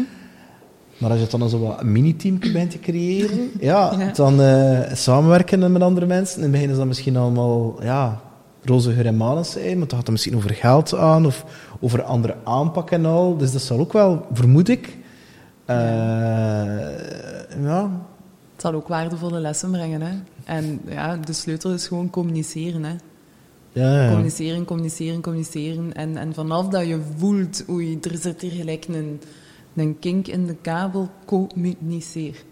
Maar 0.97 1.11
als 1.11 1.19
je 1.19 1.37
dan 1.37 1.49
zo 1.49 1.59
wat 1.59 1.79
een 1.81 1.91
mini-team 1.91 2.39
bent 2.53 2.71
te 2.71 2.79
creëren, 2.79 3.51
ja, 3.59 3.91
Ja. 3.99 4.11
dan 4.13 4.41
eh, 4.41 4.93
samenwerken 4.93 5.71
met 5.71 5.81
andere 5.81 6.05
mensen, 6.05 6.35
in 6.37 6.43
het 6.43 6.51
begin 6.51 6.69
is 6.69 6.77
dat 6.77 6.85
misschien 6.85 7.17
allemaal 7.17 7.83
ja, 7.83 8.21
roze 8.63 8.93
geur 8.93 9.05
en 9.05 9.17
maneschijn, 9.17 9.77
maar 9.77 9.87
dan 9.87 9.97
gaat 9.97 10.07
het 10.07 10.09
misschien 10.09 10.35
over 10.35 10.53
geld 10.53 10.95
aan 10.95 11.25
of 11.25 11.45
over 11.79 12.03
andere 12.03 12.35
aanpak 12.43 12.91
en 12.91 13.05
al. 13.05 13.37
Dus 13.37 13.51
dat 13.51 13.61
zal 13.61 13.79
ook 13.79 13.93
wel, 13.93 14.25
vermoed 14.33 14.69
ik, 14.69 14.97
eh, 15.65 15.75
ja, 17.63 17.91
het 18.51 18.61
zal 18.61 18.73
ook 18.73 18.87
waardevolle 18.87 19.39
lessen 19.39 19.71
brengen. 19.71 20.01
Hè. 20.01 20.13
En 20.43 20.81
ja, 20.89 21.17
de 21.17 21.33
sleutel 21.33 21.71
is 21.73 21.87
gewoon 21.87 22.09
communiceren. 22.09 22.83
Hè. 22.83 22.95
ja, 23.71 24.03
ja. 24.03 24.07
Communiceren, 24.07 24.65
communiceren, 24.65 25.21
communiceren. 25.21 25.93
En, 25.93 26.17
en 26.17 26.33
vanaf 26.33 26.67
dat 26.67 26.87
je 26.87 26.99
voelt, 27.17 27.63
oei, 27.69 27.97
er 28.01 28.17
zit 28.17 28.41
hier 28.41 28.51
gelijk 28.51 28.85
een, 28.87 29.21
een 29.75 29.99
kink 29.99 30.27
in 30.27 30.45
de 30.45 30.55
kabel, 30.55 31.09
communiceer. 31.25 32.43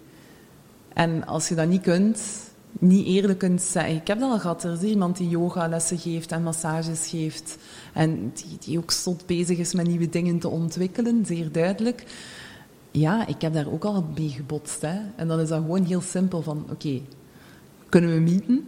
En 0.94 1.26
als 1.26 1.48
je 1.48 1.56
dat 1.56 1.68
niet 1.68 1.82
kunt, 1.82 2.22
niet 2.80 3.06
eerlijk 3.06 3.40
kunt 3.40 3.62
zeggen... 3.62 3.96
Ik 3.96 4.08
heb 4.08 4.20
dat 4.20 4.32
al 4.32 4.40
gehad, 4.40 4.64
er 4.64 4.74
is 4.74 4.82
iemand 4.82 5.18
die 5.18 5.30
yogalessen 5.30 5.98
geeft 5.98 6.32
en 6.32 6.44
massages 6.44 7.08
geeft. 7.08 7.58
En 7.94 8.32
die, 8.34 8.58
die 8.60 8.78
ook 8.78 8.92
zot 8.92 9.26
bezig 9.26 9.58
is 9.58 9.74
met 9.74 9.88
nieuwe 9.88 10.10
dingen 10.10 10.40
te 10.40 10.50
ontwikkelen, 10.50 11.26
zeer 11.26 11.52
duidelijk. 11.52 12.04
Ja, 12.92 13.28
ik 13.28 13.42
heb 13.42 13.54
daar 13.54 13.72
ook 13.72 13.84
al 13.86 14.06
mee 14.16 14.30
gebotst. 14.30 14.82
Hè. 14.82 15.00
En 15.16 15.28
dan 15.28 15.40
is 15.40 15.48
dat 15.50 15.62
gewoon 15.62 15.84
heel 15.84 16.02
simpel 16.02 16.42
van, 16.42 16.66
oké, 16.72 17.02
kunnen 17.90 18.14
we 18.14 18.20
meeten? 18.20 18.68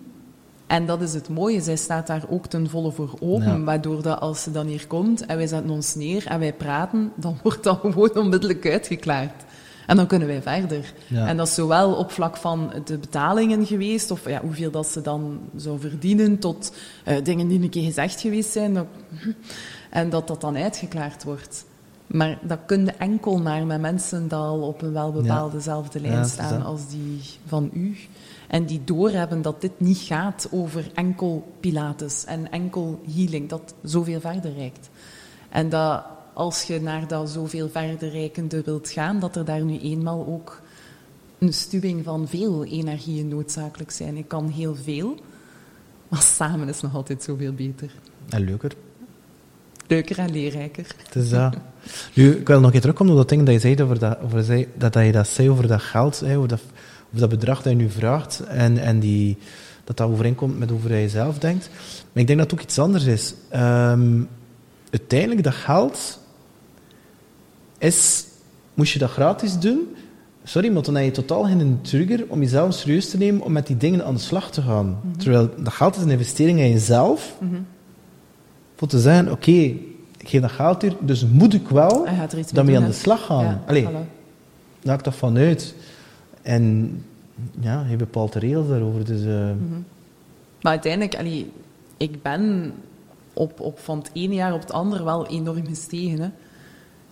En 0.68 0.86
dat 0.86 1.02
is 1.02 1.14
het 1.14 1.30
mooie, 1.30 1.62
zij 1.62 1.76
staat 1.76 2.08
daar 2.08 2.26
ook 2.30 2.46
ten 2.48 2.70
volle 2.70 2.92
voor 2.92 3.14
open, 3.20 3.46
Ja. 3.48 3.64
waardoor 3.64 4.02
dat 4.02 4.20
als 4.20 4.44
ze 4.44 4.52
dan 4.52 4.68
hier 4.68 4.88
komt 4.88 5.26
en 5.26 5.38
wij 5.38 5.48
zetten 5.48 5.70
ons 5.70 5.96
neer 5.96 6.28
en 6.28 6.40
wij 6.40 6.54
praten, 6.54 7.12
dan 7.16 7.38
wordt 7.44 7.64
dat 7.64 7.80
gewoon 7.82 8.16
onmiddellijk 8.16 8.66
uitgeklaard. 8.66 9.44
En 9.92 9.98
dan 9.98 10.08
kunnen 10.08 10.28
wij 10.28 10.42
verder. 10.42 10.94
Ja. 11.08 11.28
En 11.28 11.38
dat 11.38 11.48
is 11.48 11.54
zowel 11.54 11.94
op 11.94 12.12
vlak 12.12 12.38
van 12.38 12.74
de 12.86 12.98
betalingen 12.98 13.66
geweest, 13.66 14.12
of 14.12 14.30
ja, 14.30 14.42
hoeveel 14.42 14.72
dat 14.72 14.88
ze 14.88 15.02
dan 15.02 15.40
zou 15.56 15.80
verdienen, 15.80 16.40
tot 16.40 16.74
eh, 17.04 17.24
dingen 17.24 17.48
die 17.48 17.62
een 17.62 17.70
keer 17.70 17.84
gezegd 17.86 18.22
geweest 18.22 18.52
zijn, 18.52 18.74
dat- 18.74 18.86
en 19.90 20.10
dat 20.10 20.28
dat 20.28 20.42
dan 20.42 20.56
uitgeklaard 20.58 21.24
wordt. 21.24 21.66
Maar 22.08 22.40
dat 22.42 22.60
kun 22.66 22.86
je 22.86 22.92
enkel 22.92 23.38
maar 23.40 23.66
met 23.66 23.82
mensen 23.82 24.28
die 24.28 24.38
al 24.38 24.62
op 24.62 24.82
een 24.82 24.94
wel 24.94 25.12
bepaaldezelfde 25.12 26.02
Ja, 26.02 26.08
lijn 26.10 26.26
staan 26.26 26.64
als 26.64 26.88
die 26.90 27.20
van 27.48 27.70
u. 27.74 27.98
En 28.48 28.66
die 28.66 28.82
doorhebben 28.84 29.42
dat 29.42 29.62
dit 29.62 29.80
niet 29.80 29.98
gaat 29.98 30.48
over 30.52 30.92
enkel 30.94 31.52
pilates 31.60 32.26
en 32.26 32.52
enkel 32.52 33.02
healing, 33.16 33.50
dat 33.50 33.74
zoveel 33.84 34.20
verder 34.20 34.54
reikt. 34.54 34.90
En 35.50 35.70
dat 35.70 36.04
als 36.42 36.64
je 36.64 36.82
naar 36.82 37.08
dat 37.08 37.30
zoveel 37.30 37.70
verder 37.70 38.10
reikende 38.10 38.62
wilt 38.62 38.90
gaan, 38.90 39.20
dat 39.20 39.36
er 39.36 39.46
daar 39.46 39.62
nu 39.62 39.80
eenmaal 39.80 40.28
ook 40.28 40.62
een 41.40 41.54
stuwing 41.54 42.04
van 42.04 42.28
veel 42.28 42.66
energieën 42.66 43.28
noodzakelijk 43.28 43.92
zijn. 43.92 44.18
Ik 44.18 44.28
kan 44.28 44.50
heel 44.50 44.76
veel, 44.76 45.16
maar 46.08 46.22
samen 46.22 46.68
is 46.68 46.82
nog 46.82 46.96
altijd 46.96 47.24
zoveel 47.24 47.54
beter. 47.54 47.92
En 48.30 48.44
leuker. 48.44 48.72
Leuker 49.88 50.18
en 50.20 50.32
leerrijker. 50.32 50.86
Het 51.04 51.16
is 51.16 51.30
dat. 51.30 51.58
Nu, 52.14 52.32
ik 52.32 52.48
wil 52.48 52.60
nog 52.60 52.70
even 52.70 52.82
terugkomen 52.82 53.14
op 53.14 53.20
dat 53.20 53.30
ding 53.30 53.46
dat 53.46 53.54
je 53.54 53.60
zei 53.60 53.84
over 53.84 54.00
dat, 54.00 54.20
over 54.20 54.44
zei, 54.44 54.68
dat, 54.78 54.94
dat 54.94 55.06
je 55.06 55.12
dat 55.12 55.28
zei 55.28 55.50
over 55.50 55.68
dat 55.68 55.82
geld, 55.82 56.20
hè, 56.20 56.38
over, 56.38 56.50
dat, 56.50 56.62
over 57.08 57.20
dat 57.20 57.30
bedrag 57.30 57.62
dat 57.62 57.72
je 57.72 57.78
nu 57.78 57.90
vraagt 57.90 58.40
en, 58.40 58.78
en 58.78 59.00
die, 59.00 59.38
dat 59.84 59.98
dat 59.98 60.10
overeenkomt 60.10 60.60
met 60.60 60.70
hoe 60.70 61.00
je 61.02 61.10
zelf 61.10 61.38
denkt. 61.38 61.70
Maar 62.12 62.22
ik 62.22 62.28
denk 62.28 62.40
dat 62.40 62.52
het 62.52 62.60
ook 62.60 62.66
iets 62.66 62.80
anders 62.80 63.06
is. 63.06 63.34
Ehm, 63.50 64.24
uiteindelijk, 64.90 65.44
dat 65.44 65.54
geld 65.54 66.20
is, 67.82 68.26
moest 68.74 68.94
je 68.94 69.00
dat 69.00 69.10
gratis 69.10 69.60
doen, 69.60 69.96
sorry, 70.44 70.72
maar 70.72 70.84
dan 70.84 70.96
heb 70.96 71.06
je 71.06 71.12
totaal 71.12 71.44
geen 71.44 71.80
trigger 71.82 72.26
om 72.28 72.40
jezelf 72.42 72.74
serieus 72.74 73.10
te 73.10 73.18
nemen 73.18 73.42
om 73.42 73.52
met 73.52 73.68
die 73.68 73.78
dingen 73.78 74.06
aan 74.06 74.14
de 74.14 74.20
slag 74.20 74.52
te 74.52 74.62
gaan. 74.62 75.00
Terwijl 75.18 75.50
dat 75.58 75.74
geld 75.74 75.96
is 75.96 76.02
een 76.02 76.10
investering 76.10 76.60
in 76.60 76.72
jezelf, 76.72 77.38
voor 78.76 78.88
te 78.88 79.00
zeggen, 79.00 79.32
oké, 79.32 79.52
ik 80.18 80.30
geef 80.30 80.42
dat 80.42 80.52
geld 80.52 80.82
hier, 80.82 80.96
dus 81.00 81.26
moet 81.26 81.54
ik 81.54 81.68
wel 81.68 82.06
daarmee 82.52 82.76
mee 82.76 82.84
aan 82.84 82.90
de 82.90 82.96
slag 82.96 83.26
gaan. 83.26 83.44
Ja, 83.44 83.64
Allee, 83.68 83.88
voilà. 83.88 84.08
daar 84.82 84.96
ik 84.96 85.02
toch 85.02 85.18
van 85.18 85.38
uit. 85.38 85.76
En 86.42 86.96
ja, 87.60 87.86
je 87.90 87.96
bepaalt 87.96 88.34
de 88.34 88.40
regels 88.40 88.68
daarover. 88.68 89.06
Dus, 89.06 89.26
eh, 89.26 89.50
Maar 90.62 90.72
uiteindelijk, 90.72 91.16
allee, 91.16 91.52
ik 91.98 92.22
ben 92.22 92.74
op, 93.34 93.60
op 93.60 93.80
van 93.80 93.98
het 93.98 94.10
ene 94.14 94.34
jaar 94.34 94.54
op 94.54 94.62
het 94.62 94.72
andere 94.72 95.04
wel 95.04 95.28
enorm 95.28 95.66
gestegen. 95.68 96.20
Hè. 96.20 96.30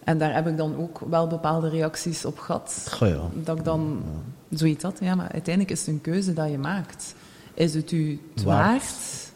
En 0.10 0.18
daar 0.18 0.34
heb 0.34 0.48
ik 0.48 0.58
dan 0.58 0.76
ook 0.78 1.00
wel 1.10 1.28
bepaalde 1.28 1.70
reacties 1.70 2.26
op 2.26 2.40
gehad. 2.40 2.88
goh 2.92 3.08
ja. 3.08 3.22
Dat 3.44 3.58
ik 3.58 3.64
dan 3.64 4.04
zoiets 4.50 4.84
had. 4.84 4.98
Ja, 5.02 5.16
maar 5.16 5.32
uiteindelijk 5.32 5.76
is 5.76 5.80
het 5.80 5.96
een 5.96 6.02
keuze 6.02 6.34
dat 6.34 6.50
je 6.50 6.58
maakt. 6.58 7.16
Is 7.54 7.74
het 7.74 7.92
u 7.92 8.20
het 8.34 8.44
Waard. 8.44 8.70
waard? 8.70 9.32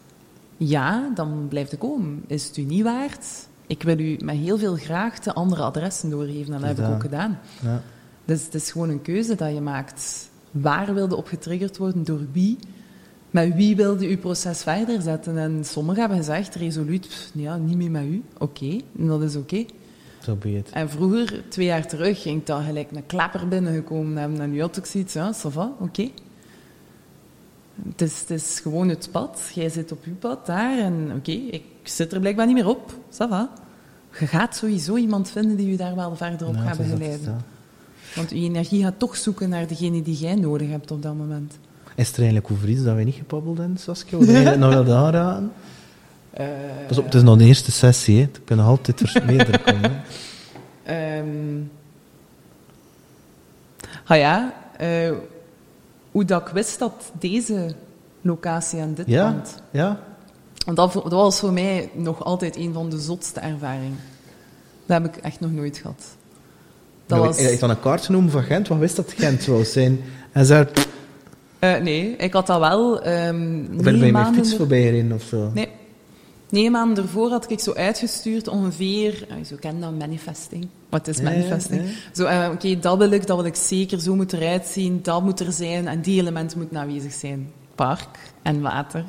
Ja, 0.56 1.10
dan 1.14 1.46
blijft 1.48 1.70
het 1.70 1.80
komen. 1.80 2.24
Is 2.26 2.46
het 2.46 2.56
u 2.56 2.62
niet 2.62 2.82
waard? 2.82 3.26
Ik 3.66 3.82
wil 3.82 3.98
u 3.98 4.16
met 4.24 4.36
heel 4.36 4.58
veel 4.58 4.76
graag 4.76 5.18
de 5.18 5.32
andere 5.32 5.62
adressen 5.62 6.10
doorgeven. 6.10 6.54
En 6.54 6.60
dat 6.60 6.68
heb 6.68 6.78
ik 6.78 6.94
ook 6.94 7.00
gedaan. 7.00 7.38
Ja. 7.62 7.82
Dus 8.24 8.44
het 8.44 8.54
is 8.54 8.70
gewoon 8.70 8.88
een 8.88 9.02
keuze 9.02 9.34
dat 9.34 9.54
je 9.54 9.60
maakt. 9.60 10.28
Waar 10.50 10.94
wilde 10.94 11.16
op 11.16 11.26
getriggerd 11.26 11.76
worden? 11.76 12.04
Door 12.04 12.26
wie? 12.32 12.58
Met 13.30 13.54
wie 13.54 13.76
wilde 13.76 14.06
uw 14.06 14.18
proces 14.18 14.62
verder 14.62 15.02
zetten? 15.02 15.38
En 15.38 15.64
sommigen 15.64 16.00
hebben 16.00 16.18
gezegd, 16.18 16.54
resoluut, 16.54 17.30
ja, 17.34 17.56
niet 17.56 17.76
meer 17.76 17.90
met 17.90 18.04
u. 18.04 18.22
Oké, 18.38 18.80
en 18.98 19.06
dat 19.06 19.22
is 19.22 19.36
oké. 19.36 19.64
Zo. 20.24 20.38
En 20.72 20.90
vroeger, 20.90 21.42
twee 21.48 21.66
jaar 21.66 21.86
terug, 21.86 22.22
ging 22.22 22.40
ik 22.40 22.46
dan 22.46 22.64
gelijk 22.64 22.90
een 22.90 23.06
klapper 23.06 23.48
binnengekomen 23.48 24.16
hebben. 24.16 24.40
En 24.40 24.50
nu 24.50 24.60
had 24.60 24.76
ik 24.76 24.86
zoiets, 24.86 25.12
ja, 25.12 25.34
ça 25.34 25.48
va, 25.48 25.72
oké. 25.78 26.08
Het, 27.88 28.00
is, 28.00 28.20
het 28.20 28.30
is 28.30 28.60
gewoon 28.62 28.88
het 28.88 29.08
pad. 29.10 29.50
Jij 29.54 29.68
zit 29.68 29.92
op 29.92 30.04
uw 30.04 30.14
pad 30.14 30.46
daar 30.46 30.78
en 30.78 31.12
oké, 31.16 31.32
ik 31.32 31.64
zit 31.82 32.12
er 32.12 32.20
blijkbaar 32.20 32.46
niet 32.46 32.54
meer 32.54 32.68
op. 32.68 32.92
Ça 32.92 33.28
va. 33.28 33.52
Je 34.18 34.26
gaat 34.26 34.56
sowieso 34.56 34.96
iemand 34.96 35.30
vinden 35.30 35.56
die 35.56 35.70
je 35.70 35.76
daar 35.76 35.94
wel 35.94 36.16
verder 36.16 36.46
op 36.46 36.56
gaat 36.56 36.76
dat, 36.76 36.86
begeleiden. 36.86 37.44
Want 38.14 38.30
je 38.30 38.36
energie 38.36 38.82
gaat 38.82 38.98
toch 38.98 39.16
zoeken 39.16 39.48
naar 39.48 39.66
degene 39.66 40.02
die 40.02 40.16
jij 40.16 40.34
nodig 40.34 40.68
hebt 40.68 40.90
op 40.90 41.02
dat 41.02 41.14
moment. 41.14 41.50
dat. 41.50 41.96
Is 41.96 42.12
er 42.12 42.16
eigenlijk 42.16 42.50
over 42.50 42.68
iets 42.68 42.82
dat 42.82 42.96
we 42.96 43.02
niet 43.02 43.14
gepabbeld 43.14 43.58
hebben, 43.58 43.78
Saskia? 43.78 44.18
Wil 44.18 44.40
je 44.40 44.56
nog 44.56 44.84
wel 44.84 44.96
aanraden? 44.96 45.52
Eh, 46.34 46.46
Pas 46.88 46.98
op, 46.98 47.04
het 47.04 47.14
is 47.14 47.22
nog 47.22 47.36
de 47.38 47.44
eerste 47.44 47.72
sessie. 47.72 48.16
Hè. 48.16 48.22
Er 48.22 48.40
kunnen 48.44 48.64
altijd 48.64 49.00
er 49.00 49.22
meerdere 49.26 49.58
komen. 49.58 50.02
Ehm 50.82 51.62
ah 54.06 54.16
ja, 54.16 54.54
eh, 54.76 55.10
hoe 56.10 56.24
dat 56.24 56.40
ik 56.48 56.52
wist 56.54 56.78
dat 56.78 57.12
deze 57.18 57.74
locatie 58.20 58.80
aan 58.80 58.94
dit 58.94 59.06
Ja, 59.06 59.30
pand... 59.30 59.62
ja. 59.70 60.00
Want 60.64 60.76
dat, 60.76 60.92
was 61.10 61.38
voor 61.40 61.52
mij 61.52 61.90
nog 61.94 62.24
altijd 62.24 62.56
een 62.56 62.72
van 62.72 62.90
de 62.90 62.98
zotste 63.00 63.40
ervaringen. 63.40 63.98
Dat 64.86 65.02
heb 65.02 65.16
ik 65.16 65.22
echt 65.22 65.40
nog 65.40 65.52
nooit 65.52 65.76
gehad. 65.78 66.02
Dat 67.06 67.18
Nou, 67.18 67.30
was... 67.30 67.60
Een 67.62 67.80
kaart 67.80 68.04
genomen 68.04 68.30
van 68.30 68.42
Gent. 68.42 68.68
Wat 68.68 68.78
wist 68.78 68.96
dat 68.96 69.12
Gent 69.16 69.42
zou 69.42 69.64
zijn? 69.64 70.00
En 70.32 70.44
zei, 70.46 70.66
Eh, 71.58 71.76
nee, 71.80 72.16
ik 72.16 72.32
had 72.32 72.46
dat 72.46 72.58
wel... 72.60 73.02
ehm 73.02 73.64
of 73.76 73.82
ben 73.82 73.94
je 73.94 74.00
bij 74.00 74.12
mijn 74.12 74.34
fiets 74.34 74.56
voorbij 74.56 74.82
gereden 74.82 75.12
of 75.12 75.22
zo? 75.22 75.50
Nee. 75.54 75.68
Negen 76.48 76.72
maanden 76.72 77.04
ervoor 77.04 77.30
had 77.30 77.50
ik 77.50 77.60
zo 77.60 77.72
uitgestuurd 77.72 78.48
ongeveer... 78.48 79.26
eh, 79.28 79.36
Zo 79.44 79.56
ken 79.60 79.80
dat, 79.80 79.98
manifesting. 79.98 80.68
Wat 80.88 81.08
is 81.08 81.20
manifesting? 81.20 81.82
Zo, 82.12 82.24
eh, 82.24 82.48
oké, 82.52 82.78
dat 82.78 82.98
wil 82.98 83.10
ik, 83.10 83.26
dat 83.26 83.36
wil 83.36 83.46
ik 83.46 83.54
zeker, 83.54 84.00
zo 84.00 84.14
moet 84.14 84.32
eruit 84.32 84.66
zien, 84.66 84.98
dat 85.02 85.22
moet 85.22 85.40
er 85.40 85.52
zijn 85.52 85.88
en 85.88 86.00
die 86.00 86.20
elementen 86.20 86.58
moeten 86.58 86.76
aanwezig 86.78 87.12
zijn. 87.12 87.52
park 87.74 88.18
en 88.42 88.60
water. 88.60 89.04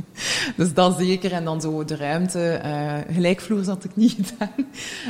dus 0.56 0.74
dat 0.74 0.98
zeker. 0.98 1.32
En 1.32 1.44
dan 1.44 1.60
zo 1.60 1.84
de 1.84 1.96
ruimte. 1.96 2.50
eh 2.50 2.94
gelijkvloers 3.14 3.66
had 3.66 3.84
ik 3.84 3.96
niet 3.96 4.16
gedaan. 4.20 4.66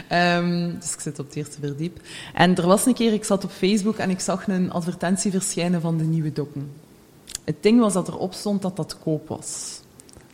Ehm, 0.09 0.75
dus 0.81 0.93
ik 0.95 1.01
zit 1.01 1.19
op 1.19 1.27
het 1.27 1.37
eerste 1.37 1.57
verdiep. 1.61 2.01
En 2.35 2.57
er 2.57 2.67
was 2.67 2.87
een 2.87 2.95
keer, 2.95 3.13
ik 3.13 3.25
zat 3.25 3.45
op 3.45 3.51
Facebook 3.51 3.97
en 3.97 4.11
ik 4.11 4.21
zag 4.21 4.49
een 4.49 4.71
advertentie 4.73 5.31
verschijnen 5.31 5.81
van 5.81 5.99
de 5.99 6.05
nieuwe 6.05 6.33
dokken. 6.33 6.71
Het 7.45 7.57
ding 7.63 7.81
was 7.81 7.93
dat 7.93 8.09
erop 8.09 8.33
stond 8.33 8.63
dat 8.63 8.77
dat 8.77 8.99
koop 8.99 9.29
was. 9.29 9.81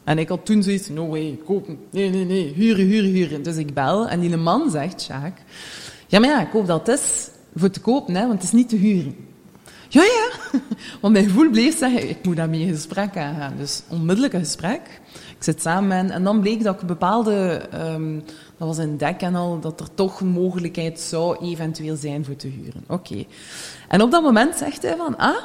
En 0.05 0.19
ik 0.19 0.29
had 0.29 0.47
toen 0.47 0.63
zoiets, 0.63 0.89
no 0.89 1.09
way, 1.09 1.39
kopen. 1.45 1.79
Nee, 1.91 2.11
nee, 2.11 2.25
nee, 2.25 2.53
huren, 2.55 2.87
huren, 2.87 3.11
huren. 3.11 3.43
Dus 3.43 3.57
ik 3.57 3.75
bel 3.75 4.09
en 4.09 4.21
die 4.21 4.37
man 4.37 4.71
zegt, 4.71 5.03
Sjaak, 5.03 5.39
ja, 6.07 6.19
maar 6.19 6.29
ja, 6.29 6.41
ik 6.41 6.53
hoop 6.53 6.67
dat 6.67 6.87
het 6.87 6.99
is 6.99 7.29
voor 7.55 7.71
te 7.71 7.81
kopen, 7.81 8.15
hè, 8.15 8.21
want 8.21 8.33
het 8.33 8.43
is 8.43 8.53
niet 8.53 8.69
te 8.69 8.77
huren. 8.77 9.17
Ja, 9.89 10.03
ja. 10.03 10.59
Want 11.01 11.13
mijn 11.13 11.25
gevoel 11.25 11.51
bleef 11.51 11.79
zeggen, 11.79 12.09
ik 12.09 12.25
moet 12.25 12.37
daarmee 12.37 12.61
in 12.61 12.75
gesprek 12.75 13.17
aangaan. 13.17 13.55
Dus 13.57 13.83
onmiddellijk 13.89 14.33
een 14.33 14.41
gesprek. 14.41 15.01
Ik 15.13 15.43
zit 15.43 15.63
samen 15.63 15.89
met 15.89 16.11
en 16.11 16.25
dan 16.25 16.41
bleek 16.41 16.63
dat 16.63 16.81
ik 16.81 16.87
bepaalde, 16.87 17.69
ehm, 17.71 18.19
dat 18.59 18.69
was 18.69 18.79
in 18.79 18.97
dek 18.97 19.21
en 19.21 19.35
al, 19.35 19.61
dat 19.61 19.81
er 19.81 19.95
toch 19.95 20.21
een 20.21 20.29
mogelijkheid 20.29 21.01
zou 21.01 21.37
eventueel 21.41 21.97
zijn 21.97 22.25
voor 22.25 22.37
te 22.37 22.49
huren. 22.49 22.85
Oké. 22.89 23.25
En 23.89 24.03
op 24.03 24.11
dat 24.11 24.23
moment 24.23 24.57
zegt 24.57 24.83
hij 24.83 24.97
van, 24.97 25.19
ah, 25.19 25.43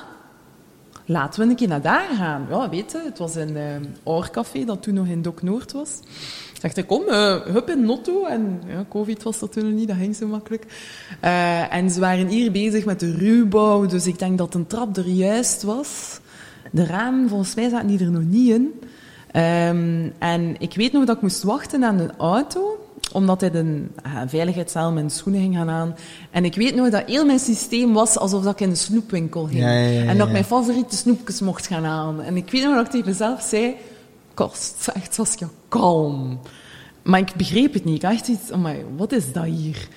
laten 1.10 1.42
we 1.42 1.50
een 1.50 1.56
keer 1.56 1.68
naar 1.68 1.82
daar 1.82 2.10
gaan. 2.16 2.46
Ja, 2.50 2.70
weet 2.70 2.92
je, 2.92 3.02
het 3.06 3.18
was 3.18 3.36
een 3.36 3.56
uh, 3.56 3.64
Oorcafé, 4.04 4.66
dat 4.66 4.84
toen 4.84 4.94
nog 4.94 5.08
in 5.08 5.22
Dok 5.22 5.42
Noord 5.42 5.72
was. 5.72 6.00
Zegt 6.62 6.76
hij, 6.76 6.86
kom, 6.86 7.04
uh, 7.08 7.42
hup 7.42 7.70
in 7.70 7.86
Notto. 7.86 8.26
En 8.26 8.62
ja, 8.68 8.86
covid 8.90 9.24
was 9.24 9.40
dat 9.40 9.52
toen 9.52 9.64
nog 9.64 9.74
niet, 9.74 9.88
dat 9.88 9.98
ging 9.98 10.16
zo 10.16 10.28
makkelijk. 10.28 10.66
Uh, 11.24 11.74
en 11.74 11.90
ze 11.92 12.00
waren 12.00 12.28
hier 12.28 12.52
bezig 12.52 12.86
met 12.86 13.00
de 13.00 13.12
ruwbouw, 13.12 13.86
dus 13.86 14.08
ik 14.08 14.20
denk 14.20 14.38
dat 14.38 14.54
een 14.54 14.68
trap 14.68 14.98
er 14.98 15.08
juist 15.08 15.64
was. 15.64 16.20
De 16.72 16.86
ramen, 16.86 17.30
volgens 17.30 17.56
mij 17.56 17.70
zaten 17.70 17.88
die 17.88 18.00
er 18.00 18.12
nog 18.12 18.24
niet 18.24 18.50
in. 18.50 18.74
Um, 19.36 20.14
en 20.20 20.56
ik 20.60 20.74
weet 20.76 20.92
nog 20.92 21.06
dat 21.06 21.16
ik 21.16 21.22
moest 21.22 21.44
wachten 21.44 21.84
aan 21.84 22.00
een 22.00 22.18
auto, 22.18 22.89
omdat 23.12 23.42
hij 23.42 23.54
een 23.54 23.92
uh, 24.06 24.22
veiligheidszaal 24.28 24.92
mijn 24.92 25.10
schoenen 25.10 25.42
ging 25.42 25.56
gaan 25.56 25.70
aan. 25.70 25.96
En 26.32 26.46
ik 26.46 26.56
weet 26.56 26.76
nog 26.76 26.90
dat 26.90 27.04
heel 27.06 27.26
mijn 27.26 27.40
systeem 27.40 27.94
was 27.94 28.18
alsof 28.18 28.46
ik 28.46 28.60
in 28.60 28.70
een 28.70 28.78
snoepwinkel 28.78 29.46
ging. 29.46 29.60
Ja, 29.60 29.72
ja, 29.72 29.88
ja, 29.88 30.04
en 30.06 30.18
dat 30.18 30.26
ik 30.28 30.32
mijn 30.32 30.46
favoriete 30.46 30.96
snoepjes 30.96 31.42
mocht 31.42 31.68
gaan 31.68 31.86
aan. 31.86 32.22
En 32.22 32.38
ik 32.38 32.52
weet 32.52 32.64
nog 32.64 32.76
dat 32.76 32.86
ik 32.86 32.92
tegen 32.92 33.08
mezelf 33.08 33.42
zei, 33.42 33.76
kost, 34.34 34.90
echt 34.94 35.14
Saskia, 35.14 35.50
kalm. 35.68 36.40
Maar 37.02 37.20
ik 37.20 37.34
begreep 37.36 37.74
het 37.74 37.86
niet. 37.86 37.96
Ik 37.96 38.02
dacht 38.02 38.28
iets, 38.28 38.52
my, 38.58 38.86
wat 38.98 39.12
is 39.12 39.34
dat 39.34 39.44
hier? 39.44 39.88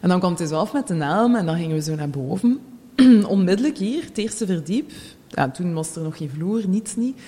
En 0.00 0.08
dan 0.08 0.18
kwam 0.18 0.34
hij 0.36 0.46
zo 0.46 0.56
af 0.56 0.72
met 0.72 0.86
de 0.86 0.94
naam 0.94 1.36
en 1.36 1.46
dan 1.46 1.56
gingen 1.56 1.76
we 1.76 1.82
zo 1.82 1.94
naar 1.94 2.10
boven. 2.10 2.60
Onmiddellijk 3.26 3.78
hier, 3.78 4.04
het 4.04 4.18
eerste 4.18 4.46
verdiep. 4.46 4.90
Ja, 5.28 5.50
toen 5.50 5.74
was 5.74 5.96
er 5.96 6.02
nog 6.02 6.16
geen 6.16 6.30
vloer, 6.30 6.68
niets 6.68 6.96
niet. 6.96 7.20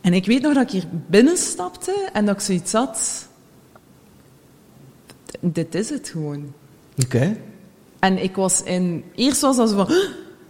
En 0.00 0.14
ik 0.14 0.26
weet 0.26 0.42
nog 0.42 0.54
dat 0.54 0.62
ik 0.62 0.70
hier 0.70 0.84
binnenstapte 1.06 2.08
en 2.12 2.26
dat 2.26 2.34
ik 2.34 2.40
zoiets 2.40 2.72
had... 2.72 3.30
Dit 5.44 5.74
is 5.74 5.90
het 5.90 6.08
gewoon. 6.08 6.52
Oké. 7.04 7.16
Okay. 7.16 7.40
En 7.98 8.22
ik 8.22 8.36
was 8.36 8.62
in... 8.62 9.04
Eerst 9.14 9.40
was 9.40 9.56
dat 9.56 9.68
zo 9.68 9.76
van... 9.76 9.94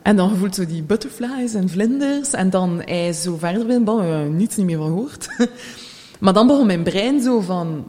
En 0.03 0.17
dan 0.17 0.37
voelt 0.37 0.55
zo 0.55 0.67
die 0.67 0.83
butterflies 0.83 1.55
en 1.55 1.69
vlinders. 1.69 2.33
En 2.33 2.51
dan 2.51 2.83
hij 2.85 3.13
zo 3.13 3.37
verder 3.37 3.67
binnen, 3.67 4.05
uh, 4.05 4.37
niets 4.37 4.57
niet 4.57 4.67
meer 4.67 4.77
van 4.77 4.87
gehoord. 4.87 5.29
maar 6.21 6.33
dan 6.33 6.47
begon 6.47 6.67
mijn 6.67 6.83
brein 6.83 7.23
zo 7.23 7.41
van... 7.41 7.85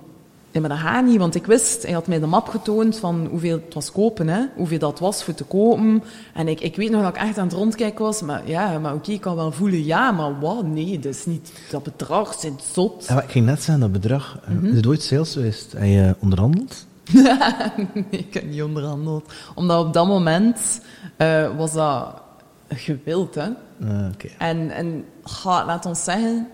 Ja, 0.52 0.60
maar 0.60 0.70
dat 0.70 0.78
gaat 0.78 1.06
niet, 1.06 1.18
want 1.18 1.36
ik 1.36 1.46
wist... 1.46 1.84
Hij 1.84 1.92
had 1.92 2.08
mij 2.08 2.20
de 2.20 2.26
map 2.26 2.48
getoond 2.48 2.98
van 2.98 3.28
hoeveel 3.30 3.60
het 3.66 3.74
was 3.74 3.92
kopen, 3.92 4.28
hè. 4.28 4.46
Hoeveel 4.56 4.80
dat 4.80 5.00
was 5.00 5.24
voor 5.24 5.34
te 5.34 5.44
kopen. 5.44 6.04
En 6.34 6.48
ik, 6.48 6.60
ik 6.62 6.76
weet 6.76 6.92
nog 6.92 7.02
dat 7.02 7.16
ik 7.16 7.22
echt 7.22 7.38
aan 7.38 7.48
het 7.48 7.56
rondkijken 7.56 8.06
was. 8.06 8.22
Maar 8.22 8.50
ja, 8.50 8.80
maar 8.80 8.92
oké, 8.94 9.02
okay, 9.02 9.16
ik 9.16 9.22
kan 9.22 9.36
wel 9.36 9.52
voelen... 9.52 9.86
Ja, 9.86 10.12
maar 10.12 10.40
wat? 10.40 10.66
Nee, 10.66 11.00
dat 11.00 11.14
is 11.14 11.26
niet... 11.26 11.52
Dat 11.72 11.84
bedrag 11.84 12.40
zit 12.40 12.64
zot. 12.74 13.06
Ja, 13.08 13.22
ik 13.22 13.30
ging 13.30 13.46
net 13.46 13.64
zeggen, 13.64 13.80
dat 13.80 13.92
bedrag... 13.92 14.40
Mm 14.48 14.58
-hmm. 14.58 14.70
Is 14.70 14.76
het 14.76 14.88
ooit 14.88 15.04
sales 15.04 15.34
geweest? 15.34 15.72
Heb 15.72 15.84
je 15.84 16.16
onderhandeld? 16.20 16.86
nee, 17.94 18.06
ik 18.10 18.34
heb 18.34 18.44
niet 18.44 18.64
onderhandeld. 18.64 19.34
Omdat 19.56 19.86
op 19.86 19.94
dat 19.94 20.08
moment 20.08 20.82
uh, 21.18 21.58
was 21.58 21.74
dat 21.74 22.22
gewild, 22.70 23.36
hè. 23.36 23.50
Okay. 23.82 24.36
En, 24.38 24.72
en 24.72 25.06
ga, 25.24 25.66
laat 25.66 25.86
ons 25.86 26.04
zeggen... 26.04 26.48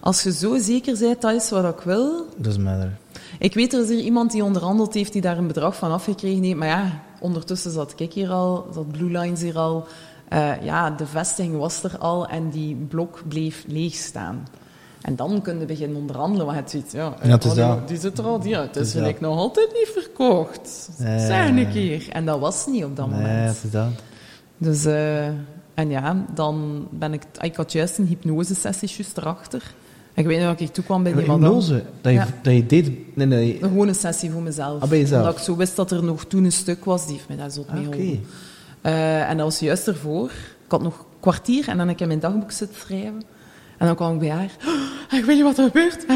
Als 0.00 0.22
je 0.22 0.32
zo 0.32 0.58
zeker 0.58 0.98
bent, 0.98 1.20
dat 1.20 1.32
is 1.32 1.50
wat 1.50 1.78
ik 1.78 1.80
wil... 1.80 2.26
Doesn't 2.36 2.64
matter. 2.64 2.96
Ik 3.38 3.54
weet, 3.54 3.72
er 3.72 3.82
is 3.82 3.88
hier 3.88 3.98
iemand 3.98 4.30
die 4.30 4.44
onderhandeld 4.44 4.94
heeft, 4.94 5.12
die 5.12 5.22
daar 5.22 5.38
een 5.38 5.46
bedrag 5.46 5.76
van 5.76 5.92
afgekregen 5.92 6.42
heeft. 6.42 6.56
Maar 6.56 6.68
ja, 6.68 7.02
ondertussen 7.20 7.70
zat 7.70 8.00
ik 8.00 8.12
hier 8.12 8.30
al, 8.30 8.66
zat 8.74 8.92
Blue 8.92 9.18
Lines 9.18 9.40
hier 9.40 9.58
al. 9.58 9.86
Uh, 10.32 10.62
ja, 10.62 10.90
de 10.90 11.06
vestiging 11.06 11.56
was 11.56 11.82
er 11.82 11.98
al 11.98 12.26
en 12.26 12.50
die 12.50 12.74
blok 12.74 13.22
bleef 13.28 13.64
leeg 13.66 13.94
staan. 13.94 14.46
En 15.06 15.16
dan 15.16 15.42
kun 15.42 15.58
je 15.58 15.64
beginnen 15.64 15.96
onderhandelen, 15.96 16.46
want 16.46 16.58
het 16.58 16.70
ziet, 16.70 16.92
ja, 16.92 17.14
ja 17.22 17.36
die, 17.36 17.54
die, 17.54 17.64
die 17.86 17.98
zit 17.98 18.18
er 18.18 18.24
al, 18.24 18.44
ja, 18.44 18.60
het 18.60 18.76
is 18.76 18.92
gelijk 18.92 19.20
nog 19.20 19.38
altijd 19.38 19.68
niet 19.72 19.88
verkocht. 19.92 20.88
Nee, 20.98 21.18
zeg 21.26 21.48
een 21.48 21.70
keer. 21.70 22.08
En 22.12 22.24
dat 22.24 22.40
was 22.40 22.66
niet 22.66 22.84
op 22.84 22.96
dat 22.96 23.10
nee, 23.10 23.20
moment. 23.20 23.54
het 23.54 23.64
is 23.64 23.70
dat. 23.70 23.88
Dus, 24.58 24.86
uh, 24.86 25.26
en 25.74 25.88
ja, 25.88 26.24
dan 26.34 26.86
ben 26.90 27.12
ik, 27.12 27.22
ik 27.40 27.56
had 27.56 27.72
juist 27.72 27.98
een 27.98 28.06
hypnosesessie 28.06 28.88
juist 28.96 29.16
erachter. 29.16 29.62
En 30.14 30.22
ik 30.22 30.26
weet 30.26 30.38
niet 30.38 30.46
wat 30.46 30.60
ik 30.60 30.72
toekwam 30.72 31.02
bij 31.02 31.12
die 31.12 31.22
hypnose, 31.30 31.82
dat 32.00 32.12
je, 32.12 32.18
Ja. 32.18 32.26
dat 32.42 32.52
je 32.54 32.66
deed... 32.66 33.16
Nee, 33.16 33.26
nee. 33.26 33.62
Een 33.62 33.68
gewone 33.68 33.94
sessie 33.94 34.30
voor 34.30 34.42
mezelf. 34.42 34.82
Ah, 34.82 34.88
bij 34.88 34.98
jezelf? 34.98 35.20
Omdat 35.20 35.36
ik 35.38 35.44
zo 35.44 35.56
wist 35.56 35.76
dat 35.76 35.90
er 35.90 36.04
nog 36.04 36.24
toen 36.24 36.44
een 36.44 36.52
stuk 36.52 36.84
was, 36.84 37.06
die 37.06 37.14
heeft 37.14 37.28
mij 37.28 37.36
daar 37.36 37.50
zo 37.50 37.64
mee 37.72 37.80
Ah, 37.82 37.86
Oké. 37.86 37.96
geholpen. 37.96 38.24
Eh, 38.80 39.30
en 39.30 39.36
dat 39.36 39.46
was 39.46 39.58
juist 39.58 39.86
ervoor. 39.88 40.30
Ik 40.64 40.70
had 40.70 40.82
nog 40.82 40.98
een 40.98 41.04
kwartier 41.20 41.68
en 41.68 41.76
dan 41.76 41.86
heb 41.86 41.96
ik 41.96 42.02
in 42.02 42.08
mijn 42.08 42.20
dagboek 42.20 42.50
zitten 42.50 42.76
schrijven. 42.80 43.22
En 43.78 43.86
dan 43.86 43.96
kwam 43.96 44.12
ik 44.12 44.18
bij 44.18 44.30
haar. 44.30 44.50
"Oh, 45.12 45.18
ik 45.18 45.24
weet 45.24 45.36
niet 45.36 45.44
wat 45.44 45.58
er 45.58 45.64
gebeurt. 45.64 46.06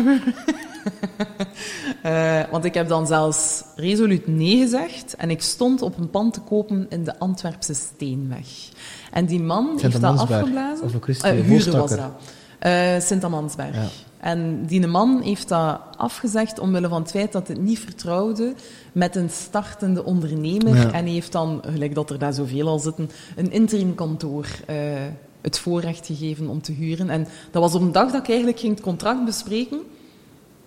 Eh, 2.03 2.41
want 2.51 2.65
ik 2.65 2.74
heb 2.74 2.89
dan 2.89 3.07
zelfs 3.07 3.62
resoluut 3.77 4.27
nee 4.27 4.57
gezegd. 4.59 5.15
En 5.16 5.31
ik 5.31 5.43
stond 5.43 5.82
op 5.82 5.99
een 5.99 6.11
pand 6.11 6.35
te 6.35 6.41
kopen 6.41 6.87
in 6.89 7.05
de 7.05 7.19
Antwerpse 7.19 7.74
Steenweg. 7.74 8.47
En 9.12 9.27
die 9.27 9.41
man 9.41 9.78
heeft 9.81 10.01
dat 10.01 10.19
afgeblazen. 10.19 10.85
Of 10.85 10.95
een 10.95 11.03
Christi 11.03 11.28
Eh, 11.28 11.41
Huren 11.41 11.78
was 11.78 11.91
dat. 11.91 12.11
Eh, 12.59 13.01
Sint-Amansberg. 13.01 13.74
Ja. 13.74 13.87
En 14.20 14.66
die 14.66 14.87
man 14.87 15.20
heeft 15.23 15.49
dat 15.49 15.81
afgezegd 15.97 16.59
omwille 16.59 16.89
van 16.89 17.03
het 17.03 17.11
feit 17.11 17.32
dat 17.32 17.49
het 17.49 17.61
niet 17.61 17.78
vertrouwde 17.78 18.55
met 18.93 19.16
een 19.16 19.31
startende 19.31 20.05
ondernemer. 20.05 20.77
Ja. 20.77 20.93
En 20.93 21.05
hij 21.05 21.12
heeft 21.12 21.32
dan, 21.32 21.62
gelijk 21.66 21.95
dat 21.95 22.11
er 22.11 22.19
daar 22.19 22.32
zoveel 22.32 22.69
al 22.69 22.78
zitten, 22.78 23.11
een 23.37 23.53
interimkantoor 23.53 24.47
eh 24.66 24.77
het 25.40 25.58
voorrecht 25.58 26.06
gegeven 26.06 26.48
om 26.48 26.62
te 26.62 26.72
huren. 26.72 27.10
En 27.10 27.26
dat 27.50 27.62
was 27.62 27.74
op 27.74 27.80
een 27.80 27.92
dag 27.92 28.10
dat 28.10 28.20
ik 28.22 28.28
eigenlijk 28.28 28.58
ging 28.58 28.74
het 28.74 28.82
contract 28.82 29.24
bespreken, 29.24 29.80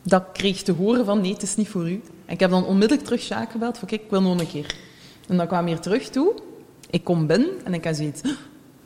dat 0.01 0.23
kreeg 0.33 0.61
te 0.61 0.71
horen 0.71 1.05
van 1.05 1.21
nee, 1.21 1.33
het 1.33 1.41
is 1.41 1.55
niet 1.55 1.69
voor 1.69 1.89
u. 1.89 2.01
En 2.25 2.33
ik 2.33 2.39
heb 2.39 2.49
dan 2.49 2.65
onmiddellijk 2.65 3.07
terug 3.07 3.21
Sjaak 3.21 3.51
gebeld 3.51 3.77
van 3.77 3.89
ik 3.91 4.01
wil 4.09 4.21
nog 4.21 4.39
een 4.39 4.47
keer. 4.47 4.75
En 5.27 5.37
dan 5.37 5.47
kwam 5.47 5.67
hij 5.67 5.77
terug 5.77 6.09
toe. 6.09 6.33
Ik 6.89 7.03
kom 7.03 7.27
binnen 7.27 7.49
en 7.63 7.73
ik 7.73 7.83
heb 7.83 7.95
zoiets... 7.95 8.21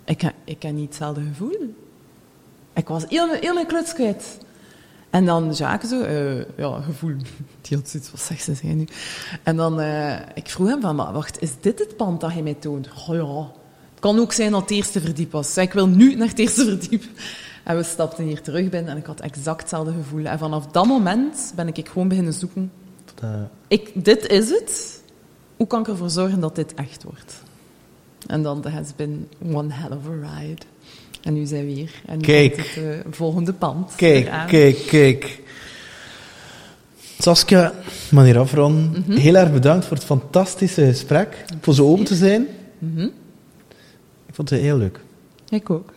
Ik 0.05 0.21
heb, 0.21 0.33
ik 0.43 0.61
heb 0.61 0.73
niet 0.73 0.87
hetzelfde 0.87 1.21
gevoel. 1.21 1.73
Ik 2.73 2.87
was 2.87 3.05
heel, 3.07 3.29
heel 3.29 3.53
mijn 3.53 3.67
kluts 3.67 3.93
kwijt. 3.93 4.37
En 5.09 5.25
dan 5.25 5.51
Jacques 5.51 5.89
zo, 5.89 6.01
eh, 6.01 6.57
ja, 6.57 6.81
gevoel. 6.81 7.15
Die 7.61 7.77
had 7.77 7.89
zoiets, 7.89 8.11
wat 8.11 8.21
zegt 8.21 8.43
ze 8.43 8.65
nu? 8.65 8.87
En 9.43 9.55
dan, 9.55 9.79
eh, 9.79 10.19
ik 10.33 10.49
vroeg 10.49 10.67
hem 10.67 10.81
van, 10.81 10.95
maar 10.95 11.13
wacht, 11.13 11.41
is 11.41 11.51
dit 11.61 11.79
het 11.79 11.95
pand 11.95 12.21
dat 12.21 12.31
hij 12.31 12.41
mij 12.41 12.53
toont? 12.53 12.89
Oh 13.07 13.15
ja, 13.15 13.51
kan 13.99 14.19
ook 14.19 14.33
zijn 14.33 14.51
dat 14.51 14.61
het 14.61 14.71
eerste 14.71 15.01
verdiep 15.01 15.31
was. 15.31 15.57
Ik 15.57 15.73
wil 15.73 15.87
nu 15.87 16.15
naar 16.15 16.27
het 16.27 16.39
eerste 16.39 16.65
verdiep. 16.65 17.03
En 17.63 17.77
we 17.77 17.83
stapten 17.83 18.23
hier 18.23 18.41
terug 18.41 18.69
binnen 18.69 18.91
en 18.91 18.97
ik 18.97 19.05
had 19.05 19.19
exact 19.19 19.59
hetzelfde 19.61 19.91
gevoel. 19.93 20.25
En 20.25 20.39
vanaf 20.39 20.67
dat 20.67 20.85
moment 20.85 21.53
ben 21.55 21.67
ik 21.67 21.87
gewoon 21.87 22.07
beginnen 22.07 22.33
zoeken. 22.33 22.71
Eh, 23.21 23.29
Ik, 23.67 23.91
dit 23.93 24.27
is 24.27 24.49
het. 24.49 25.01
Hoe 25.57 25.67
kan 25.67 25.79
ik 25.81 25.87
ervoor 25.87 26.09
zorgen 26.09 26.39
dat 26.39 26.55
dit 26.55 26.73
echt 26.73 27.03
wordt? 27.03 27.33
En 28.27 28.43
dan, 28.43 28.65
has 28.67 28.95
been 28.95 29.27
one 29.53 29.73
hell 29.73 29.89
of 29.97 30.05
a 30.07 30.37
ride. 30.39 30.61
En 31.23 31.33
nu 31.33 31.45
zijn 31.45 31.65
we 31.65 31.71
hier. 31.71 31.91
En 32.05 32.17
nu 32.17 32.23
Kijk. 32.23 32.55
het 32.57 32.83
eh, 32.83 32.83
volgende 33.11 33.53
pand 33.53 33.95
Kijk, 33.95 34.25
eraan. 34.25 34.47
kijk, 34.47 34.77
kijk. 34.87 35.41
Saskia, 37.19 37.73
manier 38.11 38.37
afronden. 38.37 39.03
Mhm. 39.07 39.17
Heel 39.17 39.35
erg 39.35 39.51
bedankt 39.53 39.85
voor 39.85 39.97
het 39.97 40.05
fantastische 40.05 40.85
gesprek. 40.85 41.45
Voor 41.61 41.73
zo 41.73 41.85
open 41.87 42.05
te 42.05 42.15
zijn. 42.15 42.47
Mhm. 42.79 43.03
Ik 43.03 43.11
vond 44.37 44.49
het 44.49 44.59
heel 44.59 44.77
leuk. 44.77 44.99
Ik 45.49 45.69
ook. 45.69 45.93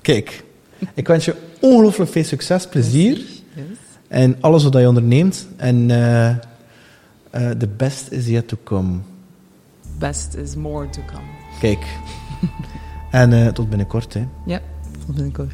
Kijk, 0.00 0.44
ik 0.94 1.06
wens 1.06 1.24
je 1.24 1.34
ongelooflijk 1.60 2.10
veel 2.10 2.24
succes, 2.24 2.68
plezier. 2.68 3.16
Yes. 3.16 3.64
En 4.08 4.36
alles 4.40 4.62
wat 4.62 4.74
je 4.74 4.88
onderneemt. 4.88 5.48
En 5.56 5.90
eh, 5.90 6.28
eh, 6.30 6.36
the 7.58 7.68
best 7.76 8.10
is 8.10 8.26
yet 8.26 8.48
to 8.48 8.56
come. 8.64 8.98
Best 9.98 10.34
is 10.34 10.54
more 10.54 10.88
to 10.88 11.00
come. 11.06 11.26
Kijk. 11.60 11.86
en 13.10 13.32
eh, 13.32 13.48
tot 13.48 13.68
binnenkort, 13.68 14.14
hè. 14.14 14.26
Ja, 14.46 14.60
tot 15.06 15.14
binnenkort. 15.14 15.52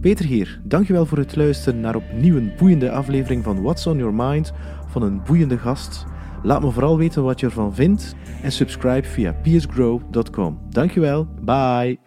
Peter 0.00 0.24
hier, 0.24 0.60
dankjewel 0.62 1.06
voor 1.06 1.18
het 1.18 1.36
luisteren 1.36 1.80
naar 1.80 1.96
opnieuw 1.96 2.36
een 2.36 2.52
boeiende 2.58 2.90
aflevering 2.90 3.44
van 3.44 3.62
What's 3.62 3.86
on 3.86 3.98
Your 3.98 4.14
Mind 4.14 4.52
van 4.88 5.02
een 5.02 5.22
boeiende 5.22 5.58
gast. 5.58 6.04
Laat 6.46 6.62
me 6.62 6.70
vooral 6.70 6.98
weten 6.98 7.24
wat 7.24 7.40
je 7.40 7.46
ervan 7.46 7.74
vindt 7.74 8.14
en 8.42 8.52
subscribe 8.52 9.08
via 9.08 9.32
peersgrow.com. 9.32 10.58
Dankjewel, 10.68 11.26
bye! 11.40 12.06